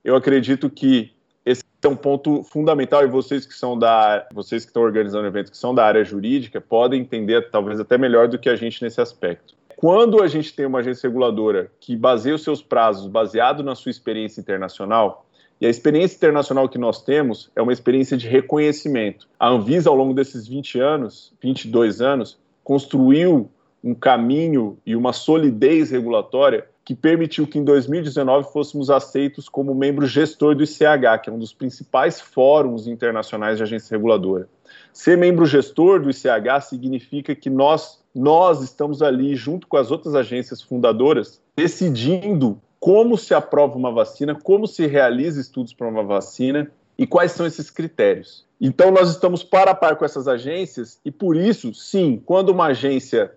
eu 0.05 0.15
acredito 0.15 0.69
que 0.69 1.13
é 1.83 1.89
um 1.89 1.97
ponto 1.97 2.43
fundamental 2.43 3.03
e 3.03 3.07
vocês 3.07 3.47
que 3.47 3.55
são 3.55 3.79
da 3.79 4.27
vocês 4.33 4.65
que 4.65 4.71
estão 4.71 4.83
organizando 4.83 5.27
eventos 5.27 5.51
que 5.51 5.57
são 5.57 5.75
da 5.75 5.85
área 5.85 6.05
jurídica 6.05 6.61
podem 6.61 7.01
entender 7.01 7.51
talvez 7.51 7.81
até 7.81 7.97
melhor 7.97 8.29
do 8.29 8.39
que 8.39 8.49
a 8.49 8.57
gente 8.57 8.83
nesse 8.83 9.01
aspecto. 9.01 9.55
Quando 9.77 10.23
a 10.23 10.29
gente 10.29 10.55
tem 10.55 10.67
uma 10.67 10.81
agência 10.81 11.09
reguladora 11.09 11.71
que 11.81 11.97
baseia 11.97 12.35
os 12.35 12.43
seus 12.43 12.63
prazos 12.63 13.07
baseado 13.07 13.63
na 13.63 13.75
sua 13.75 13.91
experiência 13.91 14.39
internacional, 14.39 15.27
e 15.59 15.67
a 15.67 15.71
experiência 15.71 16.17
internacional 16.17 16.69
que 16.69 16.79
nós 16.79 17.03
temos 17.03 17.51
é 17.55 17.61
uma 17.61 17.73
experiência 17.73 18.17
de 18.17 18.27
reconhecimento. 18.27 19.29
A 19.39 19.49
Anvisa, 19.49 19.91
ao 19.91 19.97
longo 19.97 20.15
desses 20.15 20.47
20 20.47 20.81
anos, 20.81 21.35
22 21.43 22.01
anos, 22.01 22.39
construiu 22.65 23.51
um 23.83 23.95
caminho 23.95 24.79
e 24.87 24.97
uma 24.97 25.13
solidez 25.13 25.91
regulatória 25.91 26.67
que 26.91 26.95
permitiu 26.97 27.47
que 27.47 27.57
em 27.57 27.63
2019 27.63 28.51
fôssemos 28.53 28.91
aceitos 28.91 29.49
como 29.49 29.73
membro 29.73 30.09
gestor 30.09 30.57
do 30.57 30.65
ICH, 30.65 31.23
que 31.23 31.31
é 31.31 31.33
um 31.33 31.39
dos 31.39 31.53
principais 31.53 32.21
fóruns 32.21 32.89
internacionais 32.89 33.59
de 33.59 33.63
agência 33.63 33.97
reguladora. 33.97 34.49
Ser 34.93 35.17
membro 35.17 35.47
gestor 35.47 36.03
do 36.03 36.11
ICH 36.11 36.65
significa 36.69 37.33
que 37.33 37.49
nós, 37.49 38.03
nós 38.13 38.61
estamos 38.61 39.03
ali, 39.03 39.37
junto 39.37 39.69
com 39.69 39.77
as 39.77 39.93
outras 39.93 40.17
agências 40.17 40.61
fundadoras, 40.61 41.41
decidindo 41.57 42.61
como 42.81 43.17
se 43.17 43.35
aprova 43.35 43.77
uma 43.77 43.93
vacina, 43.93 44.35
como 44.35 44.67
se 44.67 44.85
realiza 44.89 45.41
estudos 45.41 45.73
para 45.73 45.87
uma 45.87 46.03
vacina 46.03 46.73
e 46.99 47.07
quais 47.07 47.31
são 47.31 47.47
esses 47.47 47.71
critérios. 47.71 48.45
Então, 48.61 48.91
nós 48.91 49.11
estamos 49.11 49.45
para 49.45 49.71
a 49.71 49.75
par 49.77 49.95
com 49.95 50.05
essas 50.05 50.27
agências 50.27 50.99
e, 51.05 51.13
por 51.13 51.37
isso, 51.37 51.73
sim, 51.73 52.21
quando 52.27 52.49
uma 52.49 52.67
agência 52.67 53.31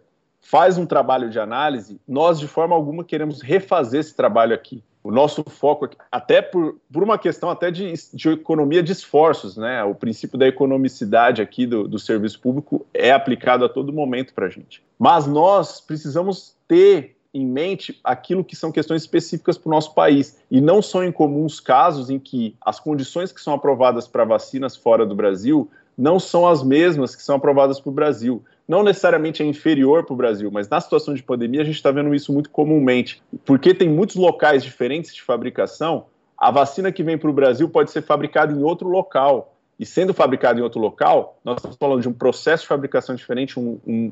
faz 0.44 0.78
um 0.78 0.86
trabalho 0.86 1.30
de 1.30 1.40
análise, 1.40 2.00
nós 2.08 2.40
de 2.40 2.48
forma 2.48 2.76
alguma 2.76 3.04
queremos 3.04 3.42
refazer 3.42 4.02
esse 4.02 4.16
trabalho 4.16 4.54
aqui. 4.54 4.84
o 5.02 5.12
nosso 5.12 5.44
foco, 5.50 5.90
até 6.12 6.42
por, 6.42 6.78
por 6.92 7.04
uma 7.04 7.18
questão 7.18 7.50
até 7.50 7.72
de, 7.72 7.94
de 8.14 8.30
economia 8.30 8.84
de 8.84 8.92
esforços, 8.92 9.58
né? 9.58 9.84
O 9.84 9.96
princípio 9.96 10.38
da 10.38 10.48
economicidade 10.48 11.42
aqui 11.42 11.66
do, 11.66 11.88
do 11.88 12.00
serviço 12.00 12.40
público 12.40 12.86
é 12.94 13.12
aplicado 13.12 13.66
a 13.66 13.70
todo 13.70 13.92
momento 13.92 14.34
para 14.34 14.46
a 14.46 14.50
gente. 14.50 14.84
Mas 14.98 15.28
nós 15.28 15.82
precisamos 15.82 16.56
ter 16.68 17.18
em 17.34 17.46
mente 17.46 18.00
aquilo 18.04 18.44
que 18.44 18.56
são 18.56 18.72
questões 18.72 19.02
específicas 19.02 19.58
para 19.58 19.68
o 19.68 19.72
nosso 19.72 19.94
país. 19.94 20.38
E 20.52 20.62
não 20.62 20.82
são 20.82 21.04
incomuns 21.04 21.60
casos 21.60 22.10
em 22.10 22.20
que 22.20 22.56
as 22.62 22.80
condições 22.80 23.32
que 23.32 23.42
são 23.42 23.54
aprovadas 23.54 24.08
para 24.08 24.24
vacinas 24.24 24.78
fora 24.78 25.06
do 25.06 25.16
Brasil 25.16 25.70
não 25.98 26.20
são 26.20 26.48
as 26.48 26.64
mesmas 26.64 27.16
que 27.16 27.24
são 27.24 27.36
aprovadas 27.36 27.80
para 27.80 27.90
o 27.90 27.94
Brasil. 27.94 28.44
Não 28.68 28.84
necessariamente 28.84 29.44
é 29.44 29.46
inferior 29.46 30.06
para 30.06 30.14
o 30.14 30.18
Brasil, 30.18 30.50
mas 30.52 30.70
na 30.70 30.80
situação 30.80 31.14
de 31.14 31.22
pandemia 31.22 31.62
a 31.62 31.66
gente 31.66 31.76
está 31.76 31.92
vendo 31.92 32.14
isso 32.16 32.32
muito 32.32 32.50
comumente. 32.50 33.22
Porque 33.46 33.74
tem 33.74 33.90
muitos 33.90 34.16
locais 34.16 34.64
diferentes 34.64 35.14
de 35.14 35.22
fabricação, 35.22 36.06
a 36.38 36.52
vacina 36.52 36.92
que 36.92 37.04
vem 37.04 37.18
para 37.18 37.30
o 37.30 37.34
Brasil 37.34 37.70
pode 37.70 37.92
ser 37.92 38.02
fabricada 38.02 38.52
em 38.52 38.64
outro 38.64 38.90
local. 38.90 39.56
E 39.80 39.86
sendo 39.86 40.14
fabricada 40.14 40.60
em 40.60 40.64
outro 40.64 40.80
local, 40.80 41.40
nós 41.44 41.58
estamos 41.58 41.78
falando 41.78 42.02
de 42.02 42.08
um 42.08 42.14
processo 42.14 42.64
de 42.64 42.68
fabricação 42.68 43.16
diferente, 43.16 43.60
um, 43.60 43.80
um, 43.88 44.12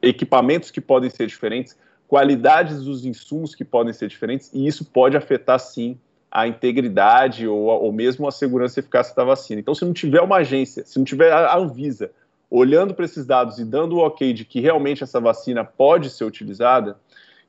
equipamentos 0.00 0.70
que 0.70 0.80
podem 0.80 1.10
ser 1.10 1.26
diferentes, 1.26 1.76
qualidades 2.08 2.84
dos 2.84 3.04
insumos 3.04 3.54
que 3.54 3.64
podem 3.64 3.92
ser 3.92 4.08
diferentes, 4.08 4.50
e 4.52 4.66
isso 4.66 4.84
pode 4.84 5.16
afetar 5.16 5.58
sim 5.58 5.98
a 6.32 6.48
integridade 6.48 7.46
ou, 7.46 7.66
ou 7.66 7.92
mesmo 7.92 8.26
a 8.26 8.32
segurança 8.32 8.78
e 8.78 8.80
eficácia 8.80 9.14
da 9.14 9.22
vacina. 9.22 9.60
Então, 9.60 9.74
se 9.74 9.84
não 9.84 9.92
tiver 9.92 10.22
uma 10.22 10.36
agência, 10.36 10.82
se 10.86 10.98
não 10.98 11.04
tiver 11.04 11.30
a 11.30 11.54
Anvisa 11.58 12.10
olhando 12.50 12.94
para 12.94 13.04
esses 13.04 13.26
dados 13.26 13.58
e 13.58 13.64
dando 13.64 13.96
o 13.96 13.98
ok 13.98 14.32
de 14.32 14.44
que 14.44 14.58
realmente 14.58 15.02
essa 15.02 15.20
vacina 15.20 15.62
pode 15.62 16.08
ser 16.08 16.24
utilizada, 16.24 16.96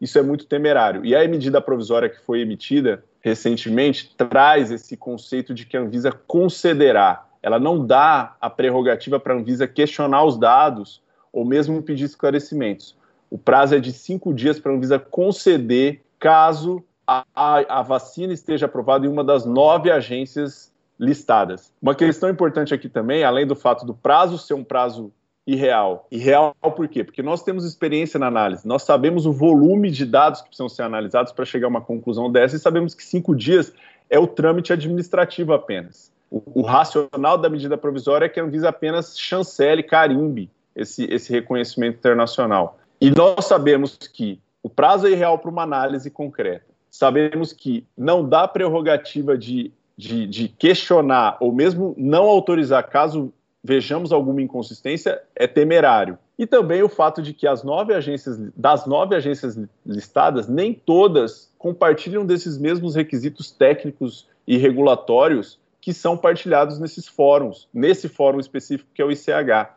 isso 0.02 0.20
é 0.20 0.22
muito 0.22 0.46
temerário. 0.46 1.06
E 1.06 1.16
a 1.16 1.26
medida 1.28 1.62
provisória 1.62 2.10
que 2.10 2.20
foi 2.20 2.42
emitida 2.42 3.04
recentemente 3.22 4.14
traz 4.18 4.70
esse 4.70 4.98
conceito 4.98 5.54
de 5.54 5.66
que 5.66 5.78
a 5.78 5.80
Anvisa 5.80 6.12
concederá. 6.12 7.26
Ela 7.42 7.60
não 7.60 7.86
dá 7.86 8.36
a 8.40 8.50
prerrogativa 8.50 9.18
para 9.18 9.34
a 9.34 9.38
Anvisa 9.38 9.66
questionar 9.66 10.26
os 10.26 10.38
dados 10.38 11.02
ou 11.32 11.46
mesmo 11.46 11.82
pedir 11.82 12.04
esclarecimentos. 12.04 12.98
O 13.30 13.38
prazo 13.38 13.76
é 13.76 13.80
de 13.80 13.94
cinco 13.94 14.34
dias 14.34 14.60
para 14.60 14.74
a 14.74 14.76
Anvisa 14.76 15.00
conceder 15.00 16.02
caso 16.20 16.84
a, 17.08 17.26
a, 17.36 17.80
a 17.80 17.82
vacina 17.82 18.34
esteja 18.34 18.66
aprovada 18.66 19.06
em 19.06 19.10
uma 19.10 19.24
das 19.24 19.46
nove 19.46 19.92
agências 19.92 20.72
listadas. 21.00 21.72
Uma 21.82 21.96
questão 21.96 22.30
importante 22.30 22.74
aqui 22.74 22.88
também, 22.88 23.24
além 23.24 23.46
do 23.46 23.56
fato 23.56 23.86
do 23.86 23.94
prazo 23.94 24.38
ser 24.38 24.54
um 24.54 24.64
prazo 24.64 25.12
irreal. 25.46 26.08
Irreal 26.10 26.56
por 26.76 26.88
quê? 26.88 27.04
Porque 27.04 27.22
nós 27.22 27.44
temos 27.44 27.66
experiência 27.66 28.20
na 28.20 28.28
análise, 28.28 28.66
nós 28.68 28.84
sabemos 28.84 29.26
o 29.26 29.34
volume 29.34 29.92
de 29.92 30.06
dados 30.06 30.42
que 30.42 30.48
precisam 30.48 30.70
ser 30.70 30.84
analisados 30.84 31.34
para 31.34 31.44
chegar 31.44 31.68
a 31.68 31.70
uma 31.70 31.82
conclusão 31.82 32.32
dessa 32.32 32.56
e 32.56 32.60
sabemos 32.60 32.96
que 32.96 33.04
cinco 33.04 33.36
dias 33.36 33.74
é 34.10 34.18
o 34.18 34.28
trâmite 34.28 34.72
administrativo 34.72 35.54
apenas. 35.54 36.12
O, 36.32 36.62
o 36.62 36.62
racional 36.62 37.38
da 37.38 37.50
medida 37.50 37.78
provisória 37.78 38.26
é 38.26 38.30
que 38.30 38.40
a 38.40 38.44
Anvisa 38.44 38.70
apenas 38.70 39.20
chancele, 39.20 39.84
carimbe 39.84 40.50
esse, 40.76 41.06
esse 41.06 41.32
reconhecimento 41.32 41.98
internacional. 41.98 42.80
E 43.02 43.12
nós 43.12 43.46
sabemos 43.46 43.98
que 43.98 44.40
o 44.62 44.70
prazo 44.70 45.08
é 45.08 45.12
irreal 45.12 45.38
para 45.38 45.52
uma 45.52 45.64
análise 45.64 46.10
concreta. 46.10 46.73
Sabemos 46.94 47.52
que 47.52 47.88
não 47.98 48.30
dá 48.30 48.48
prerrogativa 48.48 49.36
de, 49.36 49.72
de, 49.98 50.28
de 50.28 50.48
questionar 50.48 51.38
ou 51.40 51.52
mesmo 51.52 51.96
não 51.98 52.26
autorizar 52.26 52.88
caso 52.88 53.34
vejamos 53.64 54.12
alguma 54.12 54.44
inconsistência 54.44 55.20
é 55.36 55.48
temerário. 55.48 56.20
E 56.38 56.46
também 56.46 56.84
o 56.84 56.90
fato 56.90 57.20
de 57.20 57.34
que 57.34 57.48
as 57.48 57.64
nove 57.64 57.96
agências, 57.96 58.38
das 58.56 58.86
nove 58.86 59.16
agências 59.16 59.60
listadas, 59.84 60.48
nem 60.48 60.72
todas 60.72 61.52
compartilham 61.58 62.24
desses 62.28 62.60
mesmos 62.60 62.94
requisitos 62.94 63.50
técnicos 63.50 64.28
e 64.46 64.56
regulatórios 64.56 65.60
que 65.82 65.94
são 65.96 66.16
partilhados 66.16 66.78
nesses 66.78 67.08
fóruns, 67.08 67.68
nesse 67.74 68.08
fórum 68.08 68.40
específico 68.40 68.92
que 68.94 69.02
é 69.02 69.06
o 69.06 69.12
ICH. 69.12 69.68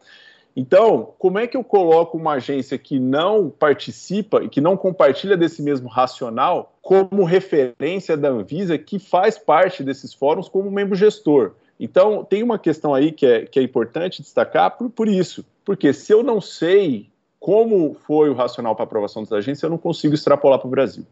Então, 0.57 1.13
como 1.19 1.39
é 1.39 1.47
que 1.47 1.55
eu 1.55 1.63
coloco 1.63 2.17
uma 2.17 2.33
agência 2.33 2.79
que 2.79 2.99
não 2.99 3.51
participa 3.51 4.43
e 4.43 4.49
que 4.49 4.59
não 4.59 4.75
compartilha 4.75 5.37
desse 5.37 5.61
mesmo 5.61 5.87
racional 5.87 6.73
como 6.81 7.25
referência 7.25 8.17
da 8.17 8.31
Anvisa 8.31 8.79
que 8.79 8.99
faz 8.99 9.37
parte 9.37 9.85
desses 9.85 10.15
fóruns 10.15 10.49
como 10.49 10.71
membro 10.71 10.97
gestor? 10.97 11.53
Então, 11.79 12.25
tem 12.25 12.43
uma 12.43 12.59
questão 12.59 12.95
aí 12.95 13.13
que 13.13 13.27
é, 13.27 13.45
que 13.45 13.59
é 13.59 13.63
importante 13.63 14.23
destacar 14.23 14.79
por, 14.79 14.89
por 14.89 15.09
isso. 15.09 15.45
Porque 15.63 15.93
se 15.93 16.11
eu 16.11 16.23
não 16.23 16.41
sei 16.41 17.11
como 17.39 17.95
foi 18.07 18.31
o 18.31 18.35
racional 18.35 18.75
para 18.75 18.85
aprovação 18.85 19.23
das 19.23 19.33
agências, 19.33 19.63
eu 19.63 19.69
não 19.69 19.77
consigo 19.77 20.15
extrapolar 20.15 20.59
para 20.59 20.69
o 20.69 20.71
Brasil. 20.71 21.05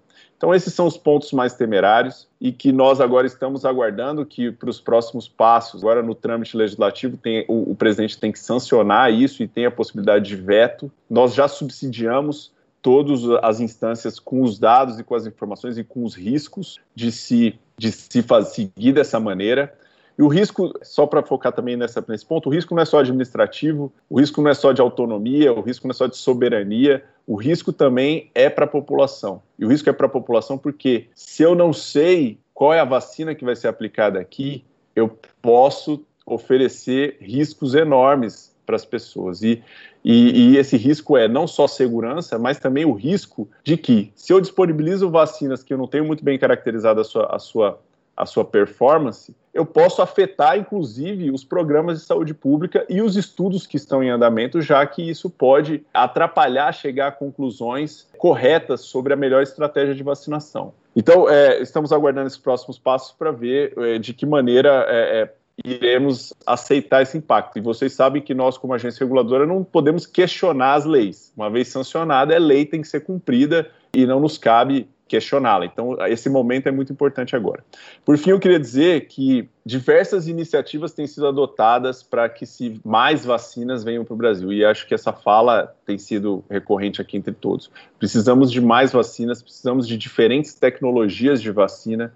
Então, 0.44 0.54
esses 0.54 0.74
são 0.74 0.86
os 0.86 0.98
pontos 0.98 1.32
mais 1.32 1.54
temerários 1.54 2.28
e 2.38 2.52
que 2.52 2.70
nós 2.70 3.00
agora 3.00 3.26
estamos 3.26 3.64
aguardando 3.64 4.26
que 4.26 4.52
para 4.52 4.68
os 4.68 4.78
próximos 4.78 5.26
passos, 5.26 5.82
agora 5.82 6.02
no 6.02 6.14
trâmite 6.14 6.54
legislativo, 6.54 7.16
tem, 7.16 7.46
o, 7.48 7.70
o 7.70 7.74
presidente 7.74 8.18
tem 8.18 8.30
que 8.30 8.38
sancionar 8.38 9.10
isso 9.10 9.42
e 9.42 9.48
tem 9.48 9.64
a 9.64 9.70
possibilidade 9.70 10.26
de 10.26 10.36
veto. 10.36 10.92
Nós 11.08 11.32
já 11.32 11.48
subsidiamos 11.48 12.52
todas 12.82 13.22
as 13.42 13.58
instâncias 13.58 14.18
com 14.18 14.42
os 14.42 14.58
dados 14.58 14.98
e 14.98 15.02
com 15.02 15.14
as 15.14 15.24
informações 15.24 15.78
e 15.78 15.82
com 15.82 16.04
os 16.04 16.14
riscos 16.14 16.78
de 16.94 17.10
se, 17.10 17.58
de 17.78 17.90
se 17.90 18.22
seguir 18.44 18.92
dessa 18.92 19.18
maneira. 19.18 19.72
E 20.16 20.22
o 20.22 20.28
risco, 20.28 20.72
só 20.82 21.06
para 21.06 21.22
focar 21.22 21.52
também 21.52 21.76
nessa, 21.76 22.04
nesse 22.08 22.24
ponto, 22.24 22.48
o 22.48 22.52
risco 22.52 22.74
não 22.74 22.82
é 22.82 22.84
só 22.84 23.00
administrativo, 23.00 23.92
o 24.08 24.20
risco 24.20 24.40
não 24.40 24.50
é 24.50 24.54
só 24.54 24.72
de 24.72 24.80
autonomia, 24.80 25.52
o 25.52 25.60
risco 25.60 25.86
não 25.86 25.90
é 25.90 25.94
só 25.94 26.06
de 26.06 26.16
soberania, 26.16 27.02
o 27.26 27.34
risco 27.34 27.72
também 27.72 28.30
é 28.34 28.48
para 28.48 28.64
a 28.64 28.68
população. 28.68 29.42
E 29.58 29.64
o 29.64 29.68
risco 29.68 29.90
é 29.90 29.92
para 29.92 30.06
a 30.06 30.10
população 30.10 30.56
porque 30.56 31.08
se 31.14 31.42
eu 31.42 31.54
não 31.54 31.72
sei 31.72 32.38
qual 32.52 32.72
é 32.72 32.78
a 32.78 32.84
vacina 32.84 33.34
que 33.34 33.44
vai 33.44 33.56
ser 33.56 33.66
aplicada 33.66 34.20
aqui, 34.20 34.64
eu 34.94 35.18
posso 35.42 36.04
oferecer 36.24 37.16
riscos 37.20 37.74
enormes 37.74 38.54
para 38.64 38.76
as 38.76 38.84
pessoas. 38.84 39.42
E, 39.42 39.62
e, 40.04 40.52
e, 40.52 40.56
esse 40.56 40.76
risco 40.76 41.16
é 41.16 41.28
não 41.28 41.46
só 41.46 41.66
segurança, 41.66 42.38
mas 42.38 42.58
também 42.58 42.84
o 42.84 42.92
risco 42.92 43.48
de 43.62 43.76
que, 43.76 44.12
se 44.14 44.32
eu 44.32 44.40
disponibilizo 44.40 45.10
vacinas 45.10 45.62
que 45.62 45.72
eu 45.72 45.78
não 45.78 45.86
tenho 45.86 46.04
muito 46.04 46.24
bem 46.24 46.38
caracterizado 46.38 47.00
a 47.00 47.04
sua, 47.04 47.26
a 47.26 47.38
sua 47.38 47.78
a 48.16 48.26
sua 48.26 48.44
performance, 48.44 49.34
eu 49.54 49.64
posso 49.64 50.02
afetar, 50.02 50.58
inclusive, 50.58 51.30
os 51.30 51.44
programas 51.44 52.00
de 52.00 52.04
saúde 52.04 52.34
pública 52.34 52.84
e 52.88 53.00
os 53.00 53.16
estudos 53.16 53.66
que 53.66 53.76
estão 53.76 54.02
em 54.02 54.10
andamento, 54.10 54.60
já 54.60 54.84
que 54.84 55.08
isso 55.08 55.30
pode 55.30 55.84
atrapalhar 55.94 56.72
chegar 56.72 57.08
a 57.08 57.12
conclusões 57.12 58.08
corretas 58.18 58.80
sobre 58.80 59.12
a 59.12 59.16
melhor 59.16 59.42
estratégia 59.42 59.94
de 59.94 60.02
vacinação. 60.02 60.72
Então, 60.96 61.28
é, 61.28 61.62
estamos 61.62 61.92
aguardando 61.92 62.26
esses 62.26 62.38
próximos 62.38 62.78
passos 62.78 63.12
para 63.12 63.30
ver 63.30 63.74
é, 63.78 63.98
de 63.98 64.12
que 64.12 64.26
maneira 64.26 64.86
é, 64.88 65.22
é, 65.22 65.34
iremos 65.64 66.32
aceitar 66.44 67.02
esse 67.02 67.16
impacto. 67.16 67.56
E 67.56 67.60
vocês 67.60 67.92
sabem 67.92 68.20
que 68.20 68.34
nós, 68.34 68.58
como 68.58 68.74
agência 68.74 69.04
reguladora, 69.04 69.46
não 69.46 69.62
podemos 69.62 70.04
questionar 70.04 70.74
as 70.74 70.84
leis. 70.84 71.32
Uma 71.36 71.48
vez 71.48 71.68
sancionada, 71.68 72.34
a 72.34 72.38
lei 72.38 72.66
tem 72.66 72.80
que 72.80 72.88
ser 72.88 73.00
cumprida 73.00 73.70
e 73.94 74.04
não 74.04 74.18
nos 74.18 74.36
cabe 74.36 74.88
questioná-la. 75.06 75.66
Então, 75.66 75.96
esse 76.06 76.28
momento 76.28 76.66
é 76.66 76.70
muito 76.70 76.92
importante 76.92 77.36
agora. 77.36 77.64
Por 78.04 78.16
fim, 78.16 78.30
eu 78.30 78.40
queria 78.40 78.58
dizer 78.58 79.06
que 79.06 79.48
diversas 79.64 80.28
iniciativas 80.28 80.92
têm 80.92 81.06
sido 81.06 81.26
adotadas 81.26 82.02
para 82.02 82.28
que 82.28 82.46
se 82.46 82.80
mais 82.84 83.24
vacinas 83.24 83.84
venham 83.84 84.04
para 84.04 84.14
o 84.14 84.16
Brasil, 84.16 84.52
e 84.52 84.64
acho 84.64 84.86
que 84.86 84.94
essa 84.94 85.12
fala 85.12 85.74
tem 85.84 85.98
sido 85.98 86.44
recorrente 86.50 87.00
aqui 87.00 87.16
entre 87.16 87.32
todos. 87.32 87.70
Precisamos 87.98 88.50
de 88.50 88.60
mais 88.60 88.92
vacinas, 88.92 89.42
precisamos 89.42 89.86
de 89.86 89.96
diferentes 89.96 90.54
tecnologias 90.54 91.40
de 91.40 91.50
vacina, 91.50 92.12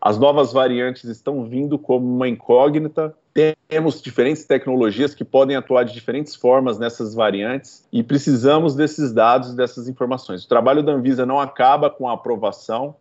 as 0.00 0.18
novas 0.18 0.52
variantes 0.52 1.04
estão 1.04 1.44
vindo 1.44 1.78
como 1.78 2.04
uma 2.12 2.28
incógnita. 2.28 3.14
Temos 3.68 4.02
diferentes 4.02 4.44
tecnologias 4.44 5.14
que 5.14 5.24
podem 5.24 5.56
atuar 5.56 5.84
de 5.84 5.94
diferentes 5.94 6.34
formas 6.34 6.78
nessas 6.78 7.14
variantes 7.14 7.86
e 7.90 8.02
precisamos 8.02 8.74
desses 8.74 9.12
dados, 9.12 9.54
dessas 9.54 9.88
informações. 9.88 10.44
O 10.44 10.48
trabalho 10.48 10.82
da 10.82 10.92
Anvisa 10.92 11.24
não 11.24 11.40
acaba 11.40 11.88
com 11.88 12.06
a 12.08 12.12
aprovação. 12.12 12.94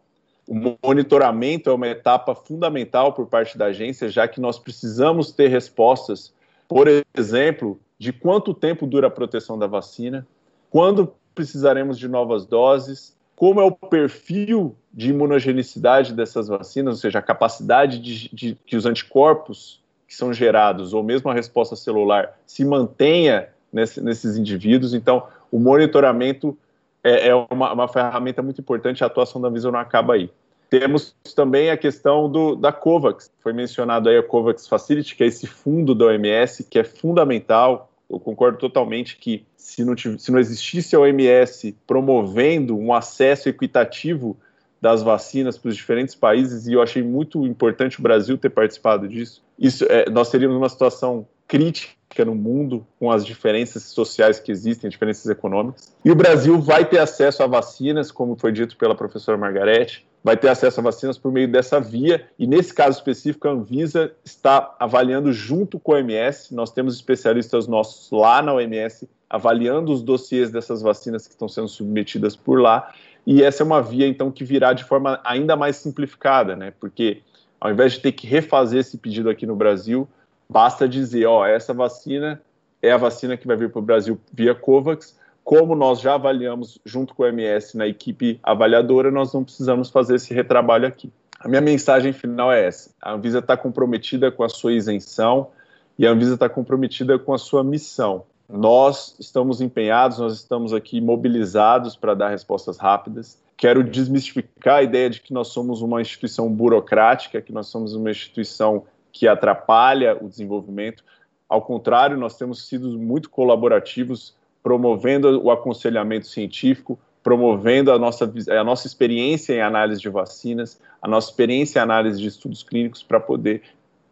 O 0.48 0.78
monitoramento 0.82 1.70
é 1.70 1.74
uma 1.74 1.88
etapa 1.88 2.34
fundamental 2.34 3.12
por 3.12 3.28
parte 3.28 3.58
da 3.58 3.66
agência, 3.66 4.08
já 4.08 4.28
que 4.28 4.40
nós 4.40 4.58
precisamos 4.58 5.32
ter 5.32 5.50
respostas, 5.50 6.34
por 6.68 6.88
exemplo, 7.14 7.78
de 8.00 8.14
quanto 8.14 8.54
tempo 8.54 8.88
dura 8.88 9.08
a 9.08 9.12
proteção 9.12 9.60
da 9.60 9.68
vacina, 9.68 10.26
quando 10.70 11.14
precisaremos 11.36 12.00
de 12.00 12.08
novas 12.08 12.46
doses, 12.46 13.14
como 13.36 13.60
é 13.60 13.64
o 13.64 13.72
perfil 13.72 14.76
de 14.94 15.10
imunogenicidade 15.10 16.14
dessas 16.14 16.48
vacinas, 16.48 16.96
ou 16.96 17.02
seja, 17.02 17.20
a 17.20 17.22
capacidade 17.22 18.00
de, 18.00 18.30
de, 18.34 18.58
que 18.66 18.78
os 18.78 18.86
anticorpos 18.86 19.81
que 20.12 20.18
são 20.18 20.34
gerados, 20.34 20.94
ou 20.94 21.02
mesmo 21.02 21.32
a 21.32 21.34
resposta 21.34 21.74
celular, 21.74 22.38
se 22.46 22.66
mantenha 22.66 23.48
nesse, 23.72 24.02
nesses 24.02 24.36
indivíduos. 24.36 24.94
Então, 24.94 25.24
o 25.50 25.58
monitoramento 25.58 26.58
é, 27.02 27.30
é 27.30 27.36
uma, 27.50 27.72
uma, 27.72 27.88
ferramenta 27.88 28.42
muito 28.42 28.60
importante, 28.60 29.06
a 29.06 29.08
atuação 29.08 29.40
da 29.40 29.48
Anvisa 29.48 29.72
não 29.72 29.80
acaba 29.80 30.16
aí. 30.16 30.30
Temos 30.70 31.16
também 31.34 31.70
a 31.70 31.78
questão 31.78 32.30
do, 32.30 32.56
da 32.56 32.74
COVAX, 32.74 33.32
foi 33.40 33.54
mencionado 33.54 34.10
aí 34.10 34.18
a 34.18 34.24
COVAX 34.24 34.68
Facility, 34.68 35.16
que 35.16 35.24
é 35.24 35.28
esse 35.28 35.48
fundo 35.48 35.96
da 35.96 36.08
OMS, 36.08 36.66
que 36.66 36.78
é 36.78 36.84
fundamental, 36.84 37.90
eu 38.10 38.20
concordo 38.20 38.58
totalmente 38.58 39.16
que 39.16 39.46
se 39.56 39.86
não, 39.86 39.96
se 39.98 40.30
não 40.30 40.40
existisse 40.40 40.94
a 40.94 41.00
OMS 41.00 41.74
promovendo 41.88 42.78
um 42.78 42.94
acesso 42.94 43.48
equitativo 43.48 44.36
das 44.82 45.04
vacinas 45.04 45.58
para 45.58 45.70
os 45.70 45.76
diferentes 45.76 46.16
países 46.16 46.66
e 46.66 46.74
eu 46.74 46.82
achei 46.82 47.04
muito 47.04 47.46
importante 47.46 48.00
o 48.00 48.02
Brasil 48.02 48.38
ter 48.38 48.50
participado 48.50 49.08
disso. 49.08 49.44
Isso, 49.58 49.86
é, 49.88 50.10
nós 50.10 50.30
teríamos 50.32 50.58
uma 50.58 50.68
situação 50.68 51.28
crítica 51.48 52.26
no 52.26 52.34
mundo 52.34 52.86
com 53.00 53.12
as 53.12 53.26
diferenças 53.26 53.84
sociais 53.84 54.40
que 54.40 54.52
existem, 54.52 54.90
diferenças 54.90 55.28
econômicas. 55.28 55.94
E 56.04 56.10
o 56.10 56.16
Brasil 56.16 56.60
vai 56.60 56.84
ter 56.84 56.98
acesso 56.98 57.44
a 57.44 57.48
vacinas, 57.48 58.12
como 58.12 58.36
foi 58.36 58.52
dito 58.52 58.76
pela 58.76 58.96
professora 58.96 59.38
Margarete, 59.38 60.06
vai 60.24 60.36
ter 60.36 60.50
acesso 60.50 60.80
a 60.80 60.84
vacinas 60.84 61.18
por 61.18 61.32
meio 61.32 61.48
dessa 61.48 61.80
via, 61.80 62.28
e 62.38 62.48
nesse 62.48 62.74
caso 62.74 62.98
específico, 62.98 63.48
a 63.48 63.52
Anvisa 63.52 64.12
está 64.24 64.76
avaliando 64.80 65.32
junto 65.32 65.80
com 65.80 65.94
a 65.94 65.96
OMS, 65.96 66.54
nós 66.54 66.72
temos 66.72 66.96
especialistas 66.96 67.68
nossos 67.68 68.10
lá 68.12 68.42
na 68.42 68.54
OMS 68.54 69.08
avaliando 69.32 69.94
os 69.94 70.04
dossiês 70.04 70.52
dessas 70.52 70.82
vacinas 70.82 71.26
que 71.26 71.34
estão 71.34 71.48
sendo 71.48 71.70
submetidas 71.70 72.36
por 72.36 72.60
lá, 72.60 72.94
e 73.26 73.44
essa 73.44 73.64
é 73.64 73.66
uma 73.66 73.82
via, 73.82 74.08
então, 74.08 74.32
que 74.32 74.44
virá 74.44 74.74
de 74.74 74.84
forma 74.84 75.20
ainda 75.24 75.56
mais 75.56 75.76
simplificada, 75.78 76.56
né? 76.56 76.74
Porque 76.80 77.22
ao 77.60 77.72
invés 77.72 77.94
de 77.94 78.00
ter 78.00 78.12
que 78.12 78.26
refazer 78.26 78.80
esse 78.80 78.98
pedido 78.98 79.30
aqui 79.30 79.46
no 79.46 79.56
Brasil, 79.56 80.08
basta 80.50 80.90
dizer, 80.90 81.28
ó, 81.28 81.46
essa 81.46 81.74
vacina 81.74 82.42
é 82.82 82.92
a 82.92 82.98
vacina 82.98 83.38
que 83.38 83.46
vai 83.46 83.56
vir 83.56 83.70
para 83.70 83.80
o 83.80 83.84
Brasil 83.84 84.20
via 84.34 84.56
COVAX. 84.56 85.16
Como 85.44 85.76
nós 85.76 86.02
já 86.02 86.16
avaliamos 86.16 86.80
junto 86.84 87.14
com 87.14 87.24
o 87.24 87.28
MS 87.28 87.78
na 87.78 87.88
equipe 87.88 88.40
avaliadora, 88.42 89.12
nós 89.12 89.32
não 89.34 89.44
precisamos 89.44 89.90
fazer 89.90 90.16
esse 90.16 90.34
retrabalho 90.34 90.88
aqui. 90.88 91.12
A 91.40 91.48
minha 91.48 91.62
mensagem 91.62 92.14
final 92.14 92.52
é 92.52 92.66
essa: 92.66 92.92
a 93.02 93.14
Anvisa 93.14 93.40
está 93.40 93.56
comprometida 93.56 94.32
com 94.32 94.44
a 94.44 94.50
sua 94.50 94.74
isenção 94.74 95.50
e 95.98 96.06
a 96.06 96.12
Anvisa 96.12 96.36
está 96.36 96.50
comprometida 96.50 97.18
com 97.20 97.34
a 97.34 97.38
sua 97.38 97.64
missão. 97.64 98.24
Nós 98.52 99.16
estamos 99.18 99.62
empenhados, 99.62 100.20
nós 100.20 100.34
estamos 100.34 100.74
aqui 100.74 101.00
mobilizados 101.00 101.96
para 101.96 102.14
dar 102.14 102.30
respostas 102.30 102.78
rápidas. 102.78 103.42
Quero 103.56 103.82
desmistificar 103.82 104.80
a 104.80 104.84
ideia 104.84 105.10
de 105.10 105.22
que 105.22 105.34
nós 105.34 105.48
somos 105.48 105.82
uma 105.82 106.02
instituição 106.02 106.52
burocrática, 106.52 107.42
que 107.42 107.54
nós 107.54 107.68
somos 107.68 107.96
uma 107.96 108.12
instituição 108.12 108.84
que 109.12 109.26
atrapalha 109.26 110.18
o 110.22 110.28
desenvolvimento. 110.28 111.04
Ao 111.48 111.62
contrário, 111.62 112.18
nós 112.18 112.38
temos 112.38 112.68
sido 112.68 112.98
muito 113.00 113.30
colaborativos, 113.30 114.36
promovendo 114.62 115.42
o 115.42 115.50
aconselhamento 115.50 116.28
científico, 116.28 117.00
promovendo 117.24 117.92
a 117.92 118.00
nossa, 118.00 118.32
a 118.50 118.64
nossa 118.64 118.86
experiência 118.86 119.54
em 119.54 119.62
análise 119.62 120.02
de 120.02 120.10
vacinas, 120.10 120.80
a 121.02 121.08
nossa 121.08 121.30
experiência 121.30 121.80
em 121.80 121.84
análise 121.84 122.20
de 122.20 122.28
estudos 122.28 122.64
clínicos 122.64 123.02
para 123.02 123.20
poder 123.20 123.62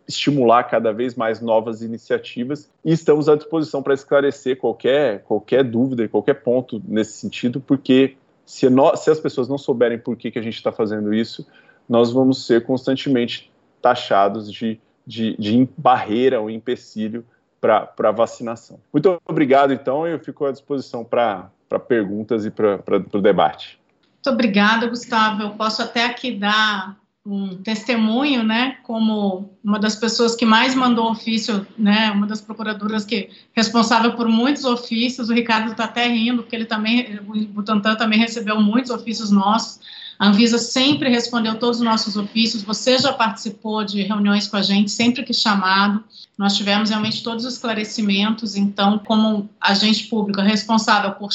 estimular 0.09 0.63
cada 0.63 0.91
vez 0.91 1.13
mais 1.13 1.39
novas 1.39 1.83
iniciativas 1.83 2.69
e 2.83 2.91
estamos 2.91 3.29
à 3.29 3.35
disposição 3.35 3.83
para 3.83 3.93
esclarecer 3.93 4.57
qualquer, 4.57 5.21
qualquer 5.21 5.63
dúvida 5.63 6.07
qualquer 6.07 6.41
ponto 6.41 6.81
nesse 6.87 7.13
sentido, 7.13 7.61
porque 7.61 8.17
se, 8.43 8.67
nós, 8.69 9.01
se 9.01 9.11
as 9.11 9.19
pessoas 9.19 9.47
não 9.47 9.57
souberem 9.57 9.99
por 9.99 10.17
que, 10.17 10.31
que 10.31 10.39
a 10.39 10.41
gente 10.41 10.55
está 10.55 10.71
fazendo 10.71 11.13
isso, 11.13 11.47
nós 11.87 12.11
vamos 12.11 12.47
ser 12.47 12.65
constantemente 12.65 13.51
taxados 13.79 14.51
de, 14.51 14.79
de, 15.05 15.37
de 15.37 15.69
barreira 15.77 16.41
ou 16.41 16.49
empecilho 16.49 17.23
para 17.61 17.93
a 17.99 18.11
vacinação. 18.11 18.79
Muito 18.91 19.21
obrigado, 19.25 19.71
então, 19.71 20.07
eu 20.07 20.17
fico 20.17 20.45
à 20.45 20.51
disposição 20.51 21.05
para 21.05 21.51
perguntas 21.87 22.45
e 22.45 22.49
para 22.49 22.81
o 23.13 23.21
debate. 23.21 23.79
Muito 24.15 24.33
obrigada, 24.33 24.87
Gustavo. 24.87 25.43
Eu 25.43 25.51
posso 25.51 25.81
até 25.81 26.05
aqui 26.05 26.31
dar 26.31 26.98
um 27.25 27.57
testemunho, 27.57 28.43
né, 28.43 28.77
como 28.83 29.53
uma 29.63 29.77
das 29.77 29.95
pessoas 29.95 30.35
que 30.35 30.45
mais 30.45 30.73
mandou 30.73 31.11
ofício, 31.11 31.67
né, 31.77 32.11
uma 32.11 32.25
das 32.25 32.41
procuradoras 32.41 33.05
que 33.05 33.29
responsável 33.53 34.13
por 34.15 34.27
muitos 34.27 34.63
ofícios, 34.63 35.29
o 35.29 35.33
Ricardo 35.33 35.71
está 35.71 35.83
até 35.83 36.07
rindo, 36.07 36.43
porque 36.43 36.55
ele 36.55 36.65
também, 36.65 37.19
o 37.27 37.45
Butantan 37.47 37.95
também 37.95 38.19
recebeu 38.19 38.59
muitos 38.61 38.89
ofícios 38.89 39.31
nossos, 39.31 39.79
a 40.17 40.27
Anvisa 40.27 40.57
sempre 40.57 41.09
respondeu 41.09 41.55
todos 41.59 41.77
os 41.77 41.85
nossos 41.85 42.15
ofícios, 42.15 42.63
você 42.63 42.97
já 42.97 43.13
participou 43.13 43.83
de 43.83 44.01
reuniões 44.01 44.47
com 44.47 44.57
a 44.57 44.61
gente, 44.61 44.89
sempre 44.89 45.23
que 45.23 45.33
chamado, 45.33 46.03
nós 46.37 46.55
tivemos 46.55 46.89
realmente 46.89 47.21
todos 47.21 47.45
os 47.45 47.53
esclarecimentos, 47.53 48.55
então, 48.55 48.97
como 48.99 49.49
agente 49.59 50.07
público 50.07 50.41
responsável 50.41 51.11
por 51.11 51.29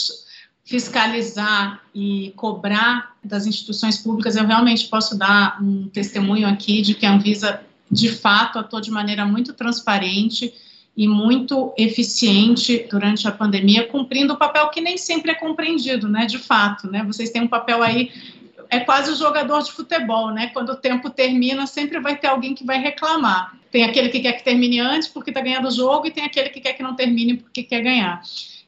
fiscalizar 0.64 1.82
e 1.94 2.32
cobrar 2.36 3.14
das 3.22 3.46
instituições 3.46 3.98
públicas, 3.98 4.34
eu 4.34 4.46
realmente 4.46 4.88
posso 4.88 5.16
dar 5.16 5.62
um 5.62 5.88
testemunho 5.88 6.48
aqui 6.48 6.80
de 6.80 6.94
que 6.94 7.04
a 7.04 7.12
Anvisa, 7.12 7.60
de 7.90 8.10
fato, 8.10 8.58
atuou 8.58 8.80
de 8.80 8.90
maneira 8.90 9.26
muito 9.26 9.52
transparente 9.52 10.52
e 10.96 11.06
muito 11.06 11.74
eficiente 11.76 12.86
durante 12.90 13.28
a 13.28 13.32
pandemia, 13.32 13.86
cumprindo 13.88 14.32
o 14.32 14.36
papel 14.38 14.70
que 14.70 14.80
nem 14.80 14.96
sempre 14.96 15.32
é 15.32 15.34
compreendido, 15.34 16.08
né, 16.08 16.24
de 16.24 16.38
fato, 16.38 16.90
né, 16.90 17.02
vocês 17.04 17.30
têm 17.30 17.42
um 17.42 17.48
papel 17.48 17.82
aí, 17.82 18.10
é 18.70 18.80
quase 18.80 19.10
o 19.10 19.16
jogador 19.16 19.62
de 19.62 19.72
futebol, 19.72 20.30
né, 20.30 20.46
quando 20.48 20.70
o 20.70 20.76
tempo 20.76 21.10
termina, 21.10 21.66
sempre 21.66 22.00
vai 22.00 22.16
ter 22.16 22.28
alguém 22.28 22.54
que 22.54 22.64
vai 22.64 22.78
reclamar, 22.78 23.54
tem 23.70 23.82
aquele 23.82 24.08
que 24.08 24.20
quer 24.20 24.34
que 24.34 24.44
termine 24.44 24.78
antes 24.78 25.08
porque 25.08 25.30
está 25.30 25.40
ganhando 25.40 25.66
o 25.66 25.70
jogo 25.70 26.06
e 26.06 26.10
tem 26.12 26.24
aquele 26.24 26.48
que 26.48 26.60
quer 26.60 26.74
que 26.74 26.82
não 26.82 26.94
termine 26.94 27.38
porque 27.38 27.64
quer 27.64 27.82
ganhar. 27.82 28.22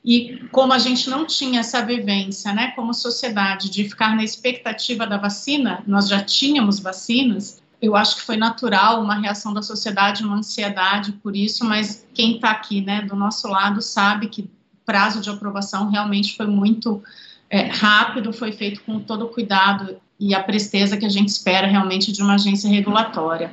E 0.06 0.38
como 0.52 0.72
a 0.72 0.78
gente 0.78 1.10
não 1.10 1.26
tinha 1.26 1.58
essa 1.58 1.84
vivência, 1.84 2.52
né, 2.52 2.68
como 2.76 2.94
sociedade, 2.94 3.68
de 3.68 3.88
ficar 3.88 4.14
na 4.14 4.22
expectativa 4.22 5.04
da 5.04 5.18
vacina, 5.18 5.82
nós 5.84 6.08
já 6.08 6.22
tínhamos 6.22 6.78
vacinas, 6.78 7.60
eu 7.82 7.96
acho 7.96 8.14
que 8.14 8.22
foi 8.22 8.36
natural 8.36 9.02
uma 9.02 9.16
reação 9.16 9.52
da 9.52 9.62
sociedade, 9.62 10.24
uma 10.24 10.36
ansiedade 10.36 11.10
por 11.10 11.34
isso, 11.34 11.64
mas 11.64 12.06
quem 12.14 12.36
está 12.36 12.52
aqui, 12.52 12.80
né, 12.80 13.02
do 13.02 13.16
nosso 13.16 13.48
lado, 13.48 13.82
sabe 13.82 14.28
que 14.28 14.48
prazo 14.84 15.20
de 15.20 15.28
aprovação 15.28 15.90
realmente 15.90 16.36
foi 16.36 16.46
muito 16.46 17.02
é, 17.50 17.62
rápido, 17.66 18.32
foi 18.32 18.52
feito 18.52 18.82
com 18.82 19.00
todo 19.00 19.24
o 19.24 19.28
cuidado 19.28 20.00
e 20.20 20.36
a 20.36 20.42
presteza 20.42 20.96
que 20.96 21.04
a 21.04 21.10
gente 21.10 21.30
espera 21.30 21.66
realmente 21.66 22.12
de 22.12 22.22
uma 22.22 22.34
agência 22.34 22.70
regulatória. 22.70 23.52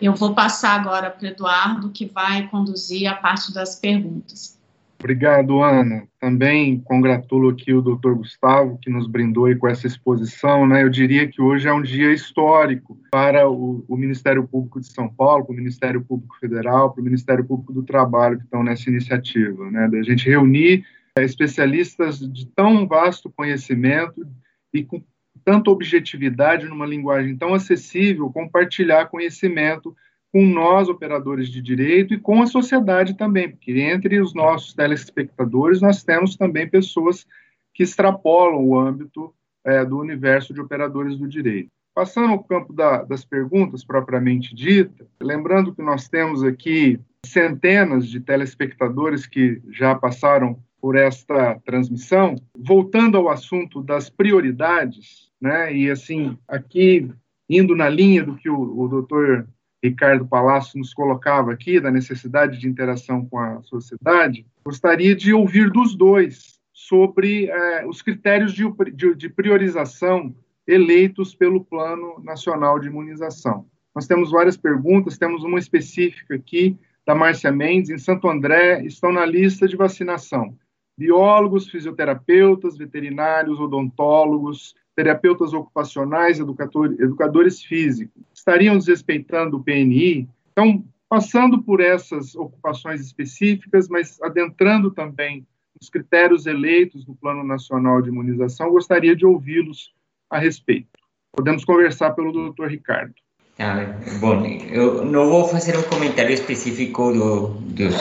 Eu 0.00 0.14
vou 0.14 0.34
passar 0.34 0.80
agora 0.80 1.08
para 1.10 1.28
Eduardo, 1.28 1.90
que 1.90 2.06
vai 2.06 2.48
conduzir 2.48 3.06
a 3.06 3.14
parte 3.14 3.54
das 3.54 3.76
perguntas. 3.76 4.60
Obrigado, 5.02 5.60
Ana. 5.60 6.06
Também 6.20 6.78
congratulo 6.78 7.48
aqui 7.48 7.74
o 7.74 7.82
doutor 7.82 8.14
Gustavo, 8.14 8.78
que 8.80 8.88
nos 8.88 9.08
brindou 9.08 9.52
com 9.58 9.66
essa 9.66 9.84
exposição. 9.84 10.64
Né? 10.64 10.84
Eu 10.84 10.88
diria 10.88 11.26
que 11.26 11.42
hoje 11.42 11.66
é 11.66 11.72
um 11.72 11.82
dia 11.82 12.12
histórico 12.12 12.96
para 13.10 13.50
o, 13.50 13.84
o 13.88 13.96
Ministério 13.96 14.46
Público 14.46 14.80
de 14.80 14.86
São 14.86 15.12
Paulo, 15.12 15.44
para 15.44 15.52
o 15.52 15.56
Ministério 15.56 16.04
Público 16.04 16.38
Federal, 16.38 16.92
para 16.92 17.00
o 17.00 17.04
Ministério 17.04 17.44
Público 17.44 17.72
do 17.72 17.82
Trabalho, 17.82 18.38
que 18.38 18.44
estão 18.44 18.62
nessa 18.62 18.88
iniciativa, 18.88 19.68
né? 19.72 19.88
da 19.88 20.00
gente 20.02 20.30
reunir 20.30 20.84
é, 21.18 21.24
especialistas 21.24 22.20
de 22.20 22.46
tão 22.54 22.86
vasto 22.86 23.28
conhecimento 23.28 24.24
e 24.72 24.84
com 24.84 25.02
tanta 25.44 25.68
objetividade 25.68 26.68
numa 26.68 26.86
linguagem 26.86 27.36
tão 27.36 27.52
acessível, 27.54 28.30
compartilhar 28.30 29.06
conhecimento 29.06 29.96
com 30.32 30.46
nós, 30.46 30.88
operadores 30.88 31.48
de 31.48 31.60
direito, 31.60 32.14
e 32.14 32.18
com 32.18 32.40
a 32.40 32.46
sociedade 32.46 33.14
também, 33.14 33.50
porque 33.50 33.78
entre 33.80 34.18
os 34.18 34.32
nossos 34.32 34.72
telespectadores 34.72 35.82
nós 35.82 36.02
temos 36.02 36.36
também 36.36 36.66
pessoas 36.66 37.26
que 37.74 37.82
extrapolam 37.82 38.64
o 38.64 38.78
âmbito 38.78 39.34
é, 39.64 39.84
do 39.84 39.98
universo 39.98 40.54
de 40.54 40.60
operadores 40.60 41.18
do 41.18 41.28
direito. 41.28 41.68
Passando 41.94 42.30
ao 42.30 42.42
campo 42.42 42.72
da, 42.72 43.02
das 43.02 43.24
perguntas 43.24 43.84
propriamente 43.84 44.54
dita, 44.54 45.06
lembrando 45.20 45.74
que 45.74 45.82
nós 45.82 46.08
temos 46.08 46.42
aqui 46.42 46.98
centenas 47.24 48.08
de 48.08 48.18
telespectadores 48.18 49.26
que 49.26 49.60
já 49.70 49.94
passaram 49.94 50.58
por 50.80 50.96
esta 50.96 51.60
transmissão, 51.64 52.34
voltando 52.56 53.18
ao 53.18 53.28
assunto 53.28 53.82
das 53.82 54.08
prioridades, 54.08 55.30
né, 55.40 55.74
e 55.74 55.90
assim, 55.90 56.36
aqui 56.48 57.08
indo 57.48 57.76
na 57.76 57.88
linha 57.88 58.24
do 58.24 58.34
que 58.34 58.48
o, 58.48 58.80
o 58.80 58.88
doutor 58.88 59.46
Ricardo 59.82 60.26
Palácio 60.26 60.78
nos 60.78 60.94
colocava 60.94 61.52
aqui, 61.52 61.80
da 61.80 61.90
necessidade 61.90 62.58
de 62.58 62.68
interação 62.68 63.26
com 63.26 63.38
a 63.38 63.60
sociedade, 63.62 64.46
gostaria 64.64 65.14
de 65.14 65.34
ouvir 65.34 65.70
dos 65.70 65.96
dois 65.96 66.60
sobre 66.72 67.46
é, 67.46 67.86
os 67.86 68.00
critérios 68.00 68.52
de, 68.52 68.64
de, 68.94 69.14
de 69.14 69.28
priorização 69.28 70.34
eleitos 70.66 71.34
pelo 71.34 71.64
Plano 71.64 72.20
Nacional 72.22 72.78
de 72.78 72.86
Imunização. 72.86 73.66
Nós 73.94 74.06
temos 74.06 74.30
várias 74.30 74.56
perguntas, 74.56 75.18
temos 75.18 75.42
uma 75.42 75.58
específica 75.58 76.34
aqui 76.34 76.78
da 77.04 77.14
Márcia 77.14 77.50
Mendes, 77.50 77.90
em 77.90 77.98
Santo 77.98 78.28
André, 78.28 78.84
estão 78.84 79.10
na 79.12 79.26
lista 79.26 79.66
de 79.66 79.76
vacinação 79.76 80.56
biólogos, 80.96 81.68
fisioterapeutas, 81.68 82.76
veterinários, 82.76 83.58
odontólogos, 83.58 84.74
terapeutas 84.94 85.52
ocupacionais, 85.52 86.38
educadores, 86.38 86.98
educadores 86.98 87.62
físicos, 87.62 88.22
estariam 88.34 88.76
desrespeitando 88.76 89.56
o 89.56 89.62
PNI. 89.62 90.28
Então, 90.52 90.84
passando 91.08 91.62
por 91.62 91.80
essas 91.80 92.34
ocupações 92.34 93.00
específicas, 93.00 93.88
mas 93.88 94.20
adentrando 94.22 94.90
também 94.90 95.46
os 95.80 95.88
critérios 95.88 96.46
eleitos 96.46 97.04
do 97.04 97.14
Plano 97.14 97.42
Nacional 97.42 98.00
de 98.02 98.08
Imunização, 98.08 98.70
gostaria 98.70 99.16
de 99.16 99.26
ouvi-los 99.26 99.92
a 100.30 100.38
respeito. 100.38 100.88
Podemos 101.32 101.64
conversar 101.64 102.12
pelo 102.12 102.52
Dr. 102.52 102.66
Ricardo. 102.66 103.14
Ah, 103.58 103.98
bom, 104.20 104.44
eu 104.70 105.04
não 105.04 105.28
vou 105.28 105.48
fazer 105.48 105.76
um 105.76 105.82
comentário 105.82 106.32
específico 106.32 107.12
do, 107.12 107.48
dos, 107.48 107.94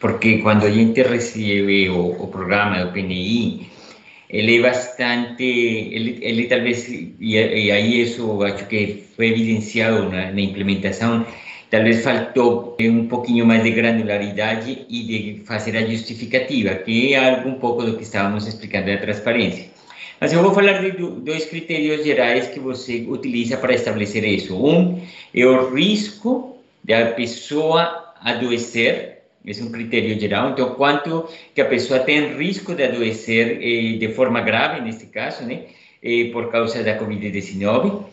porque 0.00 0.38
quando 0.38 0.64
a 0.64 0.70
gente 0.70 1.00
recebe 1.02 1.88
o, 1.88 2.22
o 2.22 2.28
programa 2.28 2.84
do 2.84 2.92
PNI, 2.92 3.68
ele 4.30 4.58
é 4.58 4.62
bastante, 4.62 5.42
ele, 5.42 6.18
ele 6.20 6.46
talvez, 6.46 6.88
e, 6.88 7.14
e 7.20 7.70
aí 7.70 8.02
isso 8.02 8.42
acho 8.42 8.66
que 8.66 9.04
foi 9.16 9.28
evidenciado 9.28 10.08
na, 10.10 10.30
na 10.30 10.40
implementação, 10.40 11.26
talvez 11.70 12.02
faltou 12.02 12.76
um 12.80 13.06
pouquinho 13.06 13.46
mais 13.46 13.62
de 13.62 13.70
granularidade 13.70 14.86
e 14.88 15.02
de 15.02 15.42
fazer 15.44 15.88
justificativa, 15.90 16.74
que 16.74 17.14
é 17.14 17.30
algo 17.30 17.48
um 17.48 17.54
pouco 17.54 17.82
do 17.82 17.96
que 17.96 18.02
estávamos 18.02 18.46
explicando 18.46 18.86
da 18.86 18.98
transparência. 18.98 19.66
Mas 20.20 20.32
eu 20.32 20.42
vou 20.42 20.52
falar 20.52 20.80
de 20.80 20.90
dois 20.90 21.46
critérios 21.46 22.04
gerais 22.04 22.48
que 22.48 22.58
você 22.58 23.06
utiliza 23.08 23.56
para 23.56 23.74
estabelecer 23.74 24.24
isso. 24.24 24.56
Um 24.56 25.00
é 25.32 25.46
o 25.46 25.72
risco 25.72 26.58
da 26.82 27.12
pessoa 27.12 28.14
adoecer, 28.20 29.17
é 29.46 29.62
um 29.62 29.70
critério 29.70 30.18
geral. 30.18 30.50
Então, 30.50 30.74
quanto 30.74 31.28
que 31.54 31.60
a 31.60 31.64
pessoa 31.64 32.00
tem 32.00 32.36
risco 32.36 32.74
de 32.74 32.84
adoecer 32.84 33.58
eh, 33.62 33.96
de 33.96 34.08
forma 34.12 34.40
grave, 34.40 34.80
neste 34.80 35.06
caso, 35.06 35.44
né, 35.44 35.62
por 36.32 36.50
causa 36.50 36.82
da 36.82 36.98
Covid-19. 36.98 38.04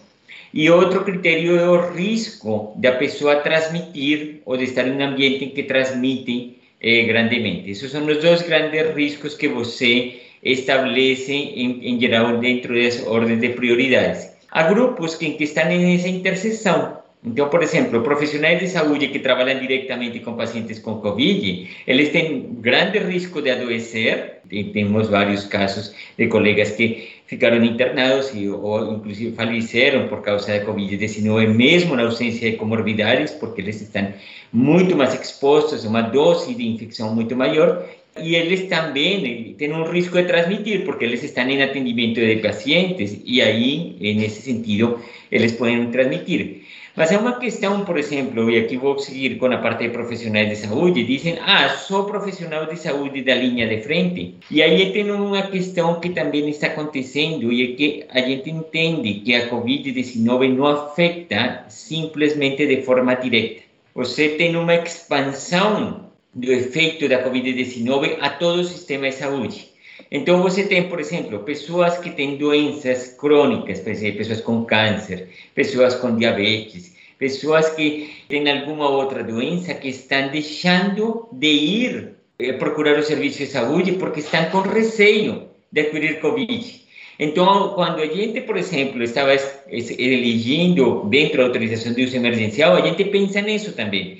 E 0.54 0.70
outro 0.70 1.04
critério 1.04 1.58
é 1.58 1.70
o 1.70 1.92
risco 1.92 2.74
da 2.78 2.94
pessoa 2.94 3.38
transmitir 3.38 4.42
ou 4.46 4.56
de 4.56 4.64
estar 4.64 4.88
em 4.88 4.92
um 4.92 5.04
ambiente 5.04 5.46
em 5.46 5.50
que 5.50 5.64
transmite 5.64 6.58
eh, 6.82 7.04
grandemente. 7.04 7.70
Esses 7.70 7.92
são 7.92 8.06
os 8.06 8.18
dois 8.20 8.42
grandes 8.42 8.96
riscos 8.96 9.36
que 9.36 9.48
você 9.50 10.22
estabelece, 10.42 11.34
em, 11.34 11.90
em 11.90 12.00
geral, 12.00 12.38
dentro 12.38 12.74
das 12.74 13.06
ordens 13.06 13.42
de 13.42 13.50
prioridades. 13.50 14.32
Há 14.50 14.64
grupos 14.64 15.16
que, 15.16 15.32
que 15.32 15.44
estão 15.44 15.66
nessa 15.66 16.08
interseção. 16.08 17.05
Então, 17.26 17.50
por 17.50 17.64
exemplo, 17.64 18.04
profissionais 18.04 18.60
de 18.60 18.68
saúde 18.68 19.08
que 19.08 19.18
trabalham 19.18 19.60
diretamente 19.60 20.20
com 20.20 20.36
pacientes 20.36 20.78
com 20.78 20.96
Covid, 21.02 21.68
eles 21.88 22.10
têm 22.10 22.56
grande 22.62 23.00
risco 23.00 23.42
de 23.42 23.50
adoecer. 23.50 24.36
E 24.52 24.66
temos 24.66 25.10
vários 25.10 25.46
casos 25.46 25.96
de 26.16 26.28
colegas 26.28 26.70
que 26.70 27.16
ficaram 27.26 27.64
internados 27.64 28.32
e, 28.36 28.48
ou 28.48 28.94
inclusive 28.94 29.36
faleceram 29.36 30.08
por 30.08 30.22
causa 30.22 30.60
da 30.60 30.66
Covid-19, 30.66 31.48
mesmo 31.48 31.96
na 31.96 32.04
ausência 32.04 32.52
de 32.52 32.58
comorbidades, 32.58 33.32
porque 33.32 33.62
eles 33.62 33.82
estão 33.82 34.14
muito 34.54 34.96
mais 34.96 35.20
expostos 35.20 35.84
a 35.84 35.90
uma 35.90 36.02
dose 36.02 36.54
de 36.54 36.68
infecção 36.68 37.16
muito 37.16 37.36
maior. 37.36 37.90
E 38.22 38.36
eles 38.36 38.70
também 38.70 39.56
têm 39.58 39.74
um 39.74 39.84
risco 39.84 40.16
de 40.16 40.24
transmitir, 40.24 40.86
porque 40.86 41.04
eles 41.04 41.24
estão 41.24 41.50
em 41.50 41.62
atendimento 41.62 42.22
de 42.22 42.38
pacientes, 42.38 43.20
e 43.26 43.42
aí, 43.42 43.98
nesse 44.00 44.44
sentido, 44.44 45.00
eles 45.32 45.52
podem 45.54 45.90
transmitir. 45.90 46.65
Mas 46.96 47.12
é 47.12 47.18
uma 47.18 47.38
questão, 47.38 47.84
por 47.84 47.98
exemplo, 47.98 48.50
e 48.50 48.58
aqui 48.58 48.78
vou 48.78 48.98
seguir 48.98 49.38
com 49.38 49.48
a 49.48 49.58
parte 49.58 49.84
de 49.84 49.90
profissionais 49.90 50.48
de 50.48 50.56
saúde, 50.56 51.04
dizem, 51.04 51.38
ah, 51.42 51.68
sou 51.70 52.06
profissional 52.06 52.66
de 52.68 52.78
saúde 52.78 53.22
da 53.22 53.36
linha 53.36 53.68
de 53.68 53.82
frente. 53.82 54.36
E 54.50 54.64
aí 54.64 54.94
tem 54.94 55.12
uma 55.12 55.42
questão 55.44 56.00
que 56.00 56.12
também 56.12 56.48
está 56.48 56.68
acontecendo, 56.68 57.52
e 57.52 57.64
é 57.64 57.76
que 57.76 58.06
a 58.10 58.22
gente 58.22 58.50
entende 58.50 59.16
que 59.16 59.36
a 59.36 59.50
Covid-19 59.50 60.56
não 60.56 60.68
afeta 60.68 61.66
simplesmente 61.68 62.66
de 62.66 62.82
forma 62.82 63.14
direta. 63.16 63.64
Você 63.94 64.30
tem 64.30 64.56
uma 64.56 64.76
expansão 64.76 66.06
do 66.34 66.50
efeito 66.50 67.10
da 67.10 67.24
Covid-19 67.24 68.20
a 68.22 68.30
todo 68.30 68.62
o 68.62 68.64
sistema 68.64 69.10
de 69.10 69.16
saúde. 69.16 69.75
Então, 70.12 70.42
você 70.42 70.64
tem, 70.64 70.88
por 70.88 71.00
exemplo, 71.00 71.40
pessoas 71.40 71.98
que 71.98 72.10
têm 72.10 72.38
doenças 72.38 73.16
crônicas, 73.18 73.80
pessoas 73.80 74.42
com 74.42 74.66
câncer, 74.66 75.30
pessoas 75.54 75.96
com 75.96 76.16
diabetes, 76.16 76.96
pessoas 77.18 77.70
que 77.70 78.14
têm 78.28 78.50
alguma 78.50 78.90
outra 78.90 79.24
doença 79.24 79.74
que 79.74 79.90
estão 79.90 80.30
deixando 80.30 81.28
de 81.32 81.48
ir 81.48 82.16
eh, 82.38 82.54
procurar 82.54 83.00
o 83.00 83.04
serviço 83.04 83.40
de 83.40 83.48
saúde 83.48 83.94
porque 83.94 84.20
estão 84.20 84.46
com 84.52 84.62
receio 84.62 85.50
de 85.72 85.82
adquirir 85.82 86.20
Covid. 86.20 86.86
Então, 87.18 87.70
quando 87.70 88.02
a 88.02 88.08
gente, 88.08 88.42
por 88.42 88.58
exemplo, 88.58 89.02
estava 89.02 89.34
elegendo 89.70 91.06
dentro 91.06 91.38
da 91.38 91.46
autorização 91.46 91.94
de 91.94 92.04
uso 92.04 92.18
emergencial, 92.18 92.76
a 92.76 92.82
gente 92.82 93.06
pensa 93.06 93.42
nisso 93.42 93.72
também. 93.72 94.20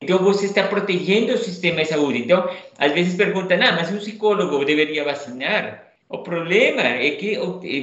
Então, 0.00 0.18
você 0.18 0.46
está 0.46 0.62
protegendo 0.62 1.34
o 1.34 1.38
sistema 1.38 1.82
de 1.82 1.88
saúde. 1.88 2.20
Então, 2.20 2.48
às 2.78 2.92
vezes 2.92 3.14
perguntam, 3.14 3.58
ah, 3.60 3.72
mas 3.72 3.92
um 3.92 3.98
psicólogo 3.98 4.64
deveria 4.64 5.04
vacinar? 5.04 5.88
O 6.08 6.18
problema 6.18 6.82
é 6.82 7.10
que 7.10 7.36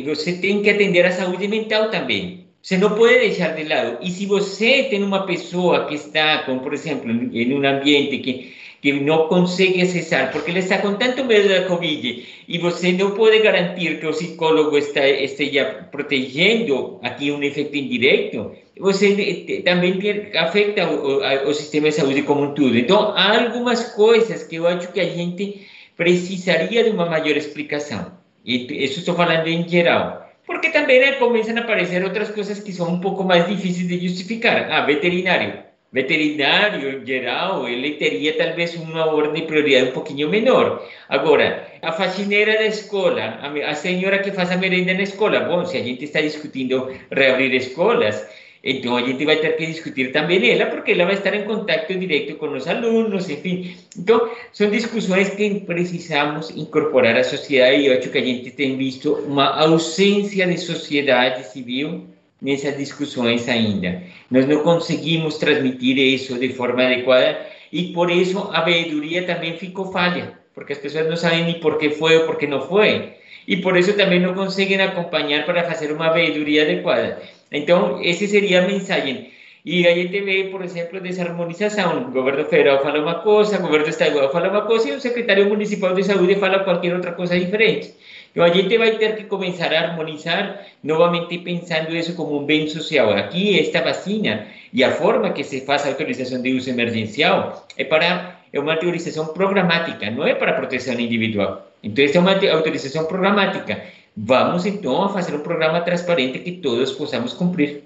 você 0.03 0.33
tem 0.33 0.61
que 0.61 0.69
atender 0.69 1.05
a 1.05 1.11
saúde 1.11 1.47
mental 1.47 1.91
também. 1.91 2.47
Você 2.61 2.77
não 2.77 2.95
pode 2.95 3.19
deixar 3.19 3.49
de 3.55 3.63
lado. 3.65 3.99
E 4.01 4.09
se 4.09 4.25
você 4.25 4.83
tem 4.89 5.03
uma 5.03 5.27
pessoa 5.27 5.85
que 5.85 5.93
está, 5.93 6.39
como 6.39 6.61
por 6.61 6.73
exemplo, 6.73 7.11
em 7.11 7.53
um 7.53 7.63
ambiente 7.63 8.17
que 8.17 8.55
que 8.85 8.93
não 8.93 9.27
consegue 9.27 9.81
acessar, 9.81 10.31
porque 10.31 10.51
ele 10.51 10.59
está 10.59 10.77
com 10.77 10.93
tanto 10.93 11.25
medo 11.25 11.49
da 11.49 11.65
Covid 11.65 12.23
e 12.47 12.57
você 12.59 12.91
não 12.91 13.15
pode 13.15 13.39
garantir 13.39 13.99
que 13.99 14.05
o 14.05 14.11
psicólogo 14.11 14.77
está, 14.77 15.07
esteja 15.09 15.87
protegendo 15.91 16.99
aqui 17.01 17.31
um 17.31 17.41
efeito 17.41 17.75
indireto, 17.75 18.51
você 18.79 19.61
também 19.63 19.99
afeta 20.35 20.87
o, 20.87 21.49
o, 21.49 21.53
sistema 21.53 21.89
de 21.89 21.95
saúde 21.95 22.23
como 22.23 22.43
um 22.43 22.53
todo. 22.53 22.77
Então, 22.77 23.13
há 23.15 23.43
algumas 23.43 23.93
coisas 23.93 24.43
que 24.43 24.57
eu 24.57 24.67
acho 24.67 24.91
que 24.91 24.99
a 24.99 25.05
gente 25.09 25.65
precisaria 25.95 26.83
de 26.83 26.89
uma 26.89 27.05
maior 27.05 27.37
explicação. 27.37 28.11
E 28.43 28.83
isso 28.83 28.99
estou 28.99 29.15
falando 29.15 29.47
em 29.47 29.67
geral. 29.67 30.29
Porque 30.45 30.69
também 30.69 30.99
né, 30.99 31.13
começam 31.13 31.57
a 31.57 31.61
aparecer 31.61 32.03
outras 32.03 32.29
coisas 32.29 32.59
que 32.59 32.71
são 32.71 32.93
um 32.93 32.99
pouco 32.99 33.23
mais 33.23 33.47
difíceis 33.47 33.87
de 33.87 34.07
justificar. 34.07 34.71
Ah, 34.71 34.85
veterinário 34.85 35.65
veterinário 35.95 37.01
em 37.01 37.05
geral, 37.05 37.69
ele 37.69 37.91
teria 37.91 38.33
talvez 38.37 38.75
uma 38.75 39.05
ordem 39.05 39.41
de 39.41 39.47
prioridade 39.47 39.91
um 39.91 39.93
pouquinho 39.93 40.29
menor. 40.29 40.85
Agora, 41.07 41.65
a 41.81 41.93
faxineira 41.93 42.51
da 42.57 42.65
escola, 42.65 43.39
a, 43.65 43.73
senhora 43.75 44.19
que 44.19 44.33
faz 44.33 44.51
a 44.51 44.57
merenda 44.57 44.93
na 44.93 45.03
escola, 45.03 45.39
bom, 45.39 45.63
se 45.65 45.77
a 45.77 45.81
gente 45.81 46.03
está 46.03 46.19
discutindo 46.19 46.93
reabrir 47.09 47.53
escolas, 47.53 48.27
então 48.65 48.97
a 48.97 49.01
gente 49.03 49.23
vai 49.23 49.35
ter 49.35 49.55
que 49.55 49.67
discutir 49.67 50.11
também 50.11 50.49
ela, 50.49 50.65
porque 50.65 50.93
ela 50.93 51.05
vai 51.05 51.13
estar 51.13 51.35
em 51.35 51.43
contato 51.43 51.93
direto 51.93 52.35
com 52.37 52.47
os 52.47 52.67
alunos, 52.67 53.29
enfim. 53.29 53.77
Então, 53.95 54.27
são 54.51 54.71
discussões 54.71 55.29
que 55.29 55.59
precisamos 55.59 56.49
incorporar 56.49 57.15
à 57.15 57.23
sociedade 57.23 57.81
e 57.81 57.85
eu 57.85 57.99
acho 57.99 58.09
que 58.09 58.17
a 58.17 58.25
gente 58.25 58.49
tem 58.49 58.75
visto 58.75 59.13
uma 59.27 59.61
ausência 59.61 60.47
de 60.47 60.57
sociedade 60.57 61.47
civil 61.47 62.07
nessas 62.41 62.75
discussões 62.75 63.47
ainda. 63.47 64.01
Nós 64.31 64.47
não 64.47 64.63
conseguimos 64.63 65.37
transmitir 65.37 65.99
isso 65.99 66.39
de 66.39 66.49
forma 66.49 66.83
adequada 66.83 67.37
e 67.71 67.93
por 67.93 68.09
isso 68.09 68.49
a 68.51 68.61
veeduria 68.61 69.27
também 69.27 69.59
ficou 69.59 69.91
falha, 69.91 70.39
porque 70.55 70.73
as 70.73 70.79
pessoas 70.79 71.07
não 71.07 71.15
sabem 71.15 71.43
nem 71.43 71.59
por 71.59 71.77
que 71.77 71.91
foi 71.91 72.17
ou 72.17 72.25
por 72.25 72.37
que 72.37 72.47
não 72.47 72.61
foi. 72.67 73.13
E 73.47 73.57
por 73.57 73.77
isso 73.77 73.93
também 73.93 74.19
não 74.19 74.33
conseguem 74.33 74.81
acompanhar 74.81 75.45
para 75.45 75.63
fazer 75.63 75.91
uma 75.91 76.09
veeduria 76.09 76.63
adequada. 76.63 77.21
Então, 77.51 77.99
essa 78.03 78.25
seria 78.27 78.63
a 78.63 78.67
mensagem. 78.67 79.31
E 79.65 79.87
a 79.87 79.95
gente 79.95 80.21
vê, 80.21 80.45
por 80.45 80.63
exemplo, 80.63 80.99
desarmonização. 80.99 82.07
O 82.07 82.11
governo 82.11 82.45
federal 82.45 82.83
fala 82.83 83.01
uma 83.01 83.15
coisa, 83.15 83.57
o 83.57 83.61
governo 83.61 83.87
estadual 83.87 84.31
fala 84.31 84.49
uma 84.49 84.61
coisa 84.61 84.89
e 84.89 84.91
o 84.91 85.01
secretário 85.01 85.47
municipal 85.47 85.93
de 85.93 86.03
saúde 86.03 86.35
fala 86.35 86.59
qualquer 86.59 86.93
outra 86.93 87.13
coisa 87.13 87.39
diferente. 87.39 87.93
Então, 88.31 88.43
a 88.43 88.49
gente 88.49 88.77
vai 88.77 88.91
ter 88.97 89.15
que 89.15 89.23
começar 89.23 89.73
a 89.73 89.79
harmonizar, 89.79 90.65
novamente 90.83 91.37
pensando 91.39 91.95
isso 91.95 92.15
como 92.15 92.39
um 92.39 92.45
bem 92.45 92.67
social. 92.67 93.11
Aqui, 93.11 93.59
esta 93.59 93.81
vacina 93.81 94.47
e 94.73 94.83
a 94.83 94.91
forma 94.91 95.31
que 95.31 95.43
se 95.43 95.61
faz 95.61 95.85
a 95.85 95.89
autorização 95.89 96.41
de 96.41 96.53
uso 96.53 96.69
emergencial 96.69 97.65
é 97.77 97.83
para 97.85 98.35
é 98.53 98.59
uma 98.59 98.73
autorização 98.73 99.27
programática, 99.27 100.09
não 100.11 100.25
é 100.25 100.33
para 100.33 100.53
proteção 100.53 100.93
individual. 100.93 101.65
Então, 101.85 102.03
esta 102.03 102.17
é 102.17 102.21
uma 102.21 102.57
autorização 102.57 103.05
programática. 103.05 103.83
Vamos, 104.17 104.65
então, 104.65 105.07
fazer 105.09 105.35
um 105.35 105.41
programa 105.41 105.81
transparente 105.81 106.39
que 106.39 106.53
todos 106.53 106.91
possamos 106.91 107.31
cumprir. 107.31 107.83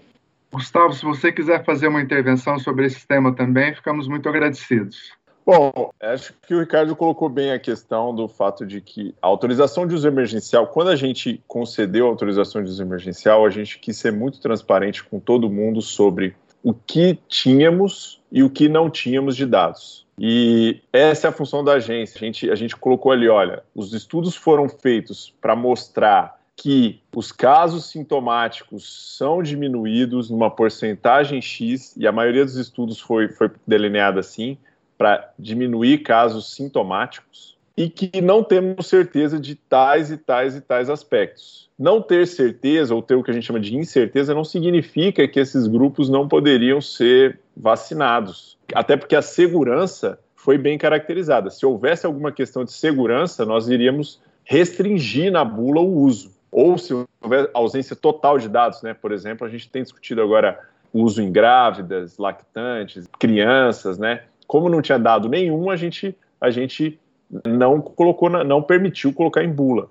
Gustavo, 0.51 0.93
se 0.93 1.03
você 1.03 1.33
quiser 1.33 1.65
fazer 1.65 1.89
uma 1.89 2.01
intervenção 2.01 2.57
sobre 2.57 2.85
esse 2.85 3.05
tema 3.05 3.35
também, 3.35 3.75
ficamos 3.75 4.07
muito 4.07 4.29
agradecidos. 4.29 5.11
Bom, 5.45 5.91
acho 6.01 6.33
que 6.47 6.55
o 6.55 6.59
Ricardo 6.61 6.95
colocou 6.95 7.27
bem 7.27 7.51
a 7.51 7.59
questão 7.59 8.15
do 8.15 8.27
fato 8.27 8.65
de 8.65 8.79
que 8.79 9.13
a 9.21 9.27
autorização 9.27 9.85
de 9.85 9.95
uso 9.95 10.07
emergencial, 10.07 10.67
quando 10.67 10.91
a 10.91 10.95
gente 10.95 11.43
concedeu 11.45 12.05
a 12.05 12.09
autorização 12.09 12.63
de 12.63 12.69
uso 12.69 12.81
emergencial, 12.81 13.45
a 13.45 13.49
gente 13.49 13.79
quis 13.79 13.97
ser 13.97 14.13
muito 14.13 14.39
transparente 14.39 15.03
com 15.03 15.19
todo 15.19 15.49
mundo 15.49 15.81
sobre 15.81 16.35
o 16.63 16.73
que 16.73 17.19
tínhamos 17.27 18.21
e 18.31 18.43
o 18.43 18.49
que 18.49 18.69
não 18.69 18.89
tínhamos 18.89 19.35
de 19.35 19.45
dados. 19.45 20.07
E 20.19 20.81
essa 20.91 21.27
é 21.27 21.29
a 21.29 21.33
função 21.33 21.63
da 21.63 21.73
agência. 21.73 22.17
A 22.17 22.19
gente, 22.19 22.51
a 22.51 22.55
gente 22.55 22.75
colocou 22.75 23.11
ali, 23.11 23.29
olha, 23.29 23.63
os 23.73 23.93
estudos 23.93 24.35
foram 24.35 24.67
feitos 24.67 25.33
para 25.39 25.55
mostrar 25.55 26.39
que 26.55 27.01
os 27.15 27.31
casos 27.31 27.89
sintomáticos 27.89 29.15
são 29.17 29.41
diminuídos 29.41 30.29
numa 30.29 30.51
porcentagem 30.51 31.41
X, 31.41 31.95
e 31.95 32.05
a 32.05 32.11
maioria 32.11 32.43
dos 32.43 32.57
estudos 32.57 32.99
foi, 32.99 33.29
foi 33.29 33.49
delineada 33.65 34.19
assim, 34.19 34.57
para 34.97 35.31
diminuir 35.39 35.99
casos 35.99 36.53
sintomáticos 36.53 37.57
e 37.79 37.89
que 37.89 38.21
não 38.21 38.43
temos 38.43 38.87
certeza 38.87 39.39
de 39.39 39.55
tais 39.55 40.11
e 40.11 40.17
tais 40.17 40.53
e 40.53 40.59
tais 40.59 40.89
aspectos. 40.89 41.69
Não 41.79 42.01
ter 42.01 42.27
certeza, 42.27 42.93
ou 42.93 43.01
ter 43.01 43.15
o 43.15 43.23
que 43.23 43.31
a 43.31 43.33
gente 43.33 43.45
chama 43.45 43.59
de 43.61 43.73
incerteza, 43.73 44.33
não 44.33 44.43
significa 44.43 45.25
que 45.25 45.39
esses 45.39 45.65
grupos 45.65 46.09
não 46.09 46.27
poderiam 46.27 46.81
ser 46.81 47.39
vacinados. 47.55 48.57
Até 48.75 48.97
porque 48.97 49.15
a 49.15 49.21
segurança 49.21 50.19
foi 50.35 50.57
bem 50.57 50.77
caracterizada. 50.77 51.49
Se 51.49 51.65
houvesse 51.65 52.05
alguma 52.05 52.33
questão 52.33 52.65
de 52.65 52.73
segurança, 52.73 53.45
nós 53.45 53.69
iríamos 53.69 54.21
restringir 54.43 55.31
na 55.31 55.45
bula 55.45 55.79
o 55.79 56.01
uso. 56.01 56.31
Ou 56.51 56.77
se 56.77 56.93
houver 57.21 57.49
ausência 57.53 57.95
total 57.95 58.37
de 58.37 58.49
dados, 58.49 58.81
né? 58.81 58.93
Por 58.93 59.13
exemplo, 59.13 59.47
a 59.47 59.49
gente 59.49 59.69
tem 59.69 59.83
discutido 59.83 60.21
agora 60.21 60.59
o 60.91 61.01
uso 61.01 61.21
em 61.21 61.31
grávidas, 61.31 62.17
lactantes, 62.17 63.07
crianças, 63.17 63.97
né? 63.97 64.23
Como 64.45 64.67
não 64.67 64.81
tinha 64.81 64.99
dado 64.99 65.29
nenhum, 65.29 65.69
a 65.69 65.77
gente, 65.77 66.13
a 66.41 66.49
gente 66.49 66.99
não 67.45 67.81
colocou, 67.81 68.29
não 68.29 68.61
permitiu 68.61 69.13
colocar 69.13 69.43
em 69.43 69.51
bula. 69.51 69.89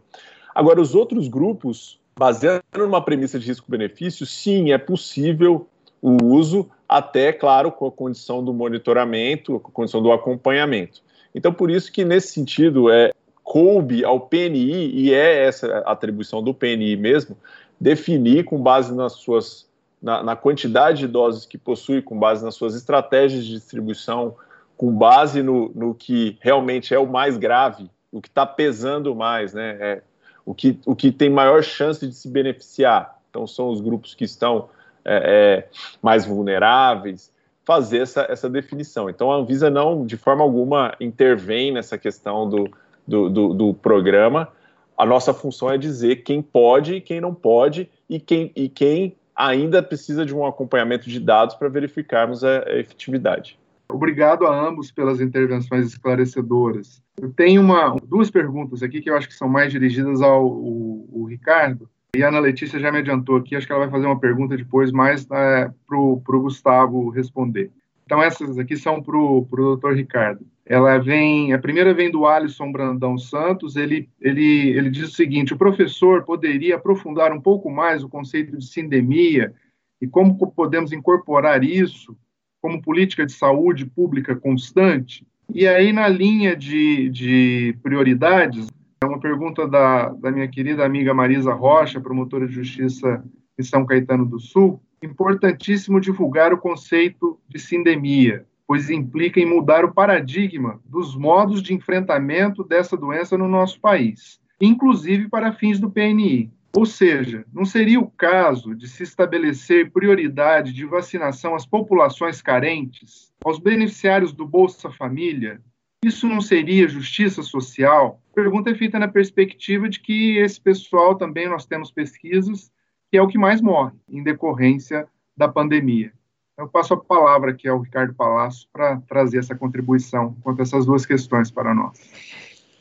Agora, 0.55 0.81
os 0.81 0.95
outros 0.95 1.29
grupos, 1.29 2.01
baseando 2.19 2.65
numa 2.77 3.03
premissa 3.03 3.39
de 3.39 3.47
risco-benefício, 3.47 4.27
sim, 4.27 4.73
é 4.73 4.79
possível 4.79 5.69
o 6.01 6.25
uso, 6.25 6.69
até, 6.89 7.33
claro, 7.33 7.71
com 7.71 7.87
a 7.87 7.93
condição 7.93 8.45
do 8.45 8.53
monitoramento, 8.53 9.61
com 9.61 9.69
a 9.69 9.73
condição 9.73 10.03
do 10.03 10.13
acompanhamento. 10.13 11.03
Então, 11.35 11.53
por 11.53 11.71
isso 11.71 11.93
que, 11.93 12.05
nesse 12.05 12.33
sentido, 12.33 12.91
é, 12.91 13.13
coube 13.45 14.05
ao 14.05 14.21
PNI, 14.21 14.91
e 14.95 15.13
é 15.13 15.45
essa 15.45 15.79
atribuição 15.79 16.43
do 16.43 16.55
PNI 16.55 16.97
mesmo, 16.97 17.37
definir 17.81 18.45
com 18.45 18.61
base 18.61 18.95
nas 18.95 19.13
suas 19.15 19.69
na, 20.01 20.23
na, 20.23 20.37
quantidade 20.37 21.01
de 21.01 21.09
doses 21.09 21.45
que 21.45 21.59
possui, 21.59 22.01
com 22.01 22.19
base 22.19 22.45
nas 22.45 22.55
suas 22.55 22.75
estratégias 22.77 23.45
de 23.45 23.53
distribuição, 23.53 24.37
com 24.79 24.93
base 24.93 25.43
no, 25.43 25.71
no 25.75 25.93
que 25.93 26.39
realmente 26.41 26.95
é 26.95 26.99
o 26.99 27.07
mais 27.07 27.37
grave, 27.37 27.91
o 28.13 28.23
que 28.23 28.29
está 28.29 28.47
pesando 28.47 29.15
mais, 29.15 29.53
né? 29.53 29.77
É, 29.81 30.03
o, 30.47 30.55
que, 30.55 30.79
o 30.87 30.95
que 30.95 31.11
tem 31.11 31.29
maior 31.29 31.63
chance 31.65 32.07
de 32.07 32.15
se 32.15 32.29
beneficiar. 32.31 33.19
Então, 33.29 33.45
são 33.47 33.69
os 33.69 33.81
grupos 33.81 34.15
que 34.15 34.25
estão 34.25 34.69
é, 35.05 35.67
é, 35.67 35.69
mais 36.01 36.25
vulneráveis, 36.25 37.31
fazer 37.65 37.99
essa, 37.99 38.27
essa 38.31 38.49
definição. 38.49 39.11
Então, 39.11 39.33
a 39.33 39.37
Anvisa 39.37 39.69
não, 39.69 40.07
de 40.07 40.17
forma 40.17 40.45
alguma, 40.45 40.95
intervém 41.01 41.73
nessa 41.73 41.99
questão 41.99 42.49
do, 42.49 42.71
do, 43.07 43.29
do, 43.29 43.55
do 43.55 43.75
programa. 43.75 44.49
A 44.97 45.05
nossa 45.05 45.35
função 45.35 45.71
é 45.71 45.77
dizer 45.77 46.23
quem 46.23 46.41
pode 46.41 46.95
e 46.95 47.01
quem 47.01 47.21
não 47.21 47.35
pode 47.35 47.91
e 48.09 48.21
quem, 48.21 48.53
e 48.55 48.69
quem 48.69 49.17
ainda 49.35 49.83
precisa 49.83 50.25
de 50.25 50.35
um 50.35 50.47
acompanhamento 50.47 51.11
de 51.11 51.19
dados 51.19 51.57
para 51.57 51.69
verificarmos 51.69 52.45
a, 52.45 52.61
a 52.65 52.79
efetividade. 52.79 53.58
Obrigado 53.91 54.47
a 54.47 54.69
ambos 54.69 54.93
pelas 54.93 55.21
intervenções 55.21 55.87
esclarecedoras. 55.87 57.03
Eu 57.21 57.33
tenho 57.33 57.63
uma, 57.63 57.97
duas 58.07 58.31
perguntas 58.31 58.83
aqui 58.83 59.01
que 59.01 59.11
eu 59.11 59.17
acho 59.17 59.29
que 59.29 59.35
são 59.35 59.49
mais 59.49 59.73
dirigidas 59.73 60.21
ao 60.21 61.25
Ricardo. 61.25 61.89
E 62.17 62.23
a 62.23 62.29
Ana 62.29 62.39
Letícia 62.39 62.79
já 62.79 62.91
me 62.91 62.99
adiantou 62.99 63.37
aqui, 63.37 63.55
acho 63.55 63.67
que 63.67 63.73
ela 63.73 63.83
vai 63.83 63.91
fazer 63.91 64.07
uma 64.07 64.19
pergunta 64.19 64.57
depois 64.57 64.91
mais 64.93 65.27
é, 65.31 65.71
para 65.87 65.99
o 65.99 66.21
Gustavo 66.41 67.11
responder. 67.11 67.71
Então, 68.05 68.23
essas 68.23 68.59
aqui 68.59 68.77
são 68.77 69.03
para 69.03 69.17
o 69.17 69.47
doutor 69.51 69.95
Ricardo. 69.95 70.47
Ela 70.65 70.99
vem, 70.99 71.53
a 71.53 71.59
primeira 71.59 71.93
vem 71.93 72.11
do 72.11 72.27
Alisson 72.27 72.73
Brandão 72.73 73.19
Santos, 73.19 73.77
ele, 73.77 74.09
ele, 74.21 74.71
ele 74.71 74.91
diz 74.91 75.09
o 75.09 75.15
seguinte, 75.15 75.55
o 75.55 75.59
professor 75.59 76.25
poderia 76.25 76.77
aprofundar 76.77 77.33
um 77.33 77.41
pouco 77.41 77.71
mais 77.71 78.03
o 78.03 78.09
conceito 78.09 78.57
de 78.57 78.67
sindemia 78.67 79.53
e 80.01 80.07
como 80.07 80.37
podemos 80.53 80.93
incorporar 80.93 81.63
isso 81.65 82.17
como 82.61 82.83
política 82.83 83.25
de 83.25 83.33
saúde 83.33 83.87
pública 83.87 84.35
constante? 84.35 85.27
E 85.53 85.67
aí, 85.67 85.93
na 85.93 86.09
linha 86.09 86.55
de, 86.55 87.09
de 87.09 87.79
prioridades, 87.83 88.69
é 89.03 89.07
uma 89.07 89.21
pergunta 89.21 89.67
da, 89.67 90.09
da 90.09 90.31
minha 90.31 90.49
querida 90.49 90.85
amiga 90.85 91.15
Marisa 91.15 91.55
Rocha, 91.55 92.01
promotora 92.01 92.47
de 92.47 92.55
justiça 92.55 93.25
em 93.59 93.63
São 93.63 93.87
Caetano 93.87 94.27
do 94.27 94.39
Sul, 94.39 94.81
importantíssimo 95.03 96.01
divulgar 96.01 96.53
o 96.53 96.59
conceito 96.59 97.39
de 97.49 97.59
sindemia, 97.59 98.45
pois 98.67 98.91
implica 98.91 99.41
em 99.41 99.47
mudar 99.47 99.85
o 99.85 99.93
paradigma 99.93 100.81
dos 100.85 101.17
modos 101.17 101.63
de 101.63 101.73
enfrentamento 101.73 102.63
dessa 102.65 102.97
doença 102.97 103.39
no 103.39 103.49
nosso 103.49 103.81
país, 103.81 104.39
inclusive 104.61 105.29
para 105.29 105.53
fins 105.53 105.79
do 105.81 105.91
PNI. 105.91 106.51
Ou 106.77 106.85
seja, 106.85 107.45
não 107.53 107.65
seria 107.65 107.99
o 107.99 108.11
caso 108.11 108.75
de 108.75 108.89
se 108.89 109.03
estabelecer 109.03 109.91
prioridade 109.91 110.73
de 110.73 110.85
vacinação 110.85 111.55
às 111.55 111.67
populações 111.67 112.43
carentes, 112.43 113.33
aos 113.45 113.59
beneficiários 113.59 114.33
do 114.33 114.47
Bolsa 114.47 114.91
Família? 114.91 115.61
Isso 116.05 116.29
não 116.29 116.41
seria 116.41 116.87
justiça 116.87 117.43
social? 117.43 118.21
A 118.31 118.35
pergunta 118.35 118.71
é 118.71 118.75
feita 118.75 118.99
na 118.99 119.09
perspectiva 119.09 119.89
de 119.89 119.99
que 119.99 120.37
esse 120.39 120.61
pessoal 120.61 121.17
também 121.17 121.49
nós 121.49 121.67
temos 121.67 121.91
pesquisas 121.91 122.71
que 123.11 123.17
é 123.17 123.23
o 123.23 123.29
que 123.29 123.39
mais 123.39 123.61
morre 123.61 123.93
em 124.09 124.23
decorrência 124.23 125.09
da 125.37 125.49
pandemia. 125.49 126.13
Eu 126.57 126.69
passo 126.69 126.95
a 126.95 126.97
palavra 126.97 127.53
aqui 127.53 127.69
ao 127.69 127.81
Ricardo 127.81 128.15
Palácio 128.15 128.69
para 128.73 129.01
trazer 129.09 129.39
essa 129.39 129.55
contribuição 129.55 130.37
quanto 130.43 130.61
a 130.61 130.63
essas 130.63 130.85
duas 130.85 131.07
questões 131.07 131.51
para 131.51 131.75
nós. 131.75 131.99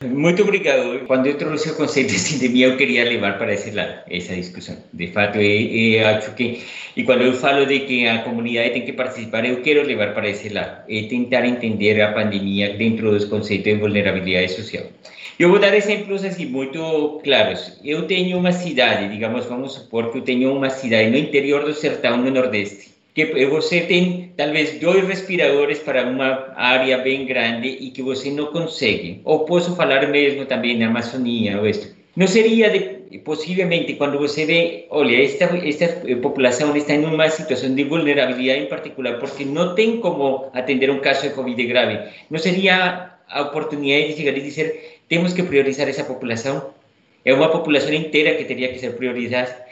Muito 0.00 0.42
obrigado. 0.42 1.06
Quando 1.08 1.26
eu 1.26 1.36
trouxe 1.36 1.70
o 1.70 1.74
conceito 1.74 2.12
de 2.12 2.18
sindemia, 2.20 2.68
eu 2.68 2.76
queria 2.76 3.02
levar 3.02 3.36
para 3.36 3.52
esse 3.52 3.72
lado 3.72 4.02
essa 4.08 4.32
discussão. 4.32 4.76
De 4.92 5.08
fato, 5.08 5.38
eu, 5.38 6.06
acho 6.06 6.34
que, 6.36 6.62
e 6.96 7.02
quando 7.02 7.22
eu 7.22 7.32
falo 7.32 7.66
de 7.66 7.80
que 7.80 8.06
a 8.06 8.22
comunidade 8.22 8.74
tem 8.74 8.84
que 8.84 8.92
participar, 8.92 9.44
eu 9.44 9.60
quero 9.60 9.82
levar 9.84 10.14
para 10.14 10.28
esse 10.28 10.50
lado 10.50 10.84
e 10.88 11.08
tentar 11.08 11.44
entender 11.44 12.00
a 12.00 12.12
pandemia 12.12 12.74
dentro 12.76 13.10
dos 13.10 13.24
conceitos 13.24 13.64
de 13.64 13.74
vulnerabilidade 13.74 14.52
social. 14.52 14.84
Eu 15.36 15.50
vou 15.50 15.58
dar 15.58 15.74
exemplos 15.74 16.24
assim 16.24 16.46
muito 16.46 17.20
claros. 17.24 17.80
Eu 17.84 18.06
tenho 18.06 18.38
uma 18.38 18.52
cidade, 18.52 19.08
digamos, 19.08 19.46
vamos 19.46 19.72
supor 19.72 20.12
que 20.12 20.18
eu 20.18 20.22
tenho 20.22 20.54
uma 20.54 20.70
cidade 20.70 21.10
no 21.10 21.18
interior 21.18 21.64
do 21.64 21.74
sertão, 21.74 22.18
no 22.18 22.30
Nordeste, 22.30 22.97
que 23.26 23.46
você 23.46 23.80
tem 23.80 24.32
talvez 24.36 24.78
dois 24.78 25.06
respiradores 25.06 25.78
para 25.80 26.06
uma 26.06 26.52
área 26.54 26.98
bem 26.98 27.26
grande 27.26 27.68
e 27.68 27.90
que 27.90 28.02
você 28.02 28.30
não 28.30 28.46
consegue. 28.46 29.20
Ou 29.24 29.44
posso 29.44 29.74
falar 29.74 30.06
mesmo 30.08 30.44
também 30.46 30.78
na 30.78 30.86
Amazônia, 30.86 31.58
ou 31.58 31.66
isto. 31.66 31.96
Não 32.14 32.26
seria 32.26 32.70
de, 32.70 33.18
possivelmente 33.18 33.94
quando 33.94 34.18
você 34.18 34.44
vê, 34.44 34.86
olha, 34.90 35.22
esta, 35.22 35.44
esta 35.66 35.86
população 36.22 36.76
está 36.76 36.94
em 36.94 37.04
uma 37.04 37.28
situação 37.28 37.74
de 37.74 37.84
vulnerabilidade 37.84 38.62
em 38.62 38.66
particular, 38.66 39.18
porque 39.18 39.44
não 39.44 39.74
tem 39.74 39.98
como 39.98 40.50
atender 40.52 40.90
um 40.90 41.00
caso 41.00 41.22
de 41.22 41.34
Covid 41.34 41.64
grave. 41.66 41.98
Não 42.30 42.38
seria 42.38 43.10
a 43.28 43.42
oportunidade 43.42 44.08
de 44.08 44.16
chegar 44.16 44.36
e 44.36 44.40
dizer 44.40 45.00
temos 45.08 45.32
que 45.32 45.42
priorizar 45.42 45.88
essa 45.88 46.04
população. 46.04 46.70
É 47.24 47.34
uma 47.34 47.48
população 47.48 47.92
inteira 47.92 48.36
que 48.36 48.44
teria 48.44 48.68
que 48.72 48.78
ser 48.78 48.92
priorizada. 48.92 49.66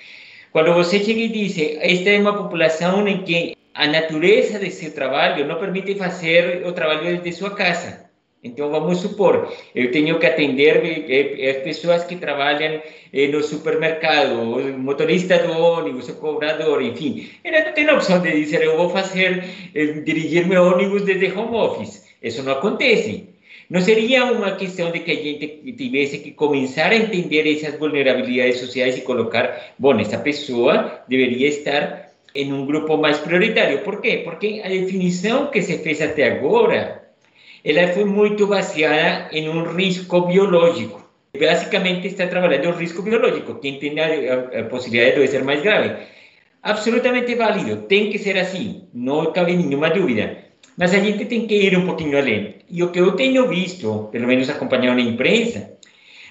Quando 0.57 0.73
você 0.73 1.05
chega 1.05 1.20
e 1.20 1.28
diz, 1.28 1.55
esta 1.59 2.09
é 2.09 2.19
uma 2.19 2.33
população 2.33 3.07
em 3.07 3.23
que 3.24 3.55
a 3.74 3.87
natureza 3.87 4.59
de 4.59 4.70
seu 4.70 4.91
trabalho 4.91 5.47
não 5.47 5.61
permite 5.61 5.95
fazer 5.97 6.66
o 6.66 6.73
trabalho 6.73 7.03
desde 7.03 7.31
sua 7.33 7.51
casa. 7.51 8.09
Então, 8.43 8.70
vamos 8.70 8.97
supor, 9.03 9.53
eu 9.74 9.91
tenho 9.91 10.19
que 10.19 10.24
atender 10.24 10.81
as 11.51 11.62
pessoas 11.62 12.05
que 12.05 12.16
trabalham 12.16 12.81
no 13.33 13.43
supermercado, 13.43 14.33
o 14.41 14.78
motorista 14.78 15.41
do 15.41 15.53
ônibus, 15.53 16.09
o 16.09 16.15
cobrador, 16.15 16.81
enfim. 16.81 17.28
Ele 17.45 17.61
não 17.61 17.73
tem 17.74 17.87
a 17.91 17.95
opção 17.95 18.19
de 18.20 18.33
dizer, 18.33 18.62
eu 18.62 18.78
vou 18.78 18.89
fazer, 18.89 19.45
dirigir 20.07 20.47
meu 20.47 20.62
ônibus 20.65 21.03
desde 21.03 21.39
home 21.39 21.55
office. 21.55 22.03
Isso 22.23 22.43
não 22.43 22.53
acontece. 22.53 23.28
Não 23.68 23.80
seria 23.80 24.24
uma 24.26 24.52
questão 24.52 24.93
de 24.93 25.01
que 25.01 25.10
a 25.10 25.14
gente 25.16 25.72
tivesse 25.72 26.18
que 26.18 26.30
começar 26.30 26.93
a 26.93 26.97
entender 26.97 27.52
essas 27.52 27.76
vulnerabilidades 27.78 28.60
sociais 28.60 28.97
e 28.97 29.01
colocar, 29.01 29.74
bom, 29.76 29.98
essa 29.98 30.18
pessoa 30.18 31.02
deveria 31.09 31.48
estar 31.48 32.12
em 32.32 32.52
um 32.52 32.64
grupo 32.64 32.97
mais 32.97 33.18
prioritário. 33.18 33.80
Por 33.80 34.01
quê? 34.01 34.22
Porque 34.24 34.62
a 34.64 34.68
definição 34.68 35.47
que 35.47 35.60
se 35.62 35.78
fez 35.78 36.01
até 36.01 36.24
agora, 36.24 37.10
ela 37.64 37.88
foi 37.88 38.05
muito 38.05 38.47
baseada 38.47 39.28
em 39.32 39.48
um 39.48 39.64
risco 39.64 40.20
biológico. 40.20 41.05
Basicamente 41.36 42.06
está 42.06 42.26
trabalhando 42.28 42.68
o 42.68 42.78
risco 42.78 43.02
biológico, 43.02 43.56
quem 43.56 43.78
tem 43.78 43.98
a, 43.98 44.06
a 44.06 44.62
de 44.62 45.26
ser 45.28 45.43
mais 45.43 45.60
grave. 45.60 46.06
Absolutamente 46.62 47.34
válido, 47.34 47.82
tem 47.82 48.10
que 48.10 48.18
ser 48.18 48.38
assim, 48.38 48.88
não 48.94 49.32
cabe 49.32 49.56
nenhuma 49.56 49.90
dúvida. 49.90 50.45
Mas 50.77 50.93
a 50.93 50.98
gente 50.98 51.24
tem 51.24 51.47
que 51.47 51.55
ir 51.55 51.77
um 51.77 51.86
pouquinho 51.86 52.19
além. 52.19 52.57
E 52.70 52.82
o 52.82 52.90
que 52.90 53.01
eu 53.01 53.12
tenho 53.12 53.48
visto, 53.48 54.09
pelo 54.12 54.27
menos 54.27 54.51
acompanhado 54.51 55.01
na 55.01 55.09
imprensa, 55.09 55.73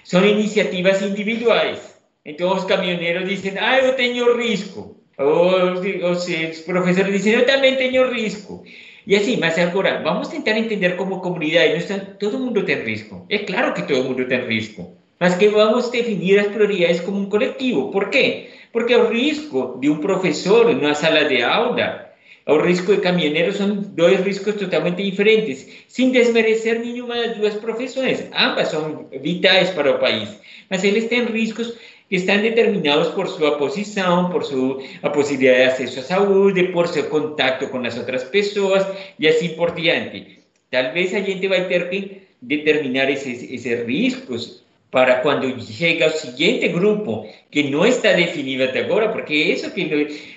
são 0.04 0.24
iniciativas 0.24 1.02
individuais. 1.02 1.96
Então, 2.24 2.54
os 2.54 2.64
caminhoneiros 2.66 3.28
dizem, 3.28 3.54
ah, 3.58 3.80
eu 3.80 3.94
tenho 3.96 4.38
risco. 4.38 4.98
Os, 5.18 5.80
os, 5.80 6.28
os 6.28 6.60
professores 6.60 7.12
dizem, 7.12 7.34
eu 7.34 7.46
também 7.46 7.76
tenho 7.76 8.12
risco. 8.12 8.64
E 9.08 9.16
assim, 9.16 9.38
mas 9.38 9.58
agora, 9.58 10.02
vamos 10.02 10.28
tentar 10.28 10.58
entender 10.58 10.96
como 10.96 11.22
comunidade, 11.22 11.70
não 11.70 11.78
está, 11.78 12.00
todo 12.00 12.40
mundo 12.40 12.64
tem 12.64 12.84
risco. 12.84 13.26
É 13.30 13.40
claro 13.40 13.74
que 13.74 13.84
todo 13.84 14.04
mundo 14.04 14.28
tem 14.28 14.48
risco. 14.48 14.94
Mas 15.20 15.36
que 15.36 15.48
vamos 15.48 15.90
definir 15.90 16.40
as 16.40 16.48
prioridades 16.48 17.00
como 17.02 17.20
um 17.20 17.30
coletivo. 17.30 17.92
Por 17.92 18.10
quê? 18.10 18.50
Porque 18.74 18.96
o 18.96 19.10
risco 19.10 19.78
de 19.80 19.90
um 19.90 20.00
professor 20.00 20.74
numa 20.74 20.94
sala 20.94 21.26
de 21.26 21.42
aula 21.42 22.05
o 22.48 22.58
risco 22.58 22.94
de 22.94 23.02
caminhoneiro 23.02 23.52
são 23.52 23.76
dois 23.76 24.20
riscos 24.22 24.56
totalmente 24.56 25.02
diferentes, 25.02 25.68
sem 25.88 26.12
desmerecer 26.12 26.80
nenhuma 26.80 27.16
das 27.16 27.38
duas 27.38 27.56
profissões. 27.56 28.24
Ambas 28.34 28.68
são 28.68 29.08
vitais 29.22 29.72
para 29.72 29.96
o 29.96 30.00
país, 30.00 30.30
mas 30.70 30.84
eles 30.84 31.06
têm 31.06 31.26
riscos 31.26 31.74
que 32.08 32.18
estão 32.18 32.38
determinados 32.38 33.08
por 33.10 33.28
sua 33.28 33.58
posição, 33.58 34.30
por 34.30 34.44
sua 34.44 34.80
a 35.02 35.10
possibilidade 35.10 35.58
de 35.58 35.84
acesso 35.84 36.00
à 36.02 36.04
saúde, 36.04 36.68
por 36.68 36.88
seu 36.88 37.06
contato 37.06 37.68
com 37.70 37.80
as 37.80 37.98
outras 37.98 38.24
pessoas 38.26 38.86
e 39.18 39.28
assim 39.28 39.50
por 39.50 39.72
diante. 39.72 40.40
Talvez 40.70 41.16
a 41.16 41.22
gente 41.22 41.48
vai 41.48 41.68
ter 41.68 41.90
que 41.90 42.22
determinar 42.42 43.10
esses, 43.10 43.42
esses 43.42 43.88
riscos 43.88 44.65
para 44.96 45.16
quando 45.16 45.62
chega 45.62 46.08
o 46.08 46.12
seguinte 46.12 46.70
grupo, 46.70 47.28
que 47.52 47.64
não 47.64 47.86
está 47.86 48.14
definido 48.14 48.64
até 48.64 48.80
agora, 48.80 49.10
porque 49.10 49.34
isso 49.36 49.70
que 49.72 49.84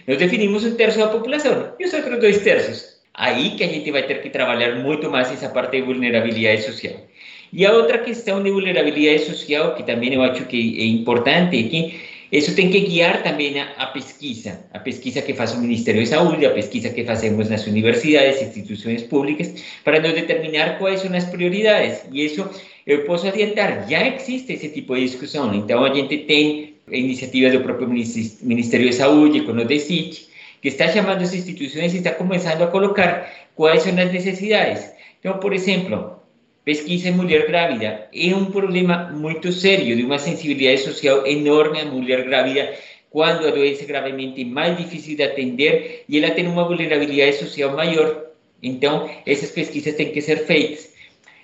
nós 0.05 0.19
definimos 0.19 0.65
um 0.65 0.75
terço 0.75 0.99
da 0.99 1.07
população, 1.07 1.75
e 1.79 1.85
os 1.85 1.93
outros 1.93 2.19
dois 2.19 2.39
terços. 2.39 2.99
Aí 3.15 3.51
que 3.51 3.63
a 3.63 3.69
gente 3.69 3.89
vai 3.93 4.03
ter 4.03 4.21
que 4.21 4.31
trabalhar 4.31 4.75
muito 4.75 5.09
mais 5.13 5.31
essa 5.31 5.49
parte 5.51 5.77
de 5.77 5.83
vulnerabilidade 5.83 6.63
social. 6.63 6.95
E 7.53 7.65
a 7.65 7.73
outra 7.73 7.99
questão 7.99 8.43
de 8.43 8.51
vulnerabilidade 8.51 9.27
social, 9.27 9.77
que 9.77 9.85
também 9.85 10.13
eu 10.13 10.23
acho 10.23 10.45
que 10.47 10.77
é 10.81 10.87
importante, 10.87 11.57
é 11.57 11.63
que 11.63 12.01
isso 12.31 12.55
tem 12.55 12.71
que 12.71 12.81
guiar 12.81 13.23
também 13.23 13.59
a, 13.59 13.73
a, 13.79 13.87
pesquisa, 13.87 14.61
a 14.73 14.79
pesquisa 14.79 15.23
que 15.23 15.33
faz 15.33 15.55
o 15.55 15.61
Ministério 15.61 16.01
da 16.03 16.07
Saúde, 16.07 16.45
a 16.45 16.51
pesquisa 16.51 16.91
que 16.91 17.05
fazemos 17.05 17.49
nas 17.49 17.67
universidades, 17.67 18.43
instituições 18.43 19.03
públicas, 19.03 19.55
para 19.83 20.01
nos 20.01 20.13
determinar 20.13 20.79
quais 20.79 21.01
são 21.01 21.15
as 21.15 21.25
prioridades. 21.25 22.03
E 22.13 22.27
isso 22.27 22.49
eu 22.87 23.05
posso 23.05 23.27
adiantar, 23.27 23.89
já 23.89 24.07
existe 24.07 24.53
esse 24.53 24.69
tipo 24.69 24.95
de 24.95 25.07
discussão. 25.07 25.55
Então, 25.55 25.85
a 25.85 25.95
gente 25.95 26.19
tem 26.19 26.75
a 26.87 26.97
iniciativa 26.97 27.51
do 27.51 27.63
próprio 27.63 27.89
Ministério 27.89 28.87
da 28.87 28.93
Saúde, 28.93 29.43
com 29.43 29.53
o 29.53 29.65
DECIT, 29.65 30.29
que 30.61 30.69
está 30.69 30.89
chamando 30.89 31.23
as 31.23 31.33
instituições 31.33 31.95
e 31.95 31.99
está 31.99 32.11
começando 32.13 32.63
a 32.63 32.67
colocar 32.67 33.31
quais 33.55 33.83
são 33.83 33.99
as 33.99 34.13
necessidades. 34.13 34.91
Então, 35.21 35.39
por 35.39 35.53
exemplo, 35.53 36.18
pesquisa 36.69 37.09
em 37.09 37.13
mulher 37.13 37.47
grávida 37.47 38.11
é 38.15 38.35
um 38.37 38.45
problema 38.45 39.11
muito 39.11 39.51
sério, 39.51 39.97
de 39.97 40.05
uma 40.05 40.19
sensibilidade 40.19 40.83
social 40.83 41.27
enorme 41.27 41.81
à 41.81 41.87
mulher 41.87 42.23
grávida, 42.25 42.75
quando 43.09 43.49
a 43.49 43.51
doença 43.51 43.85
é 43.85 43.87
gravemente 43.87 44.45
mais 44.45 44.77
difícil 44.77 45.17
de 45.17 45.23
atender 45.23 46.05
e 46.07 46.19
ela 46.19 46.35
tem 46.35 46.47
uma 46.47 46.65
vulnerabilidade 46.65 47.39
social 47.39 47.75
maior. 47.75 48.23
Então, 48.63 49.09
essas 49.25 49.51
pesquisas 49.51 49.95
têm 49.95 50.13
que 50.13 50.21
ser 50.21 50.45
feitas. 50.45 50.93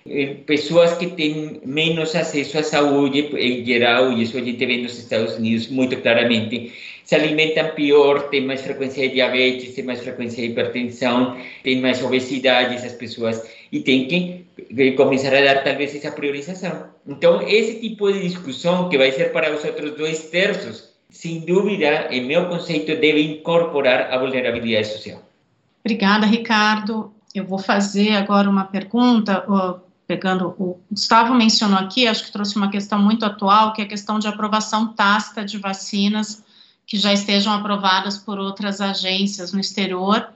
Eh, 0.07 0.35
pessoas 0.45 0.93
que 0.99 1.07
têm 1.07 1.59
menos 1.65 2.15
acesso 2.15 2.59
à 2.59 2.63
saúde 2.63 3.31
em 3.39 3.65
geral, 3.65 4.13
e 4.13 4.21
isso 4.25 4.37
a 4.37 4.43
gente 4.43 4.67
vê 4.67 4.77
nos 4.77 4.99
Estados 4.99 5.37
Unidos 5.37 5.69
muito 5.69 5.97
claramente, 6.03 6.71
se 7.03 7.15
alimentam 7.15 7.75
pior, 7.75 8.29
têm 8.29 8.43
mais 8.43 8.61
frequência 8.61 9.09
de 9.09 9.15
diabetes, 9.15 9.75
têm 9.75 9.85
mais 9.85 10.01
frequência 10.01 10.43
de 10.43 10.53
hipertensão, 10.53 11.39
têm 11.63 11.81
mais 11.81 12.03
obesidade, 12.03 12.75
essas 12.75 12.93
pessoas, 12.93 13.43
e 13.75 13.81
tem 13.81 14.07
que 14.07 14.93
começar 14.93 15.35
a 15.35 15.41
dar 15.41 15.65
talvez 15.65 15.97
essa 15.97 16.13
priorização. 16.13 16.91
Então, 17.05 17.43
esse 17.43 17.81
tipo 17.81 18.11
de 18.13 18.23
discussão 18.23 18.89
que 18.89 18.97
vai 18.97 19.11
ser 19.11 19.33
para 19.33 19.53
os 19.53 19.65
outros 19.65 19.97
dois 19.97 20.31
terços, 20.31 20.91
sem 21.11 21.41
dúvida, 21.41 22.07
em 22.09 22.25
meu 22.25 22.47
conceito, 22.49 22.87
deve 22.87 23.21
incorporar 23.21 24.13
a 24.13 24.19
vulnerabilidade 24.19 24.87
social. 24.87 25.21
Obrigada, 25.85 26.25
Ricardo. 26.25 27.13
Eu 27.35 27.45
vou 27.45 27.59
fazer 27.59 28.13
agora 28.13 28.49
uma 28.49 28.65
pergunta 28.65 29.45
pegando 30.07 30.55
o 30.59 30.79
Gustavo 30.89 31.35
mencionou 31.35 31.79
aqui, 31.79 32.07
acho 32.07 32.27
que 32.27 32.33
trouxe 32.33 32.57
uma 32.57 32.71
questão 32.71 32.99
muito 33.01 33.25
atual, 33.25 33.73
que 33.73 33.81
é 33.83 33.85
a 33.85 33.89
questão 33.89 34.21
de 34.21 34.29
aprovação 34.29 34.89
tácita 34.89 35.45
de 35.45 35.59
vacinas 35.59 36.45
que 36.87 36.97
já 36.97 37.13
estejam 37.13 37.53
aprovadas 37.53 38.19
por 38.19 38.39
outras 38.39 38.81
agências 38.81 39.53
no 39.53 39.59
exterior 39.59 40.29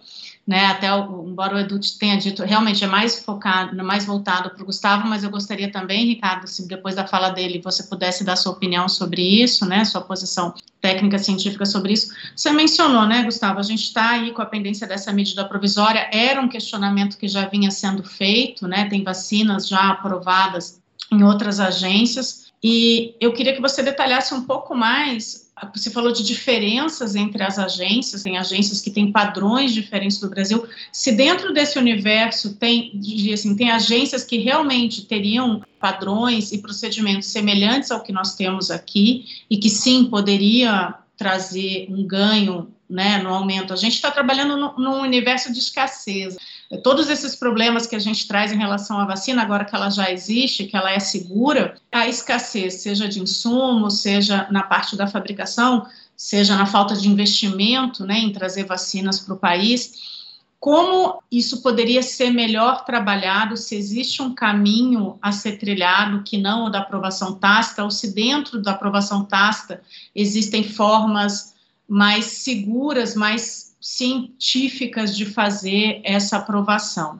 né? 0.49 0.65
Até 0.65 0.89
embora 0.89 1.57
o 1.57 1.59
Edu 1.59 1.79
tenha 2.01 2.17
dito, 2.17 2.43
realmente 2.43 2.83
é 2.83 2.87
mais 2.87 3.23
focado, 3.23 3.77
mais 3.85 4.07
voltado 4.07 4.49
para 4.49 4.63
o 4.63 4.65
Gustavo, 4.65 5.07
mas 5.07 5.23
eu 5.23 5.29
gostaria 5.29 5.71
também, 5.71 6.07
Ricardo, 6.07 6.49
se 6.49 6.67
depois 6.67 6.95
da 6.95 7.07
fala 7.07 7.29
dele 7.29 7.61
você 7.63 7.83
pudesse 7.83 8.25
dar 8.25 8.35
sua 8.35 8.53
opinião 8.53 8.89
sobre 8.89 9.21
isso, 9.21 9.67
né? 9.67 9.85
Sua 9.85 10.01
posição 10.01 10.55
técnica 10.81 11.19
científica 11.19 11.67
sobre 11.67 11.93
isso. 11.93 12.15
Você 12.35 12.51
mencionou, 12.51 13.07
né, 13.07 13.25
Gustavo? 13.25 13.59
A 13.61 13.63
gente 13.63 13.83
está 13.83 14.13
aí 14.13 14.33
com 14.33 14.41
a 14.41 14.47
pendência 14.47 14.87
dessa 14.87 15.13
medida 15.13 15.45
provisória. 15.45 16.09
Era 16.11 16.41
um 16.41 16.49
questionamento 16.49 17.19
que 17.19 17.29
já 17.29 17.47
vinha 17.47 17.71
sendo 17.71 18.03
feito, 18.03 18.67
né? 18.67 18.89
Tem 18.89 19.05
vacinas 19.05 19.69
já 19.69 19.91
aprovadas 19.91 20.81
em 21.13 21.23
outras 21.23 21.61
agências. 21.61 22.51
E 22.65 23.15
eu 23.21 23.35
queria 23.35 23.55
que 23.55 23.61
você 23.61 23.83
detalhasse 23.83 24.33
um 24.33 24.45
pouco 24.45 24.75
mais 24.75 25.48
você 25.75 25.91
falou 25.91 26.13
de 26.13 26.25
diferenças 26.25 27.15
entre 27.15 27.43
as 27.43 27.59
agências, 27.59 28.23
tem 28.23 28.37
agências 28.39 28.81
que 28.81 28.91
têm 28.91 29.13
padrões 29.13 29.73
diferentes 29.73 30.19
do 30.19 30.29
Brasil. 30.29 30.67
Se 30.93 31.13
dentro 31.13 31.53
desse 31.53 31.79
universo 31.79 32.55
tem, 32.57 33.01
assim, 33.33 33.57
tem 33.57 33.71
agências 33.71 34.25
que 34.25 34.39
realmente 34.39 35.07
teriam 35.07 35.63
padrões 35.81 36.53
e 36.53 36.59
procedimentos 36.59 37.29
semelhantes 37.29 37.91
ao 37.91 38.03
que 38.03 38.13
nós 38.13 38.35
temos 38.35 38.71
aqui 38.71 39.25
e 39.49 39.57
que 39.57 39.71
sim 39.71 40.05
poderia 40.07 40.95
trazer 41.17 41.87
um 41.91 42.07
ganho 42.07 42.73
né, 42.89 43.19
no 43.19 43.31
aumento. 43.31 43.73
A 43.73 43.77
gente 43.77 43.95
está 43.95 44.11
trabalhando 44.11 44.57
num 44.79 45.03
universo 45.03 45.53
de 45.53 45.59
escassez. 45.59 46.37
Todos 46.83 47.09
esses 47.09 47.35
problemas 47.35 47.87
que 47.87 47.97
a 47.97 47.99
gente 47.99 48.29
traz 48.29 48.53
em 48.53 48.59
relação 48.59 49.01
à 49.01 49.07
vacina, 49.07 49.41
agora 49.41 49.65
que 49.65 49.75
ela 49.75 49.89
já 49.89 50.11
existe, 50.11 50.67
que 50.67 50.77
ela 50.77 50.93
é 50.93 50.99
segura, 50.99 51.77
a 51.91 52.07
escassez, 52.07 52.75
seja 52.75 53.09
de 53.09 53.21
insumos, 53.21 54.03
seja 54.03 54.47
na 54.51 54.63
parte 54.63 54.95
da 54.95 55.07
fabricação, 55.07 55.87
seja 56.15 56.57
na 56.57 56.67
falta 56.67 56.95
de 56.95 57.09
investimento 57.09 58.05
né, 58.05 58.19
em 58.19 58.33
trazer 58.33 58.65
vacinas 58.65 59.19
para 59.19 59.35
o 59.35 59.39
país, 59.39 60.19
como 60.61 61.23
isso 61.31 61.63
poderia 61.63 62.03
ser 62.03 62.31
melhor 62.31 62.85
trabalhado, 62.85 63.57
se 63.57 63.77
existe 63.77 64.21
um 64.21 64.35
caminho 64.35 65.17
a 65.23 65.31
ser 65.31 65.57
trilhado 65.57 66.25
que 66.25 66.37
não 66.37 66.67
o 66.67 66.71
da 66.71 66.81
aprovação 66.81 67.35
tácita, 67.35 67.85
ou 67.85 67.91
se 67.91 68.13
dentro 68.13 68.61
da 68.61 68.73
aprovação 68.73 69.25
tácita 69.25 69.81
existem 70.15 70.65
formas 70.65 71.55
mais 71.89 72.25
seguras, 72.27 73.15
mais 73.15 73.58
científicas 73.89 75.17
de 75.17 75.25
fazer 75.25 76.03
essa 76.05 76.37
aprovação? 76.37 77.19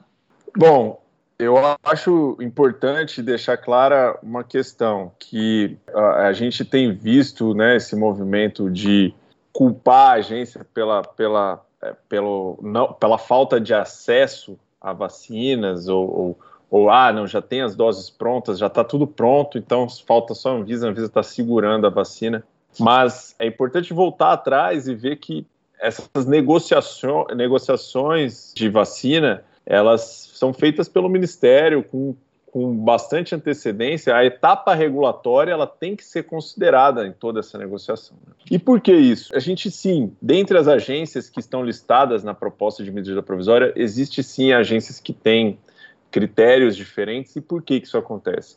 Bom, 0.55 1.01
eu 1.39 1.55
acho 1.83 2.37
importante 2.41 3.23
deixar 3.23 3.57
clara 3.57 4.19
uma 4.23 4.45
questão 4.45 5.11
que 5.19 5.79
a, 5.95 6.31
gente 6.35 6.67
tem 6.67 6.93
visto, 6.93 7.55
né, 7.55 7.77
esse 7.77 7.97
movimento 7.97 8.71
de 8.71 9.15
culpar 9.51 10.11
a 10.11 10.15
agência 10.15 10.67
pela, 10.75 11.03
pela, 11.03 11.65
é, 11.81 11.95
pelo, 12.07 12.59
não, 12.61 12.93
pela 12.93 13.17
falta 13.17 13.59
de 13.59 13.73
acesso 13.73 14.59
a 14.79 14.93
vacinas 14.93 15.89
ou, 15.89 16.07
ou, 16.07 16.39
ou, 16.71 16.91
ah, 16.91 17.11
não, 17.13 17.27
já 17.27 17.41
tem 17.41 17.63
as 17.63 17.75
doses 17.75 18.11
prontas, 18.11 18.59
já 18.59 18.67
está 18.67 18.85
tudo 18.85 19.07
pronto, 19.07 19.57
então 19.57 19.89
falta 19.89 20.35
só 20.35 20.51
a 20.51 20.53
Anvisa, 20.59 20.87
a 20.87 20.91
Anvisa 20.91 21.07
está 21.07 21.23
segurando 21.23 21.87
a 21.87 21.91
vacina. 21.91 22.45
Mas 22.79 23.35
é 23.39 23.47
importante 23.47 23.95
voltar 23.95 24.33
atrás 24.33 24.87
e 24.87 24.95
ver 24.95 25.17
que 25.17 25.47
essas 25.81 26.27
negociações, 26.27 27.37
negociações 27.37 28.53
de 28.55 28.69
vacina, 28.69 29.45
elas 29.65 30.31
são 30.35 30.53
feitas 30.53 30.89
pelo 30.89 31.09
Ministério 31.09 31.83
com, 31.83 32.15
com 32.47 32.75
bastante 32.77 33.35
antecedência. 33.35 34.17
A 34.17 34.25
etapa 34.25 34.75
regulatória 34.75 35.53
ela 35.53 35.67
tem 35.67 35.95
que 35.95 36.05
ser 36.05 36.25
considerada 36.25 37.07
em 37.07 37.13
toda 37.13 37.41
essa 37.41 37.59
negociação. 37.59 38.17
Né? 38.27 38.33
E 38.51 38.59
por 38.59 38.81
que 38.81 38.93
isso? 38.93 39.35
A 39.37 39.39
gente 39.39 39.71
sim, 39.71 40.17
dentre 40.21 40.57
as 40.57 40.67
agências 40.67 41.29
que 41.29 41.41
estão 41.41 41.65
listadas 41.65 42.25
na 42.25 42.35
proposta 42.35 42.83
de 42.83 42.91
medida 42.91 43.23
provisória, 43.23 43.73
existe 43.77 44.23
sim 44.23 44.53
agências 44.53 44.99
que 44.99 45.13
têm 45.13 45.59
critérios 46.11 46.77
diferentes. 46.77 47.37
E 47.37 47.41
por 47.41 47.63
que, 47.63 47.81
que 47.81 47.87
isso 47.87 47.99
acontece? 47.99 48.57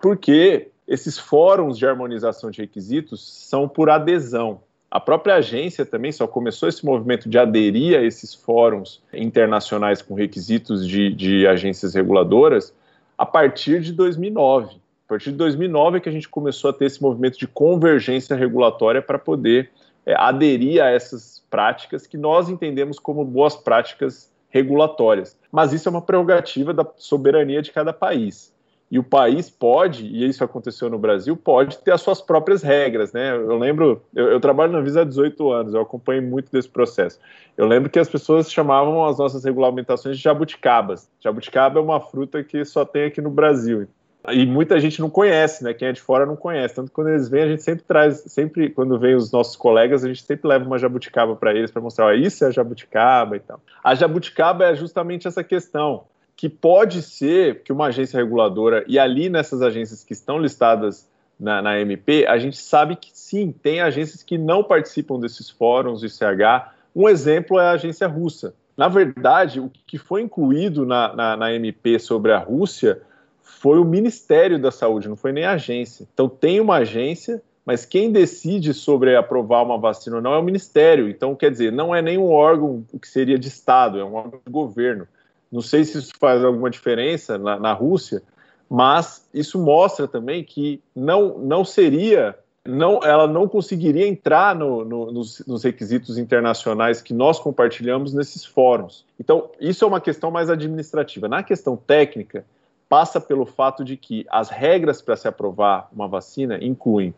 Porque 0.00 0.70
esses 0.86 1.18
fóruns 1.18 1.76
de 1.76 1.86
harmonização 1.86 2.50
de 2.50 2.62
requisitos 2.62 3.46
são 3.48 3.68
por 3.68 3.90
adesão. 3.90 4.60
A 4.90 5.00
própria 5.00 5.36
agência 5.36 5.84
também 5.84 6.12
só 6.12 6.26
começou 6.26 6.68
esse 6.68 6.84
movimento 6.84 7.28
de 7.28 7.38
aderir 7.38 7.98
a 7.98 8.02
esses 8.02 8.34
fóruns 8.34 9.02
internacionais 9.12 10.00
com 10.00 10.14
requisitos 10.14 10.86
de, 10.86 11.12
de 11.12 11.46
agências 11.46 11.94
reguladoras 11.94 12.72
a 13.18 13.26
partir 13.26 13.80
de 13.80 13.92
2009. 13.92 14.76
A 14.76 15.08
partir 15.08 15.32
de 15.32 15.36
2009 15.36 15.98
é 15.98 16.00
que 16.00 16.08
a 16.08 16.12
gente 16.12 16.28
começou 16.28 16.70
a 16.70 16.72
ter 16.72 16.86
esse 16.86 17.02
movimento 17.02 17.38
de 17.38 17.46
convergência 17.46 18.36
regulatória 18.36 19.02
para 19.02 19.18
poder 19.18 19.70
é, 20.04 20.14
aderir 20.16 20.82
a 20.82 20.88
essas 20.88 21.44
práticas 21.50 22.06
que 22.06 22.16
nós 22.16 22.48
entendemos 22.48 22.98
como 22.98 23.24
boas 23.24 23.56
práticas 23.56 24.32
regulatórias. 24.48 25.36
Mas 25.50 25.72
isso 25.72 25.88
é 25.88 25.90
uma 25.90 26.02
prerrogativa 26.02 26.72
da 26.72 26.86
soberania 26.96 27.60
de 27.60 27.72
cada 27.72 27.92
país 27.92 28.55
e 28.90 28.98
o 28.98 29.02
país 29.02 29.50
pode, 29.50 30.06
e 30.06 30.28
isso 30.28 30.44
aconteceu 30.44 30.88
no 30.88 30.98
Brasil, 30.98 31.36
pode 31.36 31.78
ter 31.78 31.90
as 31.90 32.00
suas 32.00 32.20
próprias 32.20 32.62
regras, 32.62 33.12
né? 33.12 33.34
Eu 33.34 33.58
lembro, 33.58 34.02
eu, 34.14 34.28
eu, 34.28 34.40
trabalho 34.40 34.72
na 34.72 34.80
Visa 34.80 35.00
há 35.00 35.04
18 35.04 35.50
anos, 35.50 35.74
eu 35.74 35.80
acompanho 35.80 36.22
muito 36.22 36.52
desse 36.52 36.68
processo. 36.68 37.18
Eu 37.56 37.66
lembro 37.66 37.90
que 37.90 37.98
as 37.98 38.08
pessoas 38.08 38.50
chamavam 38.50 39.04
as 39.04 39.18
nossas 39.18 39.44
regulamentações 39.44 40.16
de 40.16 40.22
jabuticabas. 40.22 41.08
Jabuticaba 41.20 41.80
é 41.80 41.82
uma 41.82 42.00
fruta 42.00 42.44
que 42.44 42.64
só 42.64 42.84
tem 42.84 43.04
aqui 43.04 43.20
no 43.20 43.30
Brasil. 43.30 43.88
E 44.28 44.44
muita 44.44 44.78
gente 44.80 45.00
não 45.00 45.08
conhece, 45.08 45.62
né? 45.62 45.72
Quem 45.72 45.88
é 45.88 45.92
de 45.92 46.00
fora 46.00 46.26
não 46.26 46.36
conhece. 46.36 46.74
Tanto 46.74 46.88
que 46.88 46.94
quando 46.94 47.10
eles 47.10 47.28
vêm, 47.28 47.42
a 47.42 47.48
gente 47.48 47.62
sempre 47.62 47.84
traz, 47.84 48.24
sempre 48.26 48.70
quando 48.70 48.98
vem 48.98 49.14
os 49.14 49.30
nossos 49.30 49.54
colegas, 49.56 50.04
a 50.04 50.08
gente 50.08 50.22
sempre 50.22 50.48
leva 50.48 50.64
uma 50.64 50.78
jabuticaba 50.78 51.36
para 51.36 51.54
eles 51.54 51.70
para 51.70 51.82
mostrar, 51.82 52.06
ó, 52.06 52.12
isso 52.12 52.44
é 52.44 52.48
a 52.48 52.50
jabuticaba 52.50 53.36
e 53.36 53.40
tal. 53.40 53.60
A 53.82 53.94
jabuticaba 53.94 54.64
é 54.64 54.74
justamente 54.74 55.28
essa 55.28 55.44
questão 55.44 56.04
que 56.36 56.48
pode 56.48 57.00
ser 57.00 57.62
que 57.62 57.72
uma 57.72 57.86
agência 57.86 58.18
reguladora, 58.18 58.84
e 58.86 58.98
ali 58.98 59.30
nessas 59.30 59.62
agências 59.62 60.04
que 60.04 60.12
estão 60.12 60.38
listadas 60.38 61.08
na, 61.40 61.62
na, 61.62 61.80
MP, 61.80 62.26
a 62.26 62.38
gente 62.38 62.58
sabe 62.58 62.94
que 62.94 63.10
sim, 63.12 63.50
tem 63.50 63.80
agências 63.80 64.22
que 64.22 64.36
não 64.36 64.62
participam 64.62 65.18
desses 65.18 65.48
fóruns 65.48 66.00
de 66.00 66.10
CH. 66.10 66.72
Um 66.94 67.08
exemplo 67.08 67.58
é 67.58 67.64
a 67.64 67.70
agência 67.72 68.06
russa. 68.06 68.54
Na 68.76 68.88
verdade, 68.88 69.60
o 69.60 69.70
que 69.86 69.96
foi 69.96 70.20
incluído 70.20 70.84
na, 70.84 71.14
na, 71.16 71.36
na 71.36 71.52
MP 71.54 71.98
sobre 71.98 72.32
a 72.32 72.38
Rússia 72.38 73.00
foi 73.40 73.78
o 73.78 73.84
Ministério 73.84 74.58
da 74.58 74.70
Saúde, 74.70 75.08
não 75.08 75.16
foi 75.16 75.32
nem 75.32 75.44
a 75.44 75.52
agência. 75.52 76.06
Então 76.12 76.28
tem 76.28 76.60
uma 76.60 76.76
agência, 76.76 77.42
mas 77.64 77.86
quem 77.86 78.12
decide 78.12 78.74
sobre 78.74 79.16
aprovar 79.16 79.62
uma 79.62 79.78
vacina 79.78 80.16
ou 80.16 80.22
não 80.22 80.34
é 80.34 80.38
o 80.38 80.42
Ministério. 80.42 81.08
Então, 81.08 81.34
quer 81.34 81.50
dizer, 81.50 81.72
não 81.72 81.94
é 81.94 82.02
nenhum 82.02 82.26
órgão 82.26 82.84
que 83.00 83.08
seria 83.08 83.38
de 83.38 83.48
Estado, 83.48 83.98
é 83.98 84.04
um 84.04 84.14
órgão 84.14 84.40
de 84.44 84.52
governo. 84.52 85.08
Não 85.56 85.62
sei 85.62 85.86
se 85.86 85.96
isso 85.96 86.12
faz 86.20 86.44
alguma 86.44 86.68
diferença 86.68 87.38
na, 87.38 87.58
na 87.58 87.72
Rússia, 87.72 88.22
mas 88.68 89.26
isso 89.32 89.58
mostra 89.58 90.06
também 90.06 90.44
que 90.44 90.82
não, 90.94 91.38
não 91.38 91.64
seria 91.64 92.38
não, 92.62 93.02
ela 93.02 93.26
não 93.26 93.48
conseguiria 93.48 94.06
entrar 94.06 94.54
no, 94.54 94.84
no, 94.84 95.10
nos, 95.12 95.42
nos, 95.46 95.64
requisitos 95.64 96.18
internacionais 96.18 97.00
que 97.00 97.14
nós 97.14 97.38
compartilhamos 97.38 98.12
nesses 98.12 98.44
fóruns. 98.44 99.06
Então, 99.18 99.50
isso 99.58 99.82
é 99.82 99.88
uma 99.88 100.00
questão 100.00 100.30
mais 100.30 100.50
administrativa. 100.50 101.26
Na 101.26 101.42
questão 101.42 101.74
técnica, 101.74 102.44
passa 102.86 103.18
pelo 103.18 103.46
fato 103.46 103.82
de 103.82 103.96
que 103.96 104.26
as 104.28 104.50
regras 104.50 105.00
para 105.00 105.16
se 105.16 105.26
aprovar 105.26 105.88
uma 105.90 106.06
vacina 106.06 106.58
incluem 106.62 107.14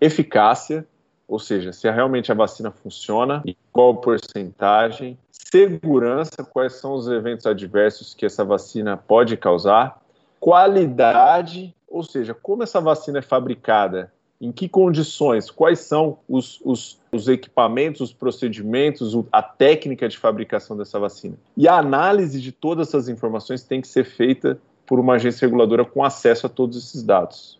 eficácia, 0.00 0.86
ou 1.26 1.38
seja, 1.38 1.72
se 1.72 1.90
realmente 1.90 2.32
a 2.32 2.34
vacina 2.34 2.70
funciona 2.70 3.42
e 3.44 3.54
qual 3.70 3.96
porcentagem, 3.96 5.18
segurança, 5.50 6.44
quais 6.44 6.74
são 6.74 6.94
os 6.94 7.08
eventos 7.08 7.46
adversos 7.46 8.14
que 8.14 8.26
essa 8.26 8.44
vacina 8.44 8.96
pode 8.96 9.36
causar, 9.36 10.00
qualidade, 10.38 11.74
ou 11.88 12.02
seja, 12.02 12.34
como 12.34 12.62
essa 12.62 12.80
vacina 12.80 13.18
é 13.18 13.22
fabricada 13.22 14.12
em 14.40 14.52
que 14.52 14.68
condições, 14.68 15.50
quais 15.50 15.80
são 15.80 16.18
os, 16.28 16.60
os, 16.64 17.00
os 17.10 17.26
equipamentos, 17.26 18.00
os 18.00 18.12
procedimentos, 18.12 19.14
a 19.32 19.42
técnica 19.42 20.08
de 20.08 20.16
fabricação 20.16 20.76
dessa 20.76 20.98
vacina. 20.98 21.36
E 21.56 21.66
a 21.66 21.76
análise 21.76 22.40
de 22.40 22.52
todas 22.52 22.88
essas 22.88 23.08
informações 23.08 23.64
tem 23.64 23.80
que 23.80 23.88
ser 23.88 24.04
feita 24.04 24.60
por 24.86 25.00
uma 25.00 25.14
agência 25.14 25.44
reguladora 25.44 25.84
com 25.84 26.04
acesso 26.04 26.46
a 26.46 26.48
todos 26.48 26.78
esses 26.78 27.02
dados. 27.02 27.58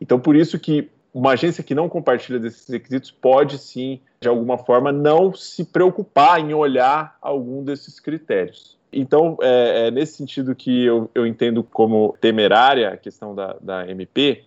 Então, 0.00 0.18
por 0.18 0.34
isso 0.34 0.58
que 0.58 0.88
uma 1.12 1.32
agência 1.32 1.62
que 1.62 1.74
não 1.74 1.88
compartilha 1.88 2.38
desses 2.38 2.66
requisitos 2.68 3.10
pode 3.10 3.58
sim, 3.58 4.00
de 4.20 4.28
alguma 4.28 4.58
forma, 4.58 4.90
não 4.92 5.32
se 5.32 5.64
preocupar 5.64 6.40
em 6.40 6.52
olhar 6.52 7.16
algum 7.20 7.62
desses 7.62 8.00
critérios. 8.00 8.76
Então, 8.92 9.36
é, 9.40 9.86
é 9.86 9.90
nesse 9.90 10.16
sentido 10.16 10.54
que 10.54 10.84
eu, 10.84 11.10
eu 11.14 11.26
entendo 11.26 11.62
como 11.62 12.16
temerária 12.20 12.90
a 12.90 12.96
questão 12.96 13.34
da, 13.34 13.56
da 13.60 13.88
MP, 13.88 14.44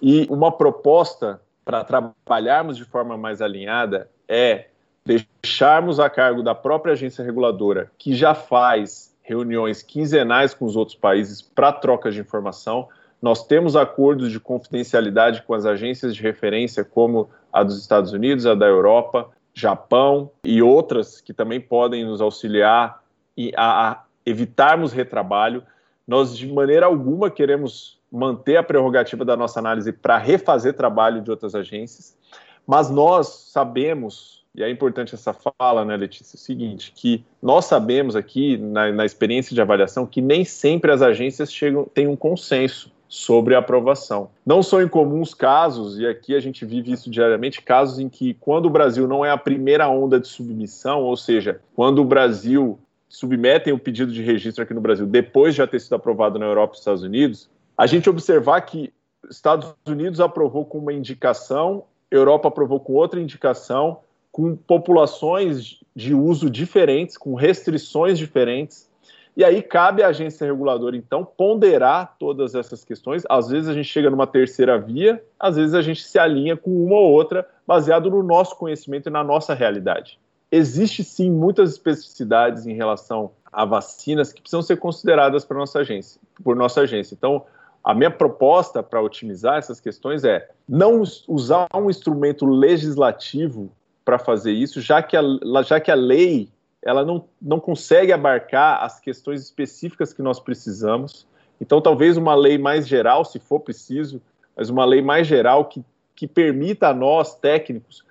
e 0.00 0.26
uma 0.30 0.50
proposta 0.50 1.40
para 1.64 1.84
trabalharmos 1.84 2.76
de 2.76 2.84
forma 2.84 3.16
mais 3.16 3.40
alinhada 3.40 4.10
é 4.28 4.66
deixarmos 5.04 6.00
a 6.00 6.08
cargo 6.08 6.42
da 6.42 6.54
própria 6.54 6.92
agência 6.92 7.24
reguladora, 7.24 7.90
que 7.98 8.14
já 8.14 8.34
faz 8.34 9.14
reuniões 9.22 9.82
quinzenais 9.82 10.54
com 10.54 10.64
os 10.64 10.76
outros 10.76 10.96
países 10.96 11.40
para 11.40 11.72
troca 11.72 12.10
de 12.10 12.20
informação. 12.20 12.88
Nós 13.22 13.46
temos 13.46 13.76
acordos 13.76 14.32
de 14.32 14.40
confidencialidade 14.40 15.42
com 15.42 15.54
as 15.54 15.64
agências 15.64 16.12
de 16.12 16.20
referência, 16.20 16.84
como 16.84 17.30
a 17.52 17.62
dos 17.62 17.78
Estados 17.78 18.12
Unidos, 18.12 18.46
a 18.46 18.54
da 18.56 18.66
Europa, 18.66 19.30
Japão 19.54 20.32
e 20.44 20.60
outras 20.60 21.20
que 21.20 21.32
também 21.32 21.60
podem 21.60 22.04
nos 22.04 22.20
auxiliar 22.20 23.00
a 23.56 24.02
evitarmos 24.26 24.92
retrabalho. 24.92 25.62
Nós, 26.04 26.36
de 26.36 26.52
maneira 26.52 26.86
alguma, 26.86 27.30
queremos 27.30 28.00
manter 28.10 28.56
a 28.56 28.62
prerrogativa 28.62 29.24
da 29.24 29.36
nossa 29.36 29.60
análise 29.60 29.92
para 29.92 30.18
refazer 30.18 30.74
trabalho 30.74 31.22
de 31.22 31.30
outras 31.30 31.54
agências, 31.54 32.18
mas 32.66 32.90
nós 32.90 33.28
sabemos, 33.52 34.44
e 34.54 34.64
é 34.64 34.70
importante 34.70 35.14
essa 35.14 35.32
fala, 35.32 35.84
né, 35.84 35.96
Letícia, 35.96 36.36
é 36.36 36.38
o 36.38 36.40
seguinte, 36.40 36.92
que 36.94 37.24
nós 37.40 37.66
sabemos 37.66 38.16
aqui, 38.16 38.58
na, 38.58 38.90
na 38.90 39.06
experiência 39.06 39.54
de 39.54 39.62
avaliação, 39.62 40.06
que 40.06 40.20
nem 40.20 40.44
sempre 40.44 40.90
as 40.90 41.00
agências 41.00 41.52
chegam, 41.52 41.84
têm 41.84 42.06
um 42.06 42.16
consenso 42.16 42.90
sobre 43.12 43.54
a 43.54 43.58
aprovação. 43.58 44.30
Não 44.44 44.62
são 44.62 44.80
incomuns 44.80 45.34
casos, 45.34 45.98
e 45.98 46.06
aqui 46.06 46.34
a 46.34 46.40
gente 46.40 46.64
vive 46.64 46.92
isso 46.92 47.10
diariamente, 47.10 47.60
casos 47.60 47.98
em 47.98 48.08
que 48.08 48.32
quando 48.32 48.64
o 48.64 48.70
Brasil 48.70 49.06
não 49.06 49.22
é 49.22 49.30
a 49.30 49.36
primeira 49.36 49.86
onda 49.86 50.18
de 50.18 50.26
submissão, 50.26 51.02
ou 51.02 51.14
seja, 51.14 51.60
quando 51.76 51.98
o 51.98 52.06
Brasil 52.06 52.78
submetem 53.10 53.70
o 53.70 53.78
pedido 53.78 54.10
de 54.10 54.22
registro 54.22 54.64
aqui 54.64 54.72
no 54.72 54.80
Brasil 54.80 55.04
depois 55.04 55.52
de 55.52 55.58
já 55.58 55.66
ter 55.66 55.78
sido 55.78 55.94
aprovado 55.94 56.38
na 56.38 56.46
Europa 56.46 56.70
e 56.70 56.72
nos 56.72 56.78
Estados 56.78 57.02
Unidos, 57.02 57.50
a 57.76 57.86
gente 57.86 58.08
observar 58.08 58.62
que 58.62 58.90
Estados 59.28 59.74
Unidos 59.86 60.18
aprovou 60.18 60.64
com 60.64 60.78
uma 60.78 60.94
indicação, 60.94 61.84
Europa 62.10 62.48
aprovou 62.48 62.80
com 62.80 62.94
outra 62.94 63.20
indicação, 63.20 63.98
com 64.30 64.56
populações 64.56 65.80
de 65.94 66.14
uso 66.14 66.48
diferentes, 66.48 67.18
com 67.18 67.34
restrições 67.34 68.16
diferentes. 68.16 68.90
E 69.36 69.42
aí 69.42 69.62
cabe 69.62 70.02
à 70.02 70.08
agência 70.08 70.46
reguladora, 70.46 70.94
então, 70.94 71.24
ponderar 71.24 72.16
todas 72.18 72.54
essas 72.54 72.84
questões. 72.84 73.22
Às 73.28 73.48
vezes 73.48 73.68
a 73.68 73.72
gente 73.72 73.88
chega 73.88 74.10
numa 74.10 74.26
terceira 74.26 74.78
via, 74.78 75.24
às 75.40 75.56
vezes 75.56 75.74
a 75.74 75.80
gente 75.80 76.02
se 76.02 76.18
alinha 76.18 76.56
com 76.56 76.70
uma 76.84 76.96
ou 76.96 77.10
outra, 77.10 77.48
baseado 77.66 78.10
no 78.10 78.22
nosso 78.22 78.56
conhecimento 78.56 79.08
e 79.08 79.12
na 79.12 79.24
nossa 79.24 79.54
realidade. 79.54 80.18
Existe 80.50 81.02
sim 81.02 81.30
muitas 81.30 81.70
especificidades 81.70 82.66
em 82.66 82.74
relação 82.74 83.30
a 83.50 83.64
vacinas 83.64 84.32
que 84.32 84.42
precisam 84.42 84.60
ser 84.60 84.76
consideradas 84.76 85.46
para 85.46 85.56
nossa 85.56 85.80
agência, 85.80 86.20
por 86.44 86.54
nossa 86.54 86.82
agência. 86.82 87.14
Então, 87.14 87.46
a 87.82 87.94
minha 87.94 88.10
proposta 88.10 88.82
para 88.82 89.00
otimizar 89.00 89.56
essas 89.56 89.80
questões 89.80 90.24
é 90.24 90.48
não 90.68 91.02
usar 91.26 91.66
um 91.74 91.88
instrumento 91.88 92.46
legislativo 92.46 93.72
para 94.04 94.18
fazer 94.18 94.52
isso, 94.52 94.80
já 94.80 95.02
que 95.02 95.16
a, 95.16 95.22
já 95.64 95.80
que 95.80 95.90
a 95.90 95.94
lei 95.94 96.48
ela 96.82 97.04
não, 97.04 97.24
não 97.40 97.60
consegue 97.60 98.12
abarcar 98.12 98.82
as 98.82 98.98
questões 98.98 99.40
específicas 99.42 100.12
que 100.12 100.22
nós 100.22 100.40
precisamos. 100.40 101.26
Então, 101.60 101.80
talvez 101.80 102.16
uma 102.16 102.34
lei 102.34 102.58
mais 102.58 102.88
geral, 102.88 103.24
se 103.24 103.38
for 103.38 103.60
preciso, 103.60 104.20
mas 104.56 104.68
uma 104.68 104.84
lei 104.84 105.00
mais 105.00 105.26
geral 105.26 105.66
que, 105.66 105.84
que 106.14 106.26
permita 106.26 106.88
a 106.88 106.94
nós, 106.94 107.36
técnicos, 107.36 108.04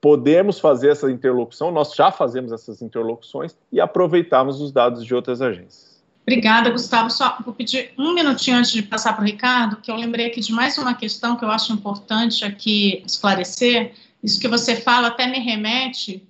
podermos 0.00 0.60
fazer 0.60 0.90
essa 0.90 1.10
interlocução, 1.10 1.72
nós 1.72 1.94
já 1.94 2.12
fazemos 2.12 2.52
essas 2.52 2.80
interlocuções 2.80 3.56
e 3.72 3.80
aproveitarmos 3.80 4.60
os 4.60 4.70
dados 4.70 5.04
de 5.04 5.14
outras 5.14 5.42
agências. 5.42 5.96
Obrigada, 6.22 6.70
Gustavo. 6.70 7.10
Só 7.10 7.38
vou 7.44 7.54
pedir 7.54 7.92
um 7.96 8.12
minutinho 8.12 8.56
antes 8.56 8.72
de 8.72 8.82
passar 8.82 9.14
para 9.14 9.22
o 9.22 9.26
Ricardo, 9.26 9.76
que 9.76 9.90
eu 9.90 9.96
lembrei 9.96 10.26
aqui 10.26 10.40
de 10.40 10.52
mais 10.52 10.76
uma 10.76 10.94
questão 10.94 11.36
que 11.36 11.44
eu 11.44 11.50
acho 11.50 11.72
importante 11.72 12.44
aqui 12.44 13.02
esclarecer. 13.06 13.92
Isso 14.22 14.40
que 14.40 14.48
você 14.48 14.76
fala 14.76 15.08
até 15.08 15.26
me 15.26 15.38
remete 15.38 16.26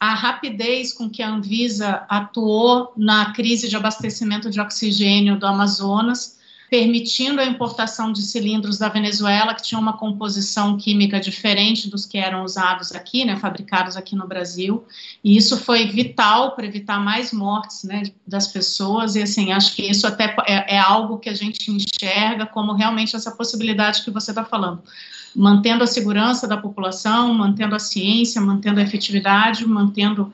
à 0.00 0.14
rapidez 0.14 0.94
com 0.94 1.10
que 1.10 1.22
a 1.22 1.30
Anvisa 1.30 2.06
atuou 2.08 2.90
na 2.96 3.32
crise 3.32 3.68
de 3.68 3.76
abastecimento 3.76 4.50
de 4.50 4.58
oxigênio 4.58 5.38
do 5.38 5.46
Amazonas 5.46 6.39
permitindo 6.70 7.40
a 7.40 7.44
importação 7.44 8.12
de 8.12 8.22
cilindros 8.22 8.78
da 8.78 8.88
Venezuela 8.88 9.54
que 9.56 9.62
tinham 9.62 9.82
uma 9.82 9.98
composição 9.98 10.76
química 10.76 11.18
diferente 11.18 11.90
dos 11.90 12.06
que 12.06 12.16
eram 12.16 12.44
usados 12.44 12.92
aqui, 12.92 13.24
né, 13.24 13.36
fabricados 13.36 13.96
aqui 13.96 14.14
no 14.14 14.28
Brasil, 14.28 14.84
e 15.22 15.36
isso 15.36 15.58
foi 15.58 15.86
vital 15.86 16.52
para 16.54 16.64
evitar 16.64 17.00
mais 17.00 17.32
mortes, 17.32 17.82
né, 17.82 18.04
das 18.24 18.46
pessoas, 18.46 19.16
e 19.16 19.22
assim, 19.22 19.50
acho 19.50 19.74
que 19.74 19.82
isso 19.82 20.06
até 20.06 20.36
é, 20.46 20.76
é 20.76 20.78
algo 20.78 21.18
que 21.18 21.28
a 21.28 21.34
gente 21.34 21.72
enxerga 21.72 22.46
como 22.46 22.72
realmente 22.72 23.16
essa 23.16 23.32
possibilidade 23.32 24.04
que 24.04 24.10
você 24.12 24.30
está 24.30 24.44
falando, 24.44 24.80
mantendo 25.34 25.82
a 25.82 25.88
segurança 25.88 26.46
da 26.46 26.56
população, 26.56 27.34
mantendo 27.34 27.74
a 27.74 27.80
ciência, 27.80 28.40
mantendo 28.40 28.78
a 28.78 28.84
efetividade, 28.84 29.66
mantendo 29.66 30.32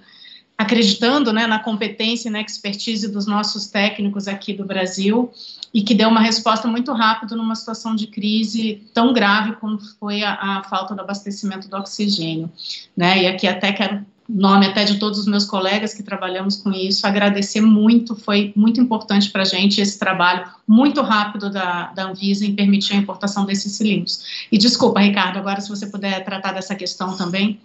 acreditando 0.59 1.35
né, 1.35 1.47
na 1.47 1.59
competência 1.59 2.29
e 2.29 2.33
na 2.33 2.41
expertise 2.41 3.13
dos 3.13 3.27
nossos 3.27 3.67
técnicos 3.67 4.27
aqui 4.27 4.55
do 4.55 4.65
Brasil 4.65 5.31
e 5.73 5.83
que 5.83 5.95
deu 5.95 6.09
uma 6.09 6.21
resposta 6.21 6.67
muito 6.69 6.93
rápida 6.93 7.37
numa 7.37 7.55
situação 7.55 7.95
de 7.95 8.07
crise 8.07 8.83
tão 8.95 9.13
grave 9.13 9.53
como 9.57 9.79
foi 10.01 10.23
a, 10.23 10.35
a 10.35 10.63
falta 10.65 10.95
do 10.95 11.01
abastecimento 11.01 11.69
do 11.69 11.77
oxigênio. 11.77 12.51
Né? 12.97 13.25
E 13.25 13.27
aqui 13.27 13.47
até 13.47 13.73
quero 13.73 14.05
nome 14.29 14.67
até 14.67 14.85
de 14.85 14.99
todos 14.99 15.19
os 15.21 15.27
meus 15.27 15.45
colegas 15.45 15.95
que 15.95 16.03
trabalhamos 16.03 16.57
com 16.57 16.73
isso, 16.73 17.07
agradecer 17.07 17.61
muito, 17.61 18.17
foi 18.17 18.53
muito 18.57 18.81
importante 18.81 19.31
para 19.31 19.43
a 19.43 19.45
gente 19.45 19.81
esse 19.81 19.99
trabalho 19.99 20.45
muito 20.67 21.01
rápido 21.03 21.49
da, 21.51 21.93
da 21.93 22.09
Anvisa 22.09 22.45
em 22.45 22.55
permitir 22.55 22.95
a 22.95 22.97
importação 22.97 23.45
desses 23.45 23.73
cilindros. 23.73 24.47
E 24.51 24.59
desculpa, 24.59 25.01
Ricardo, 25.01 25.39
agora 25.39 25.61
se 25.61 25.69
você 25.69 25.87
puder 25.87 26.25
tratar 26.25 26.53
dessa 26.53 26.75
questão 26.75 27.17
também. 27.17 27.61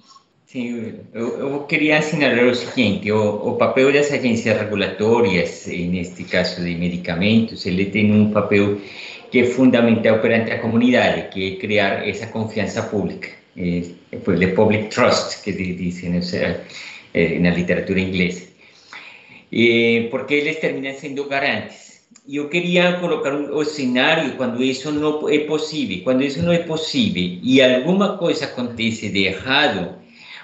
Sim, 0.52 0.99
eu, 1.14 1.40
eu 1.40 1.60
queria 1.64 1.99
assinalar 1.99 2.44
o 2.44 2.53
seguinte, 2.53 3.10
o, 3.10 3.52
o 3.52 3.56
papel 3.56 3.94
das 3.94 4.11
agências 4.11 4.60
regulatórias, 4.60 5.65
neste 5.65 6.26
caso 6.26 6.61
de 6.61 6.76
medicamentos, 6.76 7.65
ele 7.65 7.86
tem 7.86 8.11
um 8.11 8.32
papel 8.32 8.82
que 9.32 9.40
é 9.40 9.45
fundamental 9.45 10.19
perante 10.19 10.52
a 10.52 10.60
comunidade, 10.60 11.30
que 11.30 11.53
é 11.53 11.56
criar 11.56 12.06
essa 12.06 12.28
confiança 12.28 12.84
pública, 12.84 13.30
é, 13.56 13.84
the 14.11 14.48
public 14.48 14.90
trust, 14.90 15.41
que 15.41 15.53
dizem 15.53 16.19
eh, 17.14 17.40
na 17.40 17.52
literatura 17.52 18.02
inglesa, 18.02 18.45
eh, 19.53 20.10
porque 20.11 20.34
eles 20.34 20.60
terminam 20.60 20.94
sendo 20.95 21.30
garantes. 21.30 22.02
E 22.28 22.36
eu 22.36 22.49
queria 22.49 22.99
colocar 22.99 23.34
um, 23.34 23.56
o 23.56 23.64
cenário 23.64 24.36
quando 24.36 24.61
isso 24.61 24.91
não 24.91 25.30
é 25.30 25.40
possível. 25.40 26.03
Quando 26.03 26.23
isso 26.23 26.44
não 26.44 26.52
é 26.52 26.60
possível 26.60 27.40
e 27.41 27.61
alguma 27.61 28.18
coisa 28.18 28.45
acontece 28.45 29.07
de 29.07 29.28
errado, 29.28 30.01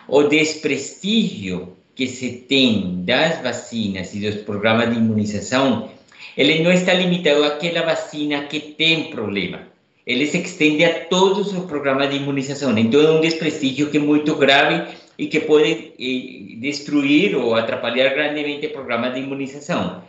o 0.07 0.23
desprestígio 0.23 1.75
que 1.95 2.07
se 2.07 2.31
tem 2.47 3.03
das 3.03 3.41
vacinas 3.41 4.13
e 4.13 4.19
dos 4.19 4.43
programas 4.43 4.91
de 4.91 4.97
imunização 4.97 5.89
ele 6.37 6.61
não 6.61 6.71
está 6.71 6.93
limitado 6.93 7.43
àquela 7.43 7.81
vacina 7.81 8.43
que 8.43 8.59
tem 8.59 9.09
problema. 9.09 9.61
Ele 10.05 10.25
se 10.27 10.37
estende 10.37 10.85
a 10.85 11.05
todos 11.05 11.51
os 11.51 11.65
programas 11.65 12.11
de 12.11 12.17
imunização. 12.17 12.77
Então, 12.77 13.01
é 13.01 13.11
um 13.11 13.19
desprestígio 13.19 13.89
que 13.89 13.97
é 13.97 13.99
muito 13.99 14.35
grave 14.35 14.95
e 15.17 15.25
que 15.27 15.39
pode 15.41 15.93
eh, 15.99 16.55
destruir 16.59 17.35
ou 17.35 17.55
atrapalhar 17.55 18.09
grandemente 18.13 18.67
o 18.67 18.69
programa 18.69 19.09
de 19.09 19.19
imunização. 19.19 20.03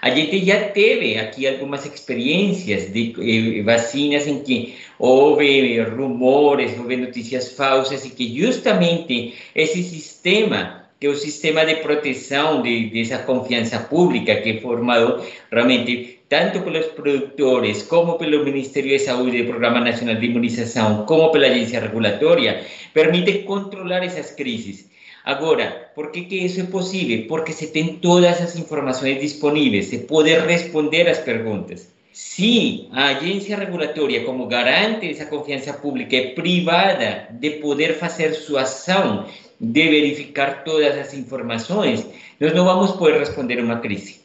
A 0.00 0.10
gente 0.10 0.44
já 0.44 0.68
teve 0.68 1.18
aqui 1.18 1.46
algumas 1.46 1.84
experiências 1.84 2.92
de 2.92 3.14
eh, 3.18 3.62
vacinas 3.62 4.26
em 4.26 4.40
que 4.42 4.76
houve 4.98 5.80
rumores, 5.80 6.78
houve 6.78 6.96
notícias 6.96 7.52
falsas 7.52 8.04
e 8.04 8.10
que 8.10 8.38
justamente 8.38 9.34
esse 9.54 9.82
sistema 9.82 10.78
que 11.00 11.06
o 11.06 11.14
sistema 11.14 11.64
de 11.64 11.76
proteção 11.76 12.60
de, 12.60 12.90
dessa 12.90 13.18
confiança 13.18 13.78
pública 13.78 14.34
que 14.36 14.50
é 14.50 14.60
formado 14.60 15.22
realmente 15.50 16.18
tanto 16.28 16.60
pelos 16.62 16.86
produtores 16.86 17.82
como 17.84 18.18
pelo 18.18 18.44
Ministério 18.44 18.90
de 18.90 18.98
Saúde, 18.98 19.42
do 19.42 19.48
Programa 19.48 19.80
Nacional 19.80 20.16
de 20.16 20.26
Imunização, 20.26 21.06
como 21.06 21.30
pela 21.30 21.46
agência 21.46 21.80
regulatória, 21.80 22.64
permite 22.92 23.44
controlar 23.44 24.04
essas 24.04 24.32
crises. 24.32 24.90
Agora, 25.28 25.90
por 25.94 26.10
que, 26.10 26.22
que 26.22 26.36
isso 26.36 26.58
é 26.58 26.64
possível? 26.64 27.26
Porque 27.28 27.52
se 27.52 27.66
tem 27.66 27.96
todas 27.96 28.40
as 28.40 28.56
informações 28.56 29.20
disponíveis, 29.20 29.84
se 29.84 29.98
pode 29.98 30.32
responder 30.32 31.06
às 31.06 31.18
perguntas. 31.18 31.92
Se 32.14 32.88
a 32.92 33.08
agência 33.08 33.54
regulatória, 33.54 34.24
como 34.24 34.46
garante 34.46 35.10
essa 35.10 35.26
confiança 35.26 35.74
pública, 35.74 36.16
é 36.16 36.28
privada 36.28 37.28
de 37.30 37.50
poder 37.60 37.98
fazer 37.98 38.32
sua 38.32 38.62
ação, 38.62 39.26
de 39.60 39.88
verificar 39.90 40.64
todas 40.64 40.96
as 40.96 41.12
informações, 41.12 42.06
nós 42.40 42.54
não 42.54 42.64
vamos 42.64 42.92
poder 42.92 43.18
responder 43.18 43.60
uma 43.60 43.80
crise. 43.80 44.20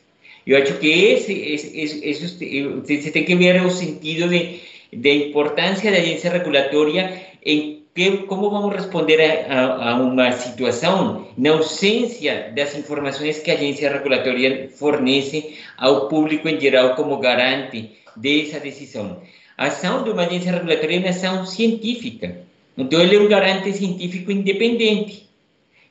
Eu 0.47 0.57
acho 0.57 0.79
que 0.79 0.87
esse, 0.87 1.33
esse, 1.33 1.99
esse, 2.07 2.63
você 2.79 3.11
tem 3.11 3.25
que 3.25 3.35
ver 3.35 3.61
o 3.61 3.69
sentido 3.69 4.29
de, 4.29 4.61
de 4.93 5.27
importância 5.27 5.91
da 5.91 5.97
agência 5.97 6.31
regulatória 6.31 7.21
em 7.45 7.82
que, 7.95 8.25
como 8.25 8.49
vamos 8.49 8.73
responder 8.73 9.21
a, 9.21 9.91
a, 9.91 9.95
uma 9.95 10.31
situação 10.31 11.27
na 11.37 11.51
ausência 11.51 12.51
das 12.55 12.75
informações 12.75 13.39
que 13.39 13.51
a 13.51 13.53
agência 13.53 13.91
regulatória 13.91 14.69
fornece 14.69 15.59
ao 15.77 16.07
público 16.07 16.49
em 16.49 16.59
geral 16.59 16.95
como 16.95 17.17
garante 17.17 17.91
dessa 18.15 18.59
decisão. 18.59 19.21
A 19.57 19.67
ação 19.67 20.03
de 20.03 20.09
uma 20.09 20.23
agência 20.23 20.51
regulatória 20.51 20.95
é 20.95 20.99
uma 20.99 21.09
ação 21.09 21.45
científica. 21.45 22.37
Então, 22.75 22.99
ele 22.99 23.15
é 23.15 23.19
um 23.19 23.27
garante 23.27 23.71
científico 23.71 24.31
independente. 24.31 25.29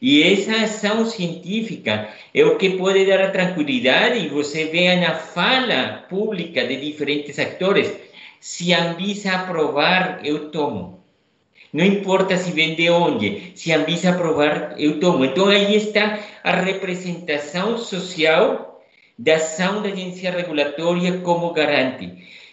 E 0.01 0.20
essa 0.20 0.65
ação 0.65 1.07
científica 1.07 2.09
é 2.35 2.45
o 2.45 2.59
que 2.59 2.70
pode 2.70 3.07
dar 3.07 3.20
a 3.20 3.31
tranquilidade 3.31 4.19
e 4.19 4.29
você 4.29 4.65
vê 4.65 4.97
na 4.97 5.15
fala 5.15 6.05
pública 6.11 6.66
de 6.66 6.77
diferentes 6.77 7.39
atores. 7.39 7.97
Se 8.41 8.74
a 8.74 8.91
Anvisa 8.91 9.31
aprovar, 9.31 10.19
eu 10.24 10.51
tomo. 10.51 11.02
Não 11.73 11.85
importa 11.85 12.36
se 12.36 12.53
vem 12.53 12.74
de 12.74 12.90
onde, 12.90 13.53
se 13.55 13.73
a 13.73 13.78
Anvisa 13.78 14.11
aprovar, 14.11 14.74
eu 14.78 15.01
tomo. 15.01 15.24
Então 15.24 15.47
aí 15.47 15.74
está 15.74 16.19
a 16.44 16.57
representação 16.61 17.78
social 17.78 18.85
da 19.19 19.36
ação 19.36 19.82
da 19.82 19.89
agência 19.89 20.31
regulatória 20.31 21.19
como 21.19 21.53
garante. 21.53 22.11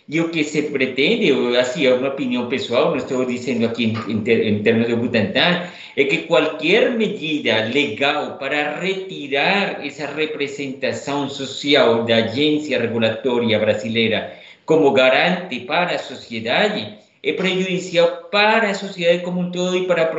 E 0.07 0.21
o 0.21 0.29
que 0.29 0.43
se 0.43 0.63
pretende, 0.63 1.31
assim, 1.57 1.85
é 1.85 1.93
uma 1.93 2.07
opinião 2.07 2.47
pessoal, 2.47 2.91
não 2.91 2.97
estou 2.97 3.25
dizendo 3.25 3.65
aqui 3.65 3.85
em, 3.85 4.15
em, 4.17 4.63
termos 4.63 4.87
de 4.87 4.95
Butantan, 4.95 5.67
é 5.97 6.03
que 6.05 6.19
qualquer 6.19 6.91
medida 6.91 7.65
legal 7.65 8.37
para 8.37 8.79
retirar 8.79 9.85
essa 9.85 10.07
representação 10.07 11.29
social 11.29 12.05
da 12.05 12.15
agência 12.15 12.79
regulatória 12.79 13.59
brasileira 13.59 14.33
como 14.65 14.91
garante 14.91 15.59
para 15.59 15.95
a 15.95 15.99
sociedade 15.99 16.97
prejudicial 17.35 18.29
para 18.31 18.69
a 18.69 18.73
sociedade 18.73 19.23
como 19.23 19.41
um 19.41 19.51
todo 19.51 19.75
e 19.75 19.85
para 19.85 20.09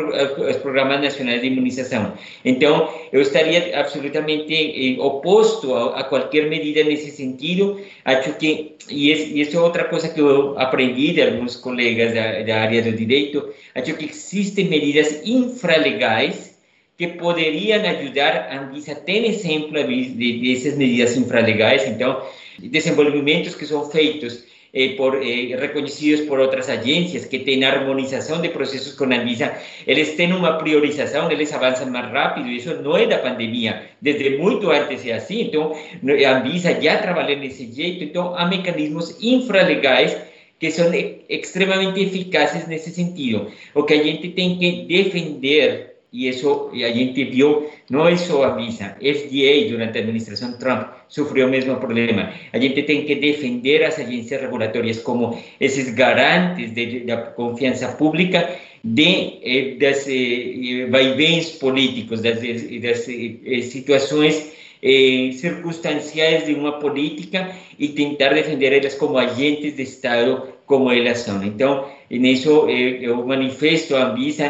os 0.51 0.57
programas 0.57 1.01
nacionais 1.01 1.41
de 1.41 1.47
imunização. 1.47 2.13
Então, 2.45 2.93
eu 3.11 3.23
estaria 3.23 3.79
absolutamente 3.79 4.55
eh, 4.55 5.01
oposto 5.01 5.75
a, 5.75 6.01
a, 6.01 6.05
qualquer 6.05 6.49
medida 6.49 6.85
nesse 6.85 7.11
sentido. 7.11 7.81
Acho 8.05 8.35
que, 8.35 8.77
e 8.91 9.41
isso 9.41 9.57
é 9.57 9.61
outra 9.61 9.85
coisa 9.85 10.11
que 10.11 10.21
eu 10.21 10.59
aprendi 10.59 11.13
de 11.13 11.23
alguns 11.23 11.57
colegas 11.57 12.13
da, 12.13 12.43
da 12.43 12.61
área 12.61 12.83
do 12.83 12.93
direito, 12.93 13.49
acho 13.75 13.95
que 13.95 14.05
existem 14.05 14.69
medidas 14.69 15.23
infralegais 15.25 16.51
que 16.99 17.07
poderiam 17.07 17.81
ajudar 17.81 18.49
a 18.51 18.61
Anvisa. 18.61 18.95
Tem 18.95 19.27
exemplo 19.27 19.73
dessas 19.73 20.77
medidas 20.77 21.17
infralegais, 21.17 21.89
então, 21.89 22.23
desenvolvimentos 22.59 23.55
que 23.55 23.65
são 23.65 23.91
feitos 23.91 24.50
eh, 24.73 24.95
por, 24.97 25.17
eh, 25.23 25.57
reconhecidos 25.57 26.27
por 26.27 26.39
outras 26.39 26.69
agências 26.69 27.25
que 27.25 27.41
têm 27.41 27.65
harmonização 27.65 28.41
de 28.41 28.51
processos 28.51 28.95
com 28.95 29.05
a 29.05 29.17
Anvisa, 29.17 29.53
eles 29.87 30.15
têm 30.15 30.33
uma 30.33 30.59
priorização, 30.59 31.31
eles 31.31 31.53
avançam 31.53 31.91
mais 31.91 32.11
rápido, 32.11 32.49
isso 32.49 32.75
não 32.83 32.97
é 32.97 33.07
da 33.07 33.19
pandemia, 33.19 33.83
desde 34.01 34.39
muito 34.39 34.71
antes 34.71 35.05
é 35.07 35.15
assim, 35.15 35.43
então 35.43 35.73
a 35.73 36.39
Anvisa 36.39 36.81
já 36.81 36.99
trabalha 36.99 37.37
nesse 37.37 37.71
jeito, 37.73 38.05
então 38.05 38.35
há 38.37 38.47
mecanismos 38.47 39.17
infralegais 39.21 40.17
que 40.61 40.71
são 40.71 40.93
extremamente 41.29 42.01
eficazes 42.01 42.69
nesse 42.69 42.91
sentido. 42.91 43.51
O 43.75 43.83
que 43.83 43.95
a 43.95 44.03
gente 44.03 44.29
tem 44.29 44.59
que 44.59 44.83
defender 44.83 45.90
y 46.13 46.29
eso 46.29 46.71
a 46.75 46.93
gente 46.93 47.25
viu, 47.25 47.71
não 47.89 48.09
é 48.09 48.17
só 48.17 48.43
a 48.45 48.57
Visa, 48.57 48.97
FDA 49.01 49.69
durante 49.69 49.99
a 49.99 50.01
administração 50.01 50.59
Trump 50.59 50.89
sofreu 51.09 51.47
o 51.47 51.51
mesmo 51.51 51.77
problema. 51.77 52.33
A 52.53 52.59
gente 52.59 52.83
que 53.05 53.15
defender 53.15 53.85
as 53.85 53.99
agências 53.99 54.41
regulatórias 54.41 54.99
como 55.01 55.41
esses 55.61 55.95
garantes 55.95 56.73
de, 56.73 57.01
da 57.01 57.17
confiança 57.19 57.89
pública 57.93 58.49
de, 58.83 59.39
eh, 59.43 59.77
eh, 60.09 60.87
vaivens 60.87 61.51
políticos, 61.51 62.23
das, 62.23 62.41
das 62.41 63.09
eh, 63.09 63.63
situações 63.63 64.53
eh, 64.83 65.31
circunstanciais 65.33 66.47
de 66.47 66.55
uma 66.55 66.79
política 66.79 67.55
e 67.79 67.89
tentar 67.89 68.33
defender 68.35 68.73
elas 68.73 68.95
como 68.95 69.19
agentes 69.19 69.77
de 69.77 69.83
Estado 69.83 70.49
como 70.71 70.93
elas 70.93 71.19
são. 71.19 71.43
Então, 71.43 71.91
nisso 72.09 72.69
eh, 72.71 73.03
eu 73.03 73.27
manifesto 73.27 73.97
a 73.97 74.13
Anvisa, 74.13 74.47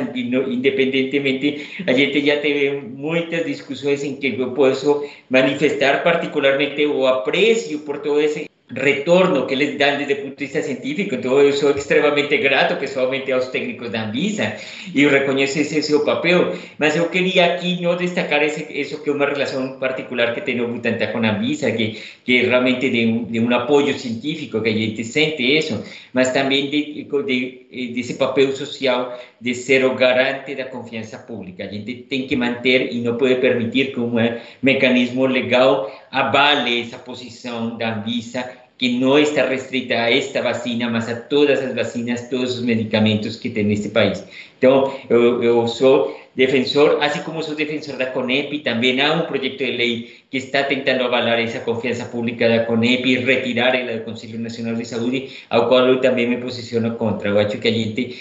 independentemente, 0.56 1.80
a 1.86 1.94
gente 1.94 2.20
já 2.20 2.36
teve 2.36 2.82
muitas 2.82 3.46
discussões 3.46 4.04
em 4.04 4.16
que 4.16 4.38
eu 4.38 4.52
posso 4.52 5.02
manifestar 5.30 6.02
particularmente 6.04 6.84
o 6.84 7.06
apreço 7.06 7.78
por 7.86 8.00
todo 8.00 8.20
esse 8.20 8.49
retorno 8.74 9.46
que 9.46 9.54
eles 9.54 9.76
dão 9.76 9.96
desde 9.96 10.14
o 10.14 10.16
ponto 10.22 10.36
de 10.36 10.44
vista 10.44 10.62
científico. 10.62 11.14
Então, 11.14 11.40
eu 11.40 11.52
sou 11.52 11.70
extremamente 11.70 12.36
grato 12.38 12.76
pessoalmente 12.76 13.30
aos 13.32 13.48
técnicos 13.48 13.90
da 13.90 14.04
Anvisa 14.04 14.54
e 14.94 15.06
reconheço 15.06 15.58
esse 15.58 15.82
seu 15.82 16.04
papel, 16.04 16.54
mas 16.78 16.96
eu 16.96 17.08
queria 17.08 17.54
aqui 17.54 17.80
não 17.82 17.96
destacar 17.96 18.42
esse, 18.42 18.66
isso 18.70 19.02
que 19.02 19.10
é 19.10 19.12
uma 19.12 19.26
relação 19.26 19.78
particular 19.78 20.34
que 20.34 20.40
tem 20.40 20.60
o 20.60 20.68
Butantan 20.68 21.08
com 21.08 21.18
a 21.18 21.30
Anvisa, 21.30 21.70
que, 21.72 22.00
que 22.24 22.42
realmente 22.42 22.88
de 22.88 23.06
um, 23.06 23.24
de 23.24 23.40
um 23.40 23.52
apoio 23.54 23.98
científico, 23.98 24.60
que 24.60 24.68
a 24.68 24.72
gente 24.72 25.04
sente 25.04 25.42
isso, 25.42 25.82
mas 26.12 26.32
também 26.32 26.70
de, 26.70 27.04
de, 27.04 27.92
desse 27.92 28.14
papel 28.14 28.54
social 28.54 29.18
de 29.40 29.54
ser 29.54 29.84
o 29.84 29.94
garante 29.94 30.54
da 30.54 30.66
confiança 30.66 31.18
pública. 31.18 31.64
A 31.64 31.68
gente 31.68 31.94
tem 32.08 32.26
que 32.26 32.36
manter 32.36 32.92
e 32.92 33.00
não 33.00 33.16
pode 33.16 33.36
permitir 33.36 33.92
que 33.92 34.00
um 34.00 34.14
mecanismo 34.62 35.26
legal 35.26 35.90
abale 36.10 36.82
essa 36.82 36.98
posição 36.98 37.76
da 37.76 37.94
Anvisa 37.94 38.59
que 38.80 38.98
não 38.98 39.18
está 39.18 39.46
restrita 39.46 39.92
a 39.92 40.10
esta 40.10 40.40
vacina, 40.40 40.88
mas 40.88 41.06
a 41.06 41.14
todas 41.14 41.60
as 41.62 41.74
vacinas, 41.74 42.30
todos 42.30 42.54
os 42.56 42.64
medicamentos 42.64 43.36
que 43.36 43.50
tem 43.50 43.64
neste 43.64 43.90
país. 43.90 44.24
Então, 44.56 44.98
eu, 45.10 45.42
eu 45.42 45.68
sou 45.68 46.18
defensor, 46.34 46.96
assim 47.02 47.20
como 47.20 47.42
sou 47.42 47.54
defensor 47.54 47.98
da 47.98 48.06
CONEP, 48.06 48.60
também 48.60 48.98
há 49.02 49.12
um 49.12 49.26
projeto 49.26 49.58
de 49.58 49.70
lei 49.72 50.22
que 50.30 50.38
está 50.38 50.62
tentando 50.62 51.04
avalar 51.04 51.38
essa 51.38 51.60
confiança 51.60 52.06
pública 52.06 52.48
da 52.48 52.64
CONEP 52.64 53.06
e 53.06 53.18
retirar 53.18 53.74
ela 53.74 53.98
do 53.98 54.04
Conselho 54.04 54.38
Nacional 54.38 54.74
de 54.74 54.86
Saúde, 54.86 55.28
ao 55.50 55.68
qual 55.68 55.86
eu 55.86 56.00
também 56.00 56.26
me 56.26 56.38
posiciono 56.38 56.94
contra. 56.96 57.28
Eu 57.28 57.38
acho 57.38 57.58
que 57.58 57.68
a 57.68 57.72
gente 57.72 58.18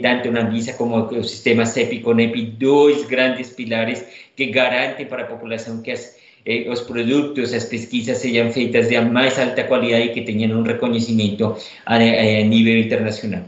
tanto 0.00 0.30
na 0.32 0.48
Anvisa 0.48 0.72
como 0.72 0.96
o 0.96 1.22
sistema 1.22 1.66
CEP 1.66 1.96
e 1.96 2.00
CONEP 2.00 2.40
dois 2.58 3.04
grandes 3.04 3.50
pilares 3.50 4.02
que 4.34 4.46
garantem 4.46 5.04
para 5.04 5.24
a 5.24 5.26
população 5.26 5.82
que 5.82 5.90
as 5.90 6.16
eh, 6.48 6.70
os 6.70 6.80
produtos, 6.80 7.52
as 7.52 7.64
pesquisas 7.64 8.18
sejam 8.18 8.50
feitas 8.50 8.88
de 8.88 8.98
mais 9.00 9.38
alta 9.38 9.64
qualidade 9.64 10.06
e 10.06 10.12
que 10.14 10.22
tenham 10.22 10.58
um 10.58 10.62
reconhecimento 10.62 11.54
a, 11.84 11.96
a 11.96 12.44
nível 12.44 12.78
internacional. 12.78 13.42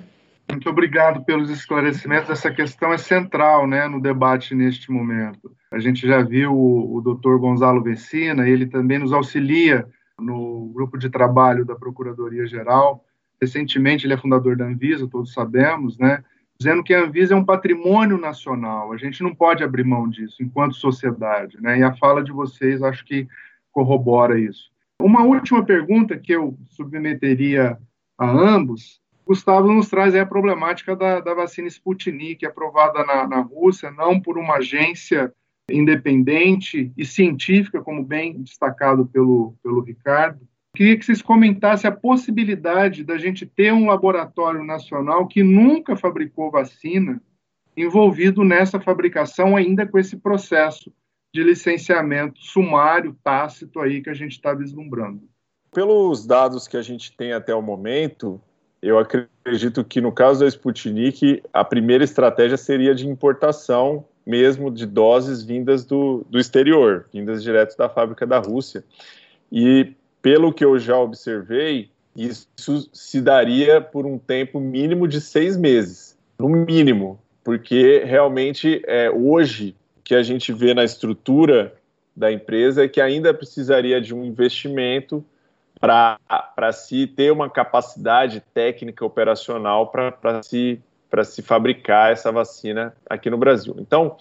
Muito 0.51 0.69
obrigado 0.69 1.25
pelos 1.25 1.49
esclarecimentos. 1.49 2.29
Essa 2.29 2.51
questão 2.51 2.93
é 2.93 2.99
central 2.99 3.67
né, 3.67 3.89
no 3.89 4.03
debate 4.03 4.55
neste 4.55 4.91
momento. 4.91 5.51
A 5.73 5.79
gente 5.79 6.07
já 6.07 6.23
viu 6.23 6.53
o, 6.53 6.97
o 6.97 7.01
doutor 7.01 7.39
Gonzalo 7.39 7.83
Vecina, 7.83 8.49
ele 8.49 8.67
também 8.67 8.99
nos 8.99 9.13
auxilia 9.13 9.87
no 10.19 10.71
grupo 10.75 10.99
de 10.99 11.09
trabalho 11.09 11.65
da 11.65 11.75
Procuradoria-Geral. 11.75 13.03
Recentemente, 13.41 14.07
ele 14.07 14.15
é 14.15 14.19
fundador 14.19 14.57
da 14.57 14.67
Anvisa, 14.67 15.09
todos 15.09 15.33
sabemos, 15.33 15.97
né? 15.97 16.23
Dizendo 16.61 16.85
que 16.85 16.93
a 16.93 17.03
Anvisa 17.03 17.33
é 17.33 17.37
um 17.37 17.45
patrimônio 17.45 18.19
nacional, 18.19 18.93
a 18.93 18.97
gente 18.99 19.23
não 19.23 19.35
pode 19.35 19.65
abrir 19.65 19.83
mão 19.83 20.07
disso 20.07 20.43
enquanto 20.43 20.75
sociedade, 20.75 21.57
né? 21.59 21.79
E 21.79 21.83
a 21.83 21.97
fala 21.97 22.23
de 22.23 22.31
vocês 22.31 22.83
acho 22.83 23.03
que 23.07 23.27
corrobora 23.73 24.39
isso. 24.39 24.71
Uma 25.01 25.23
última 25.25 25.65
pergunta 25.65 26.19
que 26.19 26.33
eu 26.33 26.59
submeteria 26.69 27.79
a 28.19 28.31
ambos. 28.31 29.01
Gustavo 29.27 29.73
nos 29.73 29.89
traz 29.89 30.15
a 30.15 30.27
problemática 30.27 30.95
da, 30.95 31.21
da 31.21 31.33
vacina 31.33 31.67
Sputnik, 31.67 32.45
aprovada 32.45 33.07
na, 33.07 33.27
na 33.27 33.41
Rússia, 33.41 33.91
não 33.91 34.21
por 34.21 34.37
uma 34.37 34.57
agência 34.57 35.33
independente 35.71 36.93
e 36.95 37.07
científica, 37.07 37.81
como 37.81 38.05
bem 38.05 38.43
destacado 38.43 39.07
pelo, 39.07 39.55
pelo 39.63 39.81
Ricardo. 39.81 40.47
Queria 40.75 40.97
que 40.97 41.05
vocês 41.05 41.21
comentassem 41.21 41.89
a 41.89 41.95
possibilidade 41.95 43.05
da 43.05 43.19
gente 43.19 43.45
ter 43.45 43.73
um 43.73 43.87
laboratório 43.87 44.65
nacional 44.65 45.27
que 45.27 45.43
nunca 45.43 45.97
fabricou 45.97 46.51
vacina 46.51 47.21
envolvido 47.77 48.45
nessa 48.45 48.81
fabricação, 48.81 49.57
ainda 49.57 49.87
com 49.87 49.99
esse 49.99 50.17
processo 50.17 50.93
de 51.33 51.43
licenciamento 51.43 52.41
sumário, 52.41 53.17
tácito 53.23 53.81
aí 53.81 54.01
que 54.03 54.11
a 54.11 54.15
gente 54.15 54.33
está 54.33 54.53
vislumbrando. 54.53 55.23
Pelos 55.73 56.27
dados 56.27 56.67
que 56.67 56.77
a 56.77 56.83
gente 56.83 57.17
tem 57.17 57.33
até 57.33 57.55
o 57.55 57.63
momento, 57.63 58.41
eu 58.83 58.99
acredito 58.99 59.85
que 59.85 60.01
no 60.01 60.11
caso 60.11 60.41
da 60.41 60.49
Sputnik, 60.49 61.43
a 61.53 61.65
primeira 61.65 62.03
estratégia 62.03 62.57
seria 62.57 62.95
de 62.95 63.09
importação 63.09 64.05
mesmo 64.27 64.71
de 64.71 64.87
doses 64.87 65.43
vindas 65.43 65.85
do, 65.85 66.25
do 66.29 66.39
exterior, 66.39 67.07
vindas 67.13 67.43
direto 67.43 67.77
da 67.77 67.89
fábrica 67.89 68.27
da 68.27 68.39
Rússia. 68.39 68.85
E 69.51 69.95
pelo 70.23 70.53
que 70.53 70.65
eu 70.65 70.79
já 70.79 70.97
observei, 70.97 71.91
isso 72.15 72.89
se 72.93 73.21
daria 73.21 73.81
por 73.81 74.07
um 74.07 74.19
tempo 74.19 74.61
mínimo 74.61 75.07
de 75.07 75.21
seis 75.21 75.57
meses, 75.57 76.19
no 76.39 76.49
mínimo, 76.49 77.21
porque 77.45 78.03
realmente 78.05 78.83
é, 78.87 79.11
hoje 79.11 79.77
o 79.99 80.03
que 80.03 80.15
a 80.15 80.23
gente 80.23 80.53
vê 80.53 80.75
na 80.75 80.85
estrutura 80.85 81.75
da 82.17 82.31
empresa 82.31 82.85
é 82.85 82.89
que 82.89 83.01
ainda 83.01 83.33
precisaria 83.33 84.01
de 84.01 84.15
um 84.15 84.25
investimento 84.25 85.25
para 85.81 86.73
se 86.73 87.07
ter 87.07 87.33
uma 87.33 87.49
capacidade 87.49 88.43
técnica 88.53 89.05
operacional 89.05 89.87
para 89.87 90.43
se 90.43 90.81
para 91.09 91.25
se 91.25 91.43
fabricar 91.43 92.13
essa 92.13 92.31
vacina 92.31 92.95
aqui 93.09 93.29
no 93.29 93.37
Brasil. 93.37 93.75
Então, 93.79 94.17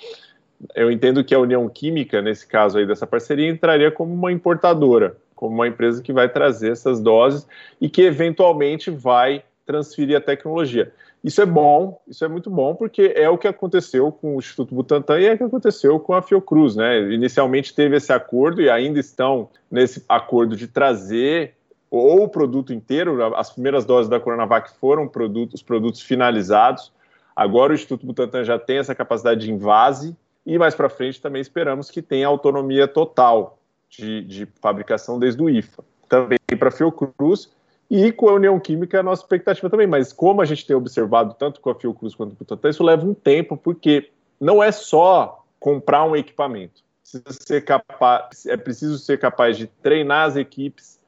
eu 0.76 0.92
entendo 0.92 1.24
que 1.24 1.36
a 1.36 1.40
União 1.40 1.70
Química, 1.70 2.20
nesse 2.20 2.48
caso 2.48 2.80
aí 2.80 2.86
dessa 2.88 3.06
parceria, 3.06 3.48
entraria 3.48 3.92
como 3.92 4.12
uma 4.12 4.32
importadora, 4.32 5.16
como 5.40 5.56
uma 5.56 5.70
empresa 5.70 6.04
que 6.04 6.12
vai 6.12 6.28
trazer 6.28 6.74
essas 6.74 7.00
doses 7.00 7.48
e 7.80 7.88
que 7.88 8.02
eventualmente 8.02 8.92
vai 8.92 9.42
transferir 9.66 10.18
a 10.18 10.20
tecnologia. 10.20 10.92
Isso 11.24 11.42
é 11.42 11.46
bom, 11.46 11.98
isso 12.06 12.26
é 12.26 12.28
muito 12.28 12.50
bom, 12.50 12.76
porque 12.76 13.14
é 13.16 13.30
o 13.30 13.38
que 13.38 13.48
aconteceu 13.48 14.12
com 14.12 14.36
o 14.36 14.40
Instituto 14.40 14.76
Butantan 14.76 15.18
e 15.18 15.28
é 15.28 15.34
o 15.34 15.38
que 15.38 15.44
aconteceu 15.44 15.98
com 15.98 16.14
a 16.14 16.22
Fiocruz, 16.22 16.76
né? 16.76 17.14
Inicialmente 17.14 17.74
teve 17.74 17.96
esse 17.96 18.12
acordo 18.12 18.62
e 18.62 18.70
ainda 18.70 19.00
estão 19.00 19.48
nesse 19.72 20.04
acordo 20.10 20.58
de 20.58 20.68
trazer 20.68 21.54
ou 21.90 22.24
o 22.24 22.28
produto 22.28 22.74
inteiro, 22.74 23.34
as 23.38 23.50
primeiras 23.50 23.86
doses 23.86 24.10
da 24.10 24.20
Coronavac 24.20 24.78
foram 24.78 25.08
produtos, 25.08 25.62
os 25.62 25.64
produtos 25.64 26.02
finalizados. 26.02 26.92
Agora 27.34 27.72
o 27.72 27.76
Instituto 27.76 28.06
Butantan 28.06 28.44
já 28.44 28.60
tem 28.60 28.78
essa 28.80 28.94
capacidade 28.94 29.40
de 29.40 29.52
invase 29.54 30.18
e 30.46 30.58
mais 30.58 30.76
para 30.76 30.90
frente 30.90 31.22
também 31.22 31.42
esperamos 31.42 31.90
que 31.90 32.02
tenha 32.02 32.28
autonomia 32.28 32.90
total 32.90 33.59
de, 33.90 34.24
de 34.24 34.46
fabricação 34.62 35.20
desde 35.20 35.42
o 35.42 35.50
IFA. 35.50 35.84
Também 36.08 36.40
para 36.58 36.70
a 36.70 36.72
Fiocruz 36.72 37.50
e 37.90 38.12
com 38.12 38.30
a 38.30 38.34
União 38.34 38.60
Química 38.60 39.00
a 39.00 39.04
nossa 39.04 39.24
expectativa 39.24 39.70
também. 39.70 39.88
Mas 39.88 40.14
como 40.14 40.42
a 40.42 40.46
gente 40.46 40.66
tem 40.66 40.76
observado 40.76 41.36
tanto 41.38 41.60
com 41.60 41.70
a 41.70 41.76
Fiocruz 41.76 42.16
quanto 42.16 42.30
com 42.30 42.36
o 42.36 42.40
Butantan, 42.40 42.70
isso 42.70 42.84
leva 42.84 43.06
um 43.06 43.14
tempo 43.14 43.58
porque 43.58 44.10
não 44.40 44.64
é 44.64 44.72
só 44.72 45.44
comprar 45.60 46.06
um 46.06 46.16
equipamento. 46.16 46.82
Ser 47.04 47.62
capaz, 47.62 48.46
é 48.46 48.56
preciso 48.56 48.98
ser 49.00 49.20
capaz 49.20 49.58
de 49.58 49.66
treinar 49.66 50.28
as 50.28 50.36
equipes, 50.36 51.00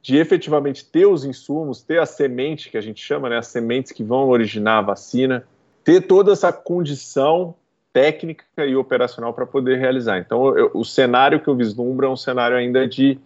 de 0.00 0.16
efetivamente 0.16 0.84
ter 0.84 1.06
os 1.06 1.24
insumos, 1.24 1.82
ter 1.82 1.98
a 1.98 2.06
semente 2.06 2.70
que 2.70 2.78
a 2.78 2.80
gente 2.80 3.04
chama, 3.04 3.28
né, 3.28 3.38
as 3.38 3.48
sementes 3.48 3.92
que 3.92 4.04
vão 4.04 4.28
originar 4.28 4.78
a 4.78 4.82
vacina, 4.82 5.44
ter 5.84 6.02
toda 6.02 6.32
essa 6.32 6.52
condição 6.52 7.54
técnica 7.92 8.44
e 8.58 8.76
operacional 8.76 9.32
para 9.32 9.46
poder 9.46 9.78
realizar. 9.78 10.18
Então, 10.18 10.56
eu, 10.56 10.70
o 10.74 10.84
cenário 10.84 11.40
que 11.40 11.48
eu 11.48 11.56
vislumbro 11.56 12.06
é 12.06 12.10
um 12.10 12.16
cenário 12.16 12.56
ainda 12.56 12.86
de 12.86 13.18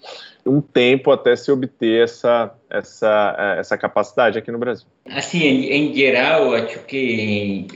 um 0.46 0.60
tempo 0.60 1.10
até 1.10 1.34
se 1.36 1.50
obter 1.50 2.02
essa, 2.02 2.52
essa, 2.68 3.56
essa 3.58 3.78
capacidade 3.78 4.38
aqui 4.38 4.50
no 4.50 4.58
Brasil. 4.58 4.86
Assim, 5.06 5.42
em, 5.42 5.90
em 5.90 5.94
geral, 5.94 6.54
acho 6.54 6.78
que 6.80 7.66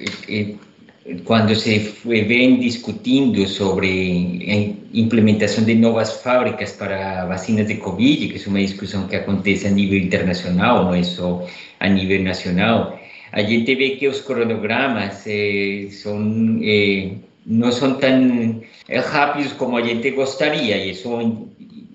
quando 1.25 1.55
se 1.55 1.79
vem 2.05 2.61
discutindo 2.61 3.47
sobre 3.47 4.87
implementação 4.93 5.65
de 5.65 5.75
novas 5.75 6.21
fábricas 6.23 6.73
para 6.73 7.25
vacinas 7.27 7.67
de 7.67 7.77
Covid, 7.77 8.29
que 8.29 8.45
é 8.45 8.49
uma 8.49 8.61
discussão 8.61 9.07
que 9.07 9.17
acontece 9.17 9.67
a 9.67 9.71
nível 9.71 9.99
internacional, 9.99 10.85
não 10.85 10.95
é 10.95 11.03
só 11.03 11.47
a 11.81 11.89
nível 11.89 12.23
nacional, 12.23 12.98
a 13.33 13.43
gente 13.43 13.75
vê 13.75 13.91
que 13.91 14.09
os 14.09 14.21
cronogramas 14.21 15.25
eh, 15.27 15.89
são, 15.91 16.61
eh, 16.63 17.13
não 17.47 17.73
são 17.73 17.95
tão 17.95 18.61
rápidos 18.89 19.53
como 19.53 19.77
a 19.77 19.83
gente 19.83 20.11
gostaria, 20.13 20.77
e 20.77 20.91
isso 20.91 21.11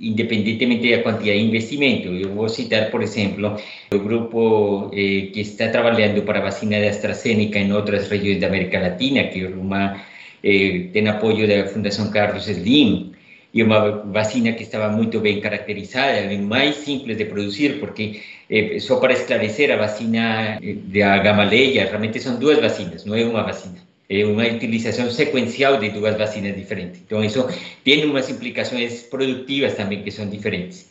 independientemente 0.04 0.84
de 0.84 0.98
la 0.98 1.04
cantidad 1.04 1.34
de 1.34 1.40
investimento. 1.40 2.12
Yo 2.12 2.30
voy 2.30 2.48
a 2.48 2.50
citar, 2.50 2.92
por 2.92 3.04
ejemplo, 3.04 3.58
el 3.90 4.00
grupo 4.00 4.92
eh, 4.94 5.32
que 5.34 5.42
está 5.42 5.72
trabajando 5.72 6.26
para 6.26 6.42
vacina 6.42 6.78
de 6.78 6.90
AstraZeneca 6.90 7.60
en 7.60 7.72
otras 7.72 8.10
regiones 8.10 8.42
de 8.42 8.46
América 8.46 8.80
Latina, 8.80 9.30
que 9.30 9.46
uma, 9.46 10.06
eh, 10.44 10.90
tiene 10.92 11.10
apoyo 11.10 11.48
de 11.48 11.58
la 11.58 11.66
Fundación 11.66 12.12
Carlos 12.12 12.46
Slim, 12.46 13.13
y 13.54 13.62
una 13.62 13.80
vacina 14.06 14.56
que 14.56 14.64
estaba 14.64 14.90
muy 14.90 15.06
bien 15.06 15.40
caracterizada, 15.40 16.28
más 16.40 16.76
simple 16.76 17.16
de 17.16 17.26
producir, 17.28 17.80
porque 17.80 18.22
eh, 18.50 18.80
para 19.00 19.14
esclarecer, 19.14 19.70
la 19.70 19.76
vacina 19.78 20.58
eh, 20.58 20.80
de 20.88 21.00
Gamaleya 21.00 21.86
realmente 21.86 22.20
son 22.20 22.40
dos 22.40 22.60
vacinas, 22.60 23.06
no 23.06 23.16
es 23.16 23.26
una 23.26 23.44
vacina. 23.44 23.80
é 24.10 24.26
uma 24.26 24.46
utilização 24.46 25.10
sequencial 25.10 25.80
de 25.80 25.90
duas 25.90 26.18
vacinas 26.18 26.56
diferentes. 26.56 27.02
Então, 27.02 27.24
isso 27.24 27.48
tem 27.84 28.06
umas 28.06 28.30
implicações 28.30 29.02
produtivas 29.04 29.76
também 29.76 30.04
que 30.04 30.12
são 30.12 30.30
diferentes. 30.30 30.90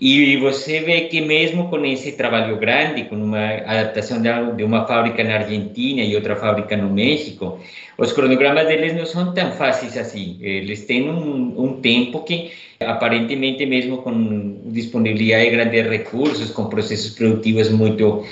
E 0.00 0.36
você 0.36 0.78
vê 0.78 1.00
que 1.02 1.20
mesmo 1.20 1.68
com 1.68 1.84
esse 1.84 2.12
trabalho 2.12 2.56
grande, 2.56 3.04
com 3.04 3.16
uma 3.16 3.54
adaptação 3.66 4.22
de 4.54 4.62
uma 4.62 4.86
fábrica 4.86 5.24
na 5.24 5.34
Argentina 5.38 6.02
e 6.02 6.14
outra 6.14 6.36
fábrica 6.36 6.76
no 6.76 6.88
México, 6.88 7.58
os 7.98 8.12
cronogramas 8.12 8.68
deles 8.68 8.94
não 8.94 9.04
são 9.04 9.34
tão 9.34 9.50
fáceis 9.50 9.96
assim. 9.96 10.38
Eles 10.40 10.84
têm 10.84 11.10
um, 11.10 11.52
um 11.60 11.80
tempo 11.80 12.22
que, 12.22 12.52
aparentemente, 12.78 13.66
mesmo 13.66 13.98
com 13.98 14.60
disponibilidade 14.66 15.46
de 15.46 15.50
grandes 15.50 15.86
recursos, 15.88 16.50
com 16.52 16.66
processos 16.66 17.16
produtivos 17.16 17.68
muito 17.68 18.24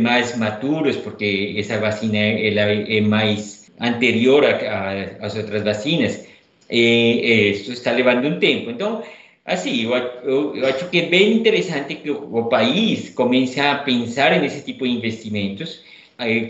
mais 0.00 0.34
maturos, 0.38 0.96
porque 0.96 1.54
essa 1.58 1.78
vacina 1.78 2.16
ela 2.16 2.62
é 2.62 3.00
mais 3.02 3.70
anterior 3.78 4.42
as 5.20 5.36
outras 5.36 5.62
vacinas, 5.62 6.26
eh, 6.70 7.50
isso 7.50 7.72
está 7.72 7.90
levando 7.90 8.26
um 8.26 8.38
tempo. 8.38 8.70
Então, 8.70 9.02
assim, 9.50 9.82
eu, 9.82 9.94
eu, 10.24 10.56
eu, 10.56 10.66
acho 10.66 10.88
que 10.88 11.00
é 11.00 11.06
bem 11.06 11.34
interessante 11.34 11.96
que 11.96 12.10
o, 12.10 12.44
país 12.44 13.10
comece 13.10 13.60
a 13.60 13.76
pensar 13.76 14.40
nesse 14.40 14.64
tipo 14.64 14.84
de 14.84 14.92
investimentos, 14.92 15.82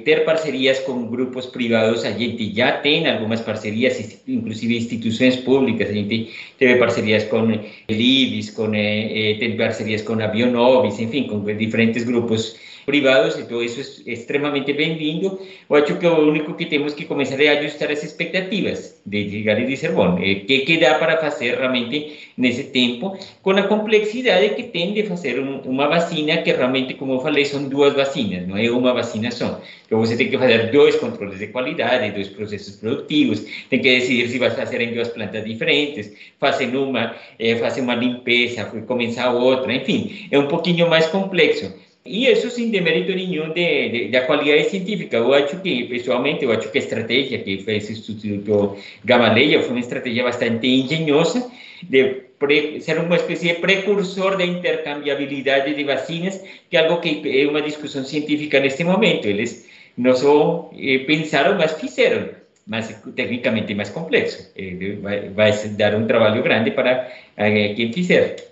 ter 0.05 0.25
parcerias 0.25 0.81
com 0.81 1.07
grupos 1.07 1.47
privados, 1.47 2.05
a 2.05 2.11
gente 2.11 2.53
já 2.55 2.73
tem 2.73 3.09
algumas 3.09 3.41
parcerias, 3.41 4.21
inclusive 4.27 4.77
instituições 4.77 5.37
públicas, 5.37 5.89
a 5.89 5.93
gente 5.93 6.31
teve 6.59 6.77
parcerias 6.77 7.25
com 7.25 7.47
Libis, 7.89 8.51
com, 8.51 8.75
eh, 8.75 9.37
teve 9.39 9.57
parcerias 9.57 10.03
com 10.03 10.15
a 10.15 10.27
Bionovis, 10.27 10.99
enfim, 10.99 11.29
com 11.29 11.45
diferentes 11.45 12.03
grupos 12.03 12.57
privados, 12.91 13.39
então 13.39 13.63
isso 13.63 14.03
é 14.05 14.13
extremamente 14.13 14.73
bem-vindo. 14.73 15.39
Eu 15.69 15.77
acho 15.77 15.97
que 15.97 16.07
o 16.07 16.29
único 16.29 16.55
que 16.55 16.67
temos 16.67 16.93
que 16.93 17.05
começar 17.05 17.41
é 17.41 17.49
ajustar 17.51 17.89
as 17.89 18.03
expectativas, 18.03 19.01
de 19.07 19.31
chegar 19.31 19.61
e 19.61 19.67
dizer, 19.67 19.93
bom, 19.93 20.15
o 20.15 20.19
que, 20.19 20.59
que 20.67 20.77
dá 20.77 20.95
para 20.95 21.17
fazer 21.19 21.57
realmente 21.57 22.19
nesse 22.37 22.65
tempo, 22.65 23.17
com 23.43 23.53
a 23.53 23.63
complexidade 23.63 24.57
que 24.57 24.65
tem 24.65 24.93
de 24.93 25.05
fazer 25.05 25.39
um, 25.39 25.61
uma 25.61 25.87
vacina 25.87 26.39
que 26.39 26.51
realmente, 26.51 26.95
como 26.95 27.13
eu 27.13 27.21
falei, 27.21 27.45
são 27.45 27.69
duas 27.69 27.95
vacinas, 27.95 28.49
não 28.49 28.57
é 28.57 28.69
uma 28.69 28.93
vacina 28.93 29.31
só. 29.31 29.61
Então 29.87 30.01
você 30.01 30.17
tem 30.17 30.29
que 30.29 30.37
fazer 30.37 30.73
dois 30.73 30.97
controles 30.97 31.39
de 31.39 31.47
qualidade, 31.47 32.11
dois 32.11 32.29
processos 32.29 32.75
produtivos, 32.75 33.45
tem 33.71 33.81
que 33.81 33.89
decidir 33.89 34.29
se 34.29 34.39
vai 34.39 34.51
fazer 34.51 34.81
em 34.81 34.93
duas 34.93 35.11
plantas 35.11 35.45
diferentes, 35.45 36.13
fazer 36.41 36.75
uma, 36.77 37.15
é, 37.39 37.55
fazer 37.55 37.83
uma 37.83 37.95
limpeza, 37.95 38.65
começar 38.65 39.31
outra, 39.31 39.73
enfim, 39.73 40.27
é 40.29 40.39
um 40.39 40.49
pouquinho 40.49 40.91
mais 40.91 41.07
complexo. 41.07 41.73
E 42.05 42.27
isso 42.27 42.51
sem 42.51 42.71
demérito 42.71 43.13
nenhum 43.13 43.53
de, 43.53 43.89
de, 43.91 44.09
da 44.09 44.23
qualidade 44.23 44.71
científica. 44.71 45.19
Eu 45.19 45.35
acho 45.35 45.61
que, 45.61 45.85
pessoalmente, 45.85 46.45
eu 46.45 46.51
acho 46.51 46.71
que 46.71 46.79
a 46.79 46.81
estratégia 46.81 47.39
que 47.39 47.59
fez 47.59 47.89
o 47.89 47.93
Instituto 47.93 48.77
Gamaleya 49.05 49.61
foi 49.61 49.71
uma 49.71 49.81
estratégia 49.81 50.25
bastante 50.25 50.67
engenhosa 50.67 51.51
de 51.83 52.23
pre, 52.39 52.81
ser 52.81 52.99
uma 52.99 53.17
espécie 53.17 53.49
de 53.49 53.55
precursor 53.61 54.39
da 54.39 54.45
intercambiabilidade 54.45 55.75
de 55.75 55.85
vacinas, 55.85 56.43
que 56.71 56.77
é 56.77 56.81
algo 56.81 57.01
que 57.01 57.21
é 57.25 57.47
uma 57.47 57.61
discussão 57.61 58.03
científica 58.03 58.59
neste 58.61 58.83
momento. 58.83 59.27
Eles 59.27 59.69
não 59.97 60.17
só 60.17 60.71
eh, 60.79 61.01
pensaram, 61.07 61.59
mas 61.59 61.73
fizeram, 61.73 62.31
mas 62.67 62.89
tecnicamente 63.15 63.75
mais 63.75 63.91
complexo. 63.91 64.51
Eh, 64.57 64.97
vai, 65.03 65.29
vai 65.29 65.53
dar 65.77 65.95
um 65.95 66.07
trabalho 66.07 66.43
grande 66.43 66.71
para 66.71 67.13
eh, 67.37 67.75
quem 67.75 67.93
fizer. 67.93 68.50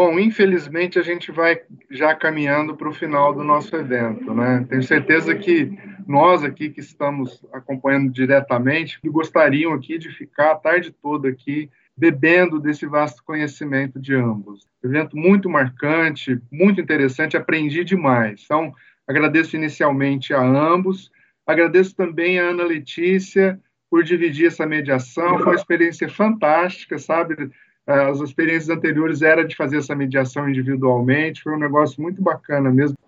Bom, 0.00 0.16
infelizmente 0.16 0.96
a 0.96 1.02
gente 1.02 1.32
vai 1.32 1.60
já 1.90 2.14
caminhando 2.14 2.76
para 2.76 2.88
o 2.88 2.94
final 2.94 3.34
do 3.34 3.42
nosso 3.42 3.74
evento, 3.74 4.32
né? 4.32 4.64
Tenho 4.70 4.80
certeza 4.84 5.34
que 5.34 5.76
nós 6.06 6.44
aqui 6.44 6.70
que 6.70 6.78
estamos 6.78 7.44
acompanhando 7.52 8.08
diretamente 8.08 9.00
gostariam 9.06 9.72
aqui 9.72 9.98
de 9.98 10.08
ficar 10.10 10.52
a 10.52 10.54
tarde 10.54 10.92
toda 11.02 11.28
aqui 11.28 11.68
bebendo 11.96 12.60
desse 12.60 12.86
vasto 12.86 13.24
conhecimento 13.24 14.00
de 14.00 14.14
ambos. 14.14 14.68
Evento 14.84 15.16
muito 15.16 15.50
marcante, 15.50 16.40
muito 16.48 16.80
interessante, 16.80 17.36
aprendi 17.36 17.82
demais. 17.82 18.42
Então, 18.44 18.72
agradeço 19.04 19.56
inicialmente 19.56 20.32
a 20.32 20.40
ambos, 20.40 21.10
agradeço 21.44 21.96
também 21.96 22.38
a 22.38 22.50
Ana 22.50 22.62
Letícia 22.62 23.58
por 23.90 24.04
dividir 24.04 24.46
essa 24.46 24.64
mediação, 24.64 25.38
foi 25.38 25.46
uma 25.46 25.54
experiência 25.56 26.08
fantástica, 26.08 26.98
sabe? 26.98 27.50
As 27.88 28.20
experiências 28.20 28.68
anteriores 28.68 29.22
era 29.22 29.42
de 29.46 29.56
fazer 29.56 29.78
essa 29.78 29.94
mediação 29.94 30.46
individualmente, 30.46 31.42
foi 31.42 31.54
um 31.54 31.58
negócio 31.58 32.02
muito 32.02 32.20
bacana 32.20 32.70
mesmo. 32.70 32.98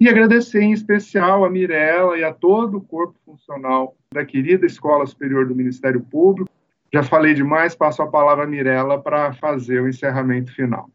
E 0.00 0.08
agradecer 0.08 0.60
em 0.60 0.72
especial 0.72 1.44
a 1.44 1.50
Mirella 1.50 2.18
e 2.18 2.24
a 2.24 2.32
todo 2.32 2.78
o 2.78 2.80
corpo 2.80 3.14
funcional 3.24 3.94
da 4.12 4.24
querida 4.24 4.66
Escola 4.66 5.06
Superior 5.06 5.46
do 5.46 5.54
Ministério 5.54 6.00
Público, 6.00 6.50
já 6.92 7.04
falei 7.04 7.32
demais, 7.32 7.76
passo 7.76 8.02
a 8.02 8.08
palavra 8.08 8.42
à 8.42 8.46
Mirella 8.46 9.00
para 9.00 9.32
fazer 9.34 9.80
o 9.80 9.88
encerramento 9.88 10.52
final. 10.52 10.88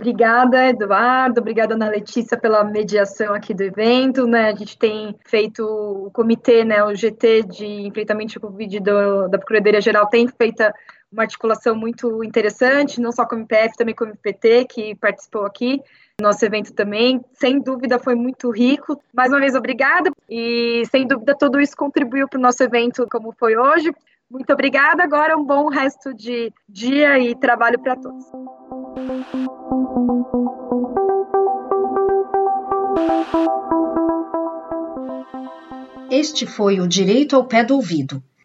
Obrigada, 0.00 0.68
Eduardo. 0.68 1.40
Obrigada, 1.40 1.74
Ana 1.74 1.88
Letícia, 1.88 2.36
pela 2.36 2.64
mediação 2.64 3.32
aqui 3.32 3.54
do 3.54 3.62
evento. 3.62 4.26
Né? 4.26 4.50
A 4.50 4.54
gente 4.54 4.76
tem 4.78 5.16
feito 5.24 5.64
o 5.64 6.10
comitê, 6.12 6.64
né, 6.64 6.82
o 6.84 6.94
GT 6.94 7.44
de 7.44 7.66
enfrentamento 7.66 8.34
ao 8.36 8.50
Covid 8.50 8.80
do, 8.80 9.28
da 9.28 9.38
Procuradoria 9.38 9.80
Geral 9.80 10.06
tem 10.08 10.26
feito 10.28 10.62
uma 11.14 11.22
articulação 11.22 11.74
muito 11.76 12.22
interessante, 12.24 13.00
não 13.00 13.12
só 13.12 13.24
com 13.24 13.36
o 13.36 13.38
MPF, 13.38 13.76
também 13.76 13.94
com 13.94 14.04
o 14.04 14.08
MPT, 14.08 14.66
que 14.66 14.94
participou 14.96 15.46
aqui. 15.46 15.80
Nosso 16.20 16.44
evento 16.44 16.72
também, 16.72 17.20
sem 17.32 17.60
dúvida, 17.60 17.98
foi 17.98 18.14
muito 18.14 18.50
rico. 18.50 19.00
Mais 19.12 19.30
uma 19.30 19.40
vez, 19.40 19.54
obrigada. 19.54 20.10
E, 20.28 20.82
sem 20.90 21.06
dúvida, 21.06 21.36
tudo 21.36 21.60
isso 21.60 21.76
contribuiu 21.76 22.28
para 22.28 22.38
o 22.38 22.42
nosso 22.42 22.62
evento 22.62 23.06
como 23.10 23.32
foi 23.32 23.56
hoje. 23.56 23.92
Muito 24.30 24.52
obrigada. 24.52 25.02
Agora 25.02 25.36
um 25.36 25.44
bom 25.44 25.68
resto 25.68 26.12
de 26.12 26.52
dia 26.68 27.18
e 27.18 27.34
trabalho 27.34 27.78
para 27.78 27.96
todos. 27.96 28.24
Este 36.10 36.46
foi 36.46 36.80
o 36.80 36.86
Direito 36.86 37.34
ao 37.34 37.44
Pé 37.44 37.64
do 37.64 37.74
Ouvido. 37.74 38.22